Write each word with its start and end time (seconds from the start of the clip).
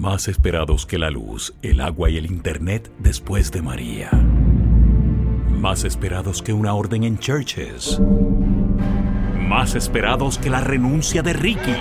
Más 0.00 0.28
esperados 0.28 0.86
que 0.86 0.96
la 0.96 1.10
luz, 1.10 1.52
el 1.60 1.78
agua 1.82 2.08
y 2.08 2.16
el 2.16 2.24
internet 2.24 2.90
después 3.00 3.52
de 3.52 3.60
María. 3.60 4.08
Más 5.50 5.84
esperados 5.84 6.40
que 6.40 6.54
una 6.54 6.72
orden 6.72 7.04
en 7.04 7.18
Churches. 7.18 8.00
Más 9.36 9.74
esperados 9.74 10.38
que 10.38 10.48
la 10.48 10.62
renuncia 10.62 11.20
de 11.20 11.34
Ricky. 11.34 11.76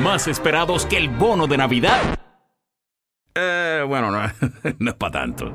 Más 0.00 0.26
esperados 0.28 0.86
que 0.86 0.96
el 0.96 1.10
bono 1.10 1.46
de 1.46 1.58
Navidad. 1.58 2.18
Eh, 3.34 3.84
bueno, 3.86 4.10
no, 4.10 4.18
no 4.78 4.90
es 4.90 4.96
para 4.96 5.12
tanto. 5.12 5.52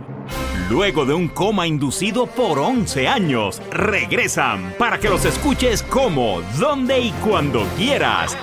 Luego 0.69 1.03
de 1.03 1.15
un 1.15 1.29
coma 1.29 1.65
inducido 1.65 2.27
por 2.27 2.59
11 2.59 3.07
años, 3.07 3.59
regresan 3.71 4.75
para 4.77 4.99
que 4.99 5.09
los 5.09 5.25
escuches 5.25 5.81
como, 5.81 6.43
donde 6.59 6.99
y 6.99 7.11
cuando 7.23 7.65
quieras. 7.75 8.37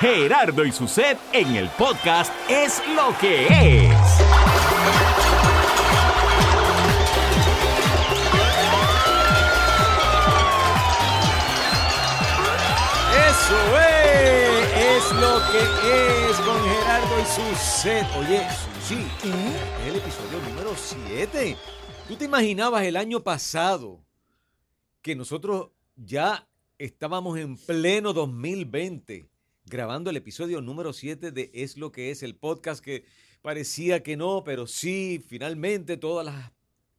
Gerardo 0.00 0.64
y 0.64 0.72
su 0.72 0.88
set 0.88 1.18
en 1.30 1.56
el 1.56 1.68
podcast 1.68 2.32
Es 2.48 2.80
lo 2.96 3.14
que 3.18 3.44
es. 3.48 3.90
Eso 13.28 13.76
es, 13.76 14.72
es 14.74 15.12
lo 15.12 15.38
que 15.52 16.30
es 16.30 16.36
con 16.38 16.64
Gerardo 16.64 17.20
y 17.20 17.24
su 17.26 17.54
set. 17.62 18.06
Oye, 18.16 18.46
sí, 18.82 19.06
es 19.22 19.86
el 19.86 19.96
episodio 19.96 20.38
número 20.48 20.72
7. 20.74 21.58
¿Tú 22.08 22.16
te 22.16 22.24
imaginabas 22.24 22.84
el 22.84 22.96
año 22.96 23.20
pasado 23.20 24.00
que 25.02 25.14
nosotros 25.14 25.68
ya 25.94 26.48
estábamos 26.78 27.38
en 27.38 27.58
pleno 27.58 28.14
2020 28.14 29.29
grabando 29.70 30.10
el 30.10 30.16
episodio 30.16 30.60
número 30.60 30.92
7 30.92 31.30
de 31.30 31.50
Es 31.54 31.78
lo 31.78 31.90
que 31.92 32.10
es 32.10 32.22
el 32.22 32.34
podcast 32.36 32.84
que 32.84 33.04
parecía 33.40 34.02
que 34.02 34.16
no, 34.16 34.42
pero 34.44 34.66
sí, 34.66 35.24
finalmente 35.26 35.96
todas 35.96 36.26
las... 36.26 36.52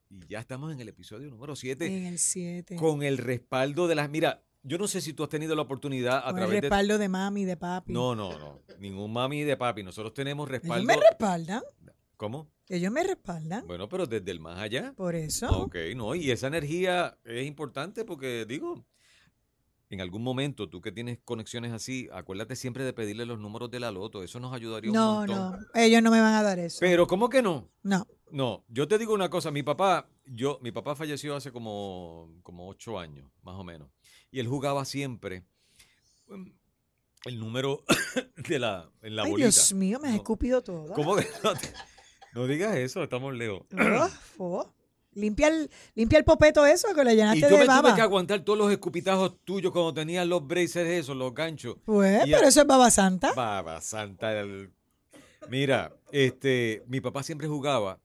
Y 0.10 0.28
ya 0.28 0.40
estamos 0.40 0.74
en 0.74 0.80
el 0.82 0.90
episodio 0.90 1.30
número 1.30 1.56
7 1.56 1.86
En 1.86 2.06
el 2.06 2.18
7. 2.18 2.78
con 2.78 3.04
el 3.04 3.18
respaldo 3.18 3.88
de 3.88 3.96
las... 3.96 4.10
Mira, 4.10 4.42
yo 4.64 4.78
no 4.78 4.88
sé 4.88 5.02
si 5.02 5.14
tú 5.14 5.24
has 5.24 5.30
tenido 5.30 5.56
la 5.56 5.62
oportunidad 5.62 6.20
a 6.20 6.32
Con 6.32 6.38
el 6.40 6.46
través 6.46 6.56
de... 6.56 6.62
respaldo 6.62 6.98
de 6.98 7.10
mami, 7.10 7.46
de 7.46 7.58
papi. 7.58 7.94
No, 7.94 8.16
no, 8.16 8.38
no. 8.40 8.60
Ningún 8.80 9.12
mami 9.14 9.44
de 9.44 9.58
papi. 9.58 9.84
Nosotros 9.84 10.14
tenemos 10.14 10.48
Ellos 10.50 10.62
respaldo. 10.62 10.86
me 10.86 10.96
respaldan. 10.98 11.62
¿Cómo? 12.18 12.50
Ellos 12.70 12.92
me 12.92 13.04
respaldan. 13.04 13.68
Bueno, 13.68 13.90
pero 13.90 14.06
desde 14.06 14.32
el 14.32 14.40
más 14.40 14.58
allá. 14.60 14.94
Por 14.96 15.16
eso. 15.16 15.50
Ok, 15.50 15.76
no. 15.96 16.16
Y 16.16 16.32
esa 16.32 16.48
energía 16.48 17.18
es 17.26 17.46
importante 17.46 18.06
porque, 18.06 18.46
digo, 18.48 18.86
en 19.92 20.02
algún 20.02 20.23
momento, 20.23 20.67
tú 20.70 20.80
que 20.81 20.92
tienes 20.92 21.20
conexiones 21.23 21.72
así, 21.73 22.08
acuérdate 22.14 22.56
siempre 22.56 22.84
de 22.86 22.94
pedirle 22.94 23.25
los 23.25 23.38
números 23.39 23.70
de 23.70 23.80
la 23.81 23.92
loto. 23.92 24.23
Eso 24.23 24.39
nos 24.39 24.53
ayudaría 24.53 24.89
un 24.89 24.95
No, 24.95 25.16
montón. 25.17 25.36
no. 25.52 25.58
Ellos 25.75 26.02
no 26.02 26.09
me 26.11 26.22
van 26.22 26.34
a 26.34 26.42
dar 26.44 26.58
eso. 26.59 26.78
Pero, 26.80 27.06
¿cómo 27.08 27.30
que 27.30 27.42
no? 27.42 27.70
no. 27.84 28.08
No, 28.31 28.64
yo 28.69 28.88
te 28.88 28.97
digo 28.97 29.14
una 29.14 29.30
cosa, 29.30 29.52
mi 29.52 29.62
papá, 29.62 30.08
yo, 30.25 30.58
mi 30.62 30.72
papá 30.72 30.95
falleció 30.95 31.36
hace 31.36 31.52
como, 31.52 32.34
como 32.44 32.69
ocho 32.69 32.97
años, 32.97 33.30
más 33.44 33.56
o 33.56 33.64
menos. 33.66 33.89
Y 34.31 34.39
él 34.39 34.47
jugaba 34.47 34.86
siempre 34.86 35.44
mm, 36.30 36.47
el 37.25 37.39
número 37.39 37.84
de 38.47 38.58
la, 38.59 38.89
en 39.02 39.17
la 39.17 39.23
Ay, 39.23 39.31
bolita. 39.31 39.47
Dios 39.50 39.73
mío, 39.73 40.00
me 40.00 40.08
has 40.08 40.14
No. 40.14 40.17
escupido 40.22 40.62
todo. 40.64 40.94
¿Cómo 40.94 41.17
que 41.17 41.28
no, 41.44 41.52
no 42.34 42.47
digas 42.47 42.78
eso? 42.78 43.03
Estamos 43.03 43.34
lejos. 43.36 43.64
Limpia 45.14 45.48
el, 45.50 45.70
limpia 45.95 46.17
el 46.20 46.23
popeto 46.23 46.66
eso 46.66 46.94
que 46.95 47.04
le 47.04 47.14
Y 47.14 47.16
llenaste 47.17 47.42
yo 47.42 47.48
de 47.50 47.58
me 47.58 47.66
tuve 47.66 47.95
que 47.95 48.02
aguantar 48.02 48.40
todos 48.45 48.58
los 48.58 48.72
escupitajos 48.72 49.36
tuyos 49.44 49.72
cuando 49.73 49.94
tenías 49.94 50.26
los 50.26 50.45
braces 50.48 50.88
esos, 50.88 51.16
los 51.18 51.34
ganchos. 51.34 51.76
Pues, 51.84 52.26
Y 52.26 52.34
a- 52.34 52.38
pero 52.38 52.48
eso 52.50 52.62
es 52.62 52.68
baba 52.68 52.90
santa. 52.92 53.34
Baba 53.34 53.81
santa. 53.81 54.40
el- 54.40 54.72
Mira, 55.50 55.92
este, 56.12 56.84
mi 56.88 57.02
papá 57.02 57.24
siempre 57.24 57.47
jugaba 57.47 58.00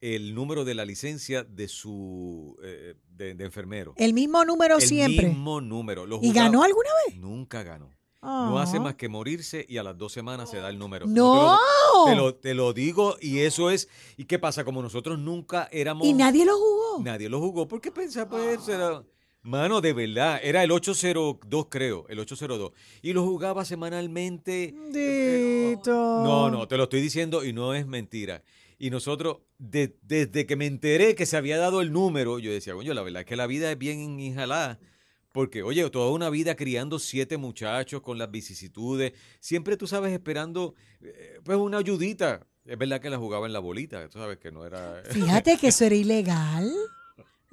el 0.00 0.34
número 0.34 0.64
de 0.64 0.74
la 0.74 0.84
licencia 0.84 1.44
de 1.44 1.68
su 1.68 2.56
eh, 2.64 2.94
de, 3.10 3.34
de 3.34 3.44
enfermero. 3.44 3.92
El 3.96 4.14
mismo 4.14 4.44
número 4.44 4.76
el 4.76 4.82
siempre. 4.82 5.28
mismo 5.28 5.60
número. 5.60 6.06
Lo 6.06 6.18
¿Y 6.22 6.32
ganó 6.32 6.62
alguna 6.64 6.88
vez? 7.06 7.16
Nunca 7.16 7.62
ganó. 7.62 7.92
No 8.22 8.58
hace 8.58 8.78
más 8.80 8.94
que 8.96 9.08
morirse 9.08 9.64
y 9.68 9.78
a 9.78 9.82
las 9.82 9.96
dos 9.96 10.12
semanas 10.12 10.50
se 10.50 10.58
da 10.58 10.68
el 10.68 10.78
número. 10.78 11.06
¡No! 11.06 11.58
Te 12.06 12.14
lo, 12.14 12.14
te 12.14 12.16
lo- 12.16 12.34
te 12.34 12.54
lo 12.54 12.72
digo 12.72 13.16
y 13.20 13.38
eso 13.40 13.70
es. 13.70 13.88
¿Y 14.16 14.24
qué 14.26 14.38
pasa? 14.38 14.64
Como 14.64 14.82
nosotros 14.82 15.18
nunca 15.18 15.68
éramos. 15.72 16.06
Y 16.06 16.12
nadie 16.12 16.44
lo 16.44 16.56
jugó. 16.56 17.02
Nadie 17.02 17.28
lo 17.28 17.40
jugó 17.40 17.66
porque 17.66 17.90
pensaba, 17.90 18.28
pues, 18.30 18.68
era... 18.68 19.02
Mano, 19.42 19.80
de 19.80 19.94
verdad, 19.94 20.38
era 20.42 20.62
el 20.62 20.70
802, 20.70 21.66
creo, 21.70 22.04
el 22.10 22.18
802. 22.18 22.72
Y 23.00 23.14
lo 23.14 23.24
jugaba 23.24 23.64
semanalmente. 23.64 24.74
Dito. 24.92 25.90
No, 25.92 26.50
no, 26.50 26.68
te 26.68 26.76
lo 26.76 26.82
estoy 26.84 27.00
diciendo 27.00 27.42
y 27.44 27.52
no 27.54 27.72
es 27.74 27.86
mentira. 27.86 28.42
Y 28.78 28.90
nosotros, 28.90 29.38
de- 29.58 29.96
desde 30.02 30.44
que 30.46 30.56
me 30.56 30.66
enteré 30.66 31.14
que 31.14 31.24
se 31.26 31.36
había 31.38 31.56
dado 31.58 31.80
el 31.80 31.90
número, 31.92 32.38
yo 32.38 32.50
decía, 32.52 32.74
coño, 32.74 32.92
la 32.94 33.02
verdad 33.02 33.20
es 33.22 33.26
que 33.26 33.36
la 33.36 33.46
vida 33.46 33.70
es 33.72 33.78
bien 33.78 34.20
inhalada. 34.20 34.78
Porque, 35.32 35.62
oye, 35.62 35.88
toda 35.90 36.10
una 36.10 36.28
vida 36.28 36.56
criando 36.56 36.98
siete 36.98 37.36
muchachos 37.36 38.00
con 38.02 38.18
las 38.18 38.30
vicisitudes, 38.30 39.12
siempre 39.38 39.76
tú 39.76 39.86
sabes 39.86 40.12
esperando, 40.12 40.74
eh, 41.00 41.38
pues, 41.44 41.56
una 41.58 41.78
ayudita. 41.78 42.46
Es 42.64 42.76
verdad 42.76 43.00
que 43.00 43.10
la 43.10 43.16
jugaba 43.18 43.46
en 43.46 43.52
la 43.52 43.58
bolita, 43.60 44.08
tú 44.08 44.18
sabes 44.18 44.38
que 44.38 44.50
no 44.50 44.66
era... 44.66 45.02
Fíjate 45.10 45.56
que 45.56 45.68
eso 45.68 45.84
era 45.84 45.94
ilegal. 45.96 46.72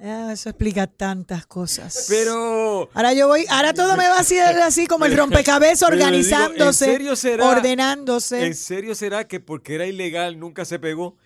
Ah, 0.00 0.30
Eso 0.32 0.50
explica 0.50 0.86
tantas 0.86 1.44
cosas. 1.46 2.06
Pero... 2.08 2.88
Ahora 2.94 3.12
yo 3.14 3.26
voy, 3.26 3.44
ahora 3.48 3.74
todo 3.74 3.96
me 3.96 4.06
va 4.06 4.18
a 4.20 4.22
ser 4.24 4.56
así 4.60 4.86
como 4.86 5.06
el 5.06 5.16
rompecabezas 5.16 5.90
digo, 5.90 5.92
¿en 5.92 5.98
organizándose, 6.04 6.84
serio 6.84 7.16
será? 7.16 7.48
ordenándose. 7.48 8.46
¿En 8.46 8.54
serio 8.54 8.94
será 8.94 9.26
que 9.26 9.40
porque 9.40 9.74
era 9.74 9.86
ilegal 9.86 10.38
nunca 10.38 10.64
se 10.64 10.78
pegó? 10.78 11.16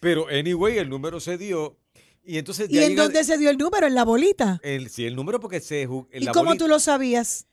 Pero, 0.00 0.28
anyway, 0.28 0.78
el 0.78 0.88
número 0.88 1.20
se 1.20 1.36
dio. 1.36 1.76
Y 2.24 2.38
entonces 2.38 2.68
¿Y 2.70 2.78
en 2.78 2.94
dónde 2.96 3.24
se 3.24 3.36
dio 3.38 3.50
el 3.50 3.58
número? 3.58 3.86
En 3.86 3.94
la 3.94 4.04
bolita. 4.04 4.60
el, 4.62 4.88
sí, 4.90 5.04
el 5.04 5.16
número 5.16 5.40
porque 5.40 5.60
se 5.60 5.82
en 5.82 6.06
¿Y 6.12 6.20
la 6.20 6.32
cómo 6.32 6.50
bolita- 6.50 6.64
tú 6.64 6.68
lo 6.68 6.78
sabías? 6.78 7.46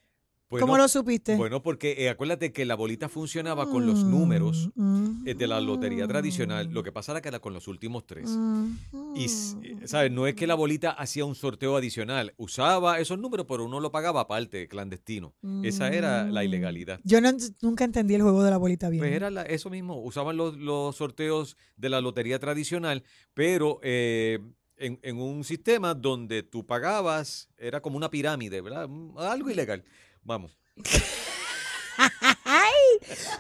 Bueno, 0.52 0.66
¿Cómo 0.66 0.78
lo 0.80 0.88
supiste? 0.88 1.36
Bueno, 1.36 1.62
porque 1.62 1.92
eh, 2.00 2.10
acuérdate 2.10 2.52
que 2.52 2.66
la 2.66 2.74
bolita 2.74 3.08
funcionaba 3.08 3.70
con 3.70 3.86
los 3.86 4.04
números 4.04 4.72
Mm, 4.74 5.28
eh, 5.28 5.36
de 5.36 5.46
la 5.46 5.62
lotería 5.62 6.08
tradicional. 6.08 6.70
Lo 6.72 6.82
que 6.82 6.92
pasa 6.92 7.12
era 7.12 7.22
que 7.22 7.28
era 7.30 7.38
con 7.40 7.54
los 7.54 7.68
últimos 7.68 8.08
tres. 8.08 8.32
mm, 8.32 9.16
Y, 9.16 9.26
eh, 9.26 9.78
¿sabes? 9.86 10.12
No 10.12 10.26
es 10.26 10.34
que 10.34 10.48
la 10.48 10.56
bolita 10.56 10.90
hacía 10.90 11.24
un 11.24 11.36
sorteo 11.36 11.76
adicional. 11.78 12.34
Usaba 12.38 13.00
esos 13.00 13.20
números, 13.20 13.46
pero 13.48 13.64
uno 13.64 13.80
lo 13.80 13.92
pagaba 13.92 14.22
aparte, 14.22 14.68
clandestino. 14.68 15.36
Esa 15.62 15.90
era 15.90 16.26
la 16.26 16.42
mm. 16.42 16.46
ilegalidad. 16.46 17.00
Yo 17.04 17.22
no- 17.22 17.30
nunca 17.62 17.84
entendí 17.84 18.16
el 18.16 18.24
juego 18.24 18.42
de 18.44 18.50
la 18.50 18.58
bolita 18.58 18.90
bien. 18.90 19.02
Pues 19.02 19.14
era 19.14 19.30
la- 19.30 19.44
eso 19.44 19.70
mismo, 19.70 20.02
usaban 20.02 20.36
los, 20.36 20.58
los 20.58 20.96
sorteos 20.96 21.58
de 21.78 21.90
la 21.90 22.02
lotería 22.02 22.40
tradicional, 22.40 23.04
pero 23.36 23.80
eh, 23.84 24.40
en, 24.80 25.00
en 25.04 25.20
un 25.22 25.44
sistema 25.44 25.94
donde 25.94 26.44
tú 26.44 26.66
pagabas, 26.66 27.50
era 27.58 27.82
como 27.82 27.98
una 27.98 28.10
pirámide, 28.10 28.62
¿verdad? 28.62 28.88
Mm, 28.88 29.18
Algo 29.20 29.50
ilegal. 29.50 29.84
Vamos. 30.24 30.58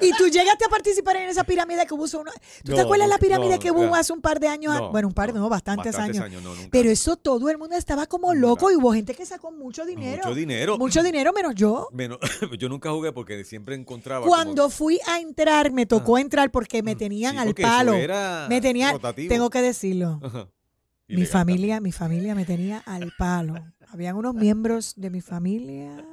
Y 0.02 0.12
tú 0.18 0.28
llegaste 0.28 0.66
a 0.66 0.70
participar 0.70 1.18
en 1.18 1.30
esa 1.30 1.44
pirámide 1.44 1.86
que 1.86 1.94
hubo. 1.94 2.04
Uno, 2.20 2.32
¿Tú 2.64 2.72
te 2.72 2.78
No, 2.78 2.82
acuerdas 2.84 3.08
la 3.08 3.16
nunca- 3.16 3.26
pirámide 3.26 3.54
no, 3.56 3.60
que 3.60 3.72
hubo 3.72 3.86
no. 3.86 3.96
hace 3.96 4.14
un 4.14 4.22
par 4.22 4.40
de 4.40 4.48
años? 4.48 4.74
No, 4.76 4.92
bueno, 4.92 5.08
un 5.10 5.14
par, 5.14 5.34
no, 5.34 5.40
no, 5.42 5.50
bastantes, 5.50 5.94
bastantes 5.94 6.22
años. 6.22 6.42
no. 6.44 6.54
Pero 6.72 6.90
eso 6.90 7.16
todo 7.18 7.50
el 7.50 7.58
mundo 7.58 7.76
estaba 7.76 8.06
como 8.06 8.34
Nunca. 8.34 8.48
loco 8.48 8.72
y 8.72 8.76
hubo 8.76 8.94
gente 8.94 9.14
que 9.14 9.26
sacó 9.26 9.52
mucho 9.52 9.86
dinero. 9.86 10.24
Mucho 10.24 10.36
dinero. 10.36 10.78
Mucho 10.78 11.04
dinero 11.04 11.34
menos 11.34 11.56
yo. 11.56 11.88
Menos- 11.92 12.20
yo 12.60 12.70
nunca 12.70 12.92
jugué 12.92 13.12
porque 13.12 13.44
siempre 13.44 13.76
encontraba. 13.76 14.22
como- 14.22 14.34
Cuando 14.34 14.70
fui 14.70 15.00
a 15.08 15.20
entrar, 15.20 15.72
me 15.72 15.86
tocó 15.86 16.18
entrar 16.18 16.52
porque 16.52 16.82
me 16.84 16.96
tenían 16.96 17.34
Sí, 17.34 17.38
al 17.40 17.54
palo. 17.56 17.94
era 17.94 18.46
Me 18.50 18.62
tenían, 18.62 18.94
rotativo. 18.94 19.30
tengo 19.30 19.50
que 19.50 19.62
decirlo. 19.62 20.20
Ajá. 20.24 20.48
Mi 21.10 21.26
familia, 21.26 21.82
mi 21.82 21.92
familia 21.92 22.36
me 22.36 22.46
tenía 22.46 22.80
al 22.86 23.12
palo. 23.18 23.56
Habían 23.88 24.16
unos 24.16 24.36
miembros 24.36 24.94
de 24.96 25.10
mi 25.10 25.22
familia 25.22 26.06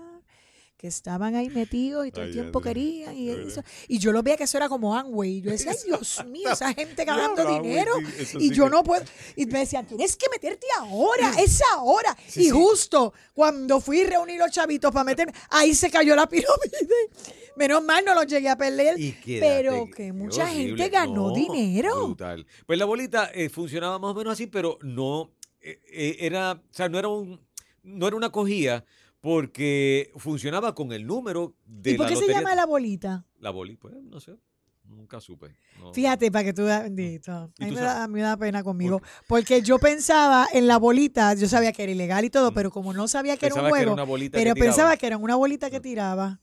que 0.76 0.88
estaban 0.88 1.34
ahí 1.36 1.48
metidos 1.48 2.06
y 2.06 2.10
todo 2.12 2.24
el 2.26 2.32
tiempo 2.32 2.60
querían. 2.60 3.16
Y, 3.16 3.30
eso- 3.30 3.62
y 3.88 3.98
yo 3.98 4.12
lo 4.12 4.22
veía 4.22 4.36
que 4.36 4.44
eso 4.44 4.58
era 4.58 4.68
como 4.68 4.94
Amway. 4.94 5.38
Y 5.38 5.40
yo 5.40 5.50
decía, 5.50 5.72
ay, 5.72 5.78
Dios 5.86 6.22
mío, 6.30 6.50
esa 6.52 6.72
gente 6.74 7.04
ganando 7.04 7.44
dinero. 7.46 7.94
Amway, 7.94 8.12
sí, 8.12 8.22
eso 8.22 8.38
y 8.38 8.50
yo 8.50 8.64
que- 8.64 8.70
no 8.70 8.84
puedo. 8.84 9.02
Y 9.36 9.46
me 9.46 9.60
decían, 9.60 9.86
tienes 9.86 10.16
que 10.16 10.26
meterte 10.30 10.66
ahora, 10.78 11.32
es 11.40 11.62
ahora. 11.72 12.14
Sí, 12.28 12.40
y 12.40 12.44
sí. 12.44 12.50
justo 12.50 13.14
cuando 13.32 13.80
fui 13.80 14.02
a 14.02 14.06
reunir 14.10 14.38
los 14.38 14.50
chavitos 14.50 14.92
para 14.92 15.04
meterme, 15.04 15.32
ahí 15.50 15.74
se 15.74 15.90
cayó 15.90 16.14
la 16.14 16.28
pirámide. 16.28 17.08
Menos 17.56 17.82
mal 17.82 18.04
no 18.04 18.14
los 18.14 18.26
llegué 18.26 18.50
a 18.50 18.56
perder. 18.58 19.00
Y 19.00 19.12
quédate, 19.12 19.46
pero 19.62 19.88
que 19.90 20.12
mucha 20.12 20.44
horrible. 20.44 20.76
gente 20.84 20.88
ganó 20.90 21.28
No, 21.30 21.34
dinero. 21.34 22.06
Brutal. 22.08 22.46
Pues 22.66 22.78
la 22.78 22.84
bolita 22.84 23.30
eh, 23.32 23.48
funcionaba 23.48 23.98
más 23.98 24.10
o 24.10 24.14
menos 24.14 24.34
así, 24.34 24.46
pero 24.46 24.78
no 24.82 25.32
eh, 25.62 25.80
eh, 25.90 26.16
era, 26.20 26.52
o 26.52 26.74
sea, 26.74 26.90
no 26.90 26.98
era 26.98 27.08
un, 27.08 27.40
no 27.82 28.06
era 28.06 28.14
una 28.16 28.30
cogía 28.30 28.84
porque 29.26 30.12
funcionaba 30.14 30.72
con 30.72 30.92
el 30.92 31.04
número 31.04 31.56
de 31.66 31.90
¿Y 31.90 31.96
por 31.96 32.04
la 32.06 32.10
qué 32.10 32.14
se 32.14 32.20
lotería. 32.20 32.42
llama 32.42 32.54
la 32.54 32.64
bolita? 32.64 33.26
La 33.40 33.50
bolita, 33.50 33.80
pues 33.80 33.94
no 34.00 34.20
sé, 34.20 34.36
nunca 34.84 35.20
supe. 35.20 35.48
no. 35.80 35.92
Fíjate, 35.92 36.30
para 36.30 36.44
que 36.44 36.52
tú 36.52 36.62
bendito. 36.62 37.32
A 37.32 37.50
¿Y 37.58 37.64
mí, 37.64 37.70
tú 37.70 37.74
me 37.74 37.80
da, 37.80 38.04
a 38.04 38.06
mí 38.06 38.14
me 38.14 38.20
da 38.20 38.36
pena 38.36 38.62
conmigo. 38.62 39.02
Porque 39.26 39.62
yo 39.62 39.80
pensaba 39.80 40.46
en 40.52 40.68
la 40.68 40.76
bolita, 40.76 41.34
yo 41.34 41.48
sabía 41.48 41.72
que 41.72 41.82
era 41.82 41.90
ilegal 41.90 42.24
y 42.24 42.30
todo, 42.30 42.52
pero 42.52 42.70
como 42.70 42.92
no 42.92 43.08
sabía 43.08 43.36
que 43.36 43.46
era 43.46 43.56
un 43.56 43.62
Pensaba 43.62 43.72
que 43.76 43.82
era 43.82 43.90
juego, 43.90 43.94
una 43.94 44.04
bolita 44.04 44.38
que 44.38 44.44
pero 44.44 44.54
pensaba 44.54 44.96
que 44.96 45.06
era 45.08 45.16
una 45.18 45.34
bolita 45.34 45.70
que 45.70 45.80
tiraba. 45.80 46.40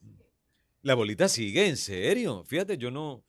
La 0.81 0.93
bolita 0.95 1.29
sigue, 1.29 1.69
en 1.69 1.77
serio. 1.77 2.43
Fíjate, 2.45 2.77
yo 2.77 2.91
no. 2.91 3.23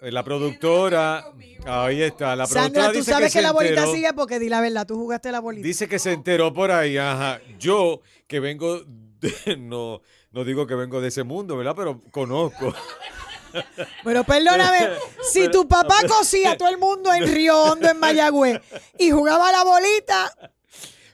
Eh, 0.00 0.12
La 0.12 0.22
productora, 0.22 1.24
ahí 1.64 2.02
está, 2.02 2.36
la 2.36 2.44
productora 2.46 2.62
Sandra, 2.64 2.92
tú 2.92 2.98
dice 2.98 3.10
sabes 3.12 3.32
que, 3.32 3.40
la 3.40 3.52
bolita 3.52 3.74
enteró. 3.80 3.92
sigue 3.92 4.12
porque 4.12 4.38
di 4.38 4.48
la 4.50 4.60
verdad, 4.60 4.86
tú 4.86 4.96
jugaste 4.96 5.32
la 5.32 5.40
bolita. 5.40 5.66
Dice 5.66 5.88
que 5.88 5.98
se 5.98 6.12
enteró 6.12 6.52
por 6.52 6.70
ahí, 6.70 6.98
ajá. 6.98 7.40
Yo, 7.58 8.02
que 8.26 8.38
vengo, 8.40 8.82
de- 8.84 9.56
no, 9.58 10.02
no 10.32 10.44
digo 10.44 10.66
que 10.66 10.74
vengo 10.74 11.00
de 11.00 11.08
ese 11.08 11.22
mundo, 11.24 11.56
¿verdad? 11.56 11.74
Pero 11.76 12.02
conozco. 12.10 12.74
Pero 14.04 14.22
perdóname, 14.24 14.90
si 15.32 15.50
tu 15.50 15.66
papá 15.66 15.96
cosía 16.06 16.52
a 16.52 16.56
todo 16.58 16.68
el 16.68 16.76
mundo 16.76 17.10
en 17.14 17.26
Río 17.32 17.58
Hondo, 17.62 17.88
en 17.88 17.98
Mayagüez, 17.98 18.60
y 18.98 19.10
jugaba 19.10 19.50
la 19.50 19.64
bolita, 19.64 20.52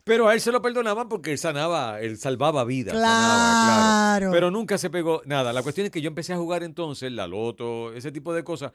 Pero 0.05 0.27
a 0.29 0.35
él 0.35 0.41
se 0.41 0.51
lo 0.51 0.61
perdonaban 0.61 1.09
porque 1.09 1.33
él 1.33 1.39
sanaba, 1.39 2.01
él 2.01 2.19
salvaba 2.19 2.65
vidas. 2.65 2.95
Claro. 2.95 3.07
sanaba, 3.09 4.17
claro. 4.19 4.33
Pero 4.33 4.51
nunca 4.51 4.77
se 4.79 4.91
pegó 4.91 5.23
nada. 5.27 5.53
La 5.53 5.63
cuestión 5.63 5.87
es 5.87 5.93
que 5.93 6.01
yo 6.01 6.09
empecé 6.09 6.33
a 6.33 6.37
jugar 6.37 6.63
entonces 6.65 7.13
la 7.13 7.27
loto, 7.27 7.93
ese 7.95 8.11
tipo 8.11 8.35
de 8.35 8.43
cosas, 8.43 8.73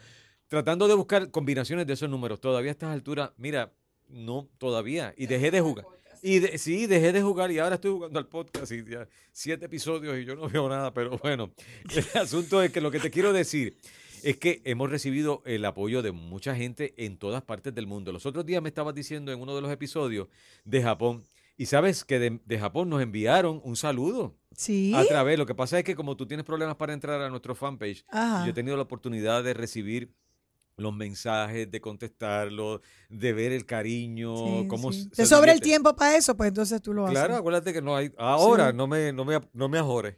tratando 0.47 0.87
de 0.87 0.93
buscar 0.93 1.29
combinaciones 1.29 1.85
de 1.85 1.93
esos 1.93 2.09
números. 2.09 2.39
Todavía 2.39 2.71
a 2.71 2.73
estas 2.73 2.91
alturas, 2.93 3.31
mira, 3.37 3.73
no, 4.07 4.47
todavía. 4.57 5.13
Y 5.17 5.27
dejé 5.27 5.51
de 5.51 5.59
jugar. 5.61 5.85
Y 6.21 6.39
de- 6.39 6.57
sí, 6.57 6.87
dejé 6.87 7.11
de 7.13 7.21
jugar 7.21 7.51
y 7.51 7.59
ahora 7.59 7.75
estoy 7.75 7.91
jugando 7.91 8.17
al 8.19 8.27
podcast 8.27 8.71
y 8.71 8.83
ya 8.89 9.07
siete 9.31 9.65
episodios 9.65 10.17
y 10.17 10.25
yo 10.25 10.35
no 10.35 10.47
veo 10.49 10.67
nada, 10.67 10.91
pero 10.93 11.17
bueno, 11.17 11.51
el 11.93 12.05
asunto 12.21 12.61
es 12.63 12.71
que 12.71 12.81
lo 12.81 12.89
que 12.89 12.99
te 12.99 13.11
quiero 13.11 13.33
decir 13.33 13.77
es 14.23 14.37
que 14.37 14.61
hemos 14.65 14.89
recibido 14.89 15.41
el 15.45 15.63
apoyo 15.65 16.01
de 16.01 16.11
mucha 16.11 16.55
gente 16.55 16.93
en 16.97 17.17
todas 17.17 17.41
partes 17.43 17.73
del 17.75 17.87
mundo. 17.87 18.11
Los 18.11 18.25
otros 18.25 18.45
días 18.45 18.61
me 18.61 18.69
estabas 18.69 18.95
diciendo 18.95 19.31
en 19.31 19.39
uno 19.41 19.55
de 19.55 19.61
los 19.61 19.71
episodios 19.71 20.27
de 20.65 20.81
Japón 20.81 21.23
y 21.57 21.65
sabes 21.65 22.03
que 22.05 22.19
de, 22.19 22.39
de 22.45 22.59
Japón 22.59 22.89
nos 22.89 23.01
enviaron 23.01 23.61
un 23.63 23.75
saludo 23.75 24.35
sí. 24.55 24.93
a 24.95 25.05
través. 25.05 25.37
Lo 25.39 25.45
que 25.45 25.55
pasa 25.55 25.79
es 25.79 25.83
que 25.85 25.95
como 25.95 26.15
tú 26.15 26.27
tienes 26.27 26.45
problemas 26.45 26.75
para 26.75 26.93
entrar 26.93 27.21
a 27.21 27.29
nuestro 27.29 27.55
fanpage, 27.55 28.05
Ajá. 28.09 28.45
yo 28.45 28.51
he 28.51 28.53
tenido 28.53 28.75
la 28.77 28.83
oportunidad 28.83 29.43
de 29.43 29.53
recibir 29.53 30.13
los 30.79 30.93
mensajes, 30.95 31.71
de 31.71 31.81
contestarlos, 31.81 32.81
de 33.09 33.33
ver 33.33 33.51
el 33.51 33.65
cariño, 33.65 34.35
Sí, 34.61 34.67
cómo 34.67 34.93
sí. 34.93 35.05
se 35.05 35.09
Te 35.09 35.25
sobra 35.25 35.51
el 35.51 35.59
tiempo 35.59 35.95
para 35.95 36.15
eso, 36.15 36.37
pues 36.37 36.49
entonces 36.49 36.79
tú 36.83 36.93
lo 36.93 37.05
haces. 37.05 37.17
Claro, 37.17 37.35
acuérdate 37.35 37.73
que 37.73 37.81
no 37.81 37.95
hay. 37.95 38.11
Ahora 38.17 38.69
Sí. 38.69 38.77
no 38.77 38.85
me 38.85 39.11
no 39.11 39.25
me 39.25 39.39
no 39.53 39.69
me 39.69 39.79
ajores. 39.79 40.15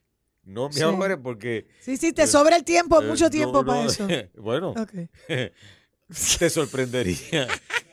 No 0.49 0.67
me 0.67 0.73
Sí. 0.73 0.81
porque 1.21 1.67
Sí, 1.79 1.95
sí, 1.95 2.11
te 2.11 2.25
sobra 2.25 2.55
el 2.55 2.63
tiempo, 2.63 3.01
eh, 3.01 3.05
mucho 3.05 3.25
no, 3.25 3.29
tiempo 3.29 3.63
para 3.63 3.83
no, 3.83 3.89
eso. 3.89 4.07
bueno, 4.37 4.71
Ok. 4.71 4.91
te 6.39 6.49
sorprendería. 6.49 7.47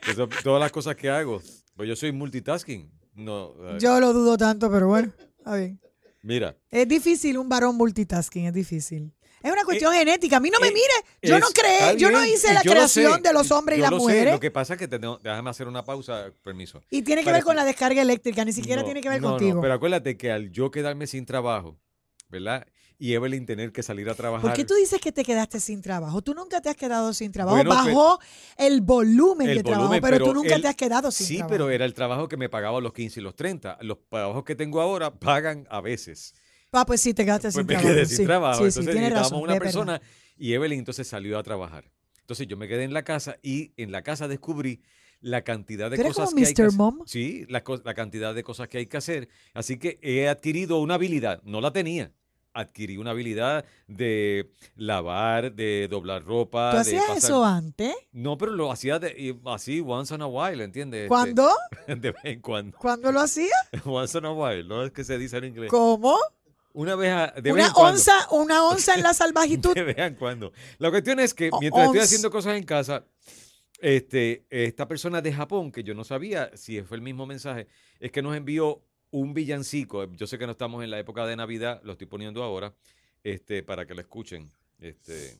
Eso- 0.08 0.28
todas 0.42 0.60
las 0.60 0.72
cosas 0.72 0.96
que 0.96 1.10
hago. 1.10 1.42
Pues 1.76 1.88
yo 1.88 1.94
soy 1.96 2.12
multitasking. 2.12 2.90
No, 3.14 3.52
eh, 3.68 3.76
Yo 3.78 4.00
lo 4.00 4.12
dudo 4.14 4.36
tanto, 4.38 4.70
pero 4.70 4.88
bueno, 4.88 5.12
está 5.38 5.56
bien. 5.56 5.78
mira. 6.22 6.56
Es 6.70 6.88
difícil 6.88 7.36
un 7.38 7.48
varón 7.48 7.76
multitasking, 7.76 8.46
es 8.46 8.54
difícil. 8.54 9.12
Es 9.42 9.52
una 9.52 9.64
cuestión 9.64 9.92
genética. 9.92 10.38
A 10.38 10.40
mí 10.40 10.48
no 10.50 10.58
me 10.58 10.68
eh, 10.68 10.72
mire. 10.72 10.94
Yo 11.22 11.38
no 11.38 11.46
creé, 11.48 11.96
yo 11.98 12.10
no 12.10 12.24
hice 12.24 12.52
la 12.54 12.62
creación 12.62 13.22
de 13.22 13.32
los 13.34 13.50
hombres 13.50 13.78
y 13.78 13.80
yo 13.80 13.84
las 13.84 13.90
lo 13.92 13.98
sé, 13.98 14.02
mujeres. 14.02 14.34
Lo 14.34 14.40
que 14.40 14.50
pasa 14.50 14.72
es 14.74 14.78
que 14.78 14.88
te 14.88 14.98
tengo- 14.98 15.18
déjame 15.22 15.50
hacer 15.50 15.68
una 15.68 15.84
pausa, 15.84 16.30
permiso. 16.42 16.80
Y 16.90 17.02
tiene 17.02 17.22
que 17.22 17.30
ver 17.30 17.44
con 17.44 17.54
la 17.54 17.64
descarga 17.64 18.00
eléctrica, 18.00 18.44
ni 18.46 18.52
siquiera 18.52 18.80
No, 18.80 18.86
tiene 18.86 19.02
que 19.02 19.08
ver 19.10 19.20
no, 19.20 19.28
no, 19.28 19.34
contigo. 19.36 19.60
pero 19.60 19.74
acuérdate 19.74 20.16
que 20.16 20.32
al 20.32 20.50
yo 20.50 20.70
quedarme 20.70 21.06
sin 21.06 21.26
trabajo, 21.26 21.78
¿verdad? 22.28 22.67
Y 22.99 23.12
Evelyn 23.12 23.44
tener 23.44 23.73
que 23.73 23.82
salir 23.82 24.08
a 24.08 24.14
trabajar. 24.14 24.49
¿Por 24.50 24.56
qué 24.56 24.64
tú 24.64 24.75
dices 24.75 24.99
que 25.00 25.12
te 25.12 25.23
quedaste 25.23 25.61
sin 25.61 25.82
trabajo? 25.82 26.23
Tú 26.23 26.32
nunca 26.34 26.62
te 26.62 26.70
has 26.70 26.76
quedado 26.76 27.12
sin 27.12 27.31
trabajo. 27.31 27.56
Bueno, 27.56 27.70
Bajó 27.70 28.19
el 28.56 28.81
volumen 28.81 29.50
el 29.50 29.58
de 29.58 29.62
trabajo, 29.62 29.82
volumen, 29.88 30.00
pero, 30.02 30.19
tú 30.19 30.25
pero 30.25 30.34
nunca 30.34 30.55
el- 30.55 30.62
te 30.62 30.69
has 30.69 30.76
quedado 30.76 31.11
sin 31.11 31.26
Sí, 31.26 31.37
trabajo. 31.37 31.50
pero 31.52 31.70
era 31.70 31.84
el 31.84 31.93
trabajo 31.93 32.26
que 32.28 32.37
me 32.38 32.49
pagaba 32.49 32.81
los 32.81 32.93
15 32.94 33.20
y 33.20 33.23
los 33.23 33.37
30. 33.37 33.76
Los 33.82 33.99
trabajos 34.08 34.44
que 34.44 34.55
tengo 34.55 34.81
ahora 34.81 35.14
pagan 35.14 35.67
a 35.70 35.81
veces. 35.82 36.34
Ah, 36.73 36.84
pues 36.87 37.00
sí, 37.02 37.12
te 37.14 37.25
quedaste 37.25 37.49
Pues 37.49 37.55
sin 37.55 37.67
me 37.67 37.75
trabajo. 37.75 37.88
quedé 37.94 38.06
sin 38.06 38.17
sí, 38.17 38.25
trabajo. 38.25 38.64
Sí, 38.64 38.70
sí, 38.70 38.78
entonces 38.81 38.94
necesitábamos 38.94 39.31
razón. 39.31 39.43
una 39.43 39.52
es 39.52 39.58
verdad. 39.61 39.73
persona 39.73 40.02
y 40.38 40.52
Evelyn 40.55 40.78
entonces 40.78 41.06
salió 41.06 41.38
a 41.38 41.43
trabajar. 41.43 41.90
Entonces 42.20 42.46
yo 42.49 42.56
me 42.56 42.67
quedé 42.67 42.84
en 42.84 42.93
la 42.94 43.02
casa 43.05 43.37
y 43.43 43.73
en 43.76 43.93
la 43.93 44.02
casa 44.02 44.26
descubrí 44.26 44.82
la 45.20 45.43
cantidad 45.43 45.90
de 45.90 45.96
¿Tú 45.96 46.02
eres 46.02 46.14
cosas 46.14 46.31
como 46.31 46.40
que 46.43 46.46
hay 46.49 46.55
que 46.55 46.62
Mr. 46.62 46.69
hacer. 46.69 46.78
Mom? 46.78 46.99
Sí, 47.06 47.46
la, 47.49 47.62
la 47.84 47.94
cantidad 47.94 48.34
de 48.34 48.43
cosas 48.43 48.69
que 48.69 48.78
hay 48.78 48.87
que 48.87 48.96
hacer. 48.96 49.28
Así 49.55 49.78
que 49.78 49.99
he 50.02 50.28
adquirido 50.28 50.78
una 50.81 50.94
habilidad, 50.94 51.40
no 51.44 51.61
la 51.61 51.73
tenía. 51.73 52.12
Adquirí 52.58 52.96
una 52.96 53.10
habilidad 53.10 53.64
de 53.86 54.50
lavar, 54.76 55.52
de 55.52 55.88
doblar 55.90 56.24
ropa. 56.24 56.70
¿Tú 56.72 56.78
hacías 56.78 57.04
pasar- 57.04 57.18
eso 57.18 57.44
antes? 57.44 57.94
No, 58.12 58.38
pero 58.38 58.52
lo 58.52 58.72
hacía 58.72 58.98
de- 58.98 59.36
así 59.44 59.82
once 59.86 60.14
in 60.14 60.22
a 60.22 60.26
while, 60.26 60.64
¿entiendes? 60.64 61.00
Este, 61.02 61.08
¿Cuándo? 61.08 61.50
De 61.86 62.10
vez 62.12 62.24
en 62.24 62.40
cuando. 62.40 62.76
¿Cuándo 62.78 63.12
lo 63.12 63.20
hacías? 63.20 63.52
Once 63.84 64.16
in 64.18 64.24
a 64.24 64.32
while, 64.32 64.64
no 64.64 64.82
es 64.84 64.90
que 64.90 65.04
se 65.04 65.18
dice 65.18 65.36
en 65.36 65.44
inglés. 65.44 65.70
¿Cómo? 65.70 66.16
Una 66.72 66.94
vez 66.94 67.10
a, 67.12 67.26
de 67.40 67.52
vez 67.52 67.66
en 67.66 67.72
cuando. 67.72 67.90
onza, 67.92 68.12
una 68.30 68.64
onza 68.64 68.94
en 68.94 69.02
la 69.02 69.14
salvajitud. 69.14 69.74
De 69.74 69.82
vez 69.82 69.98
en 69.98 70.14
cuando. 70.14 70.52
La 70.78 70.90
cuestión 70.90 71.20
es 71.20 71.32
que 71.34 71.50
mientras 71.60 71.86
estoy 71.86 72.00
haciendo 72.00 72.30
cosas 72.30 72.56
en 72.56 72.64
casa, 72.64 73.04
este, 73.80 74.46
esta 74.50 74.88
persona 74.88 75.20
de 75.20 75.32
Japón, 75.32 75.70
que 75.70 75.82
yo 75.82 75.94
no 75.94 76.04
sabía 76.04 76.50
si 76.54 76.80
fue 76.82 76.96
el 76.96 77.02
mismo 77.02 77.26
mensaje, 77.26 77.66
es 78.00 78.10
que 78.10 78.22
nos 78.22 78.36
envió 78.36 78.82
un 79.20 79.32
villancico. 79.34 80.04
Yo 80.12 80.26
sé 80.26 80.38
que 80.38 80.46
no 80.46 80.52
estamos 80.52 80.84
en 80.84 80.90
la 80.90 80.98
época 80.98 81.24
de 81.26 81.36
Navidad, 81.36 81.80
lo 81.84 81.92
estoy 81.92 82.06
poniendo 82.06 82.42
ahora, 82.42 82.74
este, 83.24 83.62
para 83.62 83.86
que 83.86 83.94
lo 83.94 84.00
escuchen. 84.00 84.50
Este, 84.78 85.38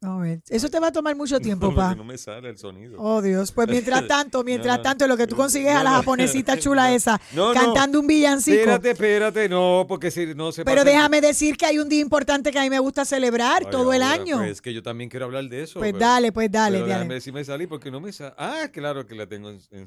A 0.00 0.16
ver, 0.18 0.40
eso 0.48 0.70
te 0.70 0.78
va 0.80 0.86
a 0.86 0.92
tomar 0.92 1.14
mucho 1.16 1.38
tiempo, 1.40 1.74
pa. 1.74 1.94
no 1.94 2.04
me 2.04 2.16
sale 2.16 2.48
el 2.48 2.56
sonido. 2.56 2.96
Oh, 2.98 3.20
Dios. 3.20 3.52
Pues 3.52 3.68
mientras 3.68 4.06
tanto, 4.08 4.42
mientras 4.44 4.78
No, 4.78 4.82
tanto, 4.82 5.06
lo 5.06 5.16
que 5.18 5.26
tú 5.26 5.36
consigues 5.36 5.74
a 5.74 5.82
la 5.82 5.90
japonesita 5.90 6.56
chula 6.58 6.94
esa, 6.94 7.20
cantando 7.52 8.00
un 8.00 8.06
villancico. 8.06 8.56
Espérate, 8.56 8.90
espérate, 8.92 9.48
no, 9.48 9.84
porque 9.88 10.10
si 10.10 10.34
no 10.34 10.50
se 10.52 10.64
Pero 10.64 10.82
pasa- 10.82 10.88
déjame 10.90 11.20
decir 11.20 11.56
que 11.58 11.66
hay 11.66 11.78
un 11.78 11.88
día 11.90 12.00
importante 12.00 12.50
que 12.52 12.58
a 12.58 12.62
mí 12.62 12.70
me 12.70 12.78
gusta 12.78 13.04
celebrar 13.04 13.64
Ay, 13.66 13.70
todo 13.70 13.92
el 13.92 14.02
año. 14.02 14.38
Pues 14.38 14.52
es 14.52 14.62
que 14.62 14.72
yo 14.72 14.82
también 14.82 15.10
quiero 15.10 15.26
hablar 15.26 15.44
de 15.48 15.62
eso. 15.64 15.78
Pues 15.80 15.92
pero- 15.92 15.98
dale, 16.06 16.32
pues 16.32 16.50
dale, 16.50 16.76
pero 16.78 16.86
déjame 16.86 17.04
dale. 17.04 17.14
ver 17.16 17.20
si 17.22 17.32
me 17.32 17.44
salí 17.44 17.66
porque 17.66 17.90
no 17.90 18.00
me 18.00 18.12
sale. 18.12 18.34
Ah, 18.38 18.68
claro 18.72 19.06
que 19.06 19.14
la 19.14 19.26
tengo 19.26 19.50
en- 19.50 19.60
en, 19.72 19.86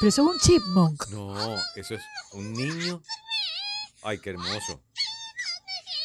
Pero 0.00 0.08
eso 0.10 0.22
es 0.22 0.28
un 0.28 0.38
chipmunk. 0.38 1.08
No, 1.10 1.34
eso 1.74 1.94
es 1.94 2.02
un 2.32 2.52
niño. 2.52 3.02
Ay, 4.02 4.18
qué 4.18 4.30
hermoso. 4.30 4.80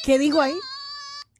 ¿Qué 0.03 0.17
digo 0.17 0.41
ahí? 0.41 0.55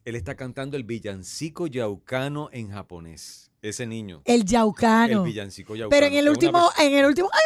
Él 0.04 0.14
está 0.16 0.36
cantando 0.36 0.76
el 0.76 0.84
villancico 0.84 1.66
yaucano 1.66 2.48
en 2.52 2.70
japonés. 2.70 3.50
Ese 3.62 3.86
niño. 3.86 4.20
El 4.26 4.42
El 4.42 4.44
yaucano. 4.44 5.22
villancico 5.24 5.74
yaucano. 5.74 5.88
Pero 5.98 6.06
en 6.06 6.14
el 6.18 6.24
una 6.24 6.30
último, 6.32 6.70
en 6.78 6.94
el 6.94 7.06
último. 7.06 7.30
¡Ay, 7.32 7.40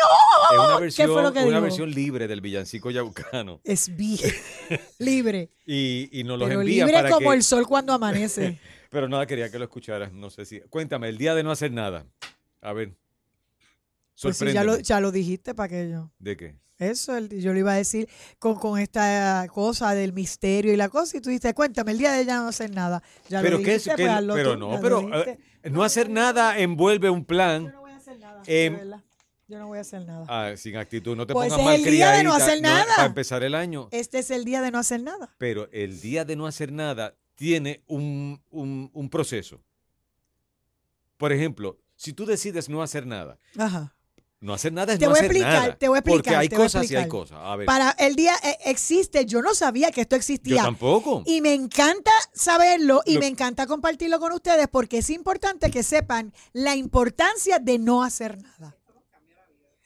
oh! 0.59 0.65
Una 0.65 0.75
¿Qué 0.77 0.81
versión, 0.83 1.12
fue 1.12 1.23
lo 1.23 1.33
que 1.33 1.38
una 1.38 1.49
dijo? 1.49 1.61
versión 1.62 1.91
libre 1.93 2.27
del 2.27 2.41
villancico 2.41 2.91
yaucano. 2.91 3.61
Es 3.62 3.95
bien 3.97 4.19
libre. 4.99 5.50
Y, 5.65 6.09
y 6.12 6.25
nos 6.25 6.38
los 6.41 6.49
Pero 6.49 6.61
envía 6.62 6.85
libre 6.87 6.99
para 7.03 7.11
como 7.15 7.31
que... 7.31 7.37
el 7.37 7.43
sol 7.45 7.67
cuando 7.69 7.93
amanece. 7.93 8.59
Pero 8.91 9.09
nada, 9.09 9.27
quería 9.27 9.49
que 9.50 9.59
lo 9.59 9.65
escucharas. 9.67 10.12
No 10.12 10.29
sé 10.29 10.45
si... 10.45 10.61
Cuéntame, 10.62 11.09
el 11.09 11.19
día 11.19 11.35
de 11.37 11.45
no 11.45 11.53
hacer 11.53 11.71
nada. 11.71 12.05
A 12.62 12.73
ver. 12.73 12.97
Pues 14.23 14.37
sí, 14.37 14.53
ya 14.53 14.65
lo, 14.65 14.79
ya 14.79 15.01
lo 15.01 15.13
dijiste 15.13 15.55
para 15.55 15.69
que 15.69 15.91
yo. 15.91 16.11
¿De 16.19 16.37
qué? 16.37 16.57
Eso, 16.79 17.17
el- 17.17 17.29
yo 17.41 17.53
lo 17.53 17.59
iba 17.59 17.73
a 17.73 17.77
decir 17.77 18.09
con, 18.39 18.55
con 18.57 18.79
esta 18.79 19.47
cosa 19.53 19.95
del 19.95 20.13
misterio 20.13 20.73
y 20.73 20.77
la 20.77 20.89
cosa, 20.89 21.17
y 21.17 21.21
tú 21.21 21.29
dijiste, 21.31 21.53
cuéntame, 21.55 21.91
el 21.93 21.99
día 21.99 22.13
de 22.13 22.25
ya 22.25 22.37
no 22.41 22.49
hacer 22.49 22.71
nada. 22.73 23.03
Ya 23.29 23.43
pero 23.43 23.59
lo 23.59 23.65
qué 23.65 23.75
es 23.75 23.85
dijiste, 23.85 24.03
pues 24.07 24.25
pero 24.35 24.53
tú, 24.55 24.59
no 24.59 24.81
pero 24.81 25.25
eh, 25.25 25.39
no 25.71 25.83
hacer 25.83 26.09
nada 26.09 26.59
envuelve 26.59 27.11
un 27.11 27.25
plan 27.25 27.65
Yo 27.65 27.73
no 27.73 27.81
voy 27.81 27.91
a 27.93 27.97
hacer 27.97 28.19
nada, 28.21 28.43
verdad. 28.47 29.01
Yo 29.49 29.59
no 29.59 29.67
voy 29.67 29.79
a 29.79 29.81
hacer 29.81 30.03
nada. 30.05 30.27
ah, 30.29 30.57
sin 30.57 30.77
actitud 30.77 31.17
no 31.17 31.27
te 31.27 31.33
Pues 31.33 31.49
pongas 31.49 31.59
es 31.61 31.65
mal 31.65 31.75
el 31.77 31.85
día 31.91 32.11
de 32.13 32.23
no 32.23 32.33
hacer 32.35 32.61
nada. 32.61 32.85
para 32.97 33.07
empezar 33.09 33.43
el 33.43 33.55
año 33.55 33.89
Este 33.93 34.19
es 34.19 34.31
el 34.31 34.45
día 34.45 34.61
de 34.63 34.71
no 34.71 34.79
hacer 34.79 35.03
nada. 35.03 35.35
pero 35.39 35.69
el 35.73 36.01
día 36.01 36.25
de 36.25 36.37
no 36.37 36.47
hacer 36.47 36.71
nada 36.71 37.17
tiene 37.35 37.83
un, 37.87 38.41
un- 38.51 38.91
un 38.93 39.09
proceso 39.11 39.61
por 41.17 41.33
ejemplo 41.33 41.79
si 41.97 42.13
tú 42.13 42.27
decides 42.27 42.69
no 42.69 42.83
hacer 42.83 43.07
nada 43.07 43.39
Ajá. 43.57 43.95
No 44.40 44.54
hacer 44.54 44.73
nada 44.73 44.92
es 44.92 44.99
Te 45.00 45.07
no 45.07 45.11
voy 45.11 45.18
hacer 45.18 45.30
explicar, 45.33 45.62
nada. 45.62 45.76
te 45.76 45.88
voy 45.88 45.99
a 45.99 46.02
porque 46.02 46.16
explicar, 46.16 46.40
hay 46.40 46.49
voy 46.49 46.57
a 46.57 46.59
cosas 46.59 46.90
y 46.90 46.97
hay 46.97 47.09
cosas. 47.09 47.38
A 47.42 47.57
ver. 47.57 47.66
Para 47.66 47.90
el 47.99 48.14
día 48.14 48.35
eh, 48.45 48.57
existe, 48.66 49.26
yo 49.26 49.42
no 49.42 49.54
sabía 49.54 49.90
que 49.90 50.00
esto 50.02 50.14
yo 50.14 50.18
existía. 50.18 50.62
tampoco. 50.62 51.23
Y 51.26 51.40
me 51.40 51.54
encanta 51.54 52.12
saberlo 52.33 53.02
y 53.04 53.14
Lo- 53.14 53.21
me 53.21 53.26
encanta 53.26 53.66
compartirlo 53.66 54.21
con 54.21 54.33
ustedes 54.33 54.68
porque 54.68 54.99
es 54.99 55.11
importante 55.11 55.71
que 55.71 55.83
sepan 55.83 56.33
la 56.52 56.76
importancia 56.76 57.59
de 57.59 57.78
no 57.78 58.02
hacer 58.04 58.38
nada. 58.40 58.76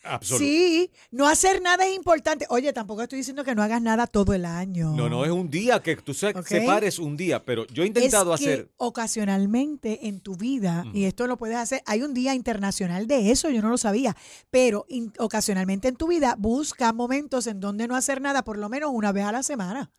Absoluto 0.05 0.45
Sí, 0.45 0.91
no 1.11 1.29
hacer 1.29 1.63
nada 1.63 1.87
es 1.87 1.95
importante. 1.95 2.47
Oye, 2.49 2.73
tampoco 2.73 3.03
estoy 3.03 3.19
diciendo 3.19 3.45
que 3.45 3.55
no 3.55 3.63
hagas 3.63 3.81
nada 3.83 4.07
todo 4.07 4.35
el 4.35 4.45
año. 4.45 4.95
no 4.97 5.09
no 5.09 5.25
es 5.25 5.31
un 5.31 5.49
día 5.51 5.81
que 5.81 5.97
tú 5.97 6.13
se- 6.15 6.29
Ok. 6.29 6.47
separes 6.47 6.99
un 6.99 7.17
día 7.17 7.45
pero 7.45 7.67
yo 7.69 7.83
he 7.83 7.87
intentado 7.87 8.35
es 8.35 8.41
que 8.41 8.47
hacer 8.53 8.71
ocasionalmente 8.77 10.09
en 10.09 10.21
tu 10.21 10.35
vida, 10.37 10.85
y 10.93 11.05
esto 11.05 11.27
lo 11.27 11.37
puedes 11.37 11.57
hacer, 11.57 11.83
hay 11.87 12.03
un 12.03 12.15
día 12.15 12.35
internacional 12.35 13.07
de 13.07 13.31
eso, 13.31 13.51
yo 13.51 13.63
no 13.63 13.69
lo 13.69 13.79
sabía, 13.79 14.17
pero 14.51 14.85
in- 14.89 15.13
ocasionalmente 15.19 15.89
en 15.89 15.97
tu 15.97 16.09
vida 16.09 16.35
busca 16.39 16.93
momentos 16.93 17.47
en 17.47 17.61
donde 17.61 17.87
no 17.89 17.95
hacer 17.97 18.21
nada 18.21 18.43
por 18.43 18.59
lo 18.59 18.69
menos 18.69 18.91
una 18.93 19.13
vez 19.13 19.25
a 19.25 19.33
la 19.33 19.43
semana. 19.43 19.91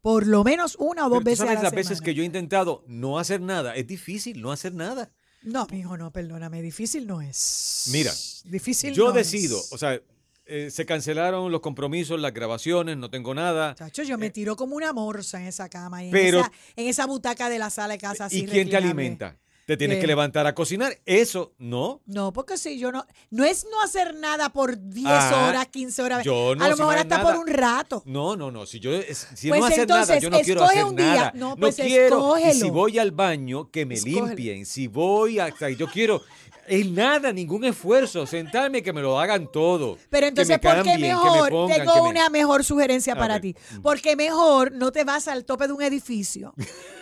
Por 0.00 0.26
lo 0.28 0.44
menos 0.44 0.76
una 0.78 1.06
o 1.06 1.10
dos 1.10 1.18
Pero 1.18 1.24
tú 1.24 1.24
veces 1.30 1.40
a 1.40 1.44
sabes 1.46 1.58
la 1.58 1.62
las 1.64 1.72
veces 1.74 2.00
que 2.00 2.14
yo 2.14 2.22
he 2.22 2.26
intentado 2.26 2.84
no 2.86 3.18
hacer 3.18 3.40
nada. 3.40 3.74
Es 3.74 3.86
difícil 3.86 4.40
no 4.40 4.52
hacer 4.52 4.72
nada. 4.72 5.10
No, 5.48 5.66
mijo, 5.70 5.96
no, 5.96 6.10
perdóname. 6.12 6.60
Difícil 6.62 7.06
no 7.06 7.20
es. 7.22 7.84
Mira, 7.90 8.12
Difícil 8.44 8.92
Yo 8.94 9.06
no 9.08 9.12
decido, 9.12 9.58
es. 9.58 9.72
o 9.72 9.78
sea, 9.78 10.00
eh, 10.46 10.70
se 10.70 10.86
cancelaron 10.86 11.50
los 11.52 11.60
compromisos, 11.60 12.18
las 12.20 12.32
grabaciones, 12.32 12.96
no 12.96 13.10
tengo 13.10 13.34
nada. 13.34 13.74
Chacho, 13.74 14.02
yo 14.02 14.16
me 14.18 14.30
tiro 14.30 14.56
como 14.56 14.76
una 14.76 14.92
morsa 14.92 15.40
en 15.40 15.46
esa 15.46 15.68
cama 15.68 16.02
y 16.02 16.06
en, 16.06 16.12
Pero- 16.12 16.40
esa, 16.40 16.52
en 16.76 16.86
esa 16.88 17.06
butaca 17.06 17.48
de 17.48 17.58
la 17.58 17.70
sala 17.70 17.94
de 17.94 17.98
casa 17.98 18.26
así 18.26 18.40
¿Y 18.40 18.46
quién 18.46 18.68
te 18.70 18.76
alimenta? 18.76 19.36
Te 19.68 19.76
tienes 19.76 19.98
que 20.00 20.06
levantar 20.06 20.46
a 20.46 20.54
cocinar. 20.54 20.98
Eso 21.04 21.52
no. 21.58 22.00
No, 22.06 22.32
porque 22.32 22.56
si 22.56 22.78
yo 22.78 22.90
no. 22.90 23.04
No 23.28 23.44
es 23.44 23.66
no 23.70 23.82
hacer 23.82 24.14
nada 24.14 24.48
por 24.48 24.78
10 24.88 25.06
Ah, 25.06 25.46
horas, 25.46 25.66
15 25.68 26.00
horas. 26.00 26.24
yo 26.24 26.54
no, 26.56 26.64
a 26.64 26.68
lo 26.70 26.74
si 26.76 26.80
mejor 26.80 26.96
hasta 26.96 27.18
nada. 27.18 27.30
por 27.30 27.38
un 27.38 27.46
rato. 27.46 28.02
No, 28.06 28.34
no, 28.34 28.50
no. 28.50 28.64
Si 28.64 28.80
yo 28.80 28.90
si 29.34 29.48
Pues 29.50 29.60
no 29.60 29.66
hacer 29.66 29.86
nada, 29.86 30.00
entonces, 30.00 30.22
yo 30.22 30.30
no 30.30 30.40
quiero 30.40 30.62
escoge 30.62 30.78
hacer 30.78 30.90
un 30.90 30.96
día. 30.96 31.14
nada. 31.14 31.32
No, 31.34 31.54
pues 31.54 31.76
quiero. 31.76 32.38
Y 32.38 32.54
si 32.54 32.70
voy 32.70 32.98
al 32.98 33.10
baño, 33.10 33.70
que 33.70 33.84
me 33.84 33.96
Escógelo. 33.96 34.26
limpien. 34.28 34.64
Si 34.64 34.86
voy 34.88 35.38
a, 35.38 35.50
yo 35.76 35.86
quiero 35.88 36.22
es 36.66 36.86
nada, 36.90 37.32
ningún 37.32 37.64
esfuerzo, 37.64 38.26
sentarme 38.26 38.82
que 38.82 38.92
me 38.92 39.00
lo 39.00 39.18
hagan 39.18 39.50
todo. 39.50 39.96
Pero 40.10 40.26
entonces, 40.26 40.58
¿por 40.58 40.82
qué 40.82 40.92
que 40.92 40.98
me 40.98 41.08
mejor? 41.08 41.48
pongan, 41.50 41.78
Tengo 41.78 41.94
que 41.94 42.00
me- 42.02 42.08
una 42.08 42.28
mejor 42.28 42.62
sugerencia 42.62 43.16
para 43.16 43.40
ti. 43.40 43.54
Porque 43.82 44.16
mejor 44.16 44.72
no 44.72 44.92
te 44.92 45.04
vas 45.04 45.28
al 45.28 45.46
tope 45.46 45.66
de 45.66 45.72
un 45.72 45.80
edificio, 45.82 46.52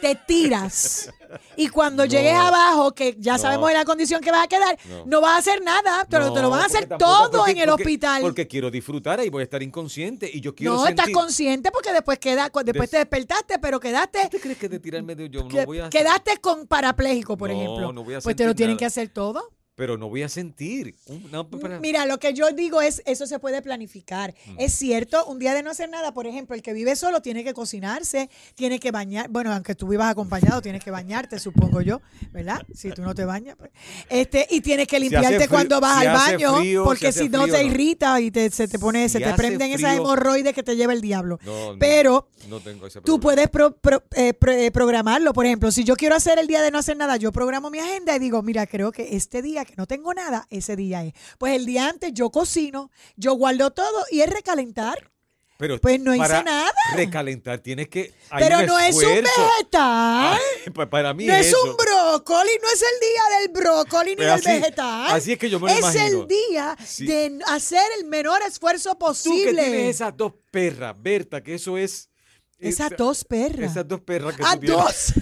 te 0.00 0.14
tiras 0.14 1.12
y 1.56 1.68
cuando 1.68 2.04
No. 2.04 2.08
llegues 2.10 2.34
abajo, 2.34 2.92
que 2.94 3.16
ya 3.18 3.34
No. 3.34 3.38
sabemos 3.38 3.70
en 3.70 3.76
la 3.76 3.84
condición 3.84 4.20
que 4.20 4.30
vas 4.30 4.44
a 4.44 4.48
quedar, 4.48 4.78
No. 4.88 5.04
no, 5.06 5.20
vas 5.20 5.32
a 5.34 5.38
hacer 5.38 5.62
nada, 5.62 6.06
pero 6.10 6.32
te 6.32 6.40
lo 6.42 6.50
van 6.50 6.60
a 6.62 6.66
hacer 6.66 6.86
todo 6.98 7.30
porque- 7.30 7.52
en 7.52 7.58
el 7.58 7.68
porque- 7.68 7.82
hospital. 7.82 8.22
Porque 8.22 8.46
quiero 8.46 8.70
disfrutar 8.70 9.24
y 9.24 9.28
voy 9.28 9.40
a 9.40 9.44
estar 9.44 9.62
inconsciente 9.62 10.30
y 10.32 10.40
yo 10.40 10.54
quiero 10.54 10.74
no, 10.74 10.84
sentir. 10.86 11.00
estás 11.00 11.12
consciente 11.14 11.70
porque 11.70 11.92
después 11.92 12.18
queda, 12.18 12.44
después 12.44 12.64
Des- 12.66 12.90
te 12.90 12.98
despertaste, 12.98 13.58
pero 13.58 13.80
quedaste 13.80 14.28
¿Tú 14.30 14.38
crees 14.38 14.58
que 14.58 14.68
de 14.68 14.78
tirarme 14.80 15.14
de 15.14 15.28
yo 15.30 15.44
no 15.44 15.64
voy 15.66 15.80
a 15.80 15.90
quedaste 15.90 16.38
con 16.38 16.66
parapléjico, 16.66 17.36
por 17.36 17.50
ejemplo. 17.50 17.92
no 17.92 18.04
voy 18.04 18.14
a 18.14 18.20
pues 18.20 18.36
te 18.36 18.44
lo 18.46 18.54
tienen 18.54 18.74
nada. 18.74 18.78
que 18.80 18.84
hacer 18.86 19.08
todo. 19.08 19.50
Pero 19.76 19.98
no 19.98 20.08
voy 20.08 20.22
a 20.22 20.28
sentir. 20.28 20.96
No, 21.30 21.48
para- 21.48 21.78
Mira, 21.78 22.06
lo 22.06 22.18
que 22.18 22.32
yo 22.32 22.50
digo 22.52 22.80
es, 22.80 23.02
eso 23.04 23.26
se 23.26 23.38
puede 23.38 23.60
planificar. 23.60 24.34
Mm. 24.46 24.56
Es 24.58 24.72
cierto, 24.74 25.26
un 25.26 25.38
día 25.38 25.52
de 25.52 25.62
no 25.62 25.70
hacer 25.70 25.90
nada, 25.90 26.12
por 26.14 26.26
ejemplo, 26.26 26.56
el 26.56 26.62
que 26.62 26.72
vive 26.72 26.96
solo 26.96 27.20
tiene 27.20 27.44
que 27.44 27.52
cocinarse, 27.52 28.30
tiene 28.54 28.80
que 28.80 28.90
bañar, 28.90 29.28
bueno, 29.28 29.52
aunque 29.52 29.74
tú 29.74 29.86
vivas 29.86 30.10
acompañado, 30.10 30.62
tienes 30.62 30.82
que 30.82 30.90
bañarte, 30.90 31.38
supongo 31.38 31.82
yo, 31.82 32.00
¿verdad? 32.32 32.62
Si 32.74 32.90
tú 32.90 33.02
no 33.02 33.14
te 33.14 33.26
bañas. 33.26 33.56
pues. 33.56 33.70
Este, 34.08 34.46
y 34.50 34.62
tienes 34.62 34.88
que 34.88 34.98
limpiarte 34.98 35.46
cuando 35.46 35.78
vas 35.78 36.00
si 36.00 36.06
al 36.06 36.14
baño, 36.14 36.56
frío, 36.56 36.84
porque 36.84 37.12
si 37.12 37.28
no 37.28 37.42
frío, 37.42 37.54
te 37.54 37.62
no. 37.62 37.70
irrita 37.70 38.20
y 38.22 38.30
te, 38.30 38.50
se 38.50 38.68
te 38.68 38.78
pone, 38.78 39.06
se 39.10 39.20
te 39.20 39.34
prenden 39.34 39.72
esas 39.72 39.96
hemorroides 39.96 40.54
que 40.54 40.62
te 40.62 40.74
lleva 40.74 40.94
el 40.94 41.02
diablo. 41.02 41.38
no, 41.44 41.76
Pero 41.78 42.28
no 42.48 42.60
tengo 42.60 42.86
ese 42.86 43.02
Tú 43.02 43.20
puedes 43.20 43.50
pro- 43.50 43.76
pro- 43.76 44.02
eh, 44.14 44.32
pro- 44.32 44.52
eh, 44.52 44.70
programarlo. 44.70 45.34
Por 45.34 45.44
ejemplo, 45.44 45.70
si 45.70 45.84
yo 45.84 45.96
quiero 45.96 46.14
hacer 46.14 46.38
el 46.38 46.46
día 46.46 46.62
de 46.62 46.70
no 46.70 46.78
hacer 46.78 46.96
nada, 46.96 47.16
yo 47.18 47.30
programo 47.30 47.68
mi 47.68 47.78
agenda 47.78 48.16
y 48.16 48.18
digo, 48.18 48.42
mira, 48.42 48.66
creo 48.66 48.90
que 48.90 49.14
este 49.16 49.42
día 49.42 49.65
que 49.66 49.74
no 49.76 49.86
tengo 49.86 50.14
nada, 50.14 50.46
ese 50.50 50.76
día 50.76 51.04
es. 51.04 51.12
Pues 51.38 51.54
el 51.56 51.66
día 51.66 51.88
antes 51.88 52.12
yo 52.14 52.30
cocino, 52.30 52.90
yo 53.16 53.34
guardo 53.34 53.70
todo 53.72 54.04
y 54.10 54.20
es 54.22 54.30
recalentar. 54.30 55.10
Pero 55.58 55.80
Pues 55.80 55.98
no 55.98 56.14
hice 56.14 56.42
nada. 56.44 56.70
Recalentar 56.94 57.60
tienes 57.60 57.88
que. 57.88 58.12
hay 58.28 58.44
Pero 58.44 58.58
un 58.58 58.66
no 58.66 58.78
es 58.78 58.94
un 58.94 59.00
vegetal. 59.22 60.38
Ay, 60.38 60.70
pa- 60.74 60.90
para 60.90 61.14
mí 61.14 61.24
No 61.24 61.34
es 61.34 61.46
eso. 61.46 61.56
un 61.64 61.74
brócoli, 61.78 62.50
no 62.62 62.68
es 62.68 62.82
el 62.82 63.00
día 63.00 63.38
del 63.40 63.48
brócoli 63.62 64.10
ni 64.10 64.16
Pero 64.16 64.32
del 64.32 64.42
vegetal. 64.42 65.12
así 65.12 65.32
es 65.32 65.38
que 65.38 65.48
yo 65.48 65.58
me 65.58 65.68
lo 65.68 65.72
Es 65.72 65.78
imagino. 65.80 66.20
el 66.22 66.28
día 66.28 66.76
Sí. 66.84 67.06
de 67.06 67.38
hacer 67.46 67.80
el 67.98 68.04
menor 68.04 68.42
esfuerzo 68.42 68.90
Tú 68.90 68.96
que 68.98 69.04
posible. 69.06 69.62
tienes 69.62 69.94
esas 69.96 70.14
dos 70.14 70.34
perras, 70.50 70.94
Berta, 71.00 71.42
que 71.42 71.54
eso 71.54 71.78
es. 71.78 72.10
Esas 72.58 72.88
esa- 72.88 72.96
dos 72.96 73.24
perras. 73.24 73.70
Esas 73.70 73.88
dos 73.88 74.02
perras 74.02 74.36
que 74.36 74.42
Ah, 74.44 74.56
tú 74.56 74.60
tienes. 74.60 74.76
dos. 74.76 75.12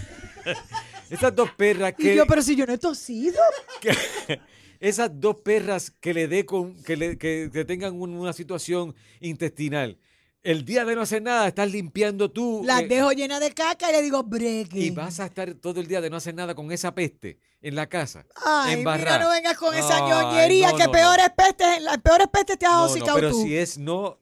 Esas 1.10 1.34
dos 1.34 1.50
perras 1.52 1.94
Y 1.98 2.02
que. 2.02 2.16
yo, 2.16 2.26
pero 2.26 2.42
si 2.42 2.56
yo 2.56 2.66
no 2.66 2.72
he 2.72 2.78
tosido. 2.78 3.40
que- 3.80 3.90
esas 4.80 5.10
dos 5.20 5.36
perras 5.36 5.90
que 5.90 6.14
le 6.14 6.28
dé 6.28 6.44
con. 6.46 6.74
que, 6.82 6.96
le- 6.96 7.18
que- 7.18 7.50
que 7.52 7.64
tengan 7.64 7.94
un- 8.00 8.14
una 8.16 8.32
situación 8.32 8.94
intestinal. 9.20 9.98
El 10.42 10.66
día 10.66 10.84
de 10.84 10.94
no 10.94 11.00
hacer 11.00 11.22
nada, 11.22 11.48
estás 11.48 11.70
limpiando 11.72 12.30
tú. 12.30 12.62
Las 12.66 12.82
eh, 12.82 12.86
dejo 12.88 13.12
llena 13.12 13.40
de 13.40 13.50
caca 13.52 13.88
y 13.88 13.92
le 13.94 14.02
digo, 14.02 14.22
breque. 14.24 14.78
y 14.78 14.90
vas 14.90 15.18
a 15.20 15.24
estar 15.26 15.54
todo 15.54 15.80
el 15.80 15.86
día 15.86 16.02
de 16.02 16.10
no 16.10 16.16
hacer 16.18 16.34
nada 16.34 16.54
con 16.54 16.70
esa 16.70 16.94
peste 16.94 17.38
en 17.62 17.74
la 17.74 17.86
casa. 17.88 18.26
Ay, 18.44 18.76
mira, 18.76 19.18
no 19.18 19.30
vengas 19.30 19.56
con 19.56 19.74
esa 19.74 20.04
Ay, 20.04 20.10
ñoñería, 20.10 20.72
no, 20.72 20.76
que 20.76 20.84
no, 20.84 20.92
peores 20.92 21.28
pestes, 21.34 21.80
las 21.82 21.96
peores 21.96 22.26
pestes 22.30 22.58
te 22.58 22.66
has 22.66 22.72
No, 22.94 22.94
no, 23.06 23.14
pero 23.14 23.30
tú. 23.30 23.42
si 23.42 23.56
es 23.56 23.78
no. 23.78 24.20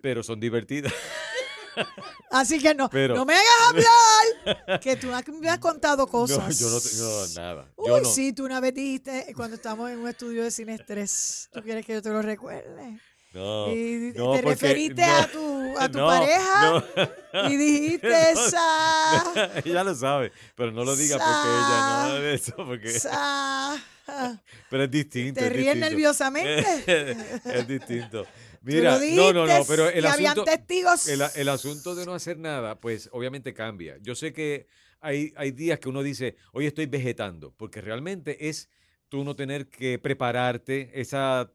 Pero 0.00 0.22
son 0.22 0.38
divertidas. 0.38 0.92
Así 2.30 2.58
que 2.60 2.74
no, 2.74 2.88
Pero- 2.90 3.14
no 3.14 3.24
me 3.24 3.34
hagas 3.34 3.46
hablar, 3.68 4.80
que 4.80 4.96
tú 4.96 5.08
me 5.40 5.48
has 5.48 5.58
contado 5.58 6.06
cosas. 6.06 6.38
No, 6.38 6.50
yo 6.50 6.70
no 6.70 6.80
tengo 6.80 7.26
nada. 7.36 7.72
Uy, 7.76 7.88
Yo 7.88 8.00
no. 8.00 8.08
sí, 8.08 8.32
tú 8.32 8.44
una 8.44 8.60
vez 8.60 8.74
dijiste, 8.74 9.32
cuando 9.34 9.56
estábamos 9.56 9.90
en 9.90 9.98
un 9.98 10.08
estudio 10.08 10.42
de 10.42 10.50
cine 10.50 10.74
estrés, 10.74 11.48
¿tú 11.52 11.62
quieres 11.62 11.84
que 11.84 11.94
yo 11.94 12.02
te 12.02 12.10
lo 12.10 12.22
recuerde? 12.22 12.98
No, 13.32 13.70
y 13.70 14.14
no, 14.16 14.32
te 14.32 14.42
referiste 14.42 15.06
no, 15.06 15.14
a 15.14 15.26
tu, 15.26 15.78
a 15.78 15.88
tu 15.90 15.98
pareja 15.98 16.84
y 17.50 17.56
dijiste 17.58 18.30
esa... 18.30 19.22
ella 19.64 19.84
lo 19.84 19.94
sabe, 19.94 20.32
pero 20.54 20.72
no 20.72 20.84
lo 20.84 20.96
diga 20.96 21.18
porque 21.18 21.30
ella 21.30 22.06
no 22.08 22.14
de 22.14 22.34
eso, 22.34 22.56
porque 22.56 22.98
pero 24.70 24.84
es 24.84 24.90
distinto. 24.90 25.40
¿Te 25.40 25.46
es 25.46 25.52
ríes 25.52 25.76
nerviosamente? 25.76 26.64
es 27.44 27.68
distinto. 27.68 28.24
Mira, 28.66 28.98
no, 29.14 29.32
no, 29.32 29.46
no, 29.46 29.64
pero 29.66 29.88
el 29.88 30.04
asunto, 30.06 30.44
testigos. 30.44 31.08
el, 31.08 31.22
el 31.36 31.48
asunto 31.48 31.94
de 31.94 32.04
no 32.04 32.14
hacer 32.14 32.36
nada, 32.36 32.80
pues 32.80 33.08
obviamente 33.12 33.54
cambia. 33.54 33.96
Yo 34.02 34.16
sé 34.16 34.32
que 34.32 34.66
hay, 35.00 35.32
hay 35.36 35.52
días 35.52 35.78
que 35.78 35.88
uno 35.88 36.02
dice, 36.02 36.36
hoy 36.52 36.66
estoy 36.66 36.86
vegetando, 36.86 37.54
porque 37.56 37.80
realmente 37.80 38.48
es 38.48 38.68
tú 39.08 39.22
no 39.22 39.36
tener 39.36 39.68
que 39.68 40.00
prepararte, 40.00 40.90
esa, 41.00 41.52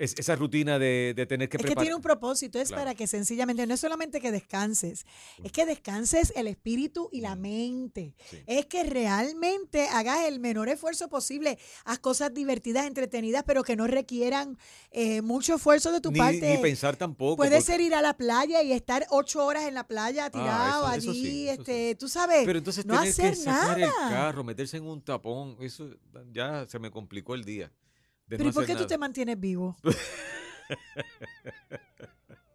es- 0.00 0.14
esa 0.18 0.34
rutina 0.34 0.78
de, 0.78 1.12
de 1.14 1.26
tener 1.26 1.48
que 1.48 1.56
Es 1.56 1.60
que 1.60 1.66
preparar. 1.68 1.84
tiene 1.84 1.94
un 1.94 2.02
propósito, 2.02 2.58
es 2.58 2.68
Claro. 2.68 2.80
para 2.82 2.94
que 2.94 3.06
sencillamente, 3.06 3.66
no 3.66 3.74
es 3.74 3.80
solamente 3.80 4.20
que 4.20 4.32
descanses, 4.32 5.06
es 5.44 5.52
que 5.52 5.66
descanses 5.66 6.32
el 6.34 6.46
espíritu 6.48 7.08
y 7.12 7.20
la 7.20 7.36
mente. 7.36 8.14
Sí. 8.30 8.38
Es 8.46 8.66
que 8.66 8.82
realmente 8.84 9.86
hagas 9.88 10.24
el 10.26 10.40
menor 10.40 10.68
esfuerzo 10.68 11.08
posible, 11.08 11.58
haz 11.84 11.98
cosas 11.98 12.32
divertidas, 12.34 12.86
entretenidas, 12.86 13.44
pero 13.46 13.62
que 13.62 13.76
no 13.76 13.86
requieran 13.86 14.58
eh, 14.90 15.22
mucho 15.22 15.54
esfuerzo 15.56 15.92
de 15.92 16.00
tu 16.00 16.10
ni, 16.10 16.18
parte. 16.18 16.56
ni 16.56 16.62
pensar 16.62 16.96
tampoco. 16.96 17.36
Puede 17.36 17.50
porque- 17.58 17.62
ser 17.64 17.80
ir 17.80 17.94
a 17.94 18.02
la 18.02 18.16
playa 18.16 18.62
y 18.62 18.72
estar 18.72 19.06
ocho 19.10 19.44
horas 19.44 19.64
en 19.66 19.74
la 19.74 19.86
playa 19.86 20.30
tirado 20.30 20.86
Ah, 20.86 20.96
eso- 20.96 21.02
eso 21.02 21.10
allí, 21.10 21.22
sí, 21.24 21.48
este, 21.48 21.94
tú 21.96 22.08
sabes, 22.08 22.42
Pero 22.44 22.58
entonces 22.58 22.86
no 22.86 22.94
tener 22.94 23.10
hacer 23.10 23.30
que 23.34 23.36
sacar 23.36 23.78
nada. 23.78 24.08
el 24.08 24.10
carro, 24.10 24.44
meterse 24.44 24.76
en 24.78 24.84
un 24.84 25.00
tapón, 25.02 25.56
eso 25.60 25.88
ya 26.32 26.66
se 26.68 26.78
me 26.78 26.90
complicó 26.90 27.34
el 27.34 27.44
día. 27.44 27.70
De 28.30 28.36
Pero 28.38 28.44
no 28.44 28.50
¿y 28.50 28.52
por 28.54 28.64
qué 28.66 28.74
tú 28.76 28.86
te 28.86 28.96
mantienes 28.96 29.38
vivo? 29.38 29.76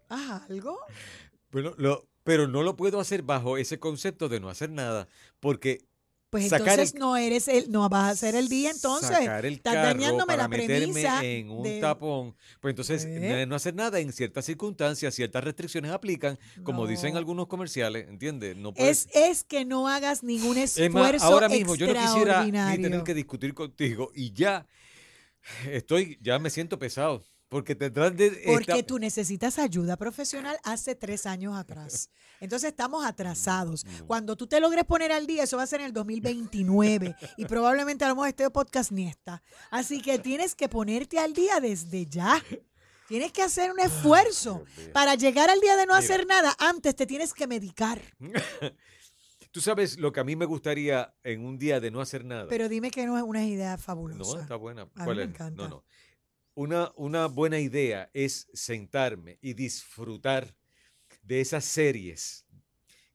¿Haz 0.09 0.49
algo? 0.49 0.79
Bueno, 1.51 1.73
lo- 1.77 2.07
pero 2.23 2.47
no 2.47 2.63
lo 2.63 2.75
puedo 2.75 2.99
hacer 2.99 3.21
bajo 3.21 3.57
ese 3.57 3.79
concepto 3.79 4.29
de 4.29 4.39
no 4.39 4.49
hacer 4.49 4.69
nada, 4.69 5.07
porque 5.39 5.85
Pues 6.29 6.51
entonces 6.51 6.93
el- 6.93 6.99
no 6.99 7.15
eres 7.17 7.47
el, 7.47 7.69
no 7.71 7.87
vas 7.87 8.03
a 8.05 8.09
hacer 8.09 8.35
el 8.35 8.49
día 8.49 8.71
entonces. 8.71 9.09
sacar 9.09 9.45
el 9.45 9.53
Estás 9.55 9.73
carro 9.73 9.87
dañándome 9.89 10.25
para 10.33 10.43
la 10.43 10.47
meterme 10.49 10.77
premisa 10.91 11.23
en 11.23 11.49
un 11.49 11.63
de- 11.63 11.79
tapón, 11.79 12.35
pues 12.59 12.71
entonces 12.71 13.05
de 13.05 13.45
no 13.45 13.55
hacer 13.55 13.73
nada 13.75 13.99
en 13.99 14.11
ciertas 14.11 14.43
circunstancias, 14.45 15.13
ciertas 15.13 15.43
restricciones 15.43 15.91
aplican, 15.91 16.37
como 16.63 16.87
dicen 16.87 17.13
No. 17.13 17.19
algunos 17.19 17.47
comerciales, 17.47 18.07
¿entiendes? 18.09 18.57
No 18.57 18.73
puedes- 18.73 19.07
Es, 19.13 19.15
es 19.29 19.43
que 19.43 19.63
no 19.65 19.87
hagas 19.87 20.23
ningún 20.23 20.57
Es 20.57 20.77
esfuerzo 20.77 21.23
más, 21.25 21.31
ahora 21.31 21.47
mismo 21.49 21.75
yo 21.75 21.87
no 21.87 21.93
quisiera 21.93 22.43
ni 22.43 22.81
tener 22.81 23.03
que 23.03 23.13
discutir 23.13 23.53
contigo 23.53 24.11
y 24.13 24.33
ya 24.33 24.65
estoy, 25.69 26.17
ya 26.21 26.39
me 26.39 26.49
siento 26.49 26.77
pesado, 26.79 27.23
porque 27.49 27.75
tendrás 27.75 28.15
de 28.17 28.41
Porque 28.45 28.71
esta- 28.73 28.85
tú 28.85 28.99
necesitas 28.99 29.59
ayuda 29.59 29.97
profesional 29.97 30.57
hace 30.63 30.95
tres 30.95 31.25
años 31.25 31.55
atrás. 31.55 32.09
Entonces 32.39 32.69
estamos 32.69 33.05
atrasados. 33.05 33.85
Mm. 33.85 34.05
Cuando 34.07 34.35
tú 34.35 34.47
te 34.47 34.59
logres 34.59 34.83
poner 34.83 35.11
al 35.11 35.25
día, 35.27 35.43
eso 35.43 35.57
va 35.57 35.63
a 35.63 35.67
ser 35.67 35.79
en 35.81 35.87
el 35.87 35.93
2029. 35.93 37.15
y 37.37 37.45
probablemente 37.45 38.03
a 38.03 38.09
lo 38.09 38.15
mejor 38.15 38.29
este 38.29 38.49
podcast 38.49 38.91
ni 38.91 39.07
está. 39.07 39.41
Así 39.71 40.01
que 40.01 40.19
tienes 40.19 40.55
que 40.55 40.67
ponerte 40.67 41.19
al 41.19 41.33
día 41.33 41.59
desde 41.59 42.05
ya. 42.07 42.43
Tienes 43.07 43.31
que 43.31 43.43
hacer 43.43 43.71
un 43.71 43.79
esfuerzo. 43.79 44.63
Dios 44.65 44.77
mío. 44.87 44.93
Para 44.93 45.13
llegar 45.13 45.49
al 45.51 45.59
día 45.61 45.75
de 45.77 45.85
no 45.85 45.93
Mira. 45.93 45.99
hacer 45.99 46.25
nada, 46.25 46.55
antes 46.57 46.95
te 46.95 47.05
tienes 47.05 47.33
que 47.35 47.45
medicar. 47.47 48.01
Tú 49.55 49.61
sabes 49.61 49.97
lo 49.97 50.11
que 50.11 50.19
a 50.19 50.25
mí 50.25 50.35
me 50.35 50.43
gustaría 50.43 51.15
en 51.23 51.45
un 51.45 51.57
día 51.57 51.79
de 51.79 51.89
no 51.89 52.01
hacer 52.01 52.25
nada. 52.25 52.47
Pero 52.49 52.67
dime 52.67 52.91
que 52.91 53.05
no 53.05 53.15
es 53.17 53.23
una 53.23 53.45
idea 53.45 53.71
no, 53.71 53.77
fabulosa. 53.77 54.41
está 54.41 54.57
buena. 54.57 54.81
A 54.81 54.85
mí 54.85 54.91
¿Cuál 55.05 55.15
me 55.15 55.23
es? 55.23 55.29
encanta. 55.29 55.63
No, 55.63 55.69
no. 55.69 55.85
Una, 56.55 56.91
una 56.97 57.27
buena 57.27 57.57
idea 57.57 58.09
es 58.13 58.49
sentarme 58.53 59.39
y 59.41 59.53
disfrutar 59.53 60.53
de 61.21 61.39
esas 61.39 61.63
series 61.63 62.45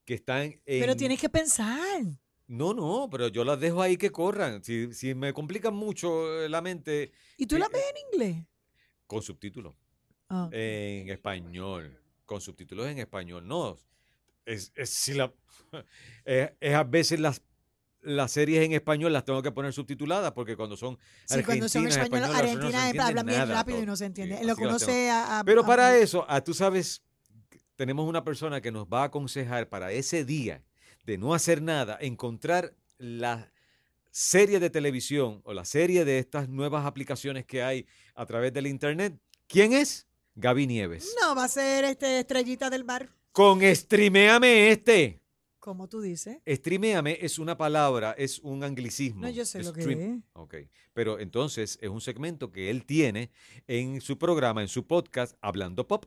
que 0.06 0.14
están 0.14 0.44
en... 0.64 0.80
Pero 0.80 0.96
tienes 0.96 1.20
que 1.20 1.28
pensar. 1.28 2.00
No, 2.46 2.72
no, 2.72 3.06
pero 3.10 3.28
yo 3.28 3.44
las 3.44 3.60
dejo 3.60 3.82
ahí 3.82 3.98
que 3.98 4.08
corran. 4.10 4.64
Si, 4.64 4.94
si 4.94 5.14
me 5.14 5.34
complican 5.34 5.74
mucho 5.74 6.40
eh, 6.42 6.48
la 6.48 6.62
mente, 6.62 7.12
¿Y 7.36 7.44
tú 7.46 7.56
Sí, 7.56 7.60
la 7.60 7.68
ves 7.68 7.82
en 7.90 8.14
inglés? 8.14 8.46
con 9.06 9.20
subtítulos. 9.20 9.74
Ah. 10.30 10.48
En 10.52 11.10
español. 11.10 12.00
con 12.24 12.40
subtítulos 12.40 12.86
en 12.86 12.96
español. 12.96 13.46
No, 13.46 13.76
es, 14.44 14.72
es 14.74 14.90
si 14.90 15.14
la, 15.14 15.32
es, 16.24 16.50
es 16.60 16.74
a 16.74 16.84
veces 16.84 17.20
las 17.20 17.42
las 18.02 18.32
series 18.32 18.64
en 18.64 18.72
español 18.72 19.12
las 19.12 19.26
tengo 19.26 19.42
que 19.42 19.52
poner 19.52 19.74
subtituladas 19.74 20.32
porque 20.32 20.56
cuando 20.56 20.74
son 20.74 20.98
Sí, 21.26 21.42
cuando 21.44 21.68
son 21.68 21.84
no 21.84 21.90
Argentina 22.34 22.88
hablan 23.06 23.26
bien 23.26 23.46
rápido 23.48 23.82
y 23.82 23.84
no 23.86 23.94
se 23.94 24.06
entiende. 24.06 24.36
Sí, 24.36 24.40
En 24.40 24.46
lo 24.46 24.54
así 24.54 24.62
que 24.62 24.66
las 24.66 24.74
uno 24.76 24.78
tengo. 24.86 24.92
se 24.92 25.10
a- 25.10 25.40
a- 25.40 25.44
Pero 25.44 25.60
a- 25.62 25.66
para 25.66 25.96
eso, 25.98 26.24
ah, 26.26 26.40
tú 26.42 26.54
sabes, 26.54 27.02
tenemos 27.76 28.08
una 28.08 28.24
persona 28.24 28.62
que 28.62 28.72
nos 28.72 28.86
va 28.86 29.02
a 29.02 29.04
aconsejar 29.04 29.68
para 29.68 29.92
ese 29.92 30.24
día 30.24 30.62
de 31.04 31.18
no 31.18 31.34
hacer 31.34 31.60
nada, 31.60 31.98
encontrar 32.00 32.74
la 32.96 33.52
serie 34.10 34.60
de 34.60 34.70
televisión 34.70 35.42
o 35.44 35.52
la 35.52 35.66
serie 35.66 36.06
de 36.06 36.18
estas 36.20 36.48
nuevas 36.48 36.86
aplicaciones 36.86 37.44
que 37.44 37.62
hay 37.62 37.86
a 38.14 38.24
través 38.24 38.52
del 38.54 38.66
internet. 38.66 39.18
¿Quién 39.46 39.74
es? 39.74 40.06
Gaby 40.36 40.66
Nieves. 40.66 41.14
No, 41.20 41.34
va 41.34 41.44
a 41.44 41.48
ser 41.48 41.84
este 41.84 42.20
estrellita 42.20 42.70
del 42.70 42.84
mar, 42.84 43.10
Con 43.32 43.60
Streameame 43.62 44.70
este. 44.70 45.20
como 45.60 45.88
tú 45.88 46.00
dices. 46.00 46.38
Streameame 46.46 47.18
es 47.20 47.38
una 47.38 47.56
palabra, 47.56 48.12
es 48.18 48.40
un 48.40 48.64
anglicismo. 48.64 49.22
No, 49.22 49.30
yo 49.30 49.44
sé 49.44 49.62
lo 49.62 49.72
que 49.72 49.82
es. 49.82 50.22
Ok, 50.32 50.54
pero 50.92 51.20
entonces 51.20 51.78
es 51.80 51.88
un 51.88 52.00
segmento 52.00 52.50
que 52.50 52.70
él 52.70 52.84
tiene 52.84 53.30
en 53.68 54.00
su 54.00 54.18
programa, 54.18 54.62
en 54.62 54.68
su 54.68 54.86
podcast, 54.86 55.36
Hablando 55.40 55.86
Pop. 55.86 56.06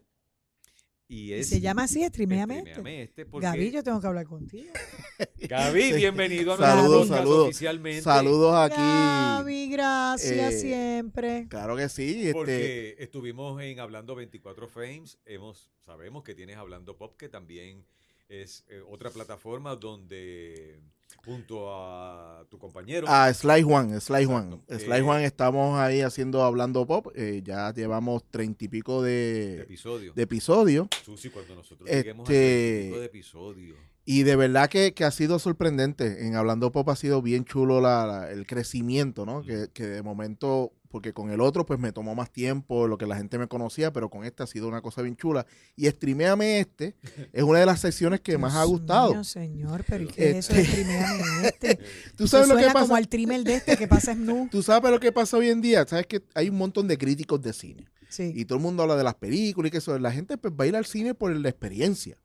Y 1.08 1.44
se 1.44 1.60
llama 1.60 1.84
así, 1.84 2.04
streameame 2.06 2.64
este. 2.66 3.04
Este, 3.04 3.26
porque- 3.26 3.46
Gaby, 3.46 3.72
yo 3.72 3.84
tengo 3.84 4.00
que 4.02 4.08
hablar 4.08 4.26
contigo. 4.26 4.72
Gaby, 5.50 5.84
Sí. 5.84 5.94
bienvenido 5.94 6.54
a 6.54 6.58
Saludos, 6.58 7.08
saludos. 7.10 7.48
oficialmente. 7.50 8.02
Saludos 8.02 8.56
aquí. 8.56 8.76
Gaby, 8.78 9.70
gracias 9.70 10.54
eh, 10.56 10.60
siempre. 10.60 11.48
Claro 11.50 11.76
que 11.76 11.90
sí. 11.90 12.22
Este, 12.22 12.34
Porque 12.34 12.96
estuvimos 13.00 13.62
en 13.62 13.80
Hablando 13.80 14.16
24 14.16 14.68
Frames, 14.68 15.20
hemos, 15.26 15.70
sabemos 15.86 16.24
que 16.24 16.34
tienes 16.34 16.58
Hablando 16.58 16.98
Pop, 16.98 17.16
que 17.18 17.30
también 17.30 17.86
es 18.30 18.64
eh, 18.70 18.82
otra 18.88 19.12
plataforma 19.12 19.76
donde 19.76 20.80
junto 21.26 21.74
a 21.74 22.46
tu 22.50 22.58
compañero 22.60 23.06
Ah, 23.10 23.34
Sly 23.34 23.62
Juan, 23.62 24.00
Sly 24.02 24.26
Juan. 24.26 24.54
Exacto. 24.54 24.80
Sly 24.86 24.94
Eh, 24.98 25.02
Juan, 25.02 25.22
estamos 25.24 25.80
ahí 25.80 26.02
haciendo 26.02 26.44
Hablando 26.44 26.86
Pop. 26.86 27.08
eh, 27.16 27.42
ya 27.44 27.72
llevamos 27.74 28.24
treinta 28.30 28.66
y 28.66 28.68
pico 28.68 29.02
de 29.02 29.12
de, 29.58 29.62
episodio. 29.64 30.14
de 30.14 30.22
episodios. 30.24 30.88
Susi, 31.04 31.30
cuando 31.30 31.56
nosotros 31.56 31.90
lleguemos 31.90 32.30
Este- 32.30 32.84
tipo 32.88 33.00
de 33.00 33.06
episodio. 33.06 33.76
Y 34.06 34.24
de 34.24 34.36
verdad 34.36 34.70
que, 34.70 34.94
que 34.94 35.06
ha 35.06 35.12
sido 35.12 35.40
sorprendente. 35.40 36.28
En 36.28 36.36
Hablando 36.36 36.72
Pop 36.74 36.90
ha 36.90 36.96
sido 36.98 37.22
bien 37.22 37.46
chulo 37.46 37.80
la- 37.80 38.06
la- 38.06 38.32
el 38.32 38.46
crecimiento, 38.46 39.26
¿no? 39.26 39.44
Que, 39.44 39.70
que 39.74 39.86
de 39.86 40.04
momento, 40.04 40.74
porque 40.94 41.12
con 41.12 41.32
el 41.32 41.42
otro 41.42 41.66
pues 41.66 41.80
me 41.80 41.92
tomó 41.92 42.14
más 42.14 42.32
tiempo, 42.32 42.88
lo 42.88 43.00
que 43.00 43.08
la 43.08 43.16
gente 43.18 43.40
me 43.40 43.48
conocía, 43.48 43.92
pero 43.92 44.10
con 44.12 44.24
este 44.26 44.44
ha 44.44 44.48
sido 44.48 44.68
una 44.68 44.80
cosa 44.84 45.02
bien 45.02 45.16
chula. 45.16 45.48
Y 45.76 45.88
Streameame 45.88 46.60
este 46.60 46.96
es 47.34 47.42
una 47.44 47.58
de 47.60 47.66
las 47.66 47.80
secciones 47.82 48.22
que 48.22 48.38
más 48.38 48.54
ha 48.54 48.64
gustado. 48.64 49.12
mío, 49.12 49.24
señor, 49.24 49.84
pero 49.88 50.04
¿y 50.04 50.08
qué 50.08 50.30
es 50.30 50.36
eso 50.38 50.54
de 50.54 50.62
Este- 50.62 50.72
streameame 50.84 51.48
este? 51.48 51.76
¿Tú 52.16 52.26
Eso 52.26 52.28
sabes 52.38 52.48
lo 52.48 52.58
que 52.58 52.66
pasa? 52.68 52.80
como 52.82 52.96
al 52.96 53.08
trimmer 53.08 53.44
de 53.44 53.56
este 53.56 53.76
que 53.76 53.88
pasa 53.88 54.12
es 54.12 54.18
nu. 54.20 54.48
Tú 54.52 54.62
sabes 54.62 54.92
lo 54.92 55.00
que 55.00 55.12
pasa 55.12 55.36
hoy 55.36 55.50
en 55.50 55.62
día. 55.62 55.84
Sabes 55.88 56.06
que 56.06 56.22
hay 56.36 56.50
un 56.50 56.58
montón 56.58 56.88
de 56.88 56.96
críticos 57.00 57.42
de 57.42 57.54
cine. 57.54 57.88
Sí. 58.08 58.32
Y 58.36 58.46
todo 58.46 58.60
el 58.60 58.64
mundo 58.64 58.84
habla 58.84 58.96
de 58.96 59.04
las 59.04 59.16
películas 59.16 59.70
y 59.70 59.72
que 59.72 59.78
eso. 59.80 59.98
La 59.98 60.12
gente 60.12 60.38
pues, 60.38 60.54
va 60.54 60.66
a 60.66 60.68
ir 60.68 60.76
al 60.76 60.86
cine 60.86 61.16
por 61.16 61.36
la 61.36 61.50
experiencia. 61.50 62.18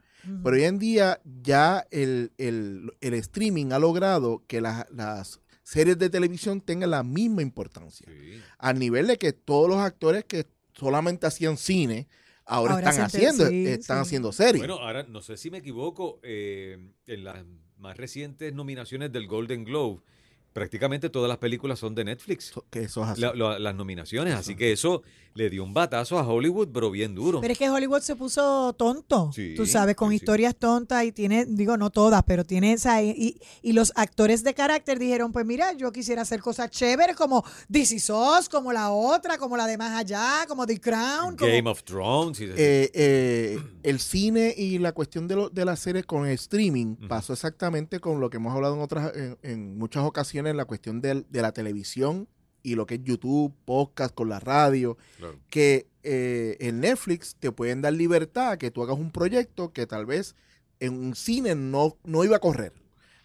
Pero 0.44 0.56
hoy 0.56 0.64
en 0.64 0.78
día 0.78 1.22
ya 1.42 1.86
el, 1.90 2.32
el- 2.36 2.92
el 3.00 3.14
streaming 3.14 3.72
ha 3.72 3.78
logrado 3.78 4.42
que 4.46 4.60
las- 4.60 4.84
las 4.90 5.40
series 5.70 5.98
de 5.98 6.08
televisión 6.08 6.60
tengan 6.62 6.90
la 6.90 7.02
misma 7.02 7.42
importancia. 7.42 8.06
Sí. 8.08 8.40
Al 8.58 8.78
nivel 8.78 9.06
de 9.06 9.18
que 9.18 9.32
todos 9.32 9.68
los 9.68 9.78
actores 9.78 10.24
que 10.24 10.46
solamente 10.72 11.26
hacían 11.26 11.56
cine, 11.58 12.08
ahora, 12.46 12.74
Ahora 12.74 12.88
están 12.90 13.04
haciendo, 13.04 13.46
sí, 13.48 13.66
están 13.66 13.98
sí. 13.98 14.08
haciendo 14.08 14.32
series. 14.32 14.58
Bueno, 14.66 14.76
ahora 14.78 15.02
no 15.02 15.20
sé 15.20 15.36
si 15.36 15.50
me 15.50 15.58
equivoco, 15.58 16.20
eh, 16.22 16.78
en 17.06 17.24
las 17.24 17.44
más 17.76 17.96
recientes 17.98 18.54
nominaciones 18.54 19.12
del 19.12 19.26
Golden 19.26 19.64
Globe, 19.64 20.00
prácticamente 20.54 21.10
todas 21.10 21.28
las 21.28 21.38
películas 21.38 21.78
son 21.78 21.94
de 21.94 22.04
Netflix. 22.04 22.52
Que 22.70 22.84
eso 22.84 23.02
es 23.04 23.08
así. 23.10 23.20
La- 23.20 23.34
la- 23.34 23.58
las 23.58 23.74
nominaciones, 23.74 24.34
así 24.34 24.56
que 24.56 24.72
eso 24.72 25.02
le 25.38 25.48
dio 25.50 25.62
un 25.62 25.72
batazo 25.72 26.18
a 26.18 26.26
Hollywood, 26.26 26.68
pero 26.74 26.90
bien 26.90 27.14
duro. 27.14 27.40
Pero 27.40 27.52
es 27.52 27.58
que 27.58 27.70
Hollywood 27.70 28.00
se 28.00 28.16
puso 28.16 28.72
tonto, 28.72 29.30
Sí, 29.32 29.54
tú 29.56 29.66
sabes, 29.66 29.94
con 29.94 30.08
sí, 30.10 30.18
sí. 30.18 30.24
historias 30.24 30.56
tontas 30.56 31.04
y 31.04 31.12
tiene, 31.12 31.44
digo, 31.46 31.76
no 31.76 31.90
todas, 31.90 32.22
pero 32.24 32.44
tiene 32.44 32.72
esa. 32.72 33.02
Y, 33.02 33.40
y 33.62 33.72
los 33.72 33.92
actores 33.94 34.42
de 34.42 34.52
carácter 34.54 34.98
dijeron: 34.98 35.30
Pues 35.30 35.46
mira, 35.46 35.72
yo 35.74 35.92
quisiera 35.92 36.22
hacer 36.22 36.40
cosas 36.40 36.70
chéveres 36.70 37.14
como 37.14 37.44
DC 37.68 38.00
SOS, 38.00 38.48
como 38.48 38.72
la 38.72 38.90
otra, 38.90 39.38
como 39.38 39.56
la 39.56 39.66
de 39.68 39.78
Más 39.78 39.92
Allá, 39.92 40.44
como 40.48 40.66
The 40.66 40.80
Crown. 40.80 41.36
Como, 41.36 41.50
Game 41.50 41.70
of 41.70 41.84
Thrones. 41.84 42.40
y- 42.40 42.44
Eh, 42.56 42.90
eh, 42.92 43.58
el 43.84 44.00
cine 44.00 44.52
y 44.56 44.78
la 44.78 44.90
cuestión 44.92 45.28
de, 45.28 45.36
lo- 45.36 45.48
de 45.50 45.64
las 45.64 45.78
series 45.78 46.04
con 46.04 46.26
el 46.26 46.32
streaming 46.32 46.96
pasó 47.08 47.32
exactamente 47.32 48.00
con 48.00 48.18
lo 48.20 48.28
que 48.28 48.38
hemos 48.38 48.52
hablado 48.54 48.74
en 48.74 48.80
otras 48.80 49.14
en, 49.14 49.38
en 49.42 49.78
muchas 49.78 50.02
ocasiones 50.04 50.54
la 50.56 50.64
cuestión 50.64 51.00
del- 51.00 51.26
de, 51.30 51.42
la 51.42 51.52
televisión 51.52 52.26
y 52.72 52.74
lo 52.74 52.86
que 52.86 52.96
es 52.96 53.02
YouTube, 53.02 53.52
podcast 53.64 54.14
con 54.14 54.28
la 54.28 54.40
radio, 54.40 54.96
Claro. 55.18 55.38
que 55.50 55.86
eh, 56.02 56.56
en 56.60 56.80
Netflix 56.80 57.36
te 57.38 57.52
pueden 57.52 57.82
dar 57.82 57.92
libertad 57.92 58.52
a 58.52 58.58
que 58.58 58.70
tú 58.70 58.82
hagas 58.82 58.96
un 58.98 59.10
proyecto 59.10 59.72
que 59.72 59.86
tal 59.86 60.06
vez 60.06 60.34
en 60.80 60.94
un 60.94 61.14
cine 61.14 61.54
no, 61.54 61.96
no 62.04 62.24
iba 62.24 62.36
a 62.36 62.40
correr. 62.40 62.72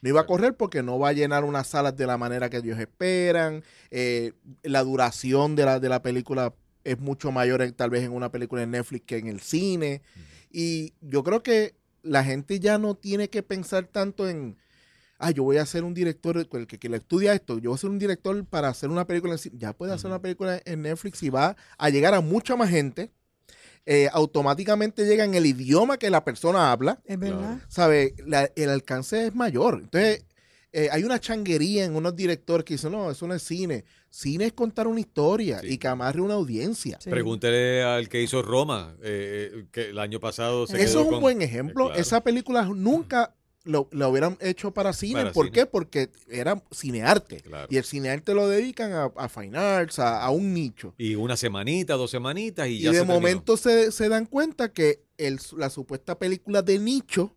No 0.01 0.09
iba 0.09 0.21
a 0.21 0.25
correr 0.25 0.57
porque 0.57 0.83
no 0.83 0.99
va 0.99 1.09
a 1.09 1.13
llenar 1.13 1.45
unas 1.45 1.67
salas 1.67 1.95
de 1.95 2.05
la 2.05 2.17
manera 2.17 2.49
que 2.49 2.57
ellos 2.57 2.77
esperan. 2.79 3.63
eh, 3.91 4.33
la 4.63 4.83
duración 4.83 5.55
de 5.55 5.63
la, 5.65 5.79
de 5.79 5.87
la 5.87 6.01
película 6.01 6.53
es 6.83 6.99
mucho 6.99 7.31
mayor 7.31 7.61
en- 7.61 7.73
tal 7.73 7.89
vez 7.89 8.03
en 8.03 8.11
una 8.11 8.29
película 8.31 8.63
en 8.63 8.71
Netflix 8.71 9.05
que 9.05 9.17
en 9.17 9.27
el 9.27 9.39
cine. 9.39 10.01
Y 10.51 10.93
yo 10.99 11.23
creo 11.23 11.41
que 11.41 11.75
la 12.01 12.23
gente 12.25 12.59
ya 12.59 12.77
no 12.77 12.95
tiene 12.95 13.29
que 13.29 13.43
pensar 13.43 13.87
tanto 13.87 14.27
en, 14.27 14.57
ah, 15.23 15.31
yo 15.31 15.43
voy 15.43 15.57
a 15.57 15.65
ser 15.65 15.83
un 15.83 15.93
director, 15.93 16.37
el 16.37 16.67
que, 16.67 16.77
que 16.77 16.89
le 16.89 16.97
estudia 16.97 17.33
esto, 17.33 17.57
yo 17.59 17.69
voy 17.71 17.75
a 17.75 17.79
ser 17.79 17.89
un 17.89 17.99
director 17.99 18.45
para 18.45 18.67
hacer 18.69 18.89
una 18.89 19.05
película 19.07 19.33
en 19.33 19.39
cine. 19.39 19.55
Ya 19.57 19.73
puede 19.73 19.93
hacer 19.93 20.07
una 20.09 20.21
película 20.21 20.61
en 20.65 20.81
Netflix 20.83 21.23
y 21.23 21.29
va 21.29 21.55
a 21.77 21.89
llegar 21.89 22.13
a 22.13 22.21
mucha 22.21 22.55
más 22.55 22.69
gente. 22.69 23.11
Eh, 23.85 24.07
automáticamente 24.13 25.05
llega 25.05 25.25
en 25.25 25.33
el 25.35 25.45
idioma 25.45 25.97
que 25.97 26.09
la 26.09 26.23
persona 26.23 26.71
habla. 26.71 27.01
Es 27.05 27.19
verdad. 27.19 27.59
¿Sabe? 27.67 28.15
La- 28.25 28.49
el 28.55 28.69
alcance 28.69 29.27
es 29.27 29.35
mayor. 29.35 29.79
Entonces, 29.83 30.25
eh, 30.71 30.87
hay 30.91 31.03
una 31.03 31.19
changuería 31.19 31.83
en 31.85 31.95
unos 31.95 32.15
directores 32.15 32.63
que 32.65 32.75
dicen, 32.75 32.93
no, 32.93 33.11
eso 33.11 33.27
no 33.27 33.33
es 33.35 33.43
cine. 33.43 33.83
Cine 34.09 34.45
es 34.45 34.53
contar 34.53 34.87
una 34.87 34.99
historia 35.01 35.59
Sí. 35.59 35.73
y 35.73 35.77
que 35.77 35.87
amarre 35.87 36.21
una 36.21 36.35
audiencia. 36.35 36.97
Sí. 37.01 37.09
Pregúntele 37.09 37.83
al 37.83 38.07
que 38.09 38.21
hizo 38.21 38.41
Roma, 38.41 38.95
eh, 39.03 39.51
eh, 39.53 39.65
que 39.71 39.89
el 39.89 39.99
año 39.99 40.19
pasado 40.19 40.65
se 40.65 40.81
Eso 40.81 40.85
quedó 40.93 40.99
es 41.01 41.05
un 41.05 41.11
con- 41.11 41.21
buen 41.21 41.41
ejemplo. 41.41 41.85
claro. 41.87 41.99
Esa 42.01 42.23
película 42.23 42.63
nunca 42.65 43.35
lo, 43.65 43.87
lo 43.91 44.09
hubieran 44.09 44.37
hecho 44.41 44.71
para 44.71 44.93
cine. 44.93 45.21
Para 45.21 45.31
¿Por 45.33 45.45
cine. 45.47 45.55
qué? 45.55 45.65
Porque 45.65 46.09
era 46.29 46.61
cinearte. 46.73 47.41
Claro. 47.41 47.67
Y 47.69 47.77
el 47.77 47.83
cinearte 47.85 48.33
lo 48.33 48.47
dedican 48.47 48.91
a, 48.93 49.05
a 49.15 49.29
fine 49.29 49.57
arts, 49.57 49.99
a, 49.99 50.21
a 50.23 50.29
un 50.31 50.53
nicho. 50.53 50.93
Y 50.97 51.15
una 51.15 51.37
semanita, 51.37 51.93
dos 51.95 52.11
semanitas 52.11 52.67
y, 52.67 52.71
Y, 52.77 52.79
ya 52.81 52.91
de 52.91 52.99
se 52.99 53.05
momento 53.05 53.55
se, 53.57 53.91
se 53.91 54.09
dan 54.09 54.25
cuenta 54.25 54.71
que 54.73 55.03
el- 55.17 55.39
la 55.57 55.69
supuesta 55.69 56.17
película 56.19 56.61
de 56.61 56.79
nicho 56.79 57.35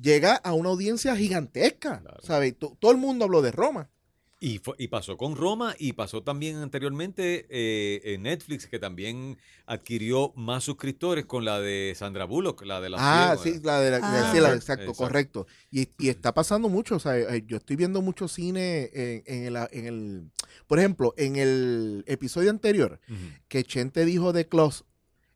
llega 0.00 0.34
a 0.34 0.52
una 0.52 0.68
audiencia 0.70 1.16
gigantesca. 1.16 2.00
Claro. 2.00 2.18
¿sabe? 2.22 2.52
To- 2.52 2.76
Todo 2.78 2.90
el 2.92 2.98
mundo 2.98 3.24
habló 3.24 3.42
de 3.42 3.52
Roma. 3.52 3.90
Y, 4.38 4.58
fue- 4.58 4.74
y 4.78 4.88
pasó 4.88 5.16
con 5.16 5.34
Roma 5.34 5.74
y 5.78 5.94
pasó 5.94 6.22
también 6.22 6.56
anteriormente 6.56 7.46
eh, 7.48 8.02
en 8.04 8.24
Netflix, 8.24 8.66
que 8.66 8.78
también 8.78 9.38
adquirió 9.64 10.34
más 10.36 10.62
suscriptores 10.64 11.24
con 11.24 11.46
la 11.46 11.58
de 11.58 11.94
Sandra 11.96 12.26
Bullock, 12.26 12.62
la 12.66 12.82
de 12.82 12.90
la 12.90 12.98
Ah, 13.00 13.36
sí, 13.42 13.60
la 13.62 13.80
de 13.80 13.92
la, 13.92 14.00
Ah. 14.02 14.30
sí, 14.34 14.38
la- 14.38 14.48
Exacto, 14.48 14.54
exacto, 14.56 14.82
exacto. 14.90 14.92
correcto. 15.02 15.46
Y, 15.70 15.88
y 15.98 16.10
está 16.10 16.34
pasando 16.34 16.68
mucho, 16.68 16.96
o 16.96 16.98
sea, 16.98 17.18
eh, 17.18 17.44
yo 17.46 17.56
estoy 17.56 17.76
viendo 17.76 18.02
mucho 18.02 18.28
cine 18.28 18.90
en, 18.92 19.22
en 19.24 19.44
el, 19.46 19.56
en 19.72 19.86
el, 19.86 20.30
por 20.66 20.80
ejemplo, 20.80 21.14
en 21.16 21.36
el 21.36 22.04
episodio 22.06 22.50
anterior 22.50 23.00
que 23.48 23.64
Chente 23.64 24.04
dijo 24.04 24.34
de 24.34 24.46
Klaus, 24.46 24.84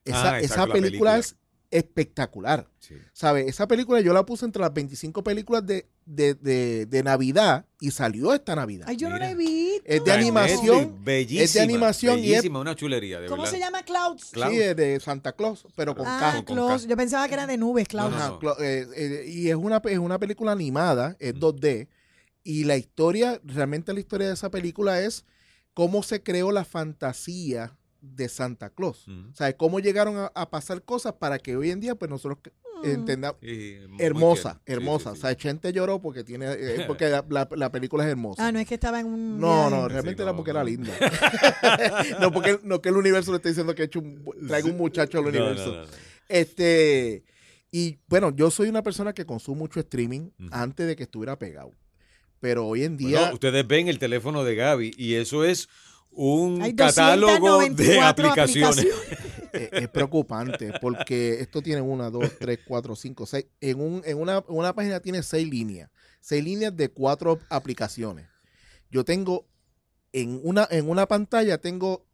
esa, 0.04 0.34
Ah, 0.34 0.38
esa 0.40 0.46
exacto, 0.54 0.72
película, 0.74 1.12
película. 1.12 1.18
es 1.18 1.36
espectacular. 1.70 2.68
Sí. 2.80 2.94
¿Sabe? 3.12 3.48
Esa 3.48 3.66
película 3.68 4.00
yo 4.00 4.12
la 4.12 4.24
puse 4.26 4.44
entre 4.44 4.60
las 4.60 4.72
25 4.74 5.22
películas 5.22 5.64
de, 5.66 5.86
de, 6.04 6.34
de, 6.34 6.86
de 6.86 7.02
Navidad 7.02 7.66
y 7.80 7.90
salió 7.92 8.34
esta 8.34 8.56
Navidad. 8.56 8.86
Ay, 8.88 8.96
yo 8.96 9.08
no 9.08 9.16
la 9.18 9.30
he 9.30 9.34
visto. 9.34 9.82
Es 9.84 10.02
de 10.04 10.12
animación, 10.12 10.98
bellísima, 11.04 11.42
es 11.44 11.52
de 11.54 11.60
animación 11.60 12.18
y 12.18 12.22
es- 12.24 12.28
bellísima, 12.30 12.60
una 12.60 12.74
chulería, 12.74 13.20
de 13.20 13.28
¿Cómo 13.28 13.42
verdad. 13.42 13.54
se 13.56 13.60
llama 13.60 13.82
Clouds? 13.84 14.30
Sí, 14.34 14.60
es 14.60 14.76
de 14.76 14.98
Santa 15.00 15.32
Claus, 15.32 15.66
pero 15.76 15.94
con 15.94 16.06
Ah. 16.08 16.42
K. 16.44 16.76
Yo 16.88 16.96
pensaba 16.96 17.28
que 17.28 17.34
era 17.34 17.46
de 17.46 17.56
nubes, 17.56 17.86
Clouds. 17.88 18.10
No, 18.10 18.16
no, 18.18 18.22
Ajá, 18.24 18.28
no. 18.30 18.40
clo- 18.40 18.56
eh, 18.60 18.86
eh, 18.96 19.24
y 19.28 19.48
es 19.48 19.54
una, 19.56 19.80
es 19.84 19.98
una 19.98 20.18
película 20.18 20.52
animada, 20.52 21.16
es 21.20 21.34
Mm. 21.34 21.38
2D, 21.38 21.88
y 22.42 22.64
la 22.64 22.76
historia, 22.76 23.40
realmente 23.44 23.92
la 23.92 24.00
historia 24.00 24.26
de 24.28 24.34
esa 24.34 24.50
película 24.50 25.00
es 25.00 25.24
cómo 25.74 26.02
se 26.02 26.22
creó 26.22 26.50
la 26.50 26.64
fantasía 26.64 27.76
de 28.00 28.28
Santa 28.28 28.70
Claus. 28.70 29.06
Ujú. 29.08 29.30
O 29.30 29.34
sea, 29.34 29.52
cómo 29.56 29.80
llegaron 29.80 30.16
a, 30.16 30.26
a 30.34 30.50
pasar 30.50 30.82
cosas 30.82 31.14
para 31.14 31.38
que 31.38 31.56
hoy 31.56 31.70
en 31.70 31.80
día, 31.80 31.94
pues 31.94 32.10
nosotros 32.10 32.38
Mm. 32.82 32.86
entendamos. 32.86 33.38
Sí, 33.42 33.76
Hermosa, 33.98 34.58
hermosa. 34.64 35.10
sí, 35.10 35.16
sí. 35.16 35.18
O 35.18 35.20
sea, 35.26 35.36
Chente 35.36 35.70
lloró 35.70 36.00
porque 36.00 36.24
tiene, 36.24 36.46
eh, 36.50 36.84
porque 36.86 37.08
la, 37.10 37.22
la- 37.28 37.46
la 37.54 37.70
película 37.70 38.04
es 38.04 38.10
hermosa. 38.10 38.46
Ah, 38.46 38.52
no 38.52 38.58
es 38.58 38.66
que 38.66 38.72
estaba 38.74 39.00
en 39.00 39.06
un. 39.06 39.38
No, 39.38 39.68
no, 39.68 39.86
realmente 39.86 40.22
Sí, 40.22 40.26
era 40.26 40.34
porque 40.34 40.52
no. 40.54 40.60
era 40.60 40.64
linda. 40.64 40.90
no, 42.20 42.32
porque 42.32 42.58
no 42.62 42.80
que 42.80 42.88
el 42.88 42.96
universo 42.96 43.32
le 43.32 43.36
está 43.36 43.48
diciendo 43.50 43.74
que 43.74 43.82
he 43.82 43.84
hecho 43.84 43.98
un, 44.00 44.24
traiga 44.48 44.68
un 44.68 44.78
muchacho 44.78 45.18
al 45.18 45.24
No, 45.24 45.30
no, 45.30 45.38
universo. 45.38 45.74
no, 45.74 45.82
no. 45.82 45.88
Este, 46.28 47.24
y 47.70 47.98
bueno, 48.08 48.34
yo 48.34 48.50
soy 48.50 48.68
una 48.68 48.82
persona 48.82 49.12
que 49.12 49.26
consume 49.26 49.58
mucho 49.58 49.80
streaming 49.80 50.30
antes 50.50 50.86
de 50.86 50.96
que 50.96 51.02
estuviera 51.02 51.38
pegado. 51.38 51.72
Pero 52.40 52.66
hoy 52.66 52.84
en 52.84 52.96
día, 52.96 53.18
Bueno, 53.20 53.34
ustedes 53.34 53.66
ven 53.66 53.88
el 53.88 53.98
teléfono 53.98 54.42
de 54.44 54.54
Gaby 54.54 54.92
y 54.96 55.14
eso 55.16 55.44
es 55.44 55.68
un 56.10 56.62
Hay 56.62 56.74
catálogo 56.74 57.60
de 57.60 57.70
294 57.70 58.28
aplicaciones. 58.28 58.86
eh, 59.52 59.70
es 59.72 59.88
preocupante 59.88 60.72
porque 60.80 61.40
esto 61.40 61.62
tiene 61.62 61.80
una, 61.80 62.10
dos, 62.10 62.30
tres, 62.38 62.60
cuatro, 62.66 62.96
cinco, 62.96 63.26
seis. 63.26 63.46
En, 63.60 63.80
un, 63.80 64.02
en, 64.04 64.18
una, 64.18 64.44
una 64.48 64.74
página 64.74 65.00
tiene 65.00 65.22
seis 65.22 65.48
líneas. 65.48 65.90
Seis 66.20 66.44
líneas 66.44 66.76
de 66.76 66.90
cuatro 66.90 67.38
aplicaciones. 67.48 68.26
Yo 68.90 69.04
tengo 69.04 69.46
en 70.12 70.40
una, 70.42 70.66
en 70.70 70.88
una 70.88 71.06
pantalla 71.06 71.58
tengo 71.58 72.06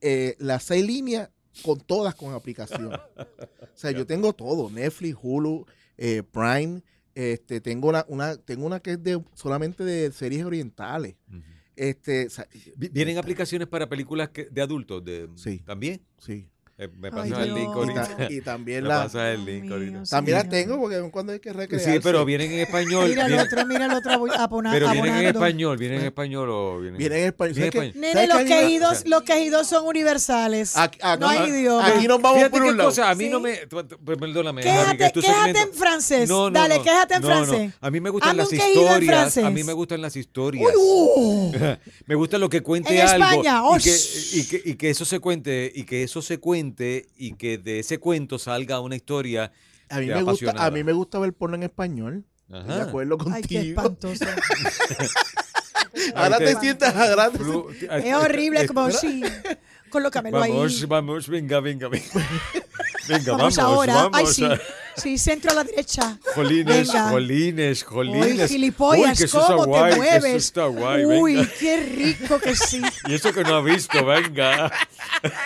eh, 0.00 0.36
las 0.38 0.64
seis 0.64 0.86
líneas 0.86 1.30
con 1.62 1.80
todas 1.80 2.14
con 2.14 2.34
aplicación. 2.34 2.92
O 2.92 3.78
sea, 3.78 3.90
yo 3.90 4.06
tengo 4.06 4.32
todo, 4.32 4.70
Netflix, 4.70 5.16
Hulu, 5.20 5.66
eh, 5.98 6.22
Prime, 6.22 6.82
este, 7.14 7.60
tengo 7.60 7.88
una, 7.88 8.04
una, 8.08 8.36
tengo 8.36 8.66
una 8.66 8.80
que 8.80 8.92
es 8.92 9.02
de 9.02 9.22
solamente 9.34 9.84
de 9.84 10.12
series 10.12 10.44
orientales. 10.44 11.16
Este, 11.76 12.26
o 12.26 12.30
sea, 12.30 12.48
Vi- 12.76 12.88
¿Vienen 12.88 13.18
aplicaciones 13.18 13.68
para 13.68 13.88
películas 13.88 14.30
que- 14.30 14.46
de 14.50 14.62
adultos? 14.62 15.04
De, 15.04 15.28
Sí. 15.36 15.58
¿También? 15.64 16.00
sí. 16.18 16.48
Eh, 16.78 16.88
me 16.94 17.08
Ay, 17.08 17.30
pasa 17.30 17.42
el 17.42 17.54
link 17.54 17.68
ahorita. 17.74 18.04
ta- 18.18 18.26
y 18.30 18.40
también 18.42 18.82
Me 18.82 18.90
la, 18.90 19.04
pasa 19.04 19.32
el 19.32 19.46
link 19.46 19.62
mío, 19.64 19.72
ahorita. 19.76 20.02
también 20.10 20.36
las 20.36 20.48
tengo 20.50 20.78
porque 20.78 21.00
cuando 21.10 21.32
hay 21.32 21.40
que 21.40 21.50
recrearse. 21.50 21.90
Sí, 21.94 22.00
pero 22.02 22.22
vienen 22.26 22.52
en 22.52 22.58
español. 22.60 23.08
Mira 23.08 23.22
el 23.24 23.28
vienen- 23.32 23.46
otro, 23.46 23.66
mira 23.66 23.86
el 23.86 23.92
otro 23.92 24.12
abo- 24.12 24.30
abona- 24.38 24.72
pero 24.72 24.90
vienen 24.90 25.14
en 25.14 25.26
español. 25.28 25.78
¿Vienen 25.78 26.00
en 26.00 26.06
español 26.08 26.50
o 26.50 26.78
vienen 26.80 26.98
Viene 26.98 27.18
en 27.20 27.26
español. 27.28 27.58
Español. 27.58 27.92
Nene, 27.94 28.12
¿Sabes 28.12 28.28
los 28.28 28.38
quejidos, 28.42 28.92
o 28.92 28.94
sea- 28.94 29.02
los 29.08 29.22
quejidos 29.22 29.66
son 29.66 29.86
universales. 29.86 30.76
Aquí, 30.76 30.98
aquí- 31.02 31.18
no 31.20 31.28
hay 31.30 31.48
idioma. 31.48 31.86
aquí 31.86 32.06
nos 32.08 32.20
vamos 32.20 32.38
Fíjate 32.40 32.50
por 32.58 32.62
un 32.68 32.76
lado. 32.76 32.88
cosa, 32.90 33.08
a 33.10 33.14
mí 33.14 33.24
Sí. 33.24 33.30
no 33.30 33.40
me... 33.40 33.56
pues, 33.70 34.18
Perdóname, 34.18 34.60
Quéjate, 34.62 35.12
quéjate 35.12 35.58
en 35.60 35.72
francés. 35.72 36.28
No, 36.28 36.50
no, 36.50 36.60
Dale, 36.60 36.82
quéjate 36.82 37.14
en 37.14 37.22
No, 37.22 37.28
no. 37.28 37.34
francés. 37.46 37.72
A 37.80 37.90
mí 37.90 38.00
me 38.00 38.10
gustan 38.10 38.36
las 38.36 38.52
historias. 38.52 39.38
A 39.38 39.48
mí 39.50 39.64
me 39.64 39.72
gustan 39.72 40.02
las 40.02 40.14
historias. 40.14 40.70
Uh. 40.76 41.52
me 42.06 42.14
gusta 42.16 42.36
lo 42.36 42.50
que 42.50 42.62
cuente 42.62 43.00
En 43.00 43.08
algo 43.08 43.42
y 43.82 44.74
que 44.74 44.90
eso 44.90 45.06
se 45.06 45.20
cuente 45.20 45.72
y 45.74 45.84
que 45.84 46.02
eso 46.02 46.20
se 46.20 46.36
cuente 46.38 46.65
y 47.16 47.34
que 47.34 47.58
de 47.58 47.78
ese 47.80 47.98
cuento 47.98 48.38
salga 48.38 48.80
una 48.80 48.96
historia 48.96 49.52
A 49.88 50.00
mí, 50.00 50.06
me 50.06 50.22
gusta, 50.22 50.50
a 50.56 50.70
mí 50.70 50.82
me 50.84 50.92
gusta 50.92 51.18
ver 51.18 51.32
porno 51.32 51.56
en 51.56 51.62
español. 51.64 52.24
Ajá. 52.50 52.76
De 52.76 52.82
acuerdo 52.82 53.18
Ay, 53.32 53.42
qué 53.42 53.56
contigo. 53.56 53.80
espantoso. 53.80 54.24
Ahora 56.14 56.38
te 56.38 56.54
te- 56.54 56.60
sientas, 56.60 56.94
ahora 56.94 57.30
te 57.30 58.08
Es 58.08 58.14
horrible, 58.14 58.66
como 58.66 58.90
sí. 58.90 59.22
Colócamelo 59.90 60.42
ahí. 60.42 60.52
Vamos, 60.52 60.88
vamos, 60.88 61.28
venga, 61.28 61.60
venga, 61.60 61.88
venga. 61.88 62.04
Venga, 63.08 63.36
Vamos, 63.36 63.54
vamos, 63.56 63.58
ahora. 63.58 63.94
vamos. 63.94 64.18
Ay, 64.18 64.26
sí. 64.26 64.44
Sí, 64.96 65.16
centro 65.18 65.52
a 65.52 65.54
la 65.54 65.62
derecha. 65.62 66.18
Jolines, 66.34 66.88
Venga. 66.88 67.10
jolines, 67.10 67.82
Uy, 67.82 67.88
jolines. 67.88 68.50
gilipollas, 68.50 69.18
Uy, 69.20 69.24
está 69.26 69.46
¿cómo 69.46 69.64
guay, 69.66 69.82
te 69.94 70.00
que 70.00 70.06
eso 70.08 70.20
mueves? 70.20 70.44
está 70.44 70.64
guay, 70.66 71.04
Uy, 71.04 71.34
venga. 71.36 71.50
qué 71.60 71.76
rico 71.84 72.38
que 72.40 72.56
sí. 72.56 72.82
Y 73.06 73.14
eso 73.14 73.32
que 73.32 73.44
no 73.44 73.54
ha 73.56 73.60
visto, 73.62 74.04
venga. 74.04 74.72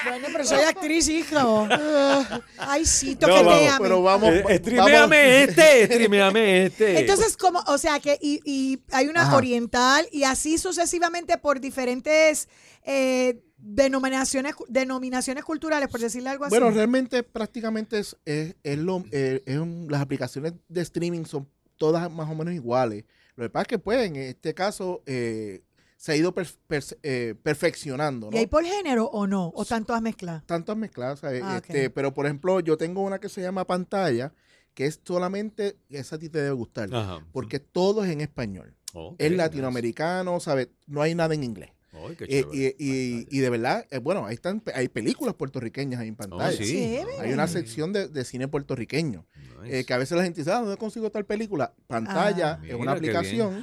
Bueno, 0.07 0.29
pero 0.33 0.45
soy 0.47 0.61
actriz, 0.63 1.07
hijo. 1.11 1.69
Ay, 2.59 2.87
sí, 2.87 3.19
No, 3.21 3.27
toqueteame. 3.29 3.67
vamos, 3.67 3.79
Pero 3.83 4.03
vamos. 4.03 4.29
Eh, 4.31 4.43
vamos- 4.43 4.59
Streameame 4.59 5.43
este, 5.43 5.85
streameame 5.87 6.65
este. 6.67 7.01
Entonces, 7.01 7.37
como, 7.37 7.63
o 7.67 7.77
sea, 7.77 8.01
que 8.01 8.17
y, 8.23 8.41
y 8.47 8.79
hay 8.91 9.09
una 9.09 9.23
Ajá. 9.23 9.37
oriental 9.37 10.09
y 10.13 10.23
así 10.25 10.57
sucesivamente 10.57 11.37
por 11.37 11.61
diferentes 11.61 12.49
eh, 12.85 13.39
denominaciones, 13.63 14.55
denominaciones 14.69 15.45
culturales, 15.45 15.89
por 15.89 16.01
decirle 16.01 16.31
algo 16.31 16.45
así. 16.45 16.51
Bueno, 16.51 16.71
realmente 16.71 17.23
prácticamente 17.23 17.99
es, 17.99 18.17
es, 18.25 18.57
es 18.63 18.79
lo, 18.79 19.05
eh, 19.13 19.43
es 19.47 19.59
un- 19.59 19.87
las 19.91 20.01
aplicaciones 20.01 20.55
de 20.69 20.81
streaming 20.83 21.25
son 21.25 21.49
todas 21.77 22.11
más 22.11 22.29
o 22.31 22.35
menos 22.35 22.55
iguales. 22.55 23.05
Lo 23.37 23.45
que 23.45 23.51
pasa 23.51 23.63
es 23.63 23.69
que 23.69 23.79
pues 23.79 24.07
en 24.07 24.17
este 24.17 24.55
caso 24.55 25.03
eh, 25.07 25.63
se 25.97 26.13
ha 26.13 26.17
ido 26.17 26.35
per- 26.35 26.49
per- 26.67 26.99
eh, 27.03 27.35
perfeccionando, 27.43 28.29
¿Y 28.29 28.35
¿no? 28.35 28.39
hay 28.39 28.47
por 28.47 28.65
género 28.65 29.07
o 29.07 29.27
no? 29.27 29.53
¿O 29.55 29.65
tanto 29.65 29.95
has 29.95 30.03
mezclado? 30.03 30.43
Tantas 30.47 30.77
mezcladas, 30.77 31.21
¿sabes? 31.21 31.43
Ah, 31.45 31.57
este, 31.57 31.91
pero 31.91 32.13
por 32.13 32.27
ejemplo 32.27 32.61
yo 32.61 32.77
tengo 32.77 33.03
una 33.03 33.19
que 33.19 33.29
se 33.29 33.41
llama 33.43 33.67
pantalla, 33.67 34.33
que 34.75 34.87
es 34.87 35.01
solamente, 35.05 35.77
esa 35.89 36.17
a 36.17 36.19
ti 36.19 36.29
te 36.29 36.39
debe 36.39 36.53
gustar, 36.55 36.89
Ajá. 36.95 37.27
porque 37.33 37.61
todo 37.61 38.05
es 38.05 38.11
en 38.11 38.21
español. 38.21 38.75
Es 39.19 39.31
nice. 39.31 39.37
latinoamericano, 39.37 40.41
¿sabes? 40.41 40.69
No 40.87 41.01
hay 41.03 41.15
nada 41.15 41.35
en 41.35 41.45
inglés. 41.45 41.71
Ay, 41.93 42.17
qué 42.17 42.25
Eh, 42.29 42.45
y, 42.53 42.67
y- 42.79 43.27
y 43.31 43.39
de 43.41 43.51
verdad, 43.51 43.87
eh, 43.91 43.99
bueno, 43.99 44.25
ahí 44.27 44.35
están, 44.35 44.63
hay 44.75 44.89
películas 44.89 45.35
puertorriqueñas 45.35 46.01
ahí 46.01 46.09
en 46.09 46.17
pantalla. 46.17 46.49
Oh, 46.61 46.65
sí. 46.65 46.99
Hay 47.21 47.33
una 47.33 47.49
sección 47.49 47.93
de, 47.93 48.09
de 48.09 48.25
cine 48.25 48.49
puertorriqueño. 48.49 49.27
Nice. 49.63 49.81
eh, 49.81 49.85
que 49.85 49.93
a 49.93 49.99
veces 49.99 50.17
la 50.17 50.25
gente 50.25 50.41
dice, 50.41 50.51
ah, 50.53 50.61
¿dónde 50.61 50.77
consigo 50.79 51.11
tal 51.11 51.27
película? 51.27 51.75
Pantalla 51.87 52.59
Ah. 52.63 52.67
es 52.67 52.75
una 52.75 52.93
aplicación 52.93 53.63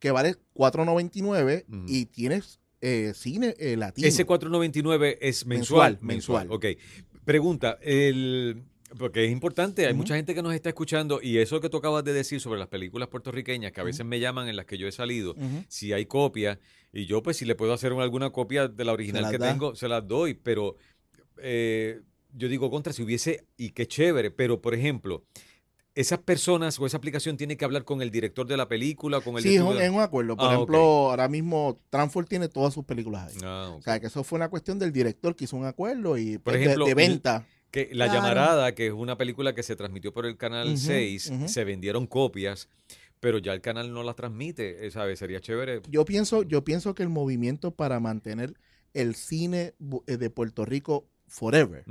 que 0.00 0.10
vale 0.10 0.34
4.99 0.54 1.64
Ujú. 1.68 1.84
y 1.86 2.06
tienes 2.06 2.60
eh, 2.80 3.12
cine 3.14 3.54
eh, 3.58 3.76
latino. 3.76 4.06
Ese 4.08 4.26
4.99 4.26 5.16
es 5.20 5.46
mensual. 5.46 5.98
Mensual, 6.00 6.46
Mensual. 6.46 6.50
Ok. 6.50 6.66
Pregunta, 7.24 7.78
el, 7.82 8.62
porque 8.98 9.24
es 9.24 9.32
importante, 9.32 9.86
hay 9.86 9.94
mucha 9.94 10.14
gente 10.14 10.34
que 10.34 10.42
nos 10.42 10.54
está 10.54 10.68
escuchando 10.68 11.20
y 11.22 11.38
eso 11.38 11.60
que 11.60 11.68
tú 11.68 11.78
acabas 11.78 12.04
de 12.04 12.12
decir 12.12 12.40
sobre 12.40 12.58
las 12.58 12.68
películas 12.68 13.08
puertorriqueñas, 13.08 13.72
que 13.72 13.80
a 13.80 13.84
veces 13.84 14.06
me 14.06 14.20
llaman 14.20 14.48
en 14.48 14.56
las 14.56 14.64
que 14.66 14.78
yo 14.78 14.86
he 14.86 14.92
salido, 14.92 15.34
si 15.68 15.92
hay 15.92 16.06
copia, 16.06 16.58
y 16.92 17.06
yo 17.06 17.22
pues 17.22 17.36
si 17.36 17.44
le 17.44 17.54
puedo 17.56 17.72
hacer 17.72 17.92
un- 17.92 18.00
alguna 18.00 18.30
copia 18.30 18.68
de 18.68 18.84
la 18.84 18.92
original 18.92 19.30
que 19.30 19.38
da. 19.38 19.50
tengo, 19.50 19.74
se 19.74 19.88
las 19.88 20.06
doy, 20.06 20.34
pero 20.34 20.76
eh, 21.42 22.00
yo 22.32 22.48
digo 22.48 22.70
contra, 22.70 22.92
si 22.92 23.02
hubiese, 23.02 23.44
y 23.56 23.70
qué 23.70 23.86
chévere, 23.88 24.30
pero 24.30 24.60
por 24.60 24.74
ejemplo, 24.74 25.24
esas 25.94 26.18
personas 26.18 26.78
o 26.78 26.84
esa 26.86 26.98
aplicación 26.98 27.36
tiene 27.38 27.56
que 27.56 27.64
hablar 27.64 27.84
con 27.84 28.02
el 28.02 28.10
director 28.10 28.46
de 28.46 28.56
la 28.58 28.68
película, 28.68 29.20
con 29.22 29.36
el 29.36 29.42
Sí, 29.42 29.54
es 29.56 29.62
un, 29.62 29.68
director 29.68 29.78
de 29.80 29.86
es 29.86 29.90
un 29.92 30.00
acuerdo. 30.00 30.36
Por 30.36 30.50
Ah, 30.50 30.54
ejemplo, 30.54 30.78
ahora 30.78 31.26
mismo 31.28 31.80
Transform 31.88 32.26
tiene 32.26 32.48
todas 32.48 32.74
sus 32.74 32.84
películas 32.84 33.32
ahí. 33.32 33.40
Ah. 33.42 33.74
O 33.78 33.80
sea, 33.80 33.98
que 33.98 34.08
eso 34.08 34.22
fue 34.22 34.36
una 34.36 34.50
cuestión 34.50 34.78
del 34.78 34.92
director 34.92 35.34
que 35.34 35.44
hizo 35.44 35.56
un 35.56 35.64
acuerdo 35.64 36.18
y 36.18 36.34
Por 36.36 36.52
pues, 36.52 36.56
de- 36.58 36.62
ejemplo, 36.64 36.84
de, 36.86 36.94
venta. 36.94 37.46
Que 37.70 37.90
La 37.92 38.06
Claro. 38.06 38.14
Llamarada, 38.20 38.74
que 38.74 38.86
es 38.88 38.92
una 38.92 39.16
película 39.16 39.54
que 39.54 39.62
se 39.62 39.76
transmitió 39.76 40.12
por 40.12 40.26
el 40.26 40.36
canal 40.36 40.68
Ujú, 40.68 40.78
6, 40.78 41.32
ujú. 41.34 41.48
se 41.48 41.64
vendieron 41.64 42.06
copias, 42.06 42.68
pero 43.20 43.38
ya 43.38 43.52
el 43.52 43.60
canal 43.60 43.92
no 43.92 44.02
las 44.02 44.16
transmite, 44.16 44.86
eh, 44.86 44.90
¿sabes? 44.90 45.18
Sería 45.18 45.40
chévere. 45.40 45.82
Yo 45.88 46.04
pienso, 46.04 46.42
yo 46.42 46.64
pienso 46.64 46.94
que 46.94 47.02
el 47.02 47.08
movimiento 47.08 47.70
para 47.72 48.00
mantener 48.00 48.54
el 48.94 49.14
cine 49.14 49.74
eh, 50.06 50.16
de 50.16 50.30
Puerto 50.30 50.64
Rico 50.64 51.06
forever 51.26 51.84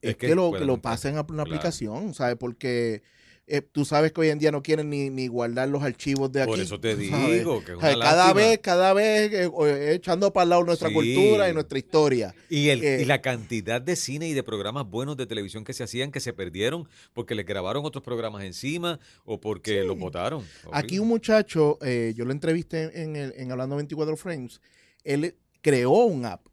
es 0.00 0.16
que, 0.16 0.34
lo, 0.34 0.52
que 0.52 0.64
lo 0.64 0.80
pasen 0.80 1.16
a 1.16 1.20
una 1.20 1.26
Claro. 1.26 1.42
aplicación, 1.42 2.14
¿sabes? 2.14 2.36
Porque 2.36 3.02
eh, 3.48 3.62
tú 3.62 3.84
sabes 3.84 4.12
que 4.12 4.20
hoy 4.20 4.28
en 4.28 4.38
día 4.38 4.50
no 4.52 4.62
quieren 4.62 4.90
ni, 4.90 5.10
ni 5.10 5.26
guardar 5.26 5.68
los 5.68 5.82
archivos 5.82 6.30
de 6.32 6.42
aquí. 6.42 6.50
Por 6.50 6.60
eso 6.60 6.78
te 6.78 6.96
digo 6.96 7.64
que 7.64 7.72
es 7.72 7.78
una 7.78 7.98
cada 7.98 8.32
vez, 8.32 8.58
cada 8.58 8.92
vez 8.92 9.32
eh, 9.32 9.50
eh, 9.62 9.92
echando 9.94 10.32
para 10.32 10.42
el 10.44 10.48
lado 10.50 10.64
nuestra 10.64 10.88
Sí. 10.88 10.94
cultura 10.94 11.48
y 11.50 11.54
nuestra 11.54 11.78
historia. 11.78 12.34
Y, 12.48 12.68
el, 12.68 12.82
eh, 12.84 13.02
y 13.02 13.04
la 13.04 13.20
cantidad 13.20 13.80
de 13.80 13.96
cine 13.96 14.28
y 14.28 14.34
de 14.34 14.42
programas 14.42 14.88
buenos 14.88 15.16
de 15.16 15.26
televisión 15.26 15.64
que 15.64 15.72
se 15.72 15.82
hacían 15.84 16.10
que 16.12 16.20
se 16.20 16.32
perdieron 16.32 16.88
porque 17.14 17.34
les 17.34 17.46
grabaron 17.46 17.84
otros 17.84 18.04
programas 18.04 18.44
encima 18.44 19.00
o 19.24 19.40
porque 19.40 19.80
Sí. 19.82 19.86
los 19.86 19.98
votaron. 19.98 20.44
Aquí 20.72 20.98
un 20.98 21.08
muchacho, 21.08 21.78
yo 22.14 22.24
lo 22.24 22.32
entrevisté 22.32 23.02
en, 23.02 23.16
el, 23.16 23.32
en 23.36 23.50
Hablando 23.52 23.76
24 23.76 24.16
Frames, 24.16 24.60
él 25.04 25.34
creó 25.60 25.90
un 26.04 26.24
app, 26.24 26.46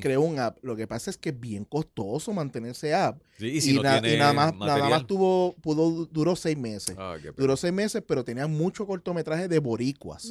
Creó 0.00 0.20
un 0.20 0.38
app. 0.38 0.58
Lo 0.62 0.76
que 0.76 0.86
pasa 0.86 1.10
es 1.10 1.18
que 1.18 1.30
es 1.30 1.40
bien 1.40 1.64
costoso 1.64 2.32
mantener 2.32 2.70
ese 2.70 2.94
app. 2.94 3.20
Sí, 3.38 3.46
y 3.46 3.60
si 3.60 3.74
no 3.74 3.82
na- 3.82 4.00
tiene 4.00 4.18
nada 4.18 4.32
más, 4.32 4.54
nada 4.56 4.88
más 4.88 5.06
tuvo, 5.06 5.54
pudo, 5.60 6.06
duró 6.06 6.36
seis 6.36 6.56
meses. 6.56 6.94
Ah. 6.98 7.16
Duró 7.36 7.56
seis 7.56 7.72
meses, 7.72 8.02
pero 8.06 8.24
tenía 8.24 8.46
mucho 8.46 8.86
cortometraje 8.86 9.48
de 9.48 9.58
boricuas. 9.58 10.24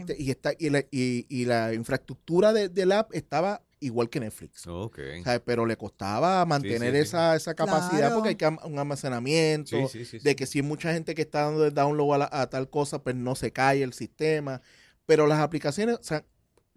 Este, 0.00 0.16
y, 0.22 0.30
está, 0.30 0.52
y, 0.58 0.70
la, 0.70 0.80
y- 0.90 1.26
y 1.28 1.44
la 1.44 1.72
infraestructura 1.74 2.52
de- 2.52 2.68
del 2.68 2.92
app 2.92 3.14
estaba 3.14 3.62
igual 3.80 4.10
que 4.10 4.18
Netflix. 4.18 4.66
Pero 5.44 5.64
le 5.64 5.76
costaba 5.76 6.44
mantener 6.44 6.90
sí, 6.92 6.96
sí. 6.98 7.02
esa, 7.02 7.36
esa 7.36 7.54
capacidad 7.54 7.98
Claro. 8.00 8.14
porque 8.16 8.30
hay 8.30 8.34
que 8.34 8.44
am- 8.44 8.58
un 8.64 8.76
almacenamiento, 8.78 9.76
Sí, 9.88 9.98
sí, 10.00 10.04
sí, 10.04 10.18
sí. 10.18 10.24
de 10.24 10.34
que 10.34 10.46
si 10.46 10.58
hay 10.58 10.62
mucha 10.64 10.92
gente 10.92 11.14
que 11.14 11.22
está 11.22 11.42
dando 11.42 11.64
el 11.64 11.72
download 11.72 12.14
a, 12.14 12.18
la- 12.18 12.28
a 12.32 12.50
tal 12.50 12.68
cosa, 12.70 13.02
pues 13.04 13.14
no 13.14 13.36
se 13.36 13.52
cae 13.52 13.82
el 13.84 13.92
sistema. 13.92 14.60
Pero 15.06 15.26
las 15.28 15.38
aplicaciones 15.38 15.96
o 16.00 16.02
sea, 16.02 16.24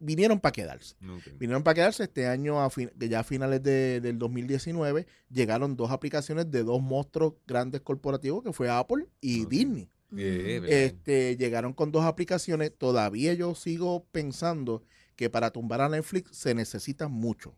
vinieron 0.02 0.40
para 0.40 0.52
quedarse. 0.52 0.96
Vinieron 1.40 1.64
para 1.64 1.76
quedarse 1.76 2.04
este 2.04 2.28
año, 2.28 2.62
a 2.62 2.70
fin- 2.70 2.92
ya 2.98 3.22
a 3.22 3.24
finales 3.24 3.64
de- 3.64 4.02
del 4.02 4.18
2019, 4.18 5.06
llegaron 5.30 5.76
dos 5.78 5.92
aplicaciones 5.92 6.52
de 6.52 6.64
dos 6.64 6.82
monstruos 6.82 7.36
grandes 7.48 7.82
corporativos, 7.82 8.44
que 8.44 8.52
fue 8.52 8.70
Apple 8.70 9.06
y. 9.22 9.46
Disney. 9.46 9.90
Bien, 10.10 10.64
bien. 10.64 10.66
Este, 10.68 11.38
llegaron 11.38 11.72
con 11.74 11.92
dos 11.92 12.04
aplicaciones. 12.04 12.74
Todavía 12.78 13.34
yo 13.34 13.56
sigo 13.56 14.06
pensando 14.12 14.84
que 15.16 15.30
para 15.30 15.52
tumbar 15.52 15.80
a 15.82 15.88
Netflix 15.90 16.36
se 16.36 16.54
necesita 16.54 17.08
mucho. 17.08 17.56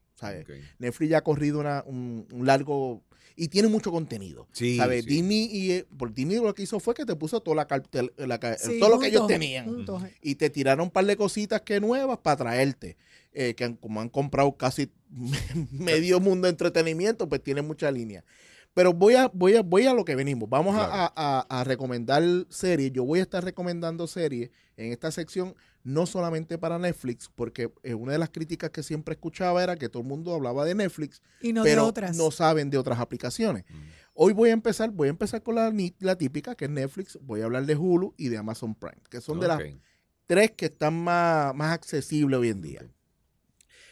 Netflix 0.78 1.10
ya 1.10 1.18
ha 1.20 1.24
corrido 1.24 1.60
una- 1.60 1.84
un, 1.88 2.28
un 2.32 2.46
largo 2.46 3.04
y 3.36 3.48
tiene 3.48 3.68
mucho 3.68 3.92
contenido. 3.92 4.48
Sí, 4.52 4.78
¿sabes? 4.78 5.04
sí. 5.06 5.10
Disney 5.10 5.50
y 5.52 5.72
eh, 5.72 5.86
por 5.98 6.14
Disney 6.14 6.38
lo 6.38 6.54
que 6.54 6.64
hizo 6.64 6.80
fue 6.80 6.94
que 6.94 7.06
te 7.06 7.16
puso 7.16 7.40
toda 7.42 7.56
la, 7.56 7.68
cartel- 7.68 8.14
la 8.18 8.40
ca- 8.40 8.58
Sí, 8.58 8.80
todo 8.80 8.90
lo 8.90 9.00
que 9.00 9.08
ellos 9.08 9.28
tenían 9.28 9.66
juntos. 9.66 10.04
y 10.22 10.36
te 10.36 10.50
tiraron 10.50 10.86
un 10.86 10.92
par 10.92 11.06
de 11.06 11.16
cositas 11.18 11.62
que 11.62 11.80
nuevas 11.80 12.20
para 12.20 12.38
traerte. 12.38 12.98
eh, 13.36 13.56
que 13.56 13.64
han- 13.64 13.76
como 13.78 14.00
han 14.00 14.10
comprado 14.10 14.56
casi 14.56 14.90
medio 15.72 16.20
mundo 16.20 16.46
de 16.46 16.52
entretenimiento, 16.52 17.28
pues 17.28 17.42
tiene 17.42 17.62
mucha 17.64 17.90
línea. 17.92 18.24
Pero 18.74 18.92
voy 18.94 19.14
a, 19.16 19.28
voy 19.34 19.56
a, 19.56 19.62
voy 19.62 19.86
a 19.86 19.94
lo 19.94 20.04
que 20.04 20.16
venimos. 20.16 20.50
Vamos 20.50 20.76
a- 20.76 20.88
Claro. 20.88 20.94
a, 21.16 21.46
a- 21.50 21.60
a 21.60 21.64
recomendar 21.64 22.24
series. 22.50 22.92
Yo 22.92 23.04
voy 23.06 23.20
a 23.20 23.24
estar 23.24 23.44
recomendando 23.44 24.08
series 24.08 24.50
en 24.78 24.92
esta 24.92 25.12
sección, 25.12 25.54
no 25.84 26.06
solamente 26.08 26.58
para 26.58 26.80
Netflix, 26.80 27.30
porque 27.36 27.72
eh, 27.84 27.94
una 27.94 28.14
de 28.14 28.18
las 28.18 28.30
críticas 28.32 28.72
que 28.72 28.82
siempre 28.82 29.14
escuchaba 29.14 29.62
era 29.64 29.76
que 29.76 29.90
todo 29.90 30.02
el 30.02 30.10
mundo 30.10 30.34
hablaba 30.34 30.66
de 30.66 30.74
Netflix, 30.74 31.22
Y 31.42 31.54
no 31.54 31.62
pero 31.64 31.84
de 31.84 31.88
otras. 31.90 32.18
no 32.18 32.32
saben 32.32 32.72
de 32.72 32.80
otras 32.80 33.00
aplicaciones. 33.00 33.64
Mm. 33.70 33.76
Hoy 34.16 34.34
voy 34.34 34.50
a 34.50 34.54
empezar, 34.54 34.90
voy 34.90 35.08
a 35.08 35.12
empezar 35.12 35.44
con 35.44 35.56
la, 35.56 35.70
ni- 35.72 35.96
la 36.00 36.16
típica, 36.18 36.56
que 36.56 36.66
es 36.66 36.72
Netflix. 36.72 37.20
Voy 37.22 37.42
a 37.42 37.46
hablar 37.46 37.66
de 37.68 37.76
Hulu 37.76 38.16
y 38.18 38.30
de 38.30 38.38
Amazon 38.38 38.74
Prime, 38.74 39.02
que 39.10 39.22
son 39.22 39.40
de 39.40 39.48
las 39.48 39.62
tres 40.26 40.52
que 40.52 40.66
están 40.66 40.96
más, 41.04 41.54
más 41.54 41.74
accesibles 41.74 42.40
hoy 42.40 42.50
en 42.50 42.62
día. 42.62 42.82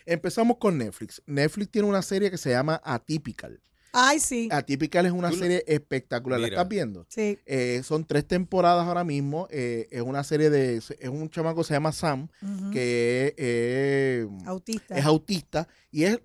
Empezamos 0.05 0.57
con 0.57 0.77
Netflix. 0.79 1.21
Netflix 1.27 1.69
tiene 1.69 1.87
una 1.87 2.01
serie 2.01 2.31
que 2.31 2.37
se 2.37 2.49
llama 2.49 2.81
Atypical. 2.83 3.61
Ay, 3.93 4.19
sí. 4.19 4.47
Atypical 4.51 5.05
es 5.05 5.11
una 5.11 5.31
serie 5.31 5.63
espectacular. 5.67 6.39
¿La 6.39 6.47
estás 6.47 6.67
viendo? 6.67 7.05
Sí. 7.09 7.37
Eh, 7.45 7.81
son 7.83 8.05
tres 8.05 8.25
temporadas 8.25 8.87
ahora 8.87 9.03
mismo. 9.03 9.47
eh, 9.51 9.87
es 9.91 10.01
una 10.01 10.23
serie 10.23 10.49
de. 10.49 10.77
Es 10.77 10.91
un 11.09 11.29
chamaco 11.29 11.61
que 11.61 11.67
se 11.67 11.73
llama 11.73 11.91
Sam, 11.91 12.27
que 12.71 13.27
es, 13.27 13.33
eh, 13.37 14.27
Autista. 14.45 14.97
es 14.97 15.05
autista. 15.05 15.67
Y 15.91 16.03
es. 16.05 16.21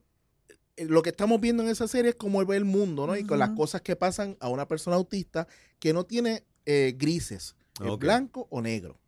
eh, 0.76 0.84
Lo 0.86 1.02
que 1.02 1.10
estamos 1.10 1.40
viendo 1.40 1.62
en 1.62 1.68
esa 1.68 1.88
serie 1.88 2.10
es 2.10 2.16
cómo 2.16 2.40
él 2.40 2.46
ve 2.46 2.56
el 2.56 2.64
mundo, 2.64 3.06
¿no? 3.06 3.16
Y 3.16 3.24
con 3.24 3.38
las 3.38 3.50
cosas 3.50 3.80
que 3.82 3.96
pasan 3.96 4.36
a 4.40 4.48
una 4.48 4.68
persona 4.68 4.96
autista 4.96 5.48
que 5.80 5.92
no 5.92 6.04
tiene 6.04 6.44
eh, 6.66 6.94
grises, 6.96 7.56
es 7.80 7.86
Ok. 7.88 8.00
blanco 8.00 8.46
o 8.50 8.60
negro. 8.62 8.98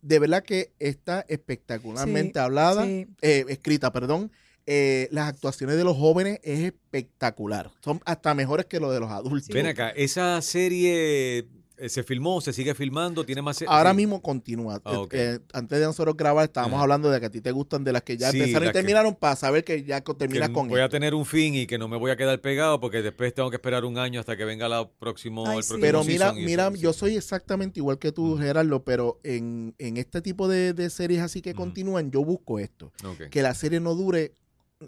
De 0.00 0.18
verdad 0.18 0.42
que 0.42 0.72
está 0.78 1.24
espectacularmente 1.28 2.38
hablada, 2.38 2.84
sí. 2.86 3.06
eh, 3.20 3.44
escrita, 3.48 3.92
perdón. 3.92 4.30
Eh, 4.66 5.08
las 5.10 5.28
actuaciones 5.28 5.76
de 5.76 5.84
los 5.84 5.96
jóvenes 5.96 6.40
es 6.42 6.60
espectacular. 6.60 7.70
Son 7.82 8.00
hasta 8.04 8.34
mejores 8.34 8.66
que 8.66 8.80
lo 8.80 8.90
de 8.90 9.00
los 9.00 9.10
adultos. 9.10 9.48
Ven 9.48 9.66
acá, 9.66 9.90
esa 9.90 10.40
serie 10.40 11.46
eh, 11.76 11.88
se 11.88 12.02
filmó, 12.02 12.40
se 12.40 12.52
sigue 12.52 12.74
filmando, 12.74 13.26
tiene 13.26 13.42
más. 13.42 13.62
Ahora 13.66 13.90
sí. 13.90 13.96
mismo 13.96 14.22
continúa. 14.22 14.80
Ah, 14.84 15.02
Eh, 15.10 15.34
eh, 15.36 15.38
antes 15.52 15.80
de 15.80 15.84
nosotros 15.84 16.16
grabar, 16.16 16.44
estábamos 16.44 16.76
Ajá. 16.76 16.82
hablando 16.84 17.10
de 17.10 17.20
que 17.20 17.26
a 17.26 17.30
ti 17.30 17.40
te 17.42 17.50
gustan 17.50 17.84
de 17.84 17.92
las 17.92 18.02
que 18.02 18.16
ya 18.16 18.30
Sí, 18.30 18.38
empezaron 18.38 18.64
y 18.64 18.66
que- 18.68 18.72
terminaron 18.72 19.14
para 19.16 19.36
saber 19.36 19.64
que 19.64 19.82
ya 19.82 20.00
terminas 20.00 20.48
con 20.50 20.68
voy 20.68 20.80
a 20.80 20.88
tener 20.88 21.14
un 21.14 21.26
fin 21.26 21.54
y 21.56 21.66
que 21.66 21.76
no 21.76 21.88
me 21.88 21.98
voy 21.98 22.12
a 22.12 22.16
quedar 22.16 22.40
pegado 22.40 22.80
porque 22.80 23.02
después 23.02 23.34
tengo 23.34 23.50
que 23.50 23.56
esperar 23.56 23.84
un 23.84 23.98
año 23.98 24.20
hasta 24.20 24.36
que 24.36 24.44
venga 24.46 24.68
la 24.68 24.88
próximo, 24.88 25.46
Ay, 25.46 25.58
el 25.58 25.62
sí. 25.64 25.68
próximo 25.74 25.80
Pero 25.82 26.04
mira, 26.04 26.32
mira, 26.32 26.68
eso, 26.68 26.76
yo 26.76 26.92
soy 26.92 27.16
exactamente 27.16 27.80
igual 27.80 27.98
que 27.98 28.12
tú, 28.12 28.36
Mm. 28.36 28.40
Gerardo, 28.40 28.84
pero 28.84 29.20
en, 29.24 29.74
en 29.78 29.96
este 29.98 30.22
tipo 30.22 30.48
de, 30.48 30.72
de 30.72 30.88
series 30.90 31.20
así 31.20 31.42
que 31.42 31.52
Mm. 31.52 31.56
continúan, 31.56 32.10
yo 32.12 32.24
busco 32.24 32.58
esto. 32.60 32.92
Que 33.30 33.42
la 33.42 33.52
serie 33.54 33.80
no 33.80 33.94
dure 33.94 34.32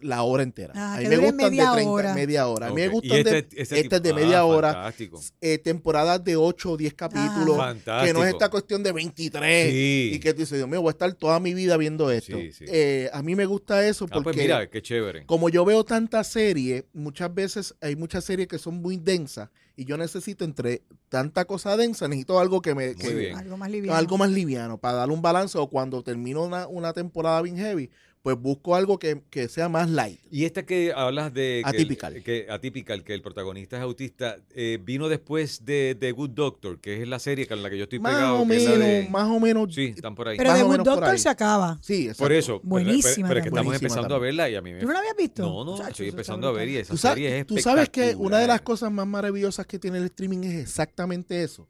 la 0.03 0.23
hora 0.23 0.43
entera. 0.43 0.73
Ah, 0.77 0.97
a 0.97 1.01
mí 1.01 1.07
me 1.09 1.17
gustan 1.17 1.37
media 1.37 1.65
de 1.71 1.75
30, 1.77 1.91
hora. 1.91 2.15
media 2.15 2.49
hora. 2.49 2.67
A 2.67 2.71
mí 2.71 2.77
me 2.77 2.89
gustan 2.89 3.19
Y 3.21 3.23
de 3.23 3.39
este- 3.39 3.63
este 3.63 3.81
este 3.81 3.97
es 3.97 4.03
de 4.03 4.13
media 4.13 4.41
ah, 4.41 4.45
hora. 4.45 4.73
Fantástico. 4.75 5.21
eh, 5.41 5.59
temporadas 5.59 6.23
de 6.23 6.37
8 6.37 6.73
o 6.73 6.77
10 6.77 6.93
capítulos. 6.95 7.57
Fantástico. 7.57 8.07
Que 8.07 8.13
no 8.13 8.25
es 8.25 8.33
esta 8.33 8.51
cuestión 8.51 8.83
de 8.83 8.93
23. 8.93 9.71
Sí. 9.71 10.11
Y 10.15 10.19
que 10.19 10.35
tú 10.35 10.41
dices, 10.41 10.59
Dios 10.59 10.69
mío, 10.69 10.83
voy 10.83 10.91
a 10.91 10.93
estar 10.93 11.13
toda 11.15 11.41
mi 11.41 11.55
vida 11.55 11.77
viendo 11.77 12.11
esto. 12.11 12.37
Sí, 12.37 12.53
sí. 12.53 12.65
Eh, 12.69 13.09
a 13.13 13.23
mí 13.23 13.35
me 13.37 13.47
gusta 13.47 13.87
eso 13.87 14.05
Ah, 14.05 14.09
porque 14.13 14.25
pues 14.25 14.37
mira, 14.37 14.69
qué 14.69 14.83
chévere. 14.83 15.25
como 15.25 15.49
yo 15.49 15.65
veo 15.65 15.83
tantas 15.85 16.27
series, 16.27 16.85
muchas 16.93 17.33
veces 17.35 17.75
hay 17.81 17.97
muchas 17.97 18.25
series 18.25 18.49
que 18.49 18.59
son 18.59 18.83
muy 18.83 18.99
densas 18.99 19.49
y 19.77 19.85
yo 19.85 19.97
necesito 19.97 20.45
entre 20.45 20.83
tanta 21.09 21.45
cosa 21.45 21.77
densa, 21.77 22.09
necesito 22.09 22.39
algo 22.41 22.61
que 22.61 22.75
me... 22.75 22.89
Muy 22.89 22.97
que- 22.97 23.15
bien. 23.15 23.37
Algo 23.39 23.57
más 23.57 23.71
liviano. 23.71 23.97
algo 23.97 24.19
más 24.19 24.31
liviano 24.31 24.79
para 24.79 24.97
darle 24.99 25.15
un 25.15 25.23
balance 25.23 25.57
o 25.57 25.69
cuando 25.69 26.03
termino 26.03 26.43
una, 26.45 26.67
una 26.67 26.93
temporada 26.93 27.41
bien 27.43 27.57
heavy, 27.57 27.89
pues 28.27 28.41
busco 28.41 28.75
algo 28.75 28.99
que, 28.99 29.23
que 29.31 29.47
sea 29.49 29.69
más 29.69 29.89
light. 29.89 30.19
Y 30.33 30.47
esta 30.47 30.67
que 30.67 30.93
hablas 30.93 31.33
de... 31.33 31.63
que 31.65 31.71
el- 31.71 31.77
Atypical. 31.77 32.23
Que, 32.25 32.47
atypical, 32.51 33.05
que 33.05 33.15
el 33.15 33.23
protagonista 33.23 33.77
es 33.77 33.83
autista, 33.85 34.39
eh, 34.51 34.81
vino 34.83 35.09
después 35.09 35.65
de 35.65 35.97
The 35.97 36.11
Good 36.11 36.31
Doctor, 36.31 36.81
que 36.81 37.01
es 37.03 37.07
la 37.07 37.21
serie 37.21 37.47
con 37.47 37.63
la 37.63 37.71
que 37.71 37.79
yo 37.79 37.85
estoy 37.85 38.01
Más 38.01 38.17
pegado. 38.17 38.41
o 38.41 38.49
que 38.49 38.57
es 38.57 38.65
la 38.65 38.71
menos, 38.71 38.85
de- 38.89 39.09
más 39.11 39.29
o 39.31 39.39
menos. 39.39 39.73
Sí, 39.73 39.85
están 39.95 40.17
por 40.17 40.27
ahí. 40.27 40.39
Pero 40.39 40.51
más 40.51 40.59
The 40.59 40.65
Good 40.65 40.81
Doctor 40.81 41.19
se 41.21 41.29
acaba. 41.29 41.79
Sí, 41.81 42.03
exacto. 42.09 42.25
por 42.25 42.33
eso. 42.33 42.61
Buenísima 42.65 43.29
Pero, 43.29 43.29
pero 43.29 43.39
es 43.39 43.43
que 43.45 43.49
estamos 43.51 43.73
también. 43.75 43.91
empezando 43.93 44.15
a 44.17 44.19
verla 44.19 44.51
y 44.51 44.57
a 44.57 44.61
mí 44.61 44.73
me... 44.73 44.81
¿Tú 44.81 44.87
no 44.89 44.93
la 44.93 44.99
habías 44.99 45.17
visto? 45.17 45.43
No, 45.43 45.65
no, 45.65 45.87
estoy 45.87 46.09
empezando 46.09 46.49
a 46.49 46.51
ver 46.53 46.69
y 46.69 46.79
esa 46.79 46.95
Tú 46.95 46.97
sabes, 46.99 47.15
serie 47.23 47.39
es 47.39 47.47
tú 47.47 47.59
sabes 47.59 47.89
que 47.91 48.17
una 48.17 48.39
de 48.41 48.49
las 48.49 48.61
cosas 48.63 48.91
más 48.91 49.07
maravillosas 49.07 49.67
que 49.67 49.79
tiene 49.79 49.99
el 49.99 50.05
streaming 50.07 50.39
es 50.43 50.55
exactamente 50.63 51.45
eso. 51.45 51.69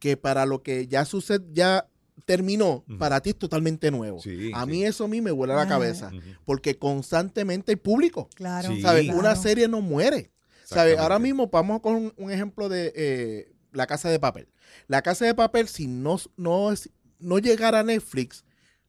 Que 0.00 0.16
para 0.16 0.46
lo 0.46 0.64
que 0.64 0.88
ya 0.88 1.04
sucede, 1.04 1.44
ya 1.52 1.86
terminó, 2.24 2.84
para 2.98 3.20
ti 3.20 3.30
es 3.30 3.38
totalmente 3.38 3.90
nuevo. 3.90 4.20
Sí, 4.20 4.50
a 4.54 4.64
sí. 4.64 4.70
mí 4.70 4.84
eso 4.84 5.04
a 5.04 5.08
mí 5.08 5.20
me 5.20 5.30
vuela 5.30 5.54
la 5.54 5.62
Ah. 5.62 5.68
cabeza. 5.68 6.10
Porque 6.44 6.78
constantemente 6.78 7.72
hay 7.72 7.76
público. 7.76 8.28
Claro. 8.34 8.68
Sí. 8.74 8.80
¿Sabes? 8.82 9.04
claro. 9.04 9.18
Una 9.20 9.36
serie 9.36 9.68
no 9.68 9.80
muere. 9.80 10.32
¿Sabes? 10.64 10.98
Ahora 10.98 11.18
mismo 11.20 11.46
vamos 11.48 11.80
con 11.80 11.94
un, 11.94 12.12
un 12.16 12.30
ejemplo 12.32 12.68
de 12.68 12.92
eh, 12.96 13.52
La 13.72 13.86
Casa 13.86 14.08
de 14.08 14.18
Papel. 14.18 14.48
La 14.88 15.02
Casa 15.02 15.24
de 15.24 15.34
Papel, 15.34 15.68
si 15.68 15.86
no, 15.86 16.18
no, 16.36 16.72
es- 16.72 16.90
no 17.20 17.38
llegara 17.38 17.80
a 17.80 17.82
Netflix, 17.84 18.44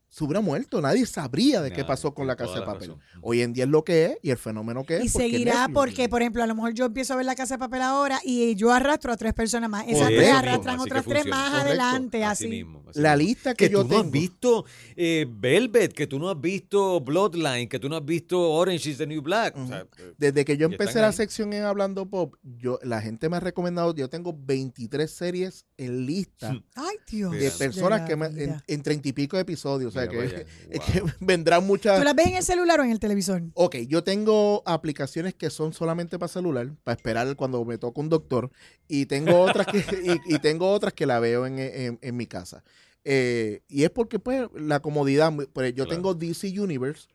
se 0.09 0.23
hubiera 0.23 0.41
muerto. 0.41 0.81
Nadie 0.81 1.05
sabría 1.05 1.61
de 1.61 1.71
qué 1.71 1.83
pasó 1.83 2.13
con 2.13 2.25
La 2.27 2.35
Casa 2.35 2.53
de 2.53 2.59
la 2.61 2.65
Papel. 2.65 2.89
razón. 2.89 3.01
Hoy 3.21 3.41
en 3.41 3.53
día 3.53 3.65
es 3.65 3.69
lo 3.69 3.83
que 3.83 4.05
es 4.05 4.17
y 4.23 4.29
el 4.31 4.37
fenómeno 4.37 4.83
que 4.85 4.97
es. 4.97 5.05
Y 5.05 5.09
porque 5.09 5.29
seguirá 5.29 5.69
porque, 5.73 6.09
por 6.09 6.21
ejemplo, 6.21 6.43
a 6.43 6.47
lo 6.47 6.55
mejor 6.55 6.73
yo 6.73 6.85
empiezo 6.85 7.13
a 7.13 7.17
ver 7.17 7.25
la 7.25 7.35
casa 7.35 7.55
de 7.55 7.59
papel 7.59 7.81
ahora 7.81 8.19
y 8.23 8.55
yo 8.55 8.71
arrastro 8.71 9.11
a 9.11 9.17
tres 9.17 9.33
personas 9.33 9.69
más. 9.69 9.83
Esas 9.87 10.03
Correcto. 10.03 10.19
tres 10.21 10.33
arrastran 10.33 10.75
así 10.75 10.83
otras 10.83 11.05
tres 11.05 11.25
más 11.27 11.49
Correcto. 11.49 11.67
adelante, 11.67 12.23
Así 12.23 12.45
así. 12.45 12.47
mismo, 12.47 12.83
así 12.89 12.99
La 12.99 13.15
lista 13.15 13.53
que, 13.53 13.67
que 13.67 13.73
yo 13.73 13.83
tú 13.83 13.89
no 13.89 13.95
has 13.97 14.01
tengo. 14.03 14.11
visto 14.11 14.65
eh, 14.95 15.25
Velvet, 15.29 15.93
que 15.93 16.07
tú 16.07 16.19
no 16.19 16.29
has 16.29 16.39
visto 16.39 17.01
Bloodline, 17.01 17.67
que 17.67 17.77
tú 17.79 17.89
no 17.89 17.97
has 17.97 18.05
visto 18.05 18.39
Orange 18.51 18.89
is 18.89 18.97
the 18.97 19.07
New 19.07 19.21
Black. 19.21 19.55
O 19.57 19.67
sea, 19.67 19.85
Desde 20.17 20.45
que 20.45 20.57
yo 20.57 20.67
empecé 20.67 20.99
la 21.01 21.07
ahí. 21.07 21.13
sección 21.13 21.51
en 21.53 21.63
Hablando 21.63 22.09
Pop, 22.09 22.35
yo, 22.43 22.79
la 22.81 23.01
gente 23.01 23.27
me 23.29 23.37
ha 23.37 23.39
recomendado, 23.39 23.93
yo 23.93 24.09
tengo 24.09 24.33
23 24.37 25.11
series 25.11 25.65
en 25.77 26.05
lista 26.05 26.51
Ay, 26.75 26.95
Dios. 27.09 27.31
de 27.33 27.51
personas 27.51 28.01
que 28.07 28.15
me, 28.15 28.27
en, 28.27 28.61
en 28.65 28.81
30 28.83 29.09
y 29.09 29.13
pico 29.13 29.37
episodios. 29.37 29.96
O 29.97 30.01
sea, 30.03 30.09
que, 30.09 30.17
vaya, 30.17 30.45
es 30.69 30.79
wow. 30.79 30.87
que 30.91 31.13
vendrán 31.25 31.65
muchas... 31.67 31.97
¿Tú 31.99 32.03
las 32.03 32.15
ves 32.15 32.27
en 32.27 32.35
el 32.35 32.43
celular 32.43 32.79
o 32.79 32.83
en 32.83 32.91
el 32.91 32.99
televisor? 32.99 33.43
Ok, 33.53 33.75
yo 33.87 34.03
tengo 34.03 34.63
aplicaciones 34.65 35.33
que 35.33 35.49
son 35.49 35.73
solamente 35.73 36.17
para 36.19 36.27
celular, 36.27 36.71
para 36.83 36.95
esperar 36.95 37.35
cuando 37.35 37.63
me 37.65 37.77
toca 37.77 37.99
un 38.01 38.09
doctor, 38.09 38.51
y 38.87 39.05
tengo 39.05 39.39
otras 39.41 39.67
que, 39.67 39.77
y, 40.27 40.35
y 40.35 40.39
tengo 40.39 40.69
otras 40.71 40.93
que 40.93 41.05
la 41.05 41.19
veo 41.19 41.45
en, 41.45 41.59
en- 41.59 41.99
en 42.01 42.17
mi 42.17 42.25
casa. 42.27 42.63
Eh, 43.03 43.61
y 43.69 43.83
es 43.83 43.89
porque, 43.89 44.19
pues, 44.19 44.47
la 44.53 44.79
comodidad, 44.81 45.31
pues, 45.53 45.73
yo 45.73 45.85
Claro. 45.85 45.89
tengo 45.89 46.13
DC 46.13 46.59
Universe, 46.59 47.07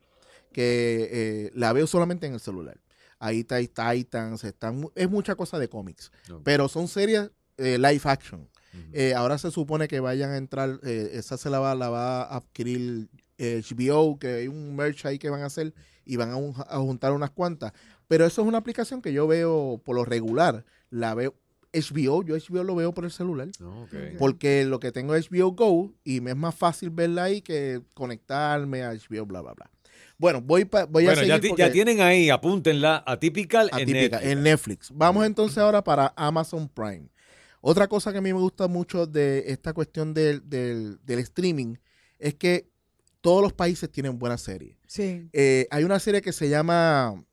que 0.51 1.09
eh, 1.11 1.51
la 1.55 1.73
veo 1.73 1.87
solamente 1.87 2.27
en 2.27 2.33
el 2.33 2.39
celular. 2.39 2.79
Ahí 3.19 3.39
está 3.41 3.59
Titans, 3.93 4.43
están, 4.43 4.87
es 4.95 5.09
mucha 5.09 5.35
cosa 5.35 5.57
de 5.57 5.69
cómics, 5.69 6.11
pero 6.43 6.67
son 6.67 6.87
series 6.87 7.29
eh, 7.57 7.77
live 7.77 8.01
action. 8.03 8.49
Eh, 8.93 9.13
ahora 9.13 9.37
se 9.37 9.51
supone 9.51 9.87
que 9.87 9.99
vayan 9.99 10.31
a 10.31 10.37
entrar, 10.37 10.79
eh, 10.83 11.11
esa 11.13 11.37
se 11.37 11.49
la 11.49 11.59
va, 11.59 11.75
la 11.75 11.89
va 11.89 12.23
a 12.23 12.37
adquirir 12.37 13.07
eh, 13.37 13.61
HBO, 13.67 14.17
que 14.19 14.27
hay 14.27 14.47
un 14.47 14.75
merch 14.75 15.05
ahí 15.05 15.17
que 15.19 15.29
van 15.29 15.41
a 15.41 15.47
hacer 15.47 15.73
y 16.05 16.15
van 16.17 16.31
a, 16.31 16.35
un- 16.35 16.53
a 16.57 16.77
juntar 16.79 17.11
unas 17.13 17.31
cuantas. 17.31 17.73
Pero 18.07 18.25
eso 18.25 18.41
es 18.41 18.47
una 18.47 18.57
aplicación 18.59 19.01
que 19.01 19.11
yo 19.13 19.27
veo 19.27 19.81
por 19.83 19.95
lo 19.95 20.05
regular. 20.05 20.65
La 20.89 21.13
veo 21.15 21.33
HBO, 21.73 22.23
yo 22.23 22.35
HBO 22.35 22.63
lo 22.63 22.75
veo 22.75 22.93
por 22.93 23.03
el 23.05 23.11
celular. 23.11 23.47
Ok. 23.59 23.93
Porque 24.19 24.63
lo 24.65 24.79
que 24.79 24.91
tengo 24.91 25.15
es 25.15 25.29
HBO 25.31 25.51
Go 25.53 25.93
y 26.03 26.21
me 26.21 26.31
es 26.31 26.37
más 26.37 26.53
fácil 26.53 26.91
verla 26.91 27.23
ahí 27.23 27.41
que 27.41 27.81
conectarme 27.95 28.83
a 28.83 28.91
HBO, 28.93 29.25
bla, 29.25 29.41
bla, 29.41 29.53
bla. 29.53 29.69
Bueno, 30.19 30.41
voy, 30.41 30.65
pa- 30.65 30.85
voy 30.85 31.05
a 31.07 31.15
seguir 31.15 31.41
ya, 31.41 31.49
porque- 31.49 31.63
ya 31.63 31.71
tienen 31.71 31.99
ahí, 32.01 32.29
apúntenla, 32.29 33.03
Atypical 33.05 33.69
en 33.69 33.75
atípica, 33.81 34.17
Netflix. 34.17 34.31
en 34.31 34.43
Netflix. 34.43 34.91
Vamos 34.93 35.25
entonces 35.25 35.57
ahora 35.57 35.83
para 35.83 36.13
Amazon 36.15 36.69
Prime. 36.69 37.09
Otra 37.65 37.87
cosa 37.87 38.11
que 38.11 38.17
a 38.17 38.21
mí 38.21 38.33
me 38.33 38.39
gusta 38.41 38.67
mucho 38.67 39.07
de 39.07 39.45
esta 39.47 39.71
cuestión 39.73 40.13
del, 40.13 40.49
del- 40.49 40.99
del 41.05 41.19
streaming 41.19 41.75
es 42.19 42.35
que 42.35 42.67
todos 43.21 43.41
los 43.41 43.53
países 43.53 43.89
tienen 43.89 44.19
buenas 44.19 44.41
series. 44.41 44.75
Sí. 44.85 45.29
Eh, 45.31 45.65
hay 45.71 45.85
una 45.85 45.97
serie 45.99 46.21
que 46.21 46.33
se 46.33 46.49
llama 46.49 47.23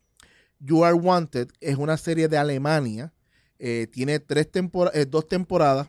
You 0.60 0.84
Are 0.84 0.94
Wanted, 0.94 1.48
es 1.60 1.76
una 1.76 1.96
serie 1.96 2.28
de 2.28 2.38
Alemania. 2.38 3.12
eh, 3.58 3.88
tiene 3.90 4.20
tres 4.20 4.50
tempora- 4.50 4.92
eh, 4.94 5.04
dos 5.04 5.26
temporadas, 5.28 5.88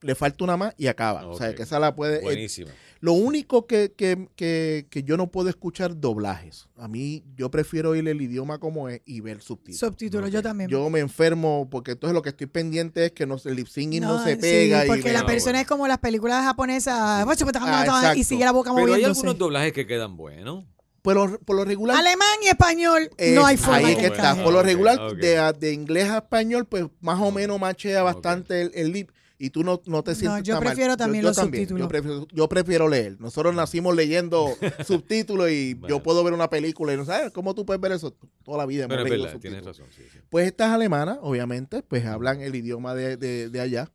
le 0.00 0.14
falta 0.14 0.44
una 0.44 0.56
más 0.56 0.74
y 0.78 0.86
acaba. 0.86 1.26
O 1.26 1.36
sea, 1.36 1.54
que 1.54 1.62
esa 1.64 1.78
la 1.80 1.94
puede... 1.96 2.18
eh, 2.18 2.22
Buenísima. 2.22 2.70
lo 3.00 3.14
único 3.14 3.66
que, 3.66 3.92
que, 3.96 4.28
que, 4.36 4.86
que 4.88 5.02
yo 5.02 5.16
no 5.16 5.26
puedo 5.32 5.48
escuchar 5.48 5.98
doblajes. 6.00 6.68
A 6.76 6.86
mí, 6.86 7.24
yo 7.36 7.50
prefiero 7.50 7.90
oír 7.90 8.06
el 8.08 8.22
idioma 8.22 8.58
como 8.58 8.88
es 8.88 9.00
y 9.04 9.20
ver 9.20 9.42
subtítulos. 9.42 9.80
Subtítulos, 9.80 10.30
yo 10.30 10.40
también. 10.42 10.70
Yo 10.70 10.88
me 10.88 11.00
enfermo 11.00 11.68
porque 11.70 11.92
entonces 11.92 12.14
lo 12.14 12.22
que 12.22 12.28
estoy 12.28 12.46
pendiente 12.46 13.06
es 13.06 13.12
que 13.12 13.26
no, 13.26 13.36
el 13.44 13.56
lip 13.56 13.66
syncing 13.66 14.00
no, 14.02 14.22
se 14.22 14.34
sí, 14.36 14.40
pega. 14.40 14.84
y 14.84 14.88
porque 14.88 15.02
me- 15.04 15.12
la 15.12 15.20
Ah, 15.20 15.26
persona 15.26 15.52
bueno. 15.54 15.60
es 15.62 15.66
como 15.66 15.88
las 15.88 15.98
películas 15.98 16.44
japonesas 16.44 16.94
Ah, 16.96 18.12
y 18.16 18.22
sigue 18.24 18.44
la 18.44 18.52
boca 18.52 18.72
Pero 18.74 18.94
hay 18.94 19.04
algunos 19.04 19.36
doblajes 19.38 19.72
que 19.72 19.86
quedan 19.86 20.16
buenos. 20.16 20.64
por, 21.02 21.14
lo, 21.16 21.40
por 21.40 21.56
lo 21.56 21.64
regular. 21.64 21.96
Alemán 21.96 22.28
y 22.44 22.48
español 22.48 23.10
es- 23.16 23.34
no 23.34 23.44
hay 23.46 23.56
forma 23.56 23.88
ahí 23.88 23.96
que 23.96 24.06
está. 24.06 24.36
Por 24.44 24.52
lo 24.52 24.62
regular. 24.62 25.16
De, 25.16 25.52
de 25.58 25.72
inglés 25.72 26.08
a 26.10 26.18
español, 26.18 26.66
pues 26.66 26.84
más 27.00 27.18
o 27.20 27.32
menos 27.32 27.58
machea 27.58 28.02
bastante 28.04 28.62
el, 28.62 28.70
el 28.74 28.92
lip. 28.92 29.10
Y 29.38 29.50
tú 29.50 29.62
no, 29.62 29.80
no 29.86 30.02
te 30.02 30.14
sientes 30.16 30.42
yo 30.42 30.54
tan 30.54 30.64
mal. 30.64 30.72
prefiero 30.72 30.96
también 30.96 31.24
los 31.24 31.36
subtítulos. 31.36 31.82
Yo 31.82 31.88
prefiero, 31.88 32.26
yo 32.32 32.48
prefiero 32.48 32.88
leer. 32.88 33.20
Nosotros 33.20 33.54
nacimos 33.54 33.94
leyendo 33.94 34.56
subtítulos 34.86 35.50
y 35.50 35.78
yo 35.88 36.02
puedo 36.02 36.24
ver 36.24 36.32
una 36.34 36.50
película 36.50 36.92
y 36.92 36.96
no 36.96 37.04
sabes 37.04 37.30
cómo 37.32 37.54
tú 37.54 37.64
puedes 37.64 37.80
ver 37.80 37.92
eso 37.92 38.16
toda 38.42 38.58
la 38.58 38.66
vida. 38.66 38.88
Pero 38.88 39.04
es 39.04 39.10
verdad, 39.10 39.38
tienes 39.38 39.64
razón. 39.64 39.86
sí, 39.96 40.02
sí. 40.12 40.18
Pues 40.28 40.46
estas 40.48 40.70
alemanas, 40.72 41.18
obviamente, 41.22 41.82
pues 41.82 42.04
hablan 42.04 42.40
el 42.40 42.54
idioma 42.56 42.94
de, 42.94 43.16
de- 43.16 43.48
de 43.48 43.60
allá. 43.60 43.90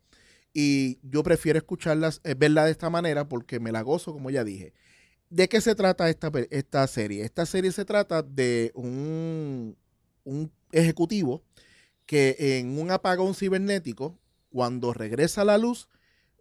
Y 0.53 0.99
yo 1.01 1.23
prefiero 1.23 1.57
escucharlas, 1.57 2.21
eh, 2.23 2.35
verla 2.37 2.63
de 2.65 2.71
esta 2.71 2.89
manera 2.89 3.27
porque 3.27 3.59
me 3.59 3.71
la 3.71 3.81
gozo, 3.81 4.13
como 4.13 4.29
ya 4.29 4.43
dije. 4.43 4.73
¿De 5.29 5.49
qué 5.49 5.59
se 5.61 5.73
trata 5.73 6.09
esta, 6.09 6.31
esta 6.51 6.85
serie? 6.85 7.23
Esta 7.25 7.45
serie 7.47 7.71
se 7.71 7.85
trata 7.85 8.21
de 8.21 8.71
un, 8.75 9.75
un 10.23 10.51
ejecutivo 10.71 11.41
que 12.05 12.35
en 12.59 12.77
un 12.77 12.91
apagón 12.91 13.33
cibernético, 13.33 14.19
cuando 14.53 14.93
regresa 14.93 15.43
la 15.43 15.57
luz, 15.57 15.89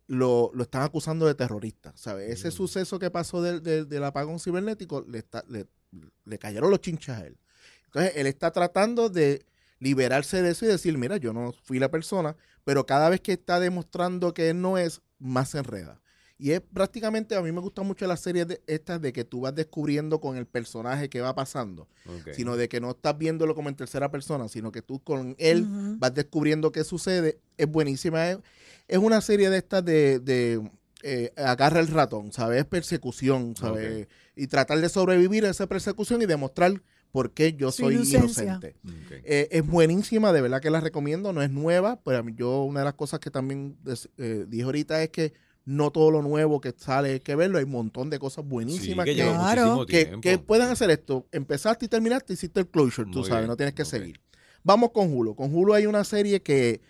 lo, 0.06 0.50
lo 0.52 0.64
están 0.64 0.82
acusando 0.82 1.26
de 1.26 1.34
terrorista. 1.34 1.92
¿sabes? 1.96 2.30
Ese 2.30 2.48
Mm. 2.48 2.52
suceso 2.52 2.98
que 2.98 3.10
pasó 3.10 3.40
del, 3.40 3.62
del- 3.62 3.88
del 3.88 4.04
apagón 4.04 4.38
cibernético 4.38 5.02
le, 5.08 5.18
está- 5.18 5.44
le, 5.48 5.66
le 6.26 6.38
cayeron 6.38 6.70
los 6.70 6.80
chinchas 6.82 7.22
a 7.22 7.26
él. 7.26 7.38
Entonces, 7.86 8.12
él 8.16 8.26
está 8.26 8.50
tratando 8.50 9.08
de 9.08 9.46
liberarse 9.78 10.42
de 10.42 10.50
eso 10.50 10.66
y 10.66 10.68
decir, 10.68 10.96
mira, 10.98 11.16
yo 11.16 11.32
no 11.32 11.52
fui 11.64 11.78
la 11.78 11.90
persona, 11.90 12.36
pero 12.64 12.84
cada 12.86 13.08
vez 13.08 13.20
que 13.22 13.32
está 13.32 13.58
demostrando 13.60 14.34
que 14.34 14.50
él 14.50 14.60
no 14.60 14.76
es, 14.76 15.00
más 15.18 15.48
se 15.50 15.58
enreda. 15.58 16.00
Y 16.42 16.50
es 16.50 16.60
prácticamente, 16.60 17.36
a 17.36 17.40
mí 17.40 17.52
me 17.52 17.60
gusta 17.60 17.82
mucho 17.82 18.04
las 18.08 18.18
series 18.18 18.48
de 18.48 18.60
estas 18.66 19.00
de 19.00 19.12
que 19.12 19.22
tú 19.24 19.42
vas 19.42 19.54
descubriendo 19.54 20.20
con 20.20 20.36
el 20.36 20.44
personaje 20.46 21.08
que 21.08 21.20
va 21.20 21.36
pasando, 21.36 21.86
sino 22.34 22.56
de 22.56 22.68
que 22.68 22.80
no 22.80 22.90
estás 22.90 23.16
viéndolo 23.16 23.54
como 23.54 23.68
en 23.68 23.76
tercera 23.76 24.10
persona, 24.10 24.48
sino 24.48 24.72
que 24.72 24.82
tú 24.82 24.98
con 25.04 25.36
él 25.38 25.66
vas 26.00 26.12
descubriendo 26.12 26.72
qué 26.72 26.82
sucede. 26.82 27.38
Es 27.56 27.68
buenísima. 27.68 28.28
Es, 28.28 28.38
es 28.88 28.98
una 28.98 29.20
serie 29.20 29.50
de 29.50 29.58
estas 29.58 29.84
de, 29.84 30.18
de, 30.18 30.68
eh, 31.04 31.32
agarra 31.36 31.78
el 31.78 31.86
ratón, 31.86 32.32
¿sabes? 32.32 32.58
Es 32.58 32.64
persecución, 32.66 33.54
¿sabes? 33.56 34.08
Y 34.34 34.48
tratar 34.48 34.80
de 34.80 34.88
sobrevivir 34.88 35.46
a 35.46 35.50
esa 35.50 35.68
persecución 35.68 36.22
y 36.22 36.26
demostrar 36.26 36.82
por 37.12 37.30
qué 37.30 37.52
yo 37.52 37.70
Su 37.70 37.82
soy 37.82 37.94
inocencia. 37.94 38.42
inocente. 38.44 38.74
Eh, 39.22 39.48
es 39.52 39.64
buenísima, 39.64 40.32
de 40.32 40.40
verdad 40.40 40.60
que 40.60 40.70
la 40.70 40.80
recomiendo, 40.80 41.32
no 41.32 41.40
es 41.40 41.50
nueva, 41.50 42.00
pero 42.04 42.18
a 42.18 42.22
mí 42.24 42.32
yo 42.34 42.64
una 42.64 42.80
de 42.80 42.86
las 42.86 42.94
cosas 42.94 43.20
que 43.20 43.30
también 43.30 43.76
des- 43.84 44.08
eh, 44.18 44.44
dije 44.48 44.64
ahorita 44.64 45.00
es 45.04 45.10
que 45.10 45.32
no 45.64 45.90
todo 45.90 46.10
lo 46.10 46.22
nuevo 46.22 46.60
que 46.60 46.74
sale 46.76 47.12
hay 47.12 47.20
que 47.20 47.36
verlo, 47.36 47.58
hay 47.58 47.64
un 47.64 47.70
montón 47.70 48.10
de 48.10 48.18
cosas 48.18 48.44
Sí, 48.44 48.50
buenísimas 48.50 49.04
que 49.04 49.14
que, 49.14 49.22
Claro. 49.22 49.86
que, 49.86 50.38
pueden 50.38 50.68
hacer 50.68 50.90
esto. 50.90 51.26
Empezaste 51.32 51.86
y 51.86 51.88
terminaste, 51.88 52.32
hiciste 52.32 52.60
el 52.60 52.68
closure, 52.68 53.10
tú 53.10 53.20
Muy 53.20 53.28
sabes, 53.28 53.42
bien, 53.42 53.48
no 53.48 53.56
tienes 53.56 53.74
que 53.74 53.84
seguir. 53.84 54.20
Vamos 54.64 54.90
con 54.92 55.12
Hulu. 55.12 55.34
Con 55.34 55.54
Hulu 55.54 55.74
hay 55.74 55.86
una 55.86 56.04
serie 56.04 56.42
que 56.42 56.80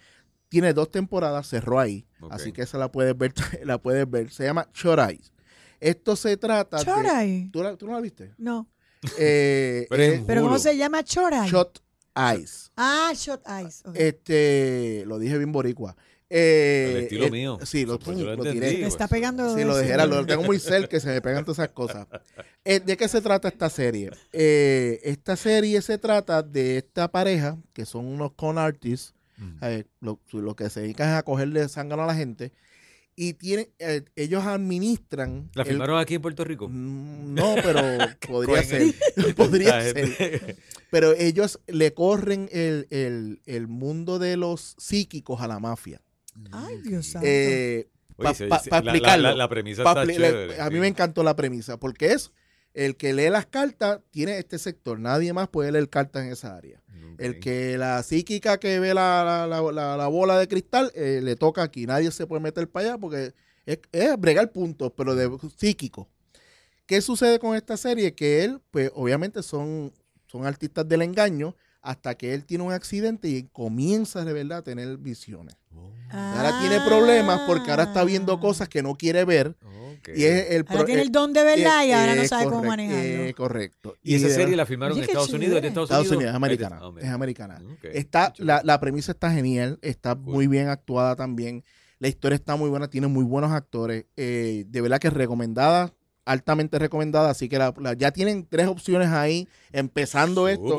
tiene 0.48 0.72
dos 0.74 0.90
temporadas, 0.90 1.48
cerró 1.48 1.78
ahí, 1.80 2.06
así 2.30 2.52
que 2.52 2.62
esa 2.62 2.78
la 2.78 2.90
puedes 2.92 3.16
ver, 3.16 3.32
la 3.64 3.78
puedes 3.78 4.08
ver. 4.10 4.30
Se 4.30 4.44
llama 4.44 4.68
Short 4.74 5.10
Eyes. 5.10 5.32
Esto 5.80 6.14
se 6.16 6.36
trata 6.36 6.78
de... 6.78 7.48
¿Tú, 7.52 7.62
la- 7.62 7.76
tú 7.76 7.86
no 7.86 7.92
la 7.92 8.00
viste? 8.00 8.32
No. 8.38 8.68
Eh, 9.18 9.86
Pero 9.90 10.02
en 10.04 10.26
¿Pero 10.26 10.42
cómo 10.42 10.58
se 10.60 10.76
llama 10.76 11.02
Choray? 11.02 11.50
Short 11.50 11.78
Eyes. 12.14 12.70
Ah, 12.76 13.12
Shot 13.14 13.42
Eyes. 13.48 13.82
Este, 13.94 15.04
lo 15.06 15.18
dije 15.18 15.38
bien 15.38 15.50
boricua. 15.50 15.96
Eh, 16.34 16.88
El 16.90 16.96
estilo 17.04 17.26
eh, 17.26 17.30
mío. 17.30 17.58
Sí, 17.62 17.84
lo, 17.84 17.98
Pues 17.98 18.16
lo 18.18 18.34
lo 18.36 18.42
tiré. 18.42 18.78
Me 18.78 18.86
está 18.86 19.06
pegando. 19.06 19.54
Sí, 19.54 19.64
lo 19.64 19.76
de- 19.76 20.06
lo 20.06 20.24
tengo 20.24 20.42
muy 20.44 20.58
cerca 20.58 20.88
que 20.88 20.98
se 21.00 21.08
me 21.08 21.20
pegan 21.20 21.44
todas 21.44 21.58
esas 21.58 21.72
cosas. 21.72 22.06
Eh, 22.64 22.80
¿De 22.80 22.96
qué 22.96 23.06
se 23.06 23.20
trata 23.20 23.48
esta 23.48 23.68
serie? 23.68 24.10
Eh, 24.32 24.98
esta 25.04 25.36
serie 25.36 25.82
se 25.82 25.98
trata 25.98 26.42
de 26.42 26.78
esta 26.78 27.08
pareja, 27.10 27.58
que 27.74 27.84
son 27.84 28.06
unos 28.06 28.32
con 28.32 28.56
artists, 28.58 29.14
Mm. 29.38 29.58
eh, 29.62 29.84
lo, 30.00 30.20
lo 30.32 30.54
que 30.56 30.70
se 30.70 30.80
dedican 30.82 31.08
es 31.10 31.14
a 31.16 31.22
cogerle 31.22 31.68
sangre 31.68 32.00
a 32.00 32.06
la 32.06 32.14
gente, 32.14 32.52
y 33.16 33.34
tienen, 33.34 33.68
eh, 33.78 34.02
ellos 34.16 34.44
administran... 34.44 35.50
¿La 35.54 35.62
el- 35.64 35.68
filmaron 35.70 35.98
aquí 35.98 36.14
en 36.14 36.22
Puerto 36.22 36.44
Rico? 36.44 36.68
Mm, 36.68 37.34
No, 37.34 37.54
pero 37.62 37.80
podría 38.28 38.62
ser. 38.62 38.94
podría 39.36 39.80
ser. 39.82 40.56
Pero 40.90 41.12
ellos 41.12 41.60
le 41.66 41.92
corren 41.92 42.48
el, 42.52 42.86
el- 42.90 43.40
el 43.46 43.68
mundo 43.68 44.18
de 44.18 44.36
los 44.36 44.76
psíquicos 44.78 45.40
a 45.40 45.48
la 45.48 45.58
mafia. 45.58 46.00
Ay, 46.52 46.80
Dios 46.82 47.06
santo. 47.06 47.26
Eh, 47.30 47.88
Oye, 48.16 48.48
pa- 48.48 48.62
la- 48.66 48.80
la- 48.82 48.90
explicarlo. 48.90 49.28
La, 49.30 49.34
la 49.34 49.48
premisa 49.48 49.82
Pa- 49.84 49.90
está 49.90 50.04
le- 50.04 50.14
chévere. 50.14 50.60
a 50.60 50.68
mí 50.70 50.76
sí. 50.76 50.80
me 50.80 50.86
encantó 50.88 51.22
la 51.22 51.34
premisa, 51.36 51.78
porque 51.78 52.12
es 52.12 52.30
el 52.74 52.96
que 52.96 53.12
lee 53.12 53.28
las 53.30 53.46
cartas 53.46 54.00
tiene 54.10 54.38
este 54.38 54.58
sector. 54.58 54.98
Nadie 54.98 55.32
más 55.32 55.48
puede 55.48 55.72
leer 55.72 55.88
cartas 55.88 56.24
en 56.24 56.32
esa 56.32 56.56
área. 56.56 56.82
El 57.18 57.40
que 57.40 57.76
la 57.78 58.02
psíquica 58.02 58.58
que 58.58 58.80
ve 58.80 58.94
la, 58.94 59.22
la- 59.24 59.46
la- 59.46 59.72
la- 59.72 59.96
la 59.96 60.06
bola 60.08 60.38
de 60.38 60.48
cristal 60.48 60.90
eh, 60.94 61.20
le 61.22 61.36
toca 61.36 61.62
aquí. 61.62 61.86
Nadie 61.86 62.10
se 62.10 62.26
puede 62.26 62.40
meter 62.42 62.68
para 62.70 62.88
allá 62.90 62.98
porque 62.98 63.34
es, 63.66 63.78
es 63.92 64.18
bregar 64.18 64.50
puntos, 64.50 64.92
pero 64.96 65.14
de 65.14 65.30
psíquico. 65.56 66.08
¿Qué 66.86 67.00
sucede 67.00 67.38
con 67.38 67.54
esta 67.54 67.76
serie? 67.76 68.14
Que 68.14 68.44
él, 68.44 68.60
pues 68.70 68.90
obviamente 68.94 69.42
son, 69.42 69.92
son 70.26 70.46
artistas 70.46 70.88
del 70.88 71.02
engaño 71.02 71.54
hasta 71.82 72.14
que 72.14 72.32
él 72.34 72.44
tiene 72.44 72.64
un 72.64 72.72
accidente 72.72 73.28
y 73.28 73.42
comienza 73.52 74.24
de 74.24 74.32
verdad 74.32 74.58
a 74.58 74.62
tener 74.62 74.96
visiones. 74.98 75.56
Oh, 75.74 75.90
Ahora 76.10 76.58
tiene 76.60 76.78
problemas 76.86 77.40
porque 77.46 77.70
ahora 77.70 77.84
está 77.84 78.04
viendo 78.04 78.34
Ah. 78.34 78.40
cosas 78.40 78.68
que 78.68 78.82
no 78.82 78.94
quiere 78.94 79.24
ver. 79.24 79.56
Y 80.14 80.24
es 80.24 80.50
el 80.50 80.64
Ahora 80.68 80.84
tiene 80.84 81.00
eh, 81.00 81.04
el 81.04 81.12
don 81.12 81.32
de 81.32 81.44
verdad 81.44 81.84
y 81.84 81.90
eh, 81.90 81.94
ahora 81.94 82.14
no 82.16 82.22
eh, 82.22 82.28
sabe 82.28 82.44
cómo 82.44 82.56
correcto, 82.56 82.70
manejarlo. 82.70 83.24
eh, 83.24 83.34
correcto. 83.34 83.96
¿Y 84.02 84.14
esa 84.16 84.28
de- 84.28 84.34
serie 84.34 84.56
la 84.56 84.66
filmaron 84.66 84.96
en 84.98 85.04
Estados 85.04 85.32
Unidos? 85.32 85.56
¿Es 85.56 85.62
de. 85.62 85.68
Estados, 85.68 85.90
Estados 85.90 86.10
Unidos, 86.10 86.30
es 86.30 86.34
americana. 86.36 86.80
Es 87.00 87.08
americana. 87.08 87.62
Está, 87.84 88.32
la, 88.38 88.60
la 88.64 88.80
premisa 88.80 89.12
está 89.12 89.30
genial, 89.32 89.78
está 89.82 90.14
Cool. 90.16 90.34
muy 90.34 90.46
bien 90.48 90.68
actuada 90.68 91.14
también. 91.16 91.64
La 92.00 92.08
historia 92.08 92.34
está 92.34 92.56
muy 92.56 92.68
buena, 92.68 92.88
tiene 92.88 93.06
muy 93.06 93.24
buenos 93.24 93.52
actores. 93.52 94.06
eh, 94.16 94.64
de 94.68 94.80
verdad 94.80 94.98
que 94.98 95.06
es 95.08 95.14
recomendada, 95.14 95.94
altamente 96.24 96.78
recomendada. 96.80 97.30
Así 97.30 97.48
que 97.48 97.58
la- 97.58 97.72
la- 97.78 97.94
ya 97.94 98.10
tienen 98.10 98.44
tres 98.48 98.66
opciones 98.66 99.08
ahí, 99.08 99.48
empezando 99.72 100.48
esto. 100.48 100.76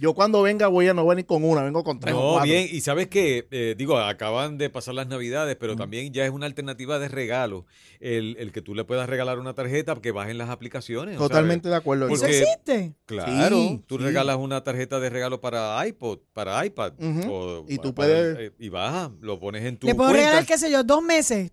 Yo 0.00 0.14
cuando 0.14 0.42
venga 0.42 0.68
voy 0.68 0.86
a 0.86 0.94
no 0.94 1.04
venir 1.04 1.26
con 1.26 1.42
una, 1.42 1.62
vengo 1.64 1.82
con 1.82 1.98
tres 1.98 2.14
o 2.14 2.18
No, 2.20 2.32
cuatro. 2.34 2.44
bien, 2.50 2.68
y 2.70 2.80
sabes 2.82 3.08
que, 3.08 3.74
digo, 3.76 3.98
acaban 3.98 4.56
de 4.56 4.70
pasar 4.70 4.94
las 4.94 5.08
navidades, 5.08 5.56
pero 5.56 5.74
también 5.74 6.12
ya 6.12 6.24
es 6.24 6.30
una 6.30 6.46
alternativa 6.46 7.00
de 7.00 7.08
regalo, 7.08 7.66
el, 7.98 8.36
el 8.38 8.52
que 8.52 8.62
tú 8.62 8.76
le 8.76 8.84
puedas 8.84 9.08
regalar 9.08 9.40
una 9.40 9.54
tarjeta 9.54 9.96
que 9.96 10.12
bajen 10.12 10.38
las 10.38 10.50
aplicaciones. 10.50 11.16
¿sabes? 11.16 11.28
Totalmente 11.28 11.68
de 11.68 11.74
acuerdo. 11.74 12.06
¿Eso 12.08 12.20
porque- 12.20 12.38
existe? 12.38 12.94
Claro, 13.06 13.56
Sí, 13.56 13.82
tú 13.88 13.96
sí. 13.98 14.04
regalas 14.04 14.36
una 14.36 14.62
tarjeta 14.62 15.00
de 15.00 15.10
regalo 15.10 15.40
para 15.40 15.84
iPod, 15.86 16.20
para 16.32 16.64
iPad, 16.64 16.92
o 17.28 17.64
Y 17.68 17.78
tú 17.78 17.92
para 17.92 18.08
puedes- 18.08 18.38
eh, 18.38 18.52
y 18.58 18.68
baja, 18.68 19.10
lo 19.20 19.40
pones 19.40 19.64
en 19.64 19.78
tu 19.78 19.88
Le 19.88 19.96
puedo 19.96 20.10
cuenta. 20.10 20.26
regalar, 20.28 20.46
qué 20.46 20.58
sé 20.58 20.70
yo, 20.70 20.84
dos 20.84 21.02
meses 21.02 21.50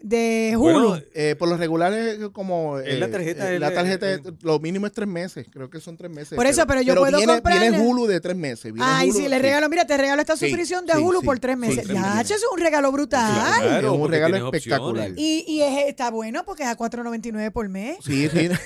de 0.00 0.54
Hulu. 0.56 0.72
Bueno, 0.90 1.02
Eh, 1.14 1.34
por 1.38 1.48
lo 1.48 1.56
regular 1.56 1.92
es 1.92 2.18
como... 2.32 2.78
Es 2.78 2.98
la 2.98 3.06
eh, 3.06 3.08
tarjeta, 3.08 3.50
eh, 3.50 3.54
es 3.54 3.60
la 3.60 3.68
el- 3.68 3.74
tarjeta, 3.74 4.10
el- 4.12 4.22
lo 4.42 4.58
mínimo 4.60 4.86
es 4.86 4.92
tres 4.92 5.08
meses, 5.08 5.46
creo 5.52 5.68
que 5.68 5.80
son 5.80 5.96
tres 5.96 6.10
meses. 6.10 6.36
Por 6.36 6.46
eso, 6.46 6.66
pero 6.66 6.80
yo 6.82 6.94
puedo 6.94 7.16
viene, 7.18 7.32
comprarle- 7.32 7.70
Viene 7.70 7.80
Hulu 7.80 8.06
de 8.06 8.20
tres 8.20 8.36
meses. 8.36 8.72
viene 8.72 8.82
Ay, 8.88 9.10
Hulu- 9.10 9.16
sí, 9.16 9.28
le 9.28 9.38
regalo, 9.40 9.68
mira, 9.68 9.86
te 9.86 9.96
regalo 9.96 10.20
esta 10.20 10.36
Sí, 10.36 10.46
suscripción 10.46 10.86
de 10.86 10.92
sí, 10.94 10.98
Hulu 11.00 11.20
sí, 11.20 11.26
por 11.26 11.38
tres 11.40 11.56
meses. 11.56 11.84
tres 11.84 11.88
ya, 11.94 12.14
meses. 12.14 12.30
eso 12.36 12.46
es 12.46 12.52
un 12.52 12.60
regalo 12.60 12.92
brutal. 12.92 13.32
Claro, 13.60 13.94
es 13.94 14.00
un 14.00 14.10
regalo 14.10 14.36
espectacular. 14.36 15.10
Y, 15.16 15.44
y 15.48 15.62
es- 15.62 15.88
está 15.88 16.10
bueno 16.10 16.44
porque 16.44 16.62
es 16.62 16.68
a 16.68 16.76
4.99 16.76 17.50
por 17.50 17.68
mes. 17.68 17.98
Sí, 18.04 18.28
sí. 18.28 18.48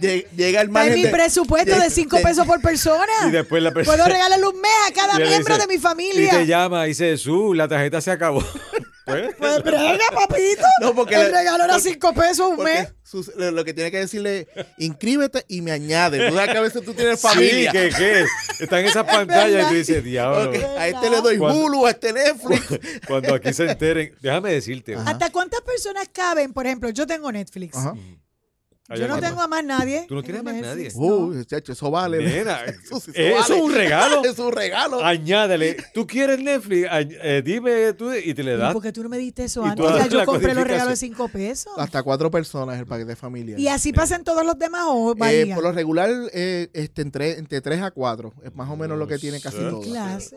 Es 0.00 0.24
Llega 0.36 0.60
el 0.60 0.68
margen 0.70 0.94
mi 1.02 1.06
presupuesto 1.08 1.78
de 1.78 1.90
5 1.90 2.16
de- 2.16 2.22
pesos 2.22 2.46
por 2.46 2.60
persona. 2.60 3.06
Y 3.28 3.30
después 3.30 3.62
la 3.62 3.72
persona- 3.72 3.96
Puedo 3.96 4.08
regalarle 4.12 4.46
un 4.46 4.60
mes 4.60 4.70
a 4.88 4.92
cada 4.94 5.18
miembro 5.18 5.58
de 5.58 5.66
mi 5.66 5.74
Y 5.74 5.76
te 5.76 5.82
familia. 5.82 6.42
llama 6.44 6.86
y 6.86 6.90
dice, 6.90 7.16
su, 7.16 7.54
la 7.54 7.68
tarjeta 7.68 8.00
se 8.00 8.10
acabó. 8.10 8.42
Pues, 9.20 9.34
Pues 9.38 9.62
brega, 9.62 10.04
papito. 10.14 10.62
No, 10.80 10.94
porque 10.94 11.14
el 11.14 11.22
le- 11.22 11.30
regalo 11.38 11.64
era 11.64 11.74
porque- 11.74 11.90
5 11.90 12.14
pesos 12.14 12.48
un 12.58 12.64
mes. 12.64 12.92
sus- 13.02 13.34
lo, 13.36 13.50
lo 13.50 13.64
que 13.64 13.74
tiene 13.74 13.90
que 13.90 13.98
decirle, 13.98 14.48
inscríbete 14.78 15.44
y 15.48 15.62
me 15.62 15.72
añade. 15.72 16.28
Tú 16.28 16.34
sabes 16.34 16.52
que 16.52 16.58
a 16.58 16.62
veces 16.62 16.84
tú 16.84 16.94
tienes 16.94 17.20
Sí, 17.20 17.26
familia. 17.28 17.72
¿qué, 17.72 17.90
qué? 17.96 18.24
Está 18.60 18.80
en 18.80 18.86
esas 18.86 19.04
pantallas 19.10 19.66
y 19.66 19.68
tú 19.68 19.74
dices, 19.74 20.04
diablo. 20.04 20.52
A 20.78 20.88
este 20.88 21.10
le 21.10 21.20
doy 21.20 21.38
Cuando- 21.38 21.60
Hulu, 21.64 21.86
a 21.86 21.90
este 21.90 22.12
Netflix. 22.12 22.62
Cuando 23.06 23.34
aquí 23.34 23.52
se 23.52 23.70
enteren, 23.70 24.14
déjame 24.20 24.52
decirte. 24.52 24.94
Ajá. 24.94 25.10
¿Hasta 25.10 25.30
cuántas 25.30 25.60
personas 25.62 26.08
caben? 26.12 26.52
Por 26.52 26.66
ejemplo, 26.66 26.88
yo 26.90 27.06
tengo 27.06 27.30
Netflix. 27.32 27.76
Ajá. 27.76 27.94
Yo 28.96 29.08
no 29.08 29.18
tengo 29.20 29.40
a 29.40 29.48
más 29.48 29.64
nadie. 29.64 30.04
Tú 30.08 30.14
no 30.14 30.22
tienes 30.22 30.42
en 30.42 30.48
a 30.48 30.52
más 30.52 30.60
nadie. 30.62 30.88
no. 30.94 31.00
Uh, 31.00 31.44
chacho, 31.44 31.72
eso 31.72 31.90
vale. 31.90 32.18
Nena, 32.24 32.60
Eso 32.84 33.00
sí, 33.00 33.12
¿eso 33.14 33.38
vale. 33.40 33.54
es 33.56 33.62
un 33.62 33.72
regalo? 33.72 34.24
es 34.24 34.38
un 34.38 34.52
regalo. 34.52 35.04
Añádele, 35.04 35.76
tú 35.94 36.06
quieres 36.06 36.40
Netflix, 36.40 36.88
eh, 36.90 37.42
dime 37.44 37.92
tú 37.94 38.12
y 38.12 38.34
te 38.34 38.42
le 38.42 38.54
¿Y 38.54 38.56
das. 38.56 38.72
por 38.72 38.82
qué 38.82 38.92
tú 38.92 39.02
no 39.02 39.08
me 39.08 39.18
diste 39.18 39.44
eso 39.44 39.64
antes? 39.64 39.86
Ya 39.96 40.06
yo 40.08 40.24
compré 40.24 40.54
los 40.54 40.64
regalos 40.64 40.88
de 40.90 40.96
5 40.96 41.28
pesos. 41.28 41.72
Hasta 41.76 42.02
cuatro 42.02 42.30
personas 42.30 42.78
el 42.78 42.86
paquete 42.86 43.14
familiar. 43.16 43.58
¿Y 43.60 43.68
así 43.68 43.92
pasan 43.92 44.24
todos 44.24 44.44
los 44.44 44.58
demás 44.58 44.84
o 44.88 45.12
Eh, 45.12 45.14
varía? 45.16 45.54
por 45.54 45.64
lo 45.64 45.72
regular, 45.72 46.10
eh, 46.32 46.68
este, 46.72 47.02
entre, 47.02 47.38
entre 47.38 47.60
3 47.60 47.82
a 47.82 47.90
4. 47.90 48.32
Es 48.44 48.54
más 48.54 48.68
o 48.70 48.76
menos 48.76 48.98
lo 48.98 49.06
que 49.06 49.18
tiene 49.18 49.40
casi 49.40 49.58
No 49.58 49.70
todo. 49.70 49.80
clase. 49.82 50.36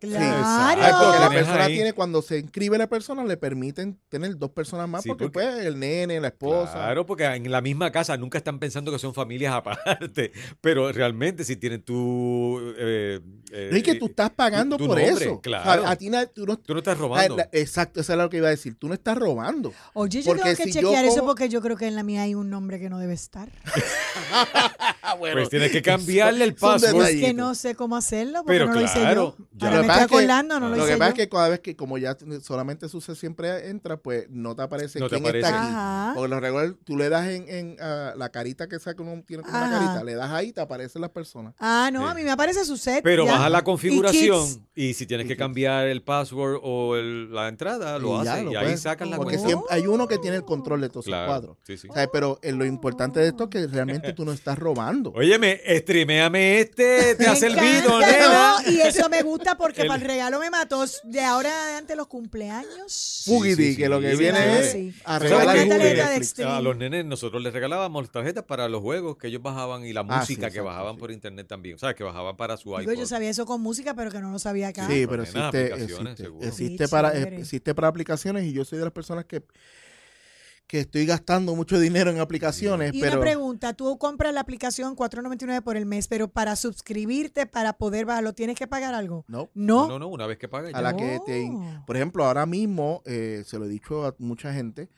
Claro. 0.00 0.98
Porque 0.98 1.18
la 1.20 1.28
persona 1.28 1.64
ahí. 1.64 1.74
tiene, 1.74 1.92
cuando 1.92 2.22
se 2.22 2.38
inscribe 2.38 2.78
la 2.78 2.88
persona, 2.88 3.22
le 3.24 3.36
permiten 3.36 3.98
tener 4.08 4.36
dos 4.38 4.50
personas 4.50 4.88
más, 4.88 5.02
Sí, 5.02 5.08
porque, 5.10 5.24
porque- 5.26 5.46
pues 5.46 5.66
el 5.66 5.78
nene, 5.78 6.18
la 6.20 6.28
esposa. 6.28 6.72
Claro, 6.72 7.04
porque 7.06 7.24
en 7.26 7.50
la 7.50 7.60
misma 7.60 7.92
casa 7.92 8.16
nunca 8.16 8.38
están 8.38 8.58
pensando 8.58 8.90
que 8.90 8.98
son 8.98 9.12
familias 9.12 9.52
aparte, 9.54 10.32
pero 10.62 10.90
realmente 10.90 11.44
si 11.44 11.56
tienen 11.56 11.82
tu... 11.82 12.58
eh, 12.78 13.20
eh, 13.52 13.70
es 13.72 13.82
que 13.82 13.94
tú 13.96 14.06
estás 14.06 14.30
pagando 14.30 14.76
tu 14.78 14.86
por 14.86 14.98
nombre, 15.00 15.24
eso. 15.26 15.40
claro. 15.40 15.82
O 15.82 15.84
sea, 15.84 15.90
a 15.92 15.96
ti 15.96 16.08
na- 16.08 16.26
tú 16.26 16.46
no, 16.46 16.56
Tú 16.58 16.72
no 16.72 16.78
estás 16.78 16.96
Ah, 16.96 17.00
robando. 17.00 17.36
la- 17.36 17.48
exacto, 17.52 18.00
eso 18.00 18.12
es 18.12 18.18
lo 18.18 18.30
que 18.30 18.38
iba 18.38 18.46
a 18.48 18.50
decir. 18.50 18.76
Tú 18.78 18.88
no 18.88 18.94
estás 18.94 19.18
robando. 19.18 19.72
Oye, 19.92 20.22
yo 20.22 20.30
Porque 20.30 20.42
tengo 20.44 20.56
que 20.56 20.62
si 20.64 20.72
yo 20.72 20.80
chequear 20.80 21.04
eso 21.04 21.24
porque 21.26 21.48
yo 21.48 21.60
creo 21.60 21.76
que 21.76 21.86
en 21.86 21.94
la 21.96 22.02
mía 22.02 22.22
hay 22.22 22.34
un 22.34 22.48
nombre 22.48 22.78
que 22.80 22.88
no 22.88 22.98
debe 22.98 23.12
estar. 23.14 23.48
Pues 25.20 25.48
tienes 25.48 25.70
que 25.72 25.82
cambiarle 25.82 26.44
el 26.44 26.54
password. 26.54 27.06
Es 27.08 27.20
que 27.20 27.32
no 27.34 27.54
sé 27.54 27.74
cómo 27.74 27.96
hacerlo 27.96 28.38
porque 28.44 28.52
Pero 28.52 28.66
no 28.66 28.74
lo 28.74 28.80
hice 28.82 29.00
claro, 29.00 29.36
yo. 29.38 29.44
ya. 29.52 29.66
Ahora 29.68 29.76
Lo 29.76 29.82
me 29.82 29.82
que 29.82 29.88
pasa 29.88 30.00
estoy 30.02 30.04
es 30.04 30.08
que- 30.08 30.14
acordando, 30.32 30.60
no 30.60 30.68
lo, 30.68 30.76
Lo 30.76 30.82
hice 30.82 30.92
que 30.92 30.98
pasa 30.98 31.10
yo. 31.10 31.14
es 31.14 31.18
que 31.18 31.28
cada 31.28 31.48
vez 31.48 31.60
que, 31.60 31.76
como 31.76 31.98
ya 31.98 32.16
solamente 32.42 32.88
sucede 32.88 33.16
siempre 33.16 33.68
entra, 33.70 33.96
pues 33.96 34.26
no 34.30 34.54
te 34.54 34.62
aparece 34.62 34.98
No 35.00 35.08
te 35.08 35.16
aparece. 35.16 35.38
está 35.48 35.58
aquí. 35.62 35.68
Ajá. 35.70 36.12
Porque 36.14 36.28
lo 36.28 36.40
regular, 36.40 36.74
tú 36.84 36.96
le 36.96 37.08
das 37.08 37.28
en, 37.28 37.48
en, 37.48 37.76
ah, 37.80 38.12
la 38.16 38.28
carita 38.30 38.68
que 38.68 38.78
saca 38.78 39.02
uno 39.02 39.22
tiene 39.26 39.42
como 39.42 39.56
una 39.56 39.70
carita, 39.70 40.04
le 40.04 40.14
das 40.14 40.30
ahí 40.30 40.48
y 40.48 40.52
te 40.52 40.60
aparecen 40.60 41.00
las 41.02 41.10
personas. 41.10 41.54
Ah, 41.58 41.90
no, 41.92 42.00
Sí. 42.04 42.10
a 42.10 42.14
mí 42.14 42.22
me 42.22 42.30
aparece 42.30 42.64
su 42.64 42.76
set. 42.76 43.02
Pero 43.02 43.24
ya. 43.24 43.32
baja 43.32 43.48
la 43.48 43.62
configuración 43.62 44.66
y, 44.74 44.94
si 44.94 45.06
tienes 45.06 45.24
Y 45.26 45.28
que 45.28 45.34
kids. 45.34 45.38
cambiar 45.44 45.86
el 45.86 46.02
password 46.02 46.58
o 46.62 46.96
el- 46.96 47.32
la 47.32 47.48
entrada, 47.48 47.98
lo 47.98 48.20
Y 48.20 48.24
ya, 48.24 48.34
haces 48.34 48.44
y 48.44 48.56
ahí 48.56 48.64
puedes- 48.64 48.80
sacas 48.82 49.08
la 49.08 49.16
Porque 49.16 49.36
cuenta. 49.36 49.46
siempre 49.48 49.66
hay 49.70 49.86
uno 49.86 50.08
que 50.08 50.18
tiene 50.18 50.36
el 50.36 50.44
control 50.44 50.80
de 50.80 50.88
todos 50.88 51.04
esos 51.06 51.10
Claro, 51.12 51.26
cuadros. 51.26 51.56
sí, 51.66 51.76
sí. 51.76 51.88
O 51.90 51.94
sea, 51.94 52.06
pero 52.08 52.38
eh, 52.42 52.52
lo 52.52 52.64
importante 52.64 53.20
de 53.20 53.28
esto 53.28 53.44
es 53.44 53.50
que 53.50 53.66
realmente 53.66 54.12
tú 54.12 54.24
no 54.24 54.32
estás 54.32 54.58
robando. 54.58 54.89
Óyeme, 55.14 55.60
streameame 55.78 56.60
este, 56.60 57.14
te 57.14 57.24
Me 57.24 57.30
ha 57.30 57.36
servido, 57.36 58.00
nena. 58.00 58.56
¿no? 58.64 58.70
Y 58.70 58.80
eso 58.80 59.08
me 59.08 59.22
gusta 59.22 59.56
porque 59.56 59.82
El- 59.82 59.88
para 59.88 60.02
el 60.02 60.08
regalo 60.08 60.38
me 60.40 60.50
mató. 60.50 60.84
De 61.04 61.20
ahora 61.20 61.50
adelante 61.64 61.94
los 61.96 62.06
cumpleaños. 62.06 63.22
Fugity, 63.26 63.54
sí, 63.56 63.70
sí, 63.72 63.76
que 63.76 63.88
lo 63.88 64.00
que 64.00 64.12
sí, 64.12 64.16
viene 64.18 64.58
es 64.60 64.72
Sí. 64.72 64.94
a 65.04 65.18
¿Tú 65.18 65.28
sabes 65.28 65.46
regalar. 65.68 66.50
A 66.56 66.60
los 66.60 66.76
nenes 66.76 67.04
nosotros 67.04 67.42
les 67.42 67.52
regalábamos 67.52 68.10
tarjetas 68.10 68.44
para 68.44 68.68
los 68.68 68.80
juegos 68.80 69.16
que 69.16 69.28
ellos 69.28 69.42
bajaban 69.42 69.84
y 69.84 69.92
la 69.92 70.00
Ah, 70.00 70.04
música 70.04 70.24
sí, 70.26 70.36
que 70.36 70.46
exacto, 70.46 70.64
bajaban 70.64 70.94
sí. 70.94 71.00
por 71.00 71.10
internet 71.10 71.46
también. 71.48 71.74
O 71.76 71.78
sea, 71.78 71.94
que 71.94 72.02
bajaban 72.04 72.36
para 72.36 72.56
su 72.56 72.70
Digo, 72.70 72.80
iPod. 72.92 72.94
yo 73.00 73.06
sabía 73.06 73.30
eso 73.30 73.46
con 73.46 73.60
música, 73.60 73.94
pero 73.94 74.10
que 74.10 74.20
no 74.20 74.30
lo 74.30 74.38
sabía 74.38 74.68
acá. 74.68 74.86
Sí, 74.88 75.06
Pero 75.08 75.22
existe, 75.22 75.40
aplicaciones, 75.46 75.82
existe, 75.90 76.22
seguro. 76.22 76.46
existe 76.48 76.88
para, 76.88 77.12
existe 77.16 77.74
para 77.74 77.88
aplicaciones 77.88 78.44
y 78.44 78.52
yo 78.52 78.64
soy 78.64 78.78
de 78.78 78.84
las 78.84 78.92
personas 78.92 79.24
que, 79.24 79.42
que 80.70 80.78
estoy 80.78 81.04
gastando 81.04 81.56
mucho 81.56 81.80
dinero 81.80 82.12
en 82.12 82.20
aplicaciones, 82.20 82.94
Y 82.94 83.00
pero 83.00 83.14
una 83.14 83.20
pregunta, 83.22 83.74
tú 83.74 83.98
compras 83.98 84.32
la 84.32 84.40
aplicación 84.40 84.94
4.99 84.94 85.62
por 85.64 85.76
el 85.76 85.84
mes, 85.84 86.06
pero 86.06 86.28
para 86.28 86.54
suscribirte, 86.54 87.44
para 87.46 87.72
poder 87.72 88.06
bajarlo, 88.06 88.34
¿tienes 88.34 88.56
que 88.56 88.68
pagar 88.68 88.94
algo? 88.94 89.24
no. 89.26 89.50
No. 89.52 89.88
No, 89.88 89.88
no, 89.88 89.98
no, 89.98 90.06
una 90.06 90.28
vez 90.28 90.38
que 90.38 90.46
pagas 90.46 90.72
A 90.72 90.76
ya. 90.76 90.80
la 90.80 90.96
que 90.96 91.18
te, 91.26 91.50
por 91.88 91.96
ejemplo, 91.96 92.24
ahora 92.24 92.46
mismo, 92.46 93.02
eh, 93.04 93.42
se 93.44 93.58
lo 93.58 93.64
he 93.64 93.68
dicho 93.68 94.06
a 94.06 94.14
mucha 94.20 94.54
gente, 94.54 94.88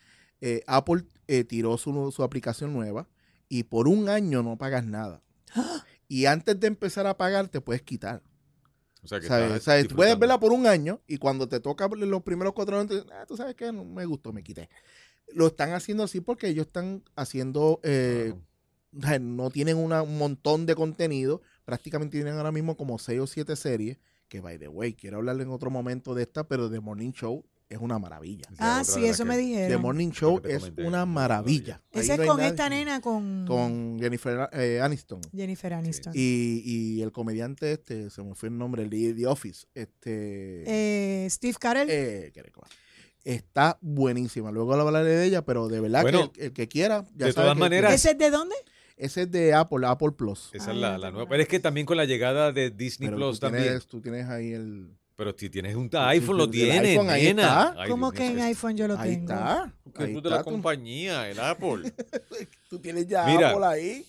eh, 0.42 0.62
Apple 0.66 1.04
eh, 1.26 1.44
tiró 1.44 1.78
su, 1.78 2.12
su 2.14 2.22
aplicación 2.22 2.74
nueva 2.74 3.08
y 3.48 3.62
por 3.62 3.88
un 3.88 4.10
año 4.10 4.42
no 4.42 4.58
pagas 4.58 4.84
nada. 4.84 5.22
Y 6.06 6.26
antes 6.26 6.60
de 6.60 6.66
empezar 6.66 7.06
a 7.06 7.16
pagar, 7.16 7.48
te 7.48 7.62
puedes 7.62 7.80
quitar. 7.80 8.22
O 9.02 9.08
sea, 9.08 9.18
que 9.18 9.26
O 9.26 9.60
sea, 9.60 9.82
tú 9.86 9.96
puedes 9.96 10.18
verla 10.18 10.38
por 10.38 10.52
un 10.52 10.66
año 10.66 11.00
y 11.06 11.16
cuando 11.16 11.48
te 11.48 11.58
toca 11.58 11.88
los 11.88 12.22
primeros 12.22 12.52
cuatro 12.52 12.78
años, 12.78 13.06
ah, 13.12 13.24
tú 13.26 13.36
sabes 13.36 13.54
que 13.54 13.72
no 13.72 13.84
me 13.84 14.04
gustó, 14.04 14.32
me 14.32 14.42
quité. 14.42 14.68
Lo 15.34 15.46
están 15.48 15.72
haciendo 15.72 16.04
así 16.04 16.20
porque 16.20 16.48
ellos 16.48 16.66
están 16.66 17.02
haciendo, 17.16 17.80
eh, 17.82 18.34
no 19.20 19.50
tienen 19.50 19.76
una- 19.78 20.02
un 20.02 20.18
montón 20.18 20.66
de 20.66 20.74
contenido, 20.74 21.40
prácticamente 21.64 22.18
tienen 22.18 22.34
ahora 22.34 22.52
mismo 22.52 22.76
como 22.76 22.98
seis 22.98 23.20
o 23.20 23.26
siete 23.26 23.56
series, 23.56 23.98
que 24.28 24.40
by 24.40 24.58
the 24.58 24.68
way, 24.68 24.94
quiero 24.94 25.18
hablarle 25.18 25.42
en 25.44 25.50
otro 25.50 25.70
momento 25.70 26.14
de 26.14 26.22
esta, 26.22 26.46
pero 26.46 26.70
The 26.70 26.80
Morning 26.80 27.12
Show 27.12 27.44
es 27.68 27.78
una 27.78 27.98
maravilla. 27.98 28.44
Sí, 28.50 28.56
Ah, 28.58 28.82
sí, 28.84 29.06
eso 29.06 29.24
me 29.24 29.34
The 29.36 29.40
dijeron. 29.40 29.80
Morning 29.80 30.10
Show 30.10 30.42
es 30.44 30.58
comenté, 30.58 30.84
una 30.86 31.06
maravilla. 31.06 31.80
Ese 31.90 32.18
no 32.18 32.22
es 32.22 32.28
con 32.28 32.36
nadie- 32.38 32.48
esta 32.50 32.68
nena, 32.68 33.00
con, 33.00 33.46
Con 33.46 33.96
Jennifer 33.98 34.50
eh, 34.52 34.78
Aniston. 34.82 35.22
Jennifer 35.34 35.72
Aniston. 35.72 36.12
Y, 36.14 36.62
y 36.66 37.00
el 37.02 37.12
comediante 37.12 37.72
este, 37.72 38.10
se 38.10 38.22
me 38.22 38.34
fue 38.34 38.50
el 38.50 38.58
nombre, 38.58 38.82
el 38.82 38.90
de 38.90 39.14
The 39.14 39.26
Office, 39.26 39.66
este... 39.74 40.64
Eh, 41.24 41.30
Steve 41.30 41.56
Carell. 41.58 41.88
Eh. 41.90 42.30
Está 43.24 43.78
buenísima. 43.80 44.50
Luego 44.50 44.74
hablaré 44.74 45.10
de 45.10 45.24
ella, 45.26 45.44
pero 45.44 45.68
de 45.68 45.80
verdad 45.80 46.02
Bueno, 46.02 46.32
que 46.32 46.40
el, 46.40 46.46
el 46.46 46.52
que 46.52 46.68
quiera, 46.68 47.04
ya 47.14 47.26
de 47.26 47.32
sabe 47.32 47.44
todas 47.44 47.54
que- 47.54 47.60
maneras- 47.60 47.94
¿Ese 47.94 48.10
es 48.12 48.18
de 48.18 48.30
dónde? 48.30 48.56
Ese 48.96 49.22
es 49.22 49.30
de 49.30 49.54
Apple, 49.54 49.86
Apple 49.86 50.12
Plus. 50.12 50.50
Esa 50.52 50.70
Ah, 50.70 50.74
es 50.74 50.78
la, 50.80 50.88
la 50.90 50.94
tengo 50.96 51.10
nueva. 51.12 51.24
la- 51.24 51.28
Pero 51.30 51.42
es 51.42 51.48
que 51.48 51.60
también 51.60 51.86
con 51.86 51.96
la 51.96 52.04
llegada 52.04 52.52
de 52.52 52.70
Disney 52.70 53.08
Pero 53.08 53.18
Plus 53.18 53.38
tú 53.38 53.46
también. 53.46 53.64
tienes, 53.64 53.86
tú 53.86 54.00
tienes 54.00 54.28
ahí 54.28 54.52
el... 54.52 54.90
Pero 55.14 55.34
si 55.36 55.50
tienes 55.50 55.76
un 55.76 55.88
iPhone, 55.92 56.36
lo 56.36 56.50
tienes, 56.50 56.90
iPhone 56.90 57.10
ahí 57.10 57.24
nena. 57.26 57.42
está. 57.42 57.82
Ay, 57.82 57.90
¿Cómo 57.90 58.10
Dios 58.10 58.18
que 58.20 58.26
en 58.32 58.40
iPhone 58.40 58.76
yo 58.76 58.88
lo 58.88 58.98
ahí 58.98 59.10
tengo? 59.16 59.32
está. 59.32 59.74
Que 59.94 60.02
ahí 60.04 60.14
tú 60.14 60.20
de 60.22 60.28
está, 60.28 60.36
la 60.38 60.44
compañía, 60.44 61.28
el 61.28 61.38
Apple. 61.38 61.92
Tú 62.70 62.78
tienes 62.80 63.06
ya 63.06 63.26
Mira. 63.26 63.50
Apple 63.50 63.66
ahí. 63.66 64.06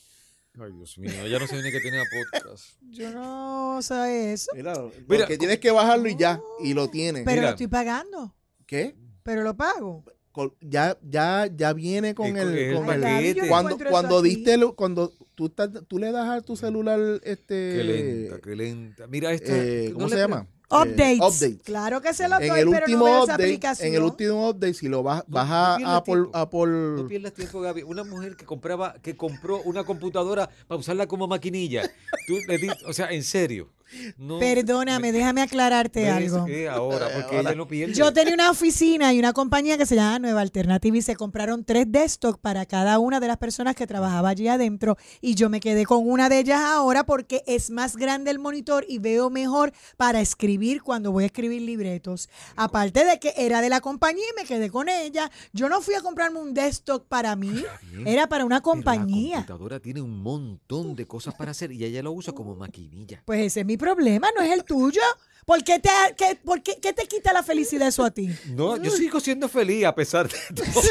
Ay, 0.60 0.72
Dios 0.72 0.98
mío, 0.98 1.28
ya 1.28 1.38
no 1.40 1.46
sé 1.48 1.62
ni 1.62 1.72
que 1.72 1.80
tiene 1.82 2.00
a 2.00 2.04
podcast. 2.04 2.66
Yo 2.90 3.12
no 3.12 3.82
sé 3.82 4.34
eso. 4.34 4.52
Mira, 4.56 4.74
Mira, 5.08 5.28
que 5.28 5.38
tienes 5.38 5.60
que 5.60 5.72
bajarlo 5.72 6.08
y 6.08 6.16
ya, 6.16 6.40
y 6.64 6.74
lo 6.74 6.88
tienes. 6.90 7.24
Pero 7.26 7.36
Mira. 7.36 7.44
lo 7.44 7.50
estoy 7.50 7.68
pagando. 7.68 8.34
¿Qué? 8.66 8.96
Pero 9.24 9.42
lo 9.44 9.56
pago. 9.56 10.04
Con- 10.32 10.54
ya, 10.62 10.98
ya, 11.08 11.48
ya 11.56 11.74
viene 11.74 12.16
con 12.16 12.26
el, 12.38 12.74
con 12.76 12.90
el 12.90 13.02
con 13.02 13.04
el- 13.08 13.36
yo 13.36 13.48
cuando, 13.48 13.78
cuando 13.90 14.22
diste 14.22 14.58
lo- 14.58 14.76
cuando 14.76 15.12
tú 15.36 15.46
estás, 15.46 15.70
tú 15.88 16.00
le 16.00 16.12
das 16.12 16.28
a 16.28 16.42
tu 16.42 16.56
celular 16.56 17.00
este 17.24 17.74
Qué 17.78 17.84
lenta, 17.84 18.40
qué 18.42 18.56
lenta. 18.56 19.08
Mira 19.08 19.32
esta. 19.32 19.56
eh, 19.56 19.88
no 19.90 19.94
¿cómo 19.96 20.08
le 20.08 20.16
se 20.16 20.22
llama? 20.22 20.48
Updates. 20.72 20.98
Eh, 21.00 21.18
updates. 21.22 21.62
Claro 21.64 22.02
que 22.02 22.16
se 22.16 22.28
lo 22.28 22.40
doy, 22.40 22.48
en 22.50 22.56
el 22.58 22.66
pero 22.68 22.80
último 22.80 22.98
no 23.00 23.06
veo 23.06 23.14
esa 23.16 23.24
update, 23.26 23.44
aplicación. 23.44 23.88
en 23.90 23.94
el 23.94 24.02
último 24.02 24.50
update, 24.50 24.74
si 24.74 24.88
lo 24.88 25.04
vas, 25.04 25.24
No, 25.28 25.36
vas 25.36 25.48
no 25.48 25.88
a 25.88 25.96
Apple. 25.98 26.24
Apple, 26.34 26.66
No 26.96 27.08
pierdas 27.08 27.34
tiempo, 27.36 27.62
Gaby. 27.62 27.84
Una 27.84 28.04
mujer 28.04 28.36
que 28.36 28.46
compraba, 28.46 28.96
que 29.04 29.16
compró 29.16 29.62
una 29.62 29.84
computadora 29.84 30.50
para 30.68 30.80
usarla 30.80 31.06
como 31.06 31.28
maquinilla. 31.28 31.84
Tú 32.26 32.34
le 32.48 32.58
di- 32.58 32.70
o 32.88 32.94
sea, 32.94 33.12
en 33.12 33.22
serio. 33.22 33.70
No, 34.18 34.40
Perdóname, 34.40 35.12
déjame 35.12 35.42
aclararte 35.42 36.10
algo. 36.10 36.46
Eh, 36.48 36.68
ahora, 36.68 37.08
porque 37.14 37.38
Ahora. 37.38 37.50
ella 37.52 37.56
no 37.58 37.68
pierde. 37.68 37.94
Yo 37.94 38.12
tenía 38.14 38.34
una 38.34 38.52
oficina 38.52 39.14
y 39.14 39.20
una 39.20 39.34
compañía 39.34 39.78
que 39.78 39.86
se 39.86 39.96
llama 39.96 40.20
Nueva 40.20 40.42
Alternativa 40.42 40.98
y 40.98 41.02
se 41.02 41.16
compraron 41.16 41.64
tres 41.64 41.86
desktop 41.90 42.40
para 42.40 42.66
cada 42.66 43.00
una 43.00 43.20
de 43.20 43.28
las 43.28 43.38
personas 43.38 43.76
que 43.76 43.88
trabajaba 43.88 44.30
allí 44.30 44.48
adentro 44.48 44.98
y 45.22 45.36
yo 45.36 45.50
me 45.50 45.60
quedé 45.60 45.86
con 45.86 46.08
una 46.08 46.30
de 46.30 46.40
ellas 46.40 46.62
ahora 46.62 47.06
porque 47.06 47.44
es 47.48 47.70
más 47.70 47.96
grande 47.98 48.32
el 48.32 48.40
monitor 48.40 48.86
y 48.88 49.00
veo 49.00 49.30
mejor 49.30 49.74
para 49.98 50.22
escribir 50.22 50.82
cuando 50.82 51.12
voy 51.12 51.24
a 51.24 51.28
escribir 51.28 51.62
libretos. 51.62 52.30
Aparte 52.56 53.06
de 53.06 53.20
que 53.20 53.34
era 53.38 53.62
de 53.62 53.70
la 53.70 53.82
compañía 53.82 54.24
y 54.32 54.42
me 54.42 54.46
quedé 54.48 54.70
con 54.70 54.90
ella. 54.90 55.30
Yo 55.54 55.70
no 55.70 55.82
fui 55.82 55.96
a 55.96 56.02
comprarme 56.02 56.40
un 56.40 56.54
desktop 56.54 57.08
para 57.08 57.36
mí, 57.36 57.64
bien. 57.92 58.08
era 58.08 58.28
para 58.28 58.46
una 58.46 58.58
Pero 58.58 58.64
compañía. 58.72 59.30
La 59.38 59.46
computadora 59.46 59.80
tiene 59.80 60.02
un 60.02 60.22
montón 60.22 60.96
de 60.96 61.06
cosas 61.08 61.34
para 61.36 61.52
hacer 61.52 61.72
y 61.72 61.84
ella 61.84 62.02
lo 62.04 62.12
usa 62.12 62.34
como 62.34 62.56
maquinilla. 62.56 63.22
Pues 63.26 63.42
ese 63.42 63.62
es 63.62 63.66
mi 63.66 63.78
problema, 63.84 64.30
no 64.36 64.42
es 64.42 64.52
el 64.52 64.64
tuyo. 64.64 65.02
¿Por 65.46 65.62
qué 65.64 65.78
te, 65.80 65.90
qué- 66.18 66.36
por 66.44 66.64
qué- 66.64 66.80
qué 66.82 66.94
te 66.94 67.06
quita 67.06 67.34
la 67.34 67.44
felicidad 67.44 67.90
eso 67.90 68.06
a 68.06 68.12
ti? 68.12 68.30
No, 68.48 68.78
yo 68.78 68.90
sigo 68.92 69.20
siendo 69.20 69.50
feliz 69.50 69.84
a 69.86 69.94
pesar 69.94 70.30
de 70.30 70.38
todo. 70.56 70.82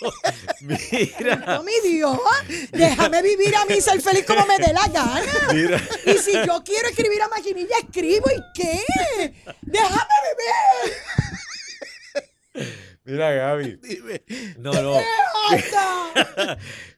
Mira, 0.60 1.36
No, 1.36 1.62
mi 1.62 1.72
Dios, 1.84 2.18
déjame 2.72 3.22
vivir 3.22 3.54
a 3.56 3.64
mí, 3.64 3.80
ser 3.80 4.00
feliz 4.02 4.26
como 4.26 4.44
me 4.44 4.58
dé 4.58 4.72
la 4.72 4.86
gana. 4.88 5.22
mira. 5.54 5.80
Y 6.04 6.18
si 6.18 6.32
yo 6.32 6.62
quiero 6.64 6.88
escribir 6.88 7.22
a 7.22 7.28
maquinilla, 7.28 7.76
escribo. 7.82 8.26
¿Y 8.30 8.42
qué? 8.60 8.84
Déjame 9.62 10.04
vivir. 12.54 12.68
Mira, 13.04 13.30
Gaby. 13.32 13.76
Dime. 13.82 14.22
No, 14.58 14.72
no. 14.72 14.98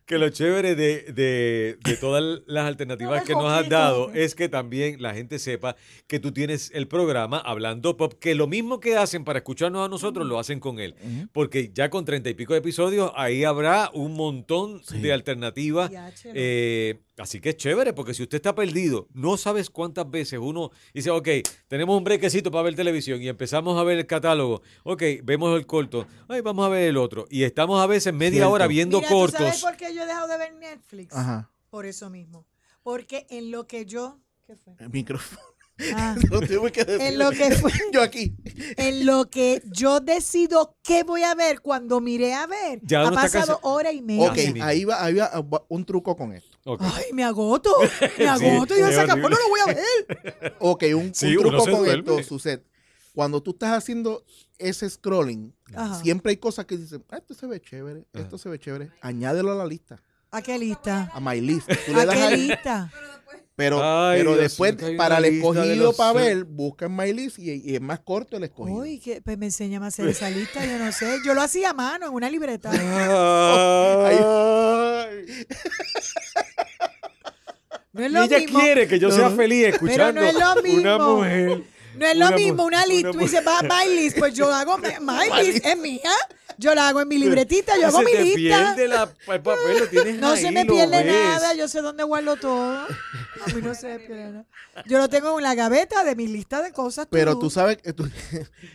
Que 0.09 0.17
lo 0.19 0.31
chévere 0.31 0.75
de, 0.75 1.13
de- 1.13 1.77
de 1.85 1.97
todas 1.99 2.41
las 2.47 2.67
alternativas 2.67 3.21
No 3.21 3.27
que 3.27 3.35
nos 3.35 3.53
has 3.53 3.69
dado 3.69 4.11
es 4.15 4.35
que 4.35 4.49
también 4.49 5.03
la 5.03 5.13
gente 5.13 5.39
sepa 5.39 5.77
que 6.07 6.19
tú 6.19 6.33
tienes 6.33 6.71
el 6.75 6.89
programa 6.89 7.39
Hablando 7.39 7.97
Pop, 7.99 8.15
que 8.19 8.35
lo 8.35 8.47
mismo 8.47 8.81
que 8.81 8.97
hacen 8.97 9.23
para 9.25 9.41
escucharnos 9.41 9.85
a 9.85 9.89
nosotros 9.91 10.27
lo 10.27 10.39
hacen 10.39 10.61
con 10.61 10.81
él. 10.81 10.95
Porque 11.33 11.71
ya 11.75 11.91
con 11.91 12.07
treinta 12.07 12.31
y 12.31 12.35
pico 12.35 12.55
de 12.55 12.61
episodios, 12.61 13.13
ahí 13.17 13.45
habrá 13.45 13.91
un 13.93 14.15
montón 14.15 14.81
de 15.03 15.13
alternativas. 15.13 15.91
Eh, 16.35 17.01
así 17.19 17.41
que 17.41 17.51
es 17.51 17.57
chévere, 17.57 17.93
porque 17.93 18.15
si 18.15 18.23
usted 18.23 18.37
está 18.37 18.55
perdido, 18.55 19.09
no 19.15 19.37
sabes 19.37 19.71
cuántas 19.71 20.11
veces 20.11 20.39
uno 20.43 20.71
dice, 20.95 21.11
ok, 21.11 21.29
tenemos 21.69 21.97
un 21.97 22.05
brequecito 22.05 22.51
para 22.51 22.63
ver 22.63 22.75
televisión 22.75 23.23
y 23.23 23.29
empezamos 23.29 23.79
a 23.79 23.83
ver 23.85 23.99
el 23.99 24.07
catálogo. 24.07 24.63
Ok, 24.85 25.03
vemos 25.23 25.57
el 25.59 25.67
corto. 25.67 26.07
Ay, 26.29 26.41
vamos 26.41 26.65
a 26.67 26.69
ver 26.69 26.89
el 26.89 26.97
otro. 26.97 27.27
Y 27.31 27.43
estamos 27.45 27.81
a 27.83 27.87
veces 27.87 28.13
media 28.15 28.39
Cierto. 28.39 28.53
hora 28.53 28.67
viendo 28.67 28.99
Mira, 28.99 29.09
¿tú 29.09 29.15
cortos. 29.15 29.39
sabes 29.41 29.63
por 29.63 29.77
qué 29.77 29.95
yo 29.95 30.03
he 30.03 30.07
dejado 30.07 30.29
de 30.29 30.39
ver 30.39 30.55
Netflix? 30.55 31.15
Ajá, 31.15 31.51
Por 31.71 31.87
eso 31.87 32.09
mismo. 32.11 32.47
Porque 32.83 33.27
en 33.31 33.51
lo 33.51 33.67
que 33.67 33.85
yo... 33.87 34.19
¿Qué 34.47 34.57
fue? 34.57 34.75
el 34.79 34.89
micrófono. 34.89 35.41
Ah. 35.95 36.17
Lo 36.31 36.41
tuve 36.41 36.73
que 36.73 36.85
decir. 36.85 37.01
En 37.07 37.19
lo 37.19 37.31
que 37.31 37.53
fue- 37.57 37.71
Yo 37.93 38.03
aquí. 38.03 38.35
En 38.77 39.07
lo 39.07 39.31
que 39.31 39.63
yo 39.73 40.01
decido 40.01 40.77
qué 40.83 41.05
voy 41.05 41.23
a 41.23 41.35
ver 41.35 41.61
cuando 41.61 42.01
miré 42.01 42.35
a 42.35 42.47
ver, 42.47 42.81
Ya 42.83 43.07
ha 43.07 43.11
pasado 43.13 43.61
hora 43.63 43.93
y 43.93 44.03
media. 44.03 44.31
Ok, 44.31 44.39
ahí 44.61 44.85
va, 44.85 45.03
ahí 45.05 45.15
va 45.15 45.31
un 45.69 45.85
truco 45.85 46.17
con 46.17 46.33
esto. 46.33 46.77
Ay, 46.81 47.05
me 47.13 47.25
agoto, 47.25 47.71
me 48.19 48.27
agoto. 48.29 48.77
y 48.77 48.81
yo 48.81 48.89
se 48.89 49.01
acabó, 49.01 49.23
no 49.23 49.37
lo 49.37 49.49
voy 49.49 49.61
a 49.61 49.67
ver. 49.67 50.57
Ok, 50.59 50.85
un, 50.97 51.15
Sí, 51.15 51.35
truco 51.37 51.57
con 51.59 51.71
duerme. 51.85 51.99
esto, 51.99 52.23
Suset. 52.23 52.65
Cuando 53.15 53.43
tú 53.43 53.53
estás 53.53 53.73
haciendo 53.77 54.25
ese 54.59 54.89
scrolling, 54.91 55.55
Ajá. 55.75 56.01
siempre 56.03 56.31
hay 56.31 56.37
cosas 56.37 56.67
que 56.67 56.77
dicen, 56.77 57.05
ah, 57.11 57.17
esto 57.19 57.35
se 57.35 57.47
ve 57.47 57.61
chévere, 57.61 58.05
esto 58.13 58.37
se 58.39 58.49
ve 58.49 58.59
chévere. 58.59 58.91
Añádelo 59.01 59.53
a 59.53 59.55
la 59.55 59.67
lista, 59.67 60.01
¿A 60.31 60.43
qué 60.43 60.59
lista? 60.59 61.11
a 61.15 61.21
my 61.21 61.41
list. 61.41 61.69
Tú 61.87 61.95
le 61.95 62.03
¿A 62.03 62.07
das 62.07 62.15
qué 62.17 62.23
ahí, 62.23 62.49
lista? 62.49 62.93
Pero, 63.59 63.81
Ay, 63.83 64.19
pero 64.21 64.31
Dios 64.37 64.43
después, 64.43 64.77
para 64.97 65.19
el 65.19 65.25
escogido 65.25 65.93
para 65.93 66.13
ver, 66.13 66.45
busca 66.45 66.87
en 66.87 66.95
my 66.95 67.13
list 67.13 67.41
y, 67.41 67.51
y 67.51 67.75
es 67.75 67.81
más 67.81 67.99
corto 67.99 68.37
el 68.37 68.45
escogido. 68.45 68.79
Uy, 68.79 69.01
que, 69.01 69.21
pues 69.21 69.37
me 69.37 69.47
enséñame 69.47 69.85
a 69.85 69.89
hacer 69.89 70.07
esa 70.07 70.31
lista, 70.31 70.65
yo 70.65 70.79
no 70.79 70.93
sé. 70.93 71.19
Yo 71.25 71.35
lo 71.35 71.43
hacía 71.43 71.71
a 71.71 71.75
mano 71.75 72.07
en 72.07 72.13
una 72.15 72.31
libreta. 72.31 72.71
Ay. 72.73 74.17
No 77.93 78.05
es 78.05 78.11
Y 78.11 78.13
lo 78.15 78.23
ella 78.23 78.39
mismo. 78.39 78.61
quiere 78.61 78.87
que 78.87 78.99
yo 79.01 79.11
sea 79.11 79.31
feliz 79.31 79.67
escuchando 79.67 80.21
no 80.21 80.27
es 80.29 80.35
lo 80.35 80.63
mismo. 80.63 80.81
una 80.81 80.99
mujer. 80.99 81.63
No 81.97 82.07
es 82.07 82.17
lo 82.17 82.27
Una 82.29 82.37
mismo 82.37 82.65
una 82.65 82.87
lista. 82.87 83.11
Tú 83.11 83.19
dices, 83.19 83.43
va 83.45 83.61
my 83.63 83.93
list. 83.93 84.19
Pues 84.19 84.35
yo 84.35 84.53
hago 84.55 84.79
mi- 84.79 84.89
my 85.01 85.43
list. 85.43 85.67
Es 85.67 85.77
mía. 85.79 86.13
Yo 86.59 86.75
la 86.75 86.89
hago 86.89 87.01
en 87.01 87.09
mi 87.09 87.19
libretita. 87.19 87.73
Yo 87.81 87.87
hago 87.87 87.99
se 88.01 88.05
mi 88.05 88.13
te 88.13 88.25
lista. 88.25 88.75
pierde 88.75 88.89
la, 88.89 89.03
el 89.35 89.41
papel, 89.41 89.79
lo 89.79 89.87
tienes 89.89 90.17
No 90.21 90.31
ahí, 90.33 90.43
se 90.43 90.51
me 90.51 90.67
pierde 90.67 91.05
nada. 91.05 91.55
Yo 91.55 91.69
sé 91.69 91.81
dónde 91.81 92.03
guardo 92.05 92.37
todo. 92.37 92.73
A 92.81 93.55
mí 93.55 93.63
no 93.63 93.75
se 93.75 93.87
me 93.89 93.99
pierde 94.01 94.25
nada. 94.33 94.47
Yo 94.87 94.99
lo 94.99 95.09
tengo 95.09 95.39
en 95.39 95.43
la 95.45 95.55
gaveta 95.55 96.03
de 96.05 96.17
mi 96.17 96.27
lista 96.27 96.61
de 96.63 96.73
cosas. 96.73 97.07
Pero 97.11 97.39
tú 97.39 97.49
sabes, 97.49 97.77
que 97.79 97.93
tú, 97.93 98.09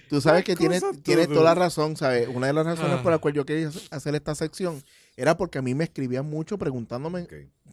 tú 0.10 0.22
sabes 0.22 0.44
que 0.46 0.56
tienes, 0.56 0.82
tienes 1.04 1.28
toda 1.28 1.44
la 1.44 1.56
razón, 1.56 1.98
¿sabes? 1.98 2.28
Una 2.28 2.48
de 2.48 2.54
las 2.54 2.66
razones 2.66 2.98
Ah. 3.00 3.04
por 3.04 3.12
las 3.12 3.20
cuales 3.20 3.36
yo 3.36 3.46
quería 3.46 3.70
hacer 3.92 4.16
esta 4.16 4.34
sección 4.36 4.82
era 5.16 5.36
porque 5.38 5.60
a 5.60 5.62
mí 5.62 5.76
me 5.76 5.84
escribían 5.84 6.26
mucho 6.30 6.58
preguntándome 6.58 7.28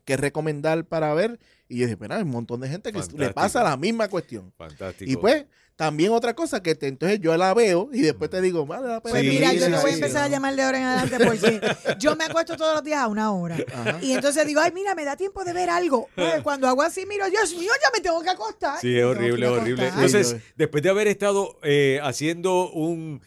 qué 0.05 0.17
recomendar 0.17 0.85
para 0.85 1.15
ver. 1.15 1.39
Y 1.69 1.77
yo 1.77 1.83
dije, 1.85 1.93
espera, 1.93 2.17
hay 2.17 2.23
un 2.23 2.31
montón 2.31 2.61
de 2.61 2.69
gente 2.69 2.93
que 2.93 3.01
le 3.17 3.31
pasa 3.33 3.63
la 3.63 3.77
misma 3.77 4.09
cuestión. 4.09 4.53
Fantástico. 4.59 5.09
Y 5.11 5.17
pues, 5.17 5.45
también 5.81 6.13
otra 6.13 6.35
cosa 6.35 6.63
que 6.63 6.75
te, 6.75 6.89
entonces 6.89 7.21
yo 7.23 7.35
la 7.39 7.55
veo 7.55 7.89
y 7.91 8.03
después 8.03 8.29
te 8.29 8.43
digo, 8.43 8.67
vale 8.67 8.87
la 8.87 9.01
pena. 9.01 9.13
Pues 9.15 9.25
mira, 9.25 9.49
sí, 9.49 9.61
yo 9.61 9.65
te 9.65 9.77
sí, 9.77 9.81
voy 9.81 9.91
a 9.91 9.95
sí. 9.95 10.01
empezar 10.03 10.25
a 10.25 10.29
llamar 10.29 10.55
de 10.55 10.63
ahora 10.63 10.79
en 10.79 10.85
adelante 10.85 11.25
porque 11.25 11.97
yo 11.99 12.17
me 12.17 12.25
acuesto 12.25 12.55
todos 12.55 12.75
los 12.75 12.85
días 12.85 12.99
a 13.01 13.09
una 13.09 13.33
hora. 13.33 13.57
Ajá. 13.75 13.99
Y 14.03 14.13
entonces 14.13 14.47
digo, 14.47 14.61
ay, 14.61 14.73
mira, 14.75 14.95
me 14.95 15.07
da 15.07 15.17
tiempo 15.17 15.43
de 15.43 15.55
ver 15.55 15.71
algo. 15.71 16.11
Pues, 16.15 16.43
Cuando 16.43 16.69
hago 16.69 16.83
así, 16.83 17.07
miro, 17.07 17.31
Dios 17.31 17.55
mío, 17.55 17.73
ya 17.83 17.89
me 17.95 18.03
tengo 18.03 18.23
que 18.23 18.29
acostar. 18.29 18.79
Sí, 18.79 18.95
es 18.95 19.05
horrible, 19.07 19.49
horrible. 19.49 19.89
Entonces, 19.89 20.37
después 20.55 20.83
de 20.83 20.91
haber 20.91 21.09
estado 21.09 21.57
eh, 21.63 21.99
haciendo 22.03 22.71
un, 22.73 23.23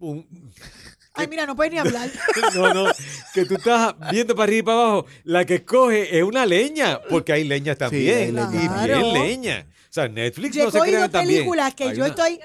un- 0.00 0.26
Ay, 1.14 1.26
mira, 1.28 1.44
no 1.46 1.54
puedes 1.54 1.72
ni 1.72 1.78
hablar. 1.78 2.08
No, 2.54 2.72
no, 2.72 2.92
que 3.34 3.44
tú 3.44 3.54
estás 3.56 3.94
viendo 4.10 4.34
para 4.34 4.44
arriba 4.44 4.58
y 4.58 4.62
para 4.62 4.78
abajo, 4.78 5.06
la 5.24 5.44
que 5.44 5.56
escoge 5.56 6.16
es 6.18 6.22
una 6.24 6.46
leña, 6.46 7.00
porque 7.08 7.32
hay 7.32 7.44
leñas 7.44 7.76
también, 7.78 8.38
hay 8.38 8.56
y 8.56 8.86
bien 8.86 9.12
leña. 9.12 9.66
O 9.68 9.92
sea, 9.92 10.08
Netflix 10.08 10.56
Yo 10.56 10.64
no 10.64 10.70
se 10.70 10.80
crean 10.80 11.10
también. 11.10 11.36
películas 11.40 11.74
que 11.74 11.84
Hay 11.84 11.90
yo 11.90 12.04
una- 12.04 12.06
estoy... 12.08 12.40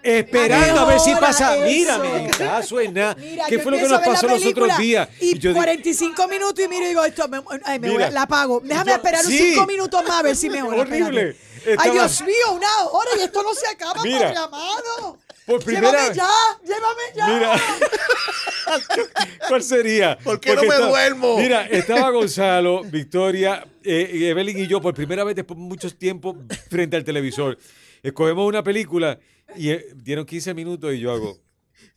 Esperando 0.00 0.80
a 0.80 0.84
ver 0.84 1.00
si 1.00 1.12
pasa. 1.16 1.56
eso. 1.56 1.66
Mírame, 1.66 2.30
caso 2.30 2.80
en 2.80 2.94
nada. 2.94 3.16
Mira, 3.16 3.46
¿Qué 3.48 3.58
fue 3.58 3.72
lo 3.72 3.78
que 3.78 3.88
nos 3.88 4.00
pasó 4.00 4.28
los 4.28 4.46
otros 4.46 4.78
días? 4.78 5.08
Y, 5.20 5.36
yo 5.38 5.50
digo, 5.50 5.54
45 5.56 6.28
minutos 6.28 6.64
y 6.64 6.68
miro 6.68 6.84
y 6.84 6.88
digo, 6.88 7.04
esto, 7.04 7.26
me, 7.28 7.42
ay, 7.64 7.78
me 7.80 7.90
voy 7.90 7.98
la 8.10 8.22
apago. 8.22 8.60
Déjame 8.64 8.92
Yo- 8.92 8.96
esperar 8.96 9.24
sí. 9.24 9.36
5 9.54 9.66
minutos 9.66 10.02
más 10.06 10.20
a 10.20 10.22
ver 10.22 10.36
si 10.36 10.48
mejora. 10.48 10.82
Horrible. 10.82 11.36
Ay, 11.78 11.90
Dios 11.90 12.22
mío, 12.22 12.52
una 12.54 12.68
hora 12.92 13.10
y 13.18 13.22
esto 13.24 13.42
no 13.42 13.52
se 13.54 13.66
acaba, 13.66 14.02
Mira. 14.04 14.20
padre 14.32 14.38
amado. 14.38 15.18
Por 15.48 15.64
primera 15.64 15.90
llévame 15.90 16.08
vez- 16.08 16.16
ya, 16.16 16.30
llévame 16.64 17.02
ya. 17.16 17.26
Mira. 17.26 17.60
¿Cuál 19.48 19.62
sería? 19.62 20.18
¿Por 20.18 20.38
qué 20.40 20.50
no 20.50 20.56
Porque 20.56 20.68
me 20.68 20.74
estaba- 20.74 20.90
duermo? 20.90 21.38
Mira, 21.38 21.66
estaba 21.66 22.10
Gonzalo, 22.18 22.82
Victoria, 22.84 23.66
eh, 23.82 24.28
Evelyn 24.30 24.58
y 24.58 24.66
yo 24.66 24.80
por 24.80 24.94
primera 24.94 25.24
vez 25.24 25.34
después 25.36 25.58
de 25.58 25.64
mucho 25.64 25.90
tiempo 25.96 26.36
frente 26.70 26.96
al 26.96 27.04
televisor. 27.04 27.58
Escogemos 28.02 28.46
una 28.46 28.62
película 28.62 29.18
y 29.56 29.70
eh, 29.70 29.86
dieron 29.96 30.24
15 30.26 30.54
minutos 30.54 30.92
y 30.94 31.00
yo 31.00 31.12
hago. 31.12 31.38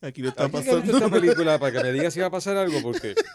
Aquí 0.02 0.22
no 0.22 0.30
está 0.30 0.46
¿Alguien 0.46 0.64
que 0.64 0.70
ha 0.72 0.76
visto 0.76 0.92
pasando. 0.94 1.06
esta 1.16 1.20
película 1.22 1.60
para 1.60 1.72
que 1.78 1.84
me 1.84 1.92
diga 1.94 2.10
si 2.10 2.20
va 2.20 2.28
a 2.28 2.32
pasar 2.32 2.58
algo? 2.58 2.82
Porque. 2.82 3.16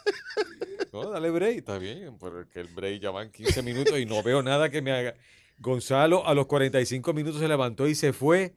No, 0.92 1.10
dale 1.10 1.28
break, 1.28 1.58
está 1.58 1.76
bien, 1.76 2.16
porque 2.18 2.58
el 2.60 2.68
break 2.68 3.02
ya 3.02 3.10
van 3.10 3.30
15 3.30 3.60
minutos 3.60 3.98
y 3.98 4.06
no 4.06 4.22
veo 4.22 4.42
nada 4.42 4.70
que 4.70 4.80
me 4.80 4.92
haga. 4.92 5.14
Gonzalo 5.58 6.26
a 6.26 6.34
los 6.34 6.46
45 6.46 7.12
minutos 7.12 7.40
se 7.40 7.48
levantó 7.48 7.88
y 7.88 7.94
se 7.94 8.12
fue. 8.12 8.52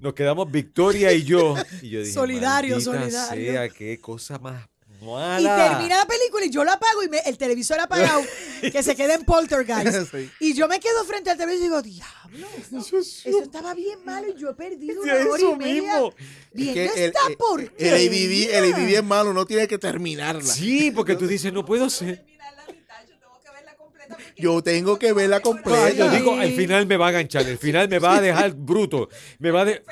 Nos 0.00 0.14
quedamos 0.14 0.50
Victoria 0.50 1.12
y 1.12 1.22
yo. 1.24 1.54
Y 1.82 1.90
yo 1.90 2.00
dije, 2.00 2.12
Solidario, 2.12 2.76
"Maldita 2.76 2.92
solidario". 2.98 3.52
sea, 3.52 3.68
qué 3.68 4.00
cosa 4.00 4.38
más 4.38 4.66
Y 5.00 5.04
mala. 5.04 5.70
termina 5.70 5.96
la 5.98 6.06
película 6.06 6.44
y 6.44 6.50
yo 6.50 6.62
la 6.64 6.72
apago 6.74 7.02
y 7.04 7.08
me- 7.08 7.20
el 7.24 7.38
televisor 7.38 7.78
apagado, 7.80 8.20
que 8.72 8.82
se 8.82 8.94
queda 8.96 9.14
en 9.14 9.24
poltergeist. 9.24 10.10
Sí. 10.12 10.28
Y 10.40 10.54
yo 10.54 10.66
me 10.68 10.80
quedo 10.80 11.04
frente 11.04 11.30
al 11.30 11.38
televisor 11.38 11.60
y 11.60 11.62
digo, 11.62 11.82
diablo, 11.82 12.46
eso, 12.78 12.98
eso 12.98 13.42
estaba 13.42 13.72
bien 13.74 14.04
malo 14.04 14.26
y 14.28 14.38
yo 14.38 14.50
he 14.50 14.54
perdido 14.54 15.00
una 15.02 15.14
hora 15.14 15.42
y 15.42 15.56
media 15.56 15.82
mismo. 15.82 16.14
viendo 16.52 16.80
Es 16.80 16.90
que 16.92 17.04
el, 17.04 17.10
esta 17.10 17.20
el- 17.28 17.36
porquería. 17.36 17.96
el 17.96 18.08
ABB, 18.08 18.74
el 18.88 18.94
es 18.94 19.04
malo, 19.04 19.32
no 19.32 19.46
tiene 19.46 19.66
que 19.68 19.78
terminarla. 19.78 20.42
Sí, 20.42 20.90
porque 20.90 21.14
tú 21.16 21.26
dices, 21.26 21.52
no 21.52 21.64
puedo 21.64 21.88
ser. 21.88 22.26
Yo 24.36 24.62
tengo 24.62 24.98
que 24.98 25.12
verla 25.12 25.40
completa. 25.40 25.90
yo 25.90 26.10
digo, 26.10 26.34
al 26.34 26.52
final 26.52 26.86
me 26.86 26.96
va 26.96 27.08
a 27.08 27.10
ganchar, 27.12 27.46
al 27.46 27.58
final 27.58 27.88
me 27.88 27.98
va 27.98 28.16
a 28.16 28.20
dejar 28.20 28.52
bruto. 28.54 29.08
Me 29.38 29.50
va 29.50 29.62
a 29.62 29.64
de... 29.64 29.82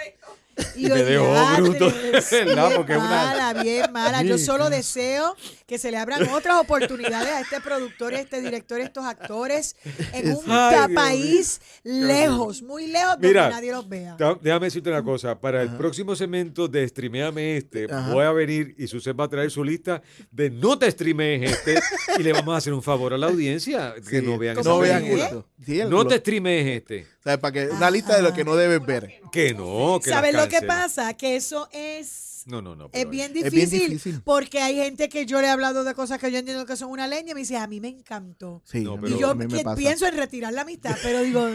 Y 0.74 0.88
Me 0.88 1.04
dejó 1.04 1.24
"Diadre, 1.30 1.62
bruto, 1.62 1.92
¿verdad? 2.32 2.66
bien 2.68 2.76
Porque 2.76 2.92
es 2.94 2.98
una- 2.98 3.08
mala, 3.08 3.62
bien 3.62 3.92
mala. 3.92 4.22
Yo 4.22 4.38
solo 4.38 4.68
deseo 4.70 5.36
que 5.68 5.78
se 5.78 5.90
le 5.90 5.98
abran 5.98 6.26
otras 6.30 6.56
oportunidades 6.56 7.28
a 7.28 7.40
este 7.42 7.60
productor, 7.60 8.14
a 8.14 8.20
este 8.20 8.40
director, 8.40 8.80
a 8.80 8.84
estos 8.84 9.04
actores 9.04 9.76
en 10.14 10.30
un 10.34 10.42
Ay, 10.48 10.94
país 10.94 11.60
lejos, 11.84 12.62
muy 12.62 12.86
lejos, 12.86 13.12
donde 13.12 13.28
Mira, 13.28 13.50
nadie 13.50 13.70
los 13.72 13.86
vea. 13.86 14.16
Déjame 14.40 14.66
decirte 14.66 14.88
una 14.88 15.02
cosa. 15.04 15.38
Para 15.38 15.62
el 15.62 15.76
próximo 15.76 16.16
segmento 16.16 16.68
de 16.68 16.88
Streameame 16.88 17.58
Este, 17.58 17.84
Ajá. 17.84 18.10
voy 18.14 18.24
a 18.24 18.32
venir 18.32 18.74
y 18.78 18.86
Suset 18.86 19.14
va 19.18 19.24
a 19.24 19.28
traer 19.28 19.50
su 19.50 19.62
lista 19.62 20.00
de 20.30 20.48
no 20.48 20.78
te 20.78 20.90
streamees 20.90 21.52
este 21.52 21.78
y 22.18 22.22
le 22.22 22.32
vamos 22.32 22.54
a 22.54 22.56
hacer 22.56 22.72
un 22.72 22.82
favor 22.82 23.12
a 23.12 23.18
la 23.18 23.26
audiencia 23.26 23.94
que 24.08 24.20
Sí, 24.20 24.26
no 24.26 24.38
vean 24.38 24.56
¿Cómo 24.56 24.62
esa 24.62 24.70
no 24.70 24.78
vean 24.78 25.04
esto. 25.04 25.46
Sí, 25.66 25.78
No 25.80 25.88
lo- 25.90 26.06
te 26.06 26.16
streamees 26.16 26.66
este. 26.78 27.06
¿sabes? 27.22 27.40
Para 27.40 27.52
que 27.52 27.66
una 27.68 27.90
lista 27.90 28.16
de 28.16 28.22
lo 28.22 28.32
que 28.32 28.42
no 28.42 28.56
debes 28.56 28.84
ver. 28.86 29.20
Que 29.30 29.52
no, 29.52 30.00
que 30.02 30.08
¿Sabes 30.08 30.32
lo 30.34 30.48
que 30.48 30.62
pasa? 30.62 31.12
Que 31.12 31.36
eso 31.36 31.68
es 31.72 32.27
No, 32.48 32.62
no, 32.62 32.74
no. 32.74 32.88
Es 32.92 33.08
bien, 33.08 33.32
Es 33.36 33.44
difícil, 33.52 33.78
bien 33.78 33.90
difícil. 33.92 34.22
porque 34.24 34.60
hay 34.60 34.76
gente 34.76 35.08
que 35.08 35.26
yo 35.26 35.40
le 35.40 35.46
he 35.46 35.50
hablado 35.50 35.84
de 35.84 35.94
cosas 35.94 36.18
que 36.18 36.32
yo 36.32 36.38
entiendo 36.38 36.64
que 36.66 36.76
son 36.76 36.90
una 36.90 37.06
leña 37.06 37.32
y 37.32 37.34
me 37.34 37.40
dice, 37.40 37.56
a 37.58 37.66
mí 37.66 37.78
me 37.80 37.88
encantó. 37.88 38.62
Sí, 38.64 38.80
No, 38.80 38.98
pero- 39.00 39.14
y 39.14 39.18
yo 39.18 39.30
a 39.30 39.34
mí 39.34 39.46
me 39.46 39.58
que 39.58 39.64
pasa. 39.64 39.76
pienso 39.76 40.06
en 40.06 40.16
retirar 40.16 40.52
la 40.54 40.62
amistad, 40.62 40.96
pero 41.02 41.20
digo, 41.22 41.46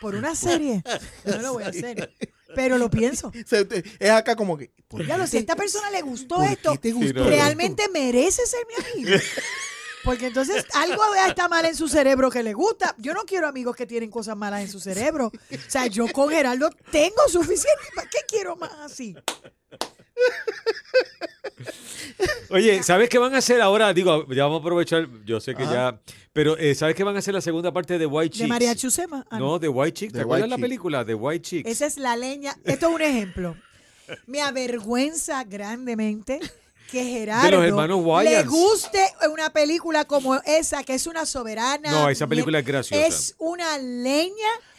por 0.00 0.14
una 0.16 0.34
serie, 0.34 0.82
no 1.24 1.38
lo 1.38 1.52
voy 1.54 1.62
a 1.64 1.68
hacer. 1.68 2.12
Pero 2.54 2.78
lo 2.78 2.90
pienso. 2.90 3.32
Es 3.98 4.10
acá 4.10 4.36
como 4.36 4.56
que. 4.58 4.70
¿por 4.88 5.04
Ya 5.06 5.16
lo 5.16 5.24
qué 5.24 5.30
si 5.30 5.36
a 5.38 5.40
esta 5.40 5.56
persona 5.56 5.90
le 5.90 6.02
gustó 6.02 6.42
esto, 6.42 6.76
te 6.78 6.92
gustó 6.92 7.24
realmente 7.24 7.88
merece 7.88 8.46
ser 8.46 8.60
mi 8.68 9.02
amigo. 9.04 9.18
Porque 10.04 10.26
entonces 10.26 10.66
algo 10.74 11.02
está 11.26 11.48
mal 11.48 11.64
en 11.64 11.74
su 11.74 11.88
cerebro 11.88 12.30
que 12.30 12.42
le 12.42 12.52
gusta. 12.52 12.94
Yo 12.98 13.14
no 13.14 13.22
quiero 13.22 13.48
amigos 13.48 13.74
que 13.74 13.86
tienen 13.86 14.10
cosas 14.10 14.36
malas 14.36 14.60
en 14.60 14.68
su 14.68 14.78
cerebro. 14.78 15.28
O 15.50 15.70
sea, 15.70 15.86
yo 15.86 16.06
con 16.12 16.28
Gerardo 16.28 16.68
tengo 16.92 17.26
suficiente. 17.28 17.84
¿Para 17.94 18.08
qué 18.10 18.18
quiero 18.28 18.54
más 18.54 18.70
así? 18.80 19.16
Oye, 22.50 22.82
¿sabes 22.82 23.08
qué 23.08 23.18
van 23.18 23.34
a 23.34 23.38
hacer 23.38 23.60
ahora? 23.60 23.92
Digo, 23.92 24.26
ya 24.32 24.44
vamos 24.44 24.58
a 24.58 24.60
aprovechar, 24.60 25.08
yo 25.24 25.40
sé 25.40 25.54
que 25.54 25.64
Ajá. 25.64 25.72
ya, 25.72 26.00
pero 26.32 26.56
eh, 26.56 26.74
¿sabes 26.74 26.94
qué 26.94 27.02
van 27.04 27.16
a 27.16 27.18
hacer 27.18 27.34
la 27.34 27.40
segunda 27.40 27.72
parte 27.72 27.98
de 27.98 28.06
White 28.06 28.30
Chicks? 28.30 28.42
De 28.42 28.48
María 28.48 28.74
Chusema. 28.76 29.26
Ah, 29.30 29.38
No, 29.38 29.58
de 29.58 29.68
White 29.68 29.92
Chicks. 29.92 30.12
¿Te 30.12 30.20
acuerdas 30.20 30.48
la 30.48 30.58
película? 30.58 31.04
De 31.04 31.14
White 31.14 31.42
Chicks. 31.42 31.70
Esa 31.70 31.86
es 31.86 31.96
la 31.96 32.16
leña. 32.16 32.56
Esto 32.64 32.88
es 32.88 32.94
un 32.94 33.02
ejemplo. 33.02 33.56
Me 34.26 34.40
avergüenza 34.42 35.42
grandemente 35.44 36.38
que 36.90 37.02
Gerardo 37.04 37.44
De 37.44 37.50
los 37.52 37.64
hermanos 37.64 38.24
le 38.24 38.42
guste 38.44 39.04
una 39.32 39.50
película 39.50 40.04
como 40.04 40.36
esa, 40.44 40.84
que 40.84 40.94
es 40.94 41.06
una 41.06 41.26
soberana. 41.26 41.90
No, 41.90 42.08
esa 42.08 42.26
película 42.26 42.60
es 42.60 42.66
graciosa. 42.66 43.06
Es 43.06 43.34
una 43.38 43.78
leña. 43.78 44.32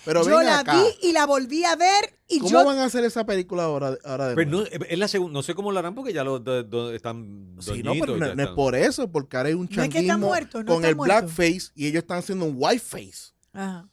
Pero 0.05 0.23
yo 0.23 0.41
la 0.41 0.59
acá. 0.59 0.73
vi 0.81 1.09
y 1.09 1.11
la 1.11 1.25
volví 1.25 1.63
a 1.65 1.75
ver 1.75 2.19
y 2.27 2.39
¿Cómo 2.39 2.51
yo 2.51 2.65
van 2.65 2.77
a 2.79 2.85
hacer 2.85 3.03
esa 3.03 3.25
película 3.25 3.63
ahora, 3.63 3.97
ahora 4.05 4.29
de 4.29 4.35
Pero 4.35 4.49
no, 4.51 4.63
es 4.63 4.97
la 4.97 5.07
segunda, 5.07 5.33
no 5.33 5.43
sé 5.43 5.53
cómo 5.55 5.71
lo 5.71 5.79
harán 5.79 5.93
porque 5.95 6.13
ya 6.13 6.23
lo 6.23 6.39
do- 6.39 6.63
do- 6.63 6.91
están 6.93 7.55
Sí, 7.59 7.81
no, 7.83 7.89
doñitos, 7.89 7.99
pero 7.99 8.17
ya 8.19 8.27
no, 8.27 8.35
no 8.35 8.43
es 8.43 8.55
por 8.55 8.75
eso, 8.75 9.11
porque 9.11 9.37
ahora 9.37 9.49
hay 9.49 9.55
un 9.55 9.61
No 9.61 9.65
es 9.65 9.69
que 9.69 9.83
está 9.83 9.91
changuismo 9.93 10.27
muerto, 10.27 10.59
no 10.59 10.65
con 10.65 10.75
está 10.77 10.89
el 10.89 10.95
muerto. 10.95 11.15
blackface 11.21 11.71
y 11.75 11.87
ellos 11.87 12.03
están 12.03 12.19
haciendo 12.19 12.45
un 12.45 12.53
whiteface. 12.57 13.33
Ajá. 13.53 13.87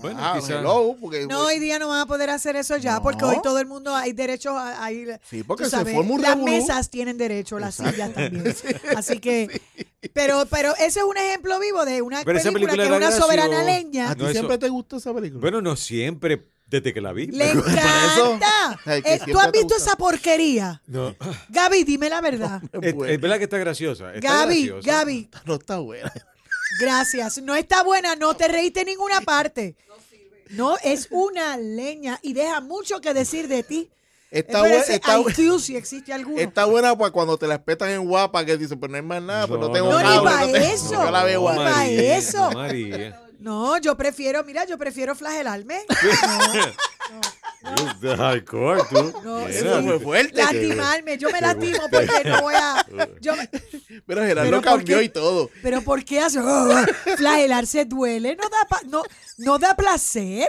Bueno, 0.00 0.18
ah, 0.22 0.38
quizá- 0.40 0.60
hello, 0.60 0.96
porque, 1.00 1.26
No, 1.26 1.40
hoy 1.46 1.58
día 1.58 1.78
no 1.78 1.88
van 1.88 2.00
a 2.00 2.06
poder 2.06 2.30
hacer 2.30 2.56
eso 2.56 2.76
ya, 2.78 2.94
No. 2.96 3.02
porque 3.02 3.24
hoy 3.24 3.36
todo 3.42 3.58
el 3.58 3.66
mundo 3.66 3.94
hay 3.94 4.12
derecho 4.12 4.56
a, 4.56 4.82
a 4.84 4.92
ir. 4.92 5.20
Sí, 5.28 5.42
porque 5.42 5.64
se 5.64 5.70
sabes, 5.70 5.94
forma 5.94 6.14
un 6.14 6.22
Las 6.22 6.38
mesas 6.38 6.88
tienen 6.90 7.18
derecho, 7.18 7.58
las 7.58 7.74
sillas 7.74 8.12
también. 8.14 8.54
Así 8.96 9.18
que, 9.18 9.60
Pero, 10.14 10.46
pero 10.50 10.74
ese 10.76 11.00
es 11.00 11.04
un 11.04 11.16
ejemplo 11.16 11.58
vivo 11.60 11.84
de 11.84 12.00
una 12.02 12.22
Pero 12.24 12.38
esa 12.38 12.50
película, 12.52 12.72
película 12.76 12.98
que 12.98 13.04
es 13.04 13.08
era 13.10 13.16
una 13.16 13.26
soberana 13.26 13.62
leña. 13.64 14.10
¿A 14.10 14.14
ti 14.14 14.20
No, 14.22 14.28
eso- 14.28 14.34
siempre 14.34 14.58
te 14.58 14.68
gustó 14.68 14.96
esa 14.96 15.12
película? 15.12 15.40
Bueno, 15.40 15.60
no 15.60 15.76
siempre, 15.76 16.48
desde 16.66 16.94
que 16.94 17.00
la 17.00 17.12
vi. 17.12 17.26
Le 17.32 17.50
encanta. 17.50 18.78
Que 18.84 18.98
Eh, 19.04 19.20
¿Tú 19.30 19.38
has 19.38 19.50
visto 19.52 19.74
gusta. 19.74 19.76
esa 19.90 19.96
porquería? 19.96 20.80
No. 20.86 21.14
Gaby, 21.50 21.84
dime 21.84 22.08
la 22.08 22.20
verdad. 22.20 22.62
Es, 22.80 22.94
es 22.94 23.20
verdad 23.20 23.38
que 23.38 23.44
está 23.44 23.58
graciosa. 23.58 24.14
Está 24.14 24.32
Gaby, 24.44 24.66
graciosa. 24.68 24.90
Gaby, 24.98 25.30
no 25.44 25.54
está 25.56 25.78
buena. 25.78 26.12
Gracias. 26.80 27.38
No 27.42 27.54
está 27.54 27.82
buena, 27.82 28.16
no 28.16 28.34
te 28.34 28.48
reíste 28.48 28.80
en 28.80 28.86
ninguna 28.86 29.20
parte. 29.20 29.76
No, 30.50 30.76
es 30.82 31.08
una 31.10 31.56
leña 31.56 32.18
y 32.22 32.32
deja 32.32 32.60
mucho 32.60 33.00
que 33.00 33.12
decir 33.12 33.48
de 33.48 33.62
ti. 33.62 33.90
Está, 34.30 34.60
buena, 34.60 34.76
está, 34.76 35.18
IQ, 35.20 35.58
si 35.58 35.74
existe 35.76 36.12
alguno. 36.12 36.38
está 36.38 36.66
buena 36.66 36.96
para 36.96 37.10
cuando 37.10 37.38
te 37.38 37.46
la 37.46 37.54
espetan 37.54 37.88
en 37.90 38.06
guapa, 38.06 38.44
que 38.44 38.58
dice, 38.58 38.76
pues 38.76 38.90
no 38.90 38.96
hay 38.96 39.02
más 39.02 39.22
nada, 39.22 39.46
pues 39.46 39.58
no 39.58 39.68
No, 39.68 39.72
tengo 39.72 39.90
no, 39.90 39.98
ni 39.98 40.04
cable, 40.04 40.30
pa' 40.30 40.46
no 40.46 40.56
eso. 40.56 40.92
Yo 41.04 41.10
la 41.10 41.24
veo 41.24 41.40
No, 41.42 41.48
ahí. 41.48 41.56
pa' 41.56 41.64
María, 41.64 42.16
eso. 42.18 42.50
no, 42.50 42.58
María. 42.58 43.22
No, 43.38 43.78
yo 43.78 43.96
prefiero, 43.96 44.44
mira, 44.44 44.66
yo 44.66 44.76
prefiero 44.76 45.14
flagelarme. 45.14 45.80
De 48.00 48.16
hardcore, 48.16 48.82
tú. 48.90 49.12
No, 49.24 49.38
Mira. 49.46 49.50
Eso 49.50 49.82
fue 49.82 50.00
fuerte. 50.00 50.36
Lastimarme, 50.36 51.18
yo 51.18 51.30
me 51.30 51.40
lastimo 51.40 51.78
porque 51.90 52.22
no 52.24 52.42
voy 52.42 52.54
a. 52.54 52.86
yo 53.20 53.34
me- 53.36 53.48
Pero 54.06 54.22
Gerardo 54.22 54.50
Pero 54.50 54.56
¿por 54.62 54.64
cambió 54.64 54.98
qué? 54.98 55.04
y 55.04 55.08
todo. 55.08 55.50
pero 55.62 55.82
¿por 55.82 56.04
qué 56.04 56.20
hace? 56.20 56.40
flagelarse 57.16 57.84
duele, 57.84 58.36
no 58.36 58.48
da, 58.48 58.64
pa- 58.68 58.82
no, 58.86 59.02
no 59.38 59.58
da 59.58 59.74
placer. 59.74 60.48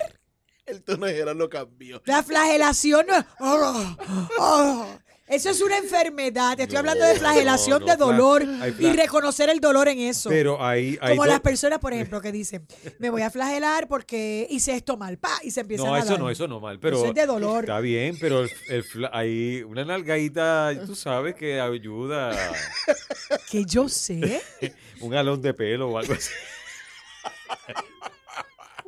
El 0.65 0.83
tono 0.83 1.05
de 1.07 1.13
Gerardo 1.15 1.49
cambió. 1.49 2.01
La 2.05 2.21
flagelación 2.21 3.07
no 3.07 3.15
es. 3.17 3.25
oh, 3.39 3.95
oh. 4.39 4.87
Eso 5.29 5.51
es 5.51 5.61
una 5.61 5.77
enfermedad. 5.77 6.59
Estoy 6.59 6.73
No, 6.73 6.79
hablando 6.79 7.05
de 7.05 7.15
flagelación 7.15 7.81
no, 7.81 7.85
de 7.85 7.97
no, 7.97 8.05
dolor 8.07 8.43
y 8.79 8.91
reconocer 8.93 9.49
el 9.49 9.59
dolor 9.59 9.87
en 9.87 9.99
eso. 9.99 10.29
Pero 10.29 10.63
hay 10.63 10.97
Como 10.97 11.25
las 11.25 11.39
personas, 11.41 11.77
por 11.79 11.93
ejemplo, 11.93 12.19
que 12.19 12.31
dicen, 12.31 12.65
me 12.99 13.09
voy 13.11 13.21
a 13.21 13.29
flagelar 13.29 13.87
porque 13.87 14.47
hice 14.49 14.75
esto 14.75 14.97
mal, 14.97 15.17
pa, 15.19 15.37
y 15.43 15.51
se 15.51 15.61
empiezan 15.61 15.85
No, 15.85 15.93
a 15.93 15.99
eso 15.99 16.09
dar. 16.09 16.19
no, 16.19 16.29
eso 16.31 16.47
no 16.47 16.59
mal, 16.59 16.79
pero 16.79 16.97
Eso 16.97 17.05
es 17.07 17.13
de 17.13 17.25
dolor. 17.27 17.65
está 17.65 17.79
bien, 17.79 18.17
pero 18.19 18.41
el, 18.41 18.49
el 18.69 18.83
hay 19.13 19.61
una 19.63 19.85
nalgadita, 19.85 20.73
tú 20.85 20.95
sabes 20.95 21.35
que 21.35 21.61
ayuda, 21.61 22.31
Que 23.51 23.63
yo 23.65 23.87
sé, 23.87 24.41
un 25.01 25.13
alón 25.13 25.41
de 25.41 25.53
pelo 25.53 25.89
o 25.89 25.97
algo 25.99 26.13
así. 26.13 26.31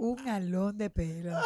Un 0.02 0.28
alón 0.28 0.78
de 0.78 0.90
pelo. 0.90 1.38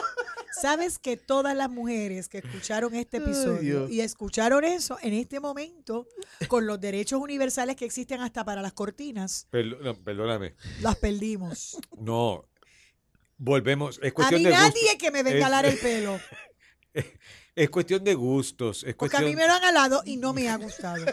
¿Sabes 0.61 0.97
que 0.97 1.17
todas 1.17 1.55
las 1.55 1.69
mujeres 1.69 2.29
que 2.29 2.37
escucharon 2.37 2.95
este 2.95 3.17
episodio 3.17 3.89
y 3.89 3.99
escucharon 3.99 4.63
eso 4.63 4.97
en 5.01 5.13
este 5.13 5.41
momento, 5.41 6.07
con 6.47 6.65
los 6.65 6.79
derechos 6.79 7.19
universales 7.19 7.75
que 7.75 7.83
existen 7.83 8.21
hasta 8.21 8.45
para 8.45 8.61
las 8.61 8.71
cortinas, 8.71 9.47
no, 9.51 10.01
perdóname, 10.01 10.55
las 10.79 10.95
perdimos? 10.95 11.77
no, 11.97 12.45
volvemos, 13.37 13.99
es 14.01 14.11
A 14.11 14.13
cuestión 14.13 14.41
mí 14.41 14.45
de 14.45 14.53
nadie 14.53 14.97
que 14.97 15.11
me 15.11 15.21
venga 15.21 15.43
a 15.43 15.47
alar 15.47 15.65
el 15.65 15.77
pelo. 15.77 16.19
Es 17.55 17.69
cuestión 17.69 18.03
de 18.03 18.15
gustos, 18.15 18.83
es 18.83 18.95
Porque 18.95 19.15
a 19.15 19.21
mí 19.21 19.33
me 19.33 19.47
lo 19.47 19.53
han 19.53 19.63
alado 19.63 20.01
y 20.05 20.17
no 20.17 20.33
me 20.33 20.49
ha 20.49 20.57
gustado. 20.57 21.05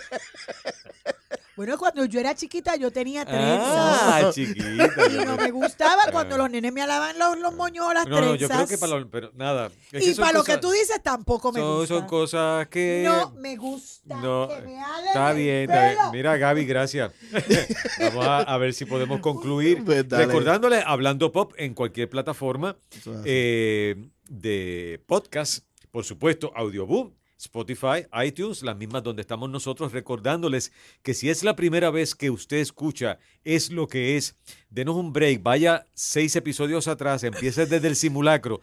Bueno, 1.56 1.76
cuando 1.76 2.04
yo 2.06 2.18
era 2.18 2.34
chiquita 2.34 2.76
yo 2.76 2.90
tenía 2.90 3.24
trenzas. 3.26 3.60
Ah, 3.66 4.30
chiquita. 4.32 4.62
Y 5.12 5.24
no 5.24 5.36
me 5.36 5.50
gustaba 5.50 6.02
cuando 6.10 6.38
los 6.38 6.50
nenes 6.50 6.72
me 6.72 6.80
alaban 6.80 7.18
los, 7.18 7.38
los 7.38 7.54
moños 7.54 7.92
las 7.92 8.06
No, 8.06 8.20
no, 8.20 8.36
trenzas. 8.36 8.40
yo 8.40 8.48
creo 8.48 8.66
que 8.66 8.78
para 8.78 8.98
lo, 8.98 9.10
pero 9.10 9.30
nada. 9.34 9.70
es 9.90 10.08
y 10.08 10.14
para 10.14 10.32
lo 10.32 10.44
que 10.44 10.56
tú 10.58 10.70
dices 10.70 11.02
tampoco 11.02 11.52
me 11.52 11.60
son, 11.60 11.78
gusta. 11.78 11.94
son 11.94 12.06
cosas 12.06 12.68
que... 12.68 13.02
No 13.04 13.30
me 13.32 13.56
gusta 13.56 14.16
No, 14.16 14.48
que 14.48 14.62
me 14.62 14.78
Está 15.06 15.32
bien, 15.34 15.70
está 15.70 15.88
bien. 15.90 15.98
Mira, 16.12 16.36
Gaby, 16.36 16.64
gracias. 16.64 17.12
Vamos 18.00 18.26
a, 18.26 18.38
a 18.38 18.58
ver 18.58 18.72
si 18.72 18.84
podemos 18.84 19.20
concluir. 19.20 19.82
Pues. 19.92 20.08
Recordándole, 20.08 20.82
hablando 20.86 21.32
pop 21.32 21.52
en 21.56 21.74
cualquier 21.74 22.08
plataforma 22.08 22.76
eh, 23.24 23.96
de 24.28 25.02
podcast, 25.06 25.64
por 25.90 26.04
supuesto, 26.04 26.52
Audioboom, 26.54 27.12
Spotify, 27.42 28.06
iTunes, 28.24 28.62
las 28.62 28.76
mismas 28.76 29.02
donde 29.02 29.22
estamos 29.22 29.50
nosotros, 29.50 29.92
recordándoles 29.92 30.72
que 31.02 31.12
si 31.14 31.28
es 31.28 31.42
la 31.42 31.56
primera 31.56 31.90
vez 31.90 32.14
que 32.14 32.30
usted 32.30 32.58
escucha 32.58 33.18
Es 33.44 33.70
lo 33.70 33.86
que 33.88 34.16
es, 34.16 34.36
denos 34.70 34.96
un 34.96 35.12
break, 35.12 35.42
vaya 35.42 35.86
seis 35.94 36.36
episodios 36.36 36.86
atrás, 36.88 37.24
empiece 37.24 37.66
desde 37.66 37.88
el 37.88 37.96
simulacro. 37.96 38.60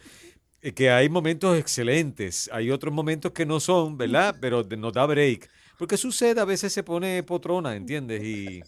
eh, 0.62 0.72
Que 0.74 0.90
hay 0.90 1.10
momentos 1.10 1.58
excelentes, 1.58 2.50
hay 2.54 2.72
otros 2.72 2.94
momentos 2.94 3.32
que 3.32 3.46
no 3.46 3.60
son, 3.60 3.98
¿verdad? 3.98 4.36
Pero 4.40 4.64
nos 4.64 4.94
da 4.94 5.06
break. 5.06 5.50
Porque 5.78 5.96
sucede, 5.98 6.40
a 6.42 6.46
veces 6.46 6.74
se 6.74 6.84
pone 6.84 7.24
potrona, 7.24 7.76
¿entiendes? 7.76 8.22
Y, 8.24 8.62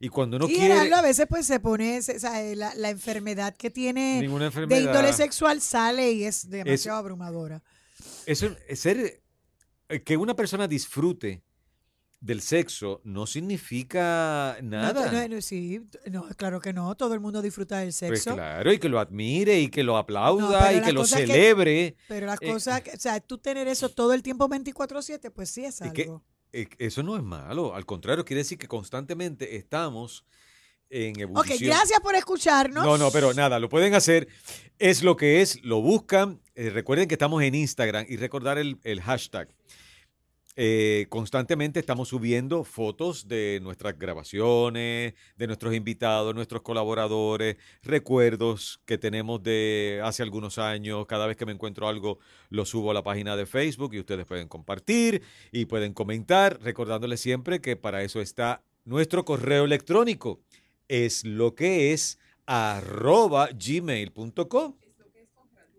y 0.00 0.08
cuando 0.08 0.36
uno 0.38 0.46
y 0.48 0.54
quiere... 0.54 0.74
Gerardo 0.74 0.96
a 0.96 1.02
veces 1.02 1.26
pues 1.28 1.46
se 1.46 1.60
pone, 1.60 2.00
se- 2.02 2.18
sea, 2.18 2.40
la, 2.54 2.74
la 2.74 2.90
enfermedad 2.90 3.54
que 3.56 3.70
tiene 3.70 4.20
de 4.68 4.80
índole 4.80 5.12
sexual 5.12 5.60
sale 5.60 6.12
y 6.12 6.24
es 6.24 6.48
demasiado 6.48 6.98
abrumadora. 6.98 7.62
Eso, 8.26 8.54
es 8.66 8.80
ser, 8.80 8.98
eh, 8.98 9.20
que 10.04 10.16
una 10.16 10.34
persona 10.34 10.66
disfrute 10.68 11.42
del 12.20 12.40
sexo 12.40 13.02
no 13.04 13.26
significa 13.26 14.56
nada. 14.62 15.10
no, 15.12 15.28
no, 15.28 15.40
sí, 15.42 15.80
no, 16.10 16.26
claro 16.36 16.58
que 16.60 16.72
no, 16.72 16.94
todo 16.94 17.12
el 17.14 17.20
mundo 17.20 17.42
disfruta 17.42 17.78
del 17.80 17.88
Pues 17.88 17.98
sexo. 18.22 18.34
claro, 18.34 18.72
y 18.72 18.78
que 18.78 18.88
lo 18.88 18.98
admire 18.98 19.60
y 19.60 19.68
que 19.68 19.82
lo 19.84 19.96
aplauda 19.98 20.72
y 20.72 20.80
que 20.80 20.92
lo 20.92 21.02
que- 21.02 21.08
celebre. 21.08 21.96
Pero 22.08 22.26
las 22.26 22.38
Eh, 22.40 22.50
cosas, 22.50 22.80
que- 22.80 22.92
o 22.92 22.98
sea, 22.98 23.20
tú 23.20 23.36
tener 23.38 23.68
eso 23.68 23.90
todo 23.90 24.14
el 24.14 24.22
tiempo 24.22 24.48
24/7, 24.48 25.30
pues 25.30 25.50
sí 25.50 25.64
es 25.64 25.80
que- 25.92 26.02
algo. 26.04 26.22
Eh, 26.52 26.68
Eso 26.78 27.02
no 27.02 27.16
es 27.16 27.22
malo, 27.22 27.74
al 27.74 27.84
contrario, 27.84 28.24
quiere 28.24 28.38
decir 28.42 28.56
que 28.58 28.68
constantemente 28.68 29.56
estamos 29.56 30.24
en 30.94 31.12
Ok, 31.16 31.20
evolución. 31.20 31.58
gracias 31.60 32.00
por 32.00 32.14
escucharnos. 32.14 32.84
No, 32.84 32.96
no, 32.96 33.10
pero 33.10 33.34
nada, 33.34 33.58
lo 33.58 33.68
pueden 33.68 33.94
hacer. 33.94 34.28
Es 34.78 35.02
lo 35.02 35.16
que 35.16 35.40
es, 35.40 35.62
lo 35.64 35.80
buscan. 35.82 36.40
Eh, 36.54 36.70
recuerden 36.70 37.08
que 37.08 37.14
estamos 37.14 37.42
en 37.42 37.54
Instagram 37.54 38.06
y 38.08 38.16
recordar 38.16 38.58
el, 38.58 38.78
el 38.84 39.00
hashtag. 39.02 39.48
Eh, 40.56 41.06
constantemente 41.08 41.80
estamos 41.80 42.10
subiendo 42.10 42.62
fotos 42.62 43.26
de 43.26 43.58
nuestras 43.60 43.98
grabaciones, 43.98 45.14
de 45.36 45.46
nuestros 45.48 45.74
invitados, 45.74 46.32
nuestros 46.32 46.62
colaboradores, 46.62 47.56
recuerdos 47.82 48.80
que 48.86 48.96
tenemos 48.96 49.42
de 49.42 50.00
hace 50.04 50.22
algunos 50.22 50.58
años. 50.58 51.06
Cada 51.06 51.26
vez 51.26 51.36
que 51.36 51.44
me 51.44 51.50
encuentro 51.50 51.88
algo, 51.88 52.20
lo 52.50 52.64
subo 52.66 52.92
a 52.92 52.94
la 52.94 53.02
página 53.02 53.34
de 53.34 53.46
Facebook 53.46 53.94
y 53.94 53.98
ustedes 53.98 54.26
pueden 54.26 54.46
compartir 54.46 55.22
y 55.50 55.64
pueden 55.64 55.92
comentar, 55.92 56.60
recordándoles 56.62 57.18
siempre 57.20 57.60
que 57.60 57.74
para 57.74 58.04
eso 58.04 58.20
está 58.20 58.62
nuestro 58.84 59.24
correo 59.24 59.64
electrónico. 59.64 60.40
Es 60.88 61.24
lo 61.24 61.54
que 61.54 61.92
es 61.92 62.18
arroba 62.46 63.48
gmail.com. 63.52 64.76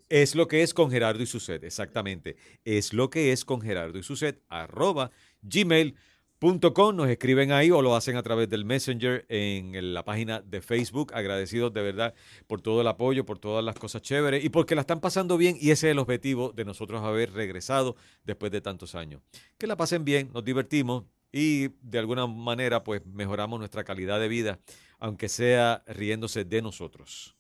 Es 0.08 0.36
lo 0.36 0.48
que 0.48 0.62
es 0.62 0.74
con 0.74 0.92
Gerardo 0.92 1.24
y 1.24 1.26
Suset, 1.26 1.64
exactamente. 1.64 2.36
Es 2.64 2.94
lo 2.94 3.10
que 3.10 3.32
es 3.32 3.44
con 3.44 3.60
Gerardo 3.60 3.98
y 3.98 4.04
Suset, 4.04 4.40
arroba 4.50 5.12
gmail.com. 5.42 6.96
Nos 6.96 7.10
escriben 7.10 7.52
ahí 7.52 7.72
o 7.72 7.82
lo 7.82 7.96
hacen 7.96 8.16
a 8.16 8.22
través 8.22 8.48
del 8.48 8.66
Messenger 8.66 9.26
en 9.30 9.96
la 9.96 10.06
página 10.06 10.42
de 10.42 10.62
Facebook. 10.62 11.12
Agradecidos 11.16 11.74
de 11.74 11.82
verdad 11.82 12.14
por 12.46 12.62
todo 12.62 12.82
el 12.82 12.88
apoyo, 12.88 13.26
por 13.26 13.40
todas 13.40 13.66
las 13.66 13.76
cosas 13.80 14.04
chéveres 14.04 14.46
y 14.46 14.50
porque 14.50 14.76
la 14.76 14.82
están 14.82 15.02
pasando 15.02 15.38
bien. 15.38 15.58
Y 15.60 15.72
ese 15.72 15.88
es 15.88 15.92
el 15.94 16.00
objetivo 16.00 16.52
de 16.52 16.66
nosotros 16.66 17.02
haber 17.04 17.34
regresado 17.34 17.96
después 18.24 18.52
de 18.52 18.62
tantos 18.62 18.94
años. 18.94 19.24
Que 19.58 19.66
la 19.66 19.76
pasen 19.76 20.06
bien, 20.06 20.30
nos 20.34 20.46
divertimos 20.46 21.06
y 21.32 21.70
de 21.82 22.00
alguna 22.00 22.28
manera 22.28 22.84
pues 22.84 23.06
mejoramos 23.08 23.60
nuestra 23.60 23.84
calidad 23.84 24.20
de 24.20 24.28
vida, 24.28 24.60
aunque 25.06 25.30
sea 25.30 25.84
riéndose 25.88 26.44
de 26.46 26.62
nosotros. 26.62 27.36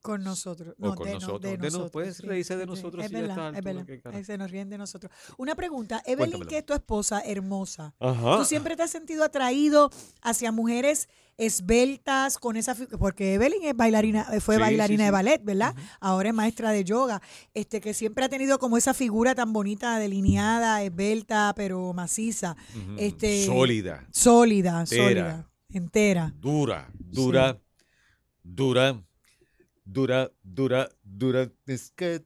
Con 0.00 0.22
nosotros. 0.22 0.74
O 0.78 0.86
No, 0.88 0.94
con 0.94 1.06
de, 1.06 1.14
no- 1.14 1.18
nosotros. 1.20 1.42
de 1.42 1.50
De 1.50 1.56
no- 1.58 1.64
nosotros. 1.64 1.90
puedes 1.90 2.20
reírse 2.20 2.56
de 2.56 2.62
sí, 2.64 2.70
nosotros 2.70 3.04
Es 3.04 3.10
y 3.10 3.14
ya 3.14 3.20
verdad, 3.20 3.46
está, 3.56 3.58
es 3.58 3.64
verdad. 4.04 4.22
se 4.24 4.38
nos 4.38 4.50
ríen 4.50 4.70
de 4.70 4.78
nosotros. 4.78 5.12
Una 5.36 5.56
pregunta. 5.56 6.00
Evelyn, 6.06 6.16
Cuéntamelo. 6.30 6.48
que 6.48 6.58
es 6.58 6.64
tu 6.66 6.72
esposa 6.72 7.20
hermosa. 7.26 7.94
Ajá. 7.98 8.36
¿Tú 8.38 8.44
siempre 8.44 8.76
te 8.76 8.84
has 8.84 8.90
sentido 8.90 9.24
atraído 9.24 9.90
hacia 10.22 10.52
mujeres 10.52 11.08
esbeltas 11.36 12.38
con 12.38 12.56
esa 12.56 12.74
porque 12.98 13.34
Evelyn 13.34 13.64
es 13.64 13.76
bailarina, 13.76 14.26
eh, 14.32 14.40
fue 14.40 14.54
Sí, 14.56 14.60
bailarina 14.60 15.02
sí, 15.02 15.04
de 15.06 15.10
ballet, 15.10 15.44
¿verdad? 15.44 15.74
Ahora 16.00 16.28
es 16.28 16.34
maestra 16.34 16.70
de 16.70 16.84
yoga, 16.84 17.20
este 17.54 17.80
que 17.80 17.92
siempre 17.94 18.24
ha 18.24 18.28
tenido 18.28 18.58
como 18.58 18.76
esa 18.76 18.94
figura 18.94 19.34
tan 19.34 19.52
bonita, 19.52 19.98
delineada, 19.98 20.82
esbelta, 20.82 21.52
pero 21.56 21.92
maciza, 21.92 22.56
este- 22.98 23.46
Sólida, 23.46 24.06
sólida, 24.12 24.80
Entera. 24.80 25.04
sólida, 25.04 25.47
entera. 25.72 26.32
dura, 26.40 26.90
dura, 26.98 27.58
dura, 28.42 29.02
dura, 29.84 30.30
dura, 30.42 30.88
dura. 31.02 31.50
Que- 31.96 32.22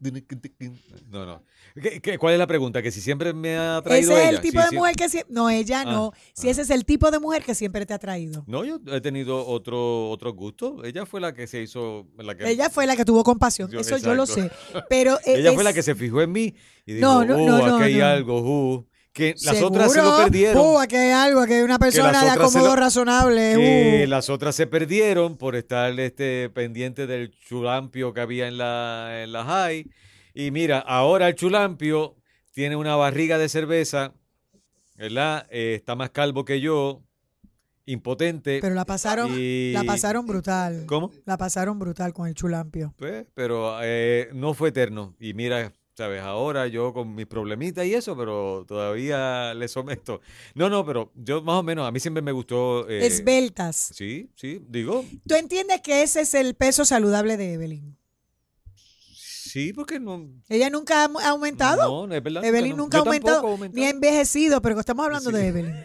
No, 1.11 1.27
no. 1.27 1.43
¿Qué- 1.81 2.01
qué- 2.01 2.19
cuál 2.19 2.35
es 2.35 2.39
la 2.39 2.47
pregunta? 2.47 2.83
Que 2.83 2.91
si 2.91 3.01
siempre 3.01 3.33
me 3.33 3.57
ha 3.57 3.81
traído 3.83 4.13
Ese 4.13 4.23
es 4.23 4.29
ella. 4.29 4.37
el 4.37 4.41
tipo 4.43 4.59
Sí, 4.61 4.65
de 4.65 4.71
sí. 4.71 4.77
mujer 4.77 4.95
que 4.97 5.09
siempre, 5.09 5.35
no, 5.35 5.51
ella 5.51 5.81
Ah, 5.81 5.85
no, 5.93 6.13
si 6.35 6.49
ah. 6.49 6.51
ese 6.53 6.63
es 6.63 6.71
el 6.71 6.85
tipo 6.85 7.11
de 7.11 7.19
mujer 7.19 7.43
que 7.45 7.55
siempre 7.55 7.85
te 7.87 7.95
ha 7.95 7.99
traído. 7.99 8.45
No, 8.47 8.65
yo 8.65 8.79
he 8.89 9.01
tenido 9.01 9.45
otro, 9.47 10.11
otro 10.11 10.33
gusto. 10.35 10.85
Ella 10.85 11.07
fue 11.07 11.21
la 11.21 11.33
que 11.35 11.47
se 11.47 11.63
hizo. 11.63 12.07
La 12.19 12.37
que, 12.37 12.49
Ella 12.49 12.69
fue 12.71 12.87
la 12.87 12.95
que 12.97 13.05
tuvo 13.05 13.25
compasión, 13.25 13.71
Yo- 13.71 13.81
eso 13.81 13.97
yo 13.99 14.15
lo 14.15 14.27
sé, 14.27 14.51
pero 14.89 15.19
Ella 15.27 15.53
fue 15.53 15.65
la 15.65 15.73
que 15.73 15.83
se 15.83 15.95
fijó 15.95 16.21
en 16.23 16.31
mí 16.33 16.55
y 16.87 16.95
dijo, 16.95 17.07
No, 17.07 17.25
no, 17.25 17.37
oh, 17.37 17.47
no, 17.47 17.67
no, 17.67 17.77
aquí 17.77 17.85
hay 17.85 17.95
no. 17.97 18.07
algo, 18.07 18.41
uh, 18.75 18.87
que 19.13 19.35
las 19.43 19.61
otras 19.63 19.93
se 19.93 20.03
lo 20.03 20.17
perdieron. 20.17 20.81
Aquí 20.83 20.97
hay 20.97 21.11
algo, 21.11 21.41
aquí 21.41 21.53
hay 21.53 21.63
una 21.63 21.79
persona 21.79 22.23
de 22.25 22.31
acomodo 22.31 22.69
lo- 22.69 22.77
razonable. 22.77 23.55
que 23.57 24.03
uh. 24.07 24.09
las 24.09 24.31
otras 24.31 24.57
se 24.57 24.67
perdieron 24.67 25.37
por 25.37 25.55
estar 25.55 25.99
este, 26.01 26.49
pendiente 26.51 27.07
del 27.07 27.31
chulampio 27.31 28.15
que 28.15 28.21
había 28.23 28.49
en 28.49 28.57
la, 28.59 29.23
en 29.23 29.33
la 29.33 29.45
high. 29.45 29.87
Y 30.35 30.51
mira, 30.51 30.79
ahora 30.79 31.29
el 31.29 31.35
chulampio 31.35 32.17
tiene 32.53 32.75
una 32.77 32.97
barriga 32.97 33.37
de 33.37 33.49
cerveza, 33.51 34.15
¿verdad? 34.97 35.47
Eh, 35.51 35.75
está 35.77 35.95
más 35.95 36.11
calvo 36.11 36.45
que 36.47 36.61
yo, 36.61 37.03
impotente. 37.85 38.61
Pero 38.63 38.75
la 38.75 38.87
pasaron, 38.87 39.31
y- 39.37 39.73
la 39.73 39.85
pasaron 39.85 40.27
brutal. 40.27 40.85
¿Cómo? 40.87 41.11
La 41.27 41.37
pasaron 41.37 41.79
brutal 41.79 42.15
con 42.15 42.29
el 42.29 42.35
chulampio. 42.35 42.95
Pues, 42.97 43.27
pero 43.35 43.77
eh, 43.83 44.31
no 44.33 44.55
fue 44.55 44.71
eterno. 44.71 45.15
Y 45.21 45.35
mira, 45.35 45.73
sabes, 45.95 46.23
ahora 46.23 46.67
yo 46.69 46.93
con 46.93 47.15
mis 47.15 47.27
problemitas 47.27 47.85
y 47.87 47.95
eso, 47.95 48.17
pero 48.17 48.65
todavía 48.67 49.53
le 49.55 49.69
someto. 49.69 50.21
No, 50.55 50.69
no, 50.71 50.85
pero 50.87 51.13
yo 51.15 51.43
más 51.43 51.57
o 51.57 51.63
menos, 51.63 51.87
a 51.87 51.91
mí 51.93 52.01
siempre 52.01 52.23
me 52.23 52.33
gustó. 52.33 52.89
eh, 52.89 53.07
Esbeltas. 53.07 53.77
Sí, 53.95 54.31
sí, 54.35 54.61
digo, 54.69 55.05
¿Tú 55.29 55.35
entiendes 55.35 55.81
que 55.81 56.03
ese 56.03 56.23
es 56.23 56.35
el 56.35 56.55
peso 56.55 56.85
saludable 56.85 57.37
de 57.37 57.55
Evelyn? 57.55 57.97
sí, 59.15 59.75
porque 59.75 60.01
no. 60.01 60.31
Ella 60.49 60.71
nunca 60.71 61.05
ha 61.05 61.29
aumentado. 61.29 61.83
No, 61.83 62.07
no 62.07 62.15
es 62.15 62.23
verdad. 62.23 62.43
Evelyn 62.43 62.71
no. 62.71 62.85
nunca 62.85 62.97
ha 62.97 63.01
aumentado, 63.03 63.59
ni 63.71 63.85
ha 63.85 63.91
envejecido, 63.91 64.63
pero 64.63 64.81
estamos 64.81 65.05
hablando 65.05 65.29
Sí. 65.31 65.37
de 65.37 65.49
Evelyn. 65.49 65.77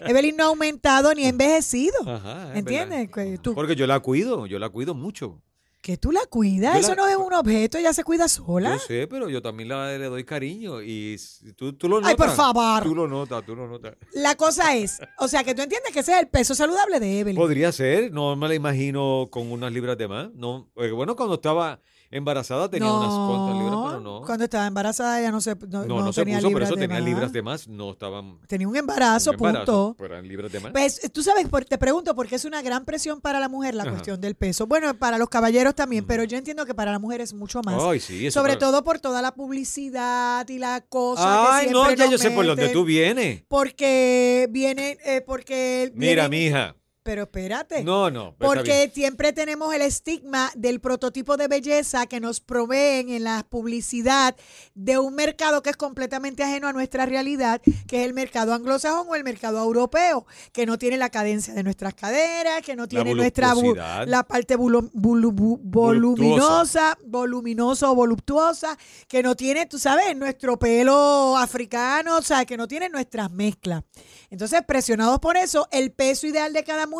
Evelyn 0.00 0.36
no 0.36 0.44
ha 0.44 0.46
aumentado 0.46 1.12
ni 1.12 1.24
ha 1.24 1.28
envejecido. 1.30 1.96
Ajá, 2.06 2.52
es 2.52 2.58
¿Entiendes? 2.60 3.10
verdad. 3.12 3.40
Porque 3.54 3.74
yo 3.74 3.88
la 3.88 3.98
cuido, 3.98 4.46
yo 4.46 4.60
la 4.60 4.68
cuido 4.68 4.94
mucho. 4.94 5.42
Que 5.86 5.96
tú 5.96 6.10
la 6.10 6.26
cuidas, 6.28 6.74
Yo 6.74 6.80
eso 6.80 6.88
la- 6.90 6.96
no 6.96 7.06
es 7.06 7.16
un 7.16 7.32
objeto, 7.32 7.78
ella 7.78 7.92
se 7.92 8.02
cuida 8.02 8.26
sola. 8.26 8.72
Yo 8.72 8.78
sé, 8.80 9.06
pero 9.06 9.28
yo 9.28 9.40
también 9.40 9.68
la- 9.68 9.96
le 9.96 10.06
doy 10.06 10.24
cariño 10.24 10.82
y 10.82 11.16
tú, 11.54 11.74
tú 11.74 11.88
lo 11.88 12.00
notas. 12.00 12.10
Ay, 12.10 12.16
por 12.16 12.30
favor. 12.34 12.82
Tú 12.82 12.92
lo 12.92 13.06
notas, 13.06 13.46
tú 13.46 13.54
lo 13.54 13.68
notas. 13.68 13.94
La 14.12 14.34
cosa 14.34 14.74
es, 14.74 14.98
o 15.20 15.28
sea, 15.28 15.44
que 15.44 15.54
tú 15.54 15.62
entiendes 15.62 15.92
que 15.92 16.00
ese 16.00 16.12
es 16.14 16.18
el 16.18 16.26
peso 16.26 16.56
saludable 16.56 16.98
de 16.98 17.20
Evelyn. 17.20 17.36
Podría 17.40 17.70
ser, 17.70 18.10
no 18.10 18.34
me 18.34 18.48
la 18.48 18.56
imagino 18.56 19.28
con 19.30 19.52
unas 19.52 19.70
libras 19.72 19.96
de 19.96 20.08
más. 20.08 20.34
No, 20.34 20.68
bueno, 20.74 21.14
cuando 21.14 21.36
estaba 21.36 21.80
embarazada 22.10 22.68
tenía 22.70 22.92
unas 22.92 23.08
cuantas 23.12 23.56
libras, 23.56 23.80
pero 23.88 24.00
no. 24.00 24.22
Cuando 24.22 24.44
estaba 24.44 24.66
embarazada 24.66 25.20
ella 25.20 25.30
no 25.30 25.40
se 25.40 25.54
no, 25.54 25.66
no, 25.66 25.84
no, 25.86 26.04
no 26.06 26.12
se 26.12 26.22
tenía 26.22 26.36
puso, 26.38 26.48
libras 26.48 26.68
eso 26.68 26.76
de 26.76 26.80
tenía 26.82 26.96
más. 27.00 27.04
libras 27.08 27.32
de 27.32 27.42
más, 27.42 27.68
no 27.68 27.90
estaban. 27.90 28.38
Tenía 28.46 28.68
un 28.68 28.76
embarazo, 28.76 29.30
un 29.30 29.36
embarazo, 29.36 29.64
punto. 29.64 29.96
pero 29.98 30.14
eran 30.14 30.28
libras 30.28 30.52
de 30.52 30.60
más. 30.60 30.72
Pues 30.72 31.00
tú 31.12 31.22
sabes, 31.22 31.48
por- 31.48 31.64
te 31.64 31.78
pregunto, 31.78 32.14
porque 32.14 32.36
es 32.36 32.44
una 32.44 32.62
gran 32.62 32.84
presión 32.84 33.20
para 33.20 33.40
la 33.40 33.48
mujer 33.48 33.74
la 33.74 33.82
Ajá. 33.82 33.90
cuestión 33.92 34.20
del 34.20 34.34
peso. 34.34 34.66
Bueno, 34.66 34.94
para 34.98 35.18
los 35.18 35.28
caballeros 35.28 35.74
también, 35.74 36.06
pero 36.06 36.24
yo 36.24 36.36
entiendo 36.38 36.64
que 36.66 36.74
para 36.74 36.92
la 36.92 36.98
mujer 36.98 37.20
es 37.20 37.34
mucho 37.34 37.60
más. 37.62 37.82
Ay, 37.82 38.00
sí, 38.00 38.26
eso 38.26 38.40
Sobre 38.40 38.54
para- 38.54 38.60
todo 38.66 38.84
por 38.84 39.00
toda 39.00 39.20
la 39.22 39.32
publicidad 39.34 40.48
y 40.48 40.58
la 40.58 40.80
cosa 40.82 41.56
Ay, 41.58 41.66
que 41.66 41.72
no, 41.72 41.90
ya 41.92 42.10
yo 42.10 42.18
sé 42.18 42.30
por 42.30 42.46
dónde 42.46 42.68
tú 42.68 42.84
vienes. 42.84 43.42
Porque 43.48 44.48
viene, 44.50 44.98
eh, 45.04 45.22
porque 45.26 45.92
Mira, 45.94 46.28
mija. 46.28 46.74
Pero 47.06 47.22
espérate. 47.22 47.84
No, 47.84 48.10
no. 48.10 48.34
Porque 48.36 48.90
siempre 48.92 49.32
tenemos 49.32 49.72
el 49.72 49.80
estigma 49.82 50.50
del 50.56 50.80
prototipo 50.80 51.36
de 51.36 51.46
belleza 51.48 52.06
que 52.06 52.18
nos 52.20 52.40
proveen 52.40 53.08
en 53.08 53.22
la 53.24 53.46
publicidad 53.48 54.34
de 54.74 54.98
un 54.98 55.14
mercado 55.14 55.62
que 55.62 55.70
es 55.70 55.76
completamente 55.76 56.42
ajeno 56.42 56.66
a 56.68 56.72
nuestra 56.72 57.06
realidad, 57.06 57.62
que 57.86 58.00
es 58.00 58.06
el 58.06 58.12
mercado 58.12 58.52
anglosajón 58.54 59.06
o 59.08 59.14
el 59.14 59.22
mercado 59.22 59.62
europeo, 59.62 60.26
que 60.52 60.66
no 60.66 60.78
tiene 60.78 60.96
la 60.96 61.08
cadencia 61.10 61.54
de 61.54 61.62
nuestras 61.62 61.94
caderas, 61.94 62.62
que 62.62 62.74
no 62.74 62.88
tiene 62.88 63.14
nuestra 63.14 63.50
bu- 63.54 63.62
voluptuosidad. 63.62 64.06
la 64.08 64.22
parte 64.24 64.56
bulo- 64.58 64.90
bulu- 64.92 65.32
bu- 65.32 65.60
voluminosa, 65.62 66.98
voluminosa 67.06 67.90
o 67.90 67.94
voluptuosa, 67.94 68.76
que 69.08 69.22
no 69.22 69.36
tiene, 69.36 69.66
tú 69.66 69.78
sabes, 69.78 70.16
nuestro 70.16 70.58
pelo 70.58 71.36
africano, 71.36 72.16
o 72.18 72.22
sea, 72.22 72.44
que 72.44 72.56
no 72.56 72.66
tiene 72.66 72.88
nuestras 72.88 73.30
mezclas. 73.30 73.84
Entonces, 74.30 74.62
presionados 74.66 75.20
por 75.20 75.36
eso, 75.36 75.68
el 75.70 75.92
peso 75.92 76.26
ideal 76.26 76.52
de 76.52 76.64
cada 76.64 76.86
mujer, 76.86 76.95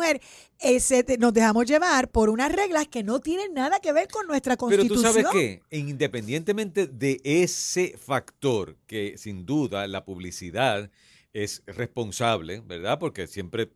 te- 1.03 1.17
nos 1.17 1.33
dejamos 1.33 1.65
llevar 1.65 2.09
por 2.09 2.29
unas 2.29 2.51
reglas 2.51 2.87
que 2.87 3.03
no 3.03 3.19
tienen 3.19 3.53
nada 3.53 3.79
que 3.79 3.91
ver 3.93 4.07
con 4.07 4.27
nuestra 4.27 4.55
Pero 4.57 4.83
tú 4.83 4.89
constitución. 4.95 5.13
sabes 5.13 5.27
qué, 5.31 5.77
independientemente 5.77 6.87
de 6.87 7.19
ese 7.23 7.97
factor, 7.97 8.77
que 8.87 9.17
sin 9.17 9.45
duda 9.45 9.87
la 9.87 10.03
publicidad 10.05 10.89
es 11.33 11.61
responsable, 11.67 12.61
¿verdad? 12.65 12.97
Porque 12.99 13.27
siempre 13.27 13.71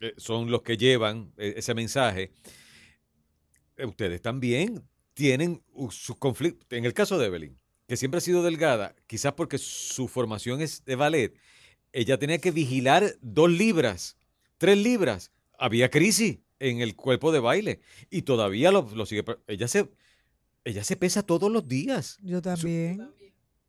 eh, 0.00 0.12
son 0.18 0.50
los 0.50 0.62
que 0.62 0.76
llevan 0.76 1.32
eh, 1.38 1.54
ese 1.56 1.74
mensaje. 1.74 2.32
eh, 3.76 3.86
Ustedes 3.86 4.20
también 4.22 4.82
tienen 5.14 5.62
sus 5.90 6.16
conflictos. 6.16 6.66
En 6.70 6.84
el 6.84 6.92
caso 6.92 7.18
de 7.18 7.26
Evelyn, 7.26 7.58
que 7.88 7.96
siempre 7.96 8.18
ha 8.18 8.20
sido 8.20 8.42
delgada, 8.42 8.94
quizás 9.06 9.32
porque 9.34 9.58
su 9.58 10.08
formación 10.08 10.60
es 10.60 10.84
de 10.84 10.96
ballet, 10.96 11.34
ella 11.92 12.18
tenía 12.18 12.38
que 12.38 12.50
vigilar 12.50 13.14
dos 13.22 13.50
libras, 13.50 14.16
tres 14.58 14.76
libras. 14.76 15.30
Había 15.58 15.90
crisis 15.90 16.38
en 16.58 16.80
el 16.80 16.96
cuerpo 16.96 17.32
de 17.32 17.40
baile 17.40 17.80
y 18.10 18.22
todavía 18.22 18.70
lo, 18.70 18.88
lo 18.94 19.06
sigue. 19.06 19.24
Ella 19.46 19.68
se, 19.68 19.90
ella 20.64 20.84
se 20.84 20.96
pesa 20.96 21.22
todos 21.22 21.50
los 21.50 21.66
días. 21.68 22.18
Yo 22.22 22.42
también. 22.42 23.08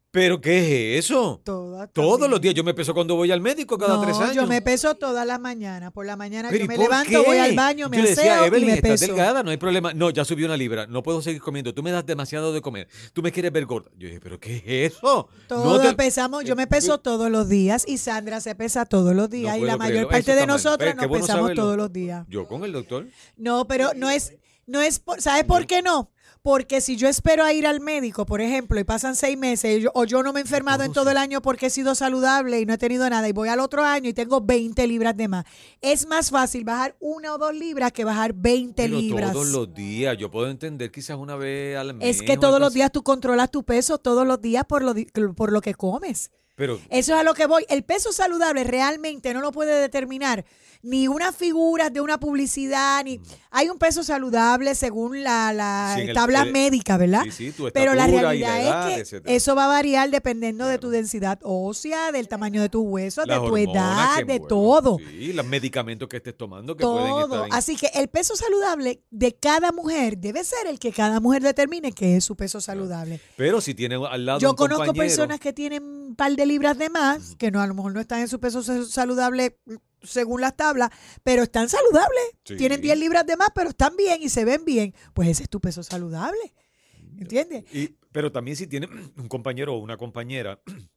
¿Pero 0.09 0.39
qué 0.39 0.97
es 0.97 1.05
eso? 1.05 1.41
Todos 1.43 2.29
los 2.29 2.39
días. 2.41 2.53
Yo 2.55 2.63
me 2.63 2.73
peso 2.73 2.93
cuando 2.93 3.15
voy 3.15 3.29
al 3.31 3.41
médico 3.41 3.77
cada 3.77 3.95
No, 3.95 4.01
tres 4.01 4.17
años. 4.17 4.35
Yo 4.35 4.47
me 4.47 4.61
peso 4.61 4.95
todas 4.95 5.27
las 5.27 5.39
mañanas. 5.39 5.91
Por 5.91 6.05
la 6.05 6.15
mañana 6.15 6.49
yo 6.49 6.57
¿y 6.57 6.67
me 6.67 6.77
levanto, 6.77 7.09
qué? 7.09 7.17
voy 7.17 7.37
al 7.37 7.53
baño, 7.55 7.89
me 7.89 7.97
Yo 7.97 8.03
le 8.03 8.09
decía, 8.11 8.35
aseo 8.35 8.45
y 8.45 8.47
Evelyn, 8.47 8.67
me 8.67 8.73
estás 8.75 8.91
peso. 8.91 9.05
delgada, 9.07 9.43
no 9.43 9.51
hay 9.51 9.57
problema. 9.57 9.93
No, 9.93 10.09
ya 10.09 10.23
subió 10.23 10.45
una 10.47 10.55
libra, 10.57 10.87
no 10.87 11.03
puedo 11.03 11.21
seguir 11.21 11.41
comiendo. 11.41 11.73
Tú 11.73 11.83
me 11.83 11.91
das 11.91 12.05
demasiado 12.05 12.53
de 12.53 12.61
comer. 12.61 12.87
Tú 13.13 13.21
me 13.21 13.31
quieres 13.31 13.51
ver 13.51 13.65
gorda. 13.65 13.91
Yo 13.97 14.07
dije, 14.07 14.19
¿pero 14.21 14.39
qué 14.39 14.63
es 14.65 14.93
eso? 14.93 15.27
Todos 15.47 15.65
No 15.83 15.89
te- 15.89 15.95
pesamos, 15.95 16.43
yo 16.45 16.55
me 16.55 16.63
Eh, 16.63 16.67
peso 16.67 16.97
todos 16.99 17.29
los 17.29 17.49
días 17.49 17.83
y 17.87 17.97
Sandra 17.97 18.39
se 18.39 18.55
pesa 18.55 18.85
todos 18.85 19.13
los 19.13 19.29
días 19.29 19.57
y 19.57 19.61
la 19.61 19.77
mayor 19.77 20.07
creerlo. 20.07 20.09
parte 20.09 20.35
de 20.35 20.41
qué 20.41 20.47
nos 20.47 20.63
bueno 20.63 21.11
pesamos 21.11 21.27
saberlo. 21.27 21.63
todos 21.63 21.77
los 21.77 21.93
días. 21.93 22.25
Yo 22.29 22.47
con 22.47 22.63
el 22.63 22.71
doctor. 22.71 23.07
No, 23.35 23.67
pero 23.67 23.91
no 23.95 24.09
es, 24.09 24.33
no 24.65 24.81
es, 24.81 25.01
¿sabes 25.19 25.43
por 25.43 25.65
qué 25.67 25.81
no? 25.81 26.11
Porque 26.41 26.81
si 26.81 26.95
yo 26.95 27.07
espero 27.07 27.43
a 27.43 27.53
ir 27.53 27.67
al 27.67 27.79
médico, 27.81 28.25
por 28.25 28.41
ejemplo, 28.41 28.79
y 28.79 28.83
pasan 28.83 29.15
seis 29.15 29.37
meses, 29.37 29.81
yo- 29.83 29.91
o 29.93 30.05
yo 30.05 30.23
no 30.23 30.33
me 30.33 30.39
he 30.39 30.43
enfermado 30.43 30.83
en 30.83 30.91
todo 30.93 31.09
el 31.11 31.17
año 31.17 31.41
porque 31.41 31.67
he 31.67 31.69
sido 31.69 31.95
saludable 31.95 32.59
y 32.59 32.65
no 32.65 32.73
he 32.73 32.77
tenido 32.77 33.09
nada, 33.09 33.27
y 33.27 33.31
voy 33.31 33.49
al 33.49 33.59
otro 33.59 33.83
año 33.83 34.09
y 34.09 34.13
tengo 34.13 34.41
20 34.41 34.87
libras 34.87 35.15
de 35.17 35.27
más, 35.27 35.45
es 35.81 36.07
más 36.07 36.29
fácil 36.29 36.63
bajar 36.63 36.95
una 36.99 37.33
o 37.33 37.37
dos 37.37 37.53
libras 37.53 37.91
que 37.91 38.03
bajar 38.03 38.33
20 38.33 38.83
Pero 38.83 38.97
libras. 38.99 39.31
todos 39.33 39.47
los 39.47 39.73
días. 39.73 40.17
Yo 40.17 40.31
puedo 40.31 40.49
entender 40.49 40.91
quizás 40.91 41.17
una 41.17 41.35
vez 41.35 41.77
al 41.77 41.93
mes. 41.93 42.07
Es 42.17 42.21
que 42.21 42.37
todos 42.37 42.59
los 42.59 42.73
días 42.73 42.91
tú 42.91 43.03
controlas 43.03 43.51
tu 43.51 43.63
peso, 43.63 43.97
todos 43.97 44.25
los 44.25 44.41
días 44.41 44.65
por 44.65 44.83
lo, 44.83 44.93
por 45.35 45.51
lo 45.51 45.61
que 45.61 45.73
comes. 45.73 46.31
Pero 46.57 46.79
Eso 46.89 47.13
es 47.13 47.19
a 47.19 47.23
lo 47.23 47.35
que 47.35 47.45
voy. 47.45 47.65
El 47.69 47.83
peso 47.83 48.11
saludable 48.11 48.63
realmente 48.63 49.31
no 49.31 49.41
lo 49.41 49.51
puede 49.51 49.79
determinar 49.79 50.43
ni 50.83 51.07
unas 51.07 51.35
figuras 51.35 51.91
de 51.91 52.01
una 52.01 52.19
publicidad, 52.19 53.03
ni 53.03 53.19
hay 53.51 53.67
un 53.69 53.77
peso 53.77 54.03
saludable 54.03 54.73
según 54.75 55.23
la, 55.23 55.51
la 55.51 55.95
Sí, 55.99 56.13
tabla 56.13 56.43
el- 56.43 56.51
médica, 56.51 56.97
¿verdad? 56.97 57.23
Sí, 57.25 57.31
sí, 57.31 57.51
tu 57.51 57.69
Pero 57.73 57.93
la 57.95 58.07
realidad 58.07 58.61
edad, 58.61 58.89
es 58.89 58.95
que 58.95 59.01
etcétera. 59.01 59.35
eso 59.35 59.55
va 59.55 59.65
a 59.65 59.67
variar 59.67 60.09
dependiendo 60.09 60.65
de 60.67 60.77
tu 60.77 60.89
densidad 60.89 61.39
ósea, 61.43 62.11
del 62.11 62.27
tamaño 62.27 62.61
de 62.61 62.69
tus 62.69 62.83
huesos, 62.85 63.25
Las 63.27 63.41
de 63.41 63.47
tu 63.47 63.57
edad, 63.57 64.23
de 64.25 64.39
todo. 64.39 64.97
Sí, 64.99 65.33
los 65.33 65.45
medicamentos 65.45 66.07
que 66.07 66.17
estés 66.17 66.37
tomando 66.37 66.75
que 66.77 66.83
pueden 66.83 67.07
Todo. 67.09 67.23
estar 67.35 67.47
en- 67.47 67.53
Así 67.53 67.75
que 67.75 67.87
el 67.95 68.07
peso 68.07 68.35
saludable 68.35 69.01
de 69.11 69.35
cada 69.35 69.71
mujer 69.71 70.17
debe 70.19 70.43
ser 70.43 70.67
el 70.67 70.79
que 70.79 70.91
cada 70.91 71.19
mujer 71.19 71.41
determine 71.43 71.91
que 71.91 72.17
es 72.17 72.23
su 72.23 72.35
peso 72.35 72.61
saludable. 72.61 73.19
Pero 73.35 73.61
si 73.61 73.73
tiene 73.73 73.95
al 74.09 74.25
lado 74.25 74.39
Yo 74.39 74.51
un 74.51 74.55
conozco 74.55 74.85
compañero- 74.85 75.03
personas 75.15 75.39
que 75.39 75.53
tienen 75.53 75.96
par 76.17 76.35
de 76.35 76.45
libras 76.45 76.77
de 76.77 76.89
más, 76.89 77.35
que 77.37 77.49
no 77.51 77.61
a 77.61 77.67
lo 77.67 77.73
mejor 77.73 77.93
no 77.93 78.01
están 78.01 78.19
en 78.19 78.27
su 78.27 78.41
peso 78.41 78.61
sa- 78.61 78.83
saludable 78.83 79.57
mm, 79.65 79.75
según 80.01 80.41
las 80.41 80.57
tablas, 80.57 80.89
pero 81.23 81.43
están 81.43 81.69
saludables. 81.69 82.23
Sí. 82.43 82.57
Tienen 82.57 82.81
10 82.81 82.97
libras 82.99 83.25
de 83.25 83.37
más, 83.37 83.49
pero 83.55 83.69
están 83.69 83.95
bien 83.95 84.21
y 84.21 84.27
se 84.29 84.43
ven 84.43 84.65
bien. 84.65 84.93
Pues 85.13 85.29
ese 85.29 85.43
es 85.43 85.49
tu 85.49 85.61
peso 85.61 85.81
saludable. 85.83 86.53
¿Entiendes? 87.17 87.63
Y- 87.73 87.95
pero 88.11 88.31
también 88.31 88.57
si 88.57 88.67
tiene 88.67 88.87
un 89.17 89.27
compañero 89.29 89.73
o 89.75 89.77
una 89.79 89.95
compañera 89.97 90.59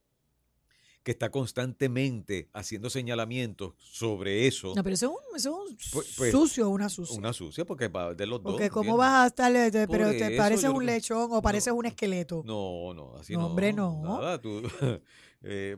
que 1.03 1.11
está 1.11 1.29
constantemente 1.31 2.47
haciendo 2.53 2.89
señalamientos 2.89 3.73
sobre 3.79 4.45
eso, 4.47 4.73
No, 4.75 4.83
pero 4.83 4.93
eso 4.93 5.07
es 5.07 5.11
un, 5.11 5.35
eso 5.37 5.63
es 5.65 5.69
un 5.71 5.77
Pues- 5.93 6.13
pues, 6.15 6.31
sucio, 6.31 6.69
una 6.69 6.89
sucia. 6.89 7.17
una 7.17 7.33
sucia 7.33 7.65
porque 7.65 7.87
va 7.87 8.13
de 8.13 8.25
los 8.27 8.43
dos. 8.43 8.53
Porque 8.53 8.69
cómo 8.69 8.97
vas 8.97 9.23
a 9.23 9.27
estar, 9.27 9.55
eh, 9.55 9.71
Por 9.87 9.97
pero 9.97 10.11
te 10.11 10.37
pareces 10.37 10.69
un 10.69 10.85
lechón 10.85 11.27
o 11.31 11.41
pareces 11.41 11.73
un 11.73 11.85
esqueleto. 11.87 12.43
No, 12.45 12.93
no, 12.93 13.15
así 13.17 13.33
No, 13.33 13.39
no. 13.39 13.45
hombre, 13.47 13.73
no. 13.73 14.01
Nada, 14.03 14.39
tú 14.39 14.61
eh, 15.43 15.77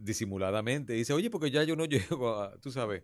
disimuladamente 0.00 0.92
dice, 0.92 1.12
oye, 1.12 1.30
porque 1.30 1.50
ya 1.50 1.62
yo 1.64 1.76
no 1.76 1.84
llego 2.20 2.28
a, 2.40 2.56
tú 2.60 2.70
sabes, 2.70 3.02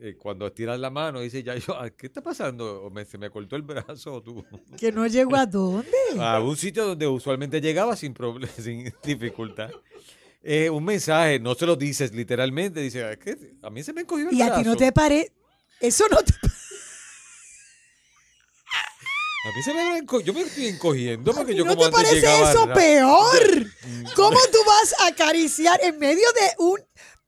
eh, 0.00 0.16
cuando 0.18 0.46
estiras 0.48 0.80
la 0.80 0.90
mano, 0.90 1.20
dice, 1.20 1.42
ya 1.44 1.54
yo, 1.56 1.74
ah, 1.78 1.90
¿qué 1.90 2.06
está 2.08 2.20
pasando? 2.20 2.82
O 2.84 2.90
me- 2.90 3.04
se 3.04 3.18
me 3.18 3.30
cortó 3.30 3.54
el 3.56 3.62
brazo, 3.62 4.14
o 4.14 4.22
tú. 4.22 4.44
Que 4.78 4.90
no 4.90 5.06
llego 5.06 5.36
a 5.36 5.46
dónde. 5.46 5.90
a 6.18 6.40
un 6.40 6.56
sitio 6.56 6.86
donde 6.86 7.06
usualmente 7.06 7.60
llegaba 7.60 7.94
sin 7.94 8.12
problema, 8.14 8.52
sin 8.58 8.92
dificultad. 9.04 9.70
Eh, 10.50 10.70
un 10.70 10.82
mensaje, 10.82 11.38
no 11.38 11.54
se 11.54 11.66
lo 11.66 11.76
dices 11.76 12.14
literalmente, 12.14 12.80
dice, 12.80 13.04
"Ah, 13.04 13.12
es 13.12 13.18
que 13.18 13.36
a 13.62 13.68
mí 13.68 13.82
se 13.82 13.92
me 13.92 14.00
encogió 14.00 14.30
el 14.30 14.34
Y 14.34 14.40
a 14.40 14.46
ti 14.46 14.62
no 14.62 14.70
brazo". 14.70 14.76
te 14.78 14.92
parece. 14.92 15.30
Eso 15.78 16.08
no 16.08 16.16
te 16.22 16.32
A 19.44 19.56
mí 19.56 19.62
se 19.62 19.72
me 19.74 20.00
enco- 20.02 20.20
yo 20.22 20.32
me 20.34 20.40
estoy 20.42 20.66
encogiendo 20.68 21.32
porque 21.34 21.54
yo 21.54 21.64
¿No 21.64 21.70
como 21.76 21.82
te 21.90 21.96
antes 21.96 22.02
parece 22.10 22.26
llegaba 22.26 22.50
eso 22.50 22.66
ra- 22.66 22.74
peor? 22.74 23.66
¿Cómo 24.16 24.38
tú 24.52 24.58
vas 24.66 24.94
a 25.00 25.06
acariciar 25.08 25.78
en 25.82 25.98
medio 25.98 26.26
de 26.32 26.52
un 26.64 26.80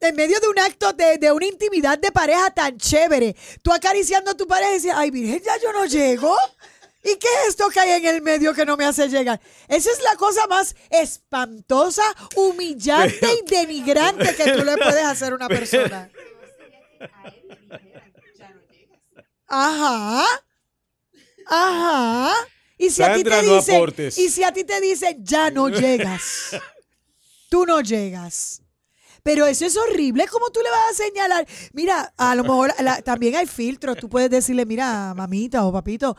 en 0.03 0.17
medio 0.17 0.41
de 0.41 0.49
un 0.49 0.59
acto 0.59 0.95
de, 0.95 1.19
de 1.19 1.31
una 1.31 1.45
intimidad 1.47 1.99
de 1.99 2.11
pareja 2.11 2.51
tan 2.51 2.79
chévere, 2.79 3.37
tú 3.63 3.71
acariciando 3.71 4.31
a 4.31 4.35
tu 4.35 4.47
pareja 4.47 4.71
y 4.71 4.75
dices, 4.77 4.93
ay, 4.95 5.11
virgen, 5.11 5.43
ya 5.45 5.59
yo 5.63 5.75
no 5.75 5.85
llego. 5.85 6.35
¿Y 7.03 7.17
qué 7.17 7.29
es 7.43 7.49
esto 7.51 7.69
que 7.71 7.81
hay 7.81 7.93
en 7.93 8.15
el 8.15 8.21
medio 8.23 8.53
que 8.53 8.67
no 8.67 8.77
me 8.77 8.85
hace 8.85 9.09
llegar? 9.09 9.41
Esa 9.69 9.91
es 9.91 10.03
la 10.03 10.17
cosa 10.17 10.47
más 10.49 10.75
espantosa, 10.91 12.03
humillante 12.37 13.27
y 13.43 13.51
denigrante 13.51 14.35
que 14.37 14.53
tú 14.53 14.65
le 14.65 14.77
puedes 14.77 15.05
hacer 15.05 15.33
a 15.33 15.37
una 15.37 15.49
persona. 15.49 16.11
Ajá. 19.47 20.25
Ajá. 21.47 22.35
Y 22.79 22.91
si 22.91 23.03
a 23.03 23.15
ti 23.15 23.25
te 23.25 23.31
no 23.43 23.57
dicen, 23.57 23.77
aportes. 23.77 24.17
y 24.19 24.29
si 24.31 24.43
a 24.45 24.53
ti 24.53 24.65
te 24.65 24.81
dicen, 24.81 25.25
ya 25.25 25.51
no 25.51 25.69
llegas. 25.69 26.51
Tú 27.51 27.67
no 27.67 27.81
llegas. 27.81 28.63
Pero 29.23 29.47
eso 29.47 29.67
es 29.67 29.77
horrible. 29.77 30.27
¿Cómo 30.29 30.49
tú 30.51 30.61
le 30.63 30.71
vas 30.71 30.91
a 30.93 30.95
señalar? 30.95 31.47
Mira, 31.75 32.15
a 32.17 32.35
lo 32.35 32.43
mejor 32.43 32.73
la- 32.81 33.03
también 33.03 33.37
hay 33.37 33.47
filtros. 33.47 33.99
Tú 33.99 34.09
puedes 34.09 34.31
decirle, 34.31 34.65
mira, 34.65 35.13
mamita 35.15 35.67
o 35.67 35.73
papito, 35.73 36.17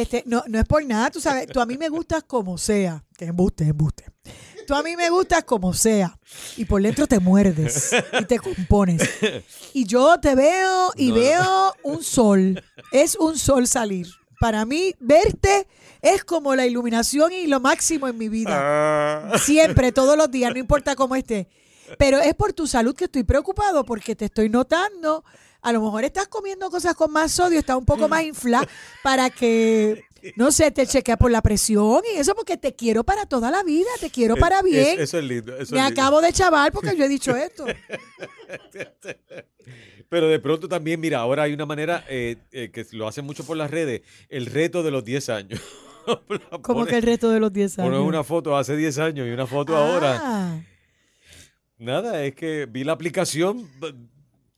este, 0.00 0.22
no, 0.26 0.44
no 0.46 0.58
es 0.58 0.64
por 0.64 0.84
nada, 0.84 1.10
tú 1.10 1.20
sabes, 1.20 1.46
tú 1.48 1.60
a 1.60 1.66
mí 1.66 1.76
me 1.76 1.88
gustas 1.88 2.22
como 2.24 2.56
sea. 2.58 3.04
Que 3.16 3.24
embuste, 3.26 3.64
embuste. 3.64 4.04
Tú 4.66 4.74
a 4.74 4.82
mí 4.82 4.96
me 4.96 5.08
gustas 5.10 5.44
como 5.44 5.72
sea. 5.74 6.18
Y 6.56 6.64
por 6.66 6.80
dentro 6.82 7.06
te 7.06 7.18
muerdes 7.18 7.90
y 8.20 8.24
te 8.26 8.38
compones. 8.38 9.02
Y 9.74 9.84
yo 9.86 10.20
te 10.20 10.34
veo 10.34 10.92
y 10.96 11.08
No. 11.08 11.14
veo 11.14 11.74
un 11.82 12.02
sol. 12.04 12.62
Es 12.92 13.16
un 13.16 13.38
sol 13.38 13.66
salir. 13.66 14.06
Para 14.40 14.64
mí, 14.64 14.94
verte 15.00 15.66
es 16.00 16.22
como 16.22 16.54
la 16.54 16.64
iluminación 16.66 17.32
y 17.32 17.46
lo 17.46 17.58
máximo 17.60 18.06
en 18.06 18.18
mi 18.18 18.28
vida. 18.28 18.52
Ah. 19.32 19.38
Siempre, 19.38 19.90
todos 19.90 20.16
los 20.16 20.30
días, 20.30 20.52
no 20.52 20.60
importa 20.60 20.94
cómo 20.94 21.16
esté. 21.16 21.48
Pero 21.96 22.18
es 22.20 22.34
por 22.34 22.52
tu 22.52 22.66
salud 22.66 22.94
que 22.94 23.04
estoy 23.04 23.22
preocupado 23.22 23.84
porque 23.84 24.14
te 24.16 24.26
estoy 24.26 24.48
notando. 24.48 25.24
A 25.62 25.72
lo 25.72 25.80
mejor 25.82 26.04
estás 26.04 26.28
comiendo 26.28 26.70
cosas 26.70 26.94
con 26.94 27.10
más 27.12 27.32
sodio, 27.32 27.58
estás 27.58 27.76
un 27.76 27.84
poco 27.84 28.08
más 28.08 28.22
inflada 28.22 28.68
para 29.02 29.28
que, 29.28 30.04
no 30.36 30.52
sé, 30.52 30.70
te 30.70 30.86
chequea 30.86 31.16
por 31.16 31.32
la 31.32 31.42
presión 31.42 32.00
y 32.14 32.18
eso 32.18 32.34
porque 32.36 32.56
te 32.56 32.76
quiero 32.76 33.02
para 33.02 33.26
toda 33.26 33.50
la 33.50 33.64
vida, 33.64 33.88
te 34.00 34.08
quiero 34.10 34.36
para 34.36 34.58
Es- 34.58 34.64
bien. 34.64 35.00
eso 35.00 35.18
es 35.18 35.24
lindo. 35.24 35.56
eso 35.56 35.74
Me 35.74 35.80
es 35.80 35.86
lindo. 35.86 36.00
acabo 36.02 36.20
de 36.20 36.32
chaval 36.32 36.70
porque 36.70 36.96
yo 36.96 37.04
he 37.04 37.08
dicho 37.08 37.34
esto. 37.36 37.64
Pero 40.08 40.28
de 40.28 40.38
pronto 40.38 40.68
también, 40.68 41.00
mira, 41.00 41.18
ahora 41.18 41.42
hay 41.42 41.52
una 41.52 41.66
manera 41.66 42.04
eh, 42.08 42.36
eh, 42.52 42.70
que 42.72 42.86
lo 42.92 43.06
hacen 43.06 43.26
mucho 43.26 43.44
por 43.44 43.56
las 43.56 43.70
redes, 43.70 44.02
el 44.28 44.46
reto 44.46 44.82
de 44.82 44.90
los 44.90 45.04
10 45.04 45.28
años. 45.28 45.60
Como 46.62 46.86
que 46.86 46.96
el 46.96 47.02
reto 47.02 47.30
de 47.30 47.40
los 47.40 47.52
10 47.52 47.80
años. 47.80 47.90
Pones 47.92 48.06
una 48.06 48.24
foto 48.24 48.56
hace 48.56 48.74
10 48.76 48.98
años 48.98 49.26
y 49.26 49.30
una 49.30 49.46
foto 49.46 49.76
ahora. 49.76 50.62
Nada, 51.78 52.24
es 52.24 52.34
que 52.34 52.66
vi 52.66 52.84
la 52.84 52.92
aplicación 52.92 53.68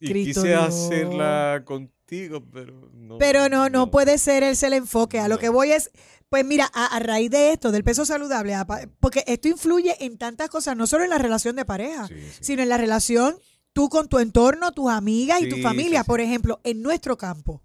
y 0.01 0.09
Cristo 0.09 0.43
quise 0.43 0.55
hacerla 0.55 1.63
contigo, 1.65 2.43
pero 2.53 2.91
no. 2.95 3.19
Pero 3.19 3.49
no, 3.49 3.69
no 3.69 3.91
puede 3.91 4.19
ser 4.19 4.43
ese 4.43 4.69
el 4.69 4.73
enfoque. 4.75 5.19
A 5.21 5.29
lo 5.29 5.39
que 5.39 5.49
voy 5.51 5.73
es, 5.73 5.91
pues 6.29 6.45
mira, 6.45 6.71
a, 6.73 6.87
a 6.97 6.99
raíz 7.01 7.31
de 7.31 7.53
esto, 7.53 7.71
del 7.73 7.85
peso 7.85 8.05
saludable, 8.05 8.55
porque 9.01 9.23
esto 9.27 9.49
influye 9.49 9.95
en 10.05 10.17
tantas 10.17 10.49
cosas, 10.49 10.77
no 10.77 10.87
solo 10.87 11.05
en 11.05 11.11
la 11.11 11.19
relación 11.19 11.57
de 11.57 11.65
pareja, 11.65 12.07
Sí, 12.09 12.15
sí. 12.15 12.39
sino 12.41 12.63
en 12.63 12.69
la 12.71 12.79
relación 12.79 13.37
tú 13.73 13.89
con 13.89 14.09
tu 14.09 14.19
entorno, 14.19 14.73
tus 14.73 14.91
amigas 14.91 15.43
y 15.43 15.49
tu 15.49 15.59
familia. 15.59 16.01
sí, 16.01 16.05
sí. 16.05 16.09
Por 16.09 16.21
ejemplo, 16.21 16.61
en 16.65 16.83
nuestro 16.83 17.17
campo, 17.19 17.63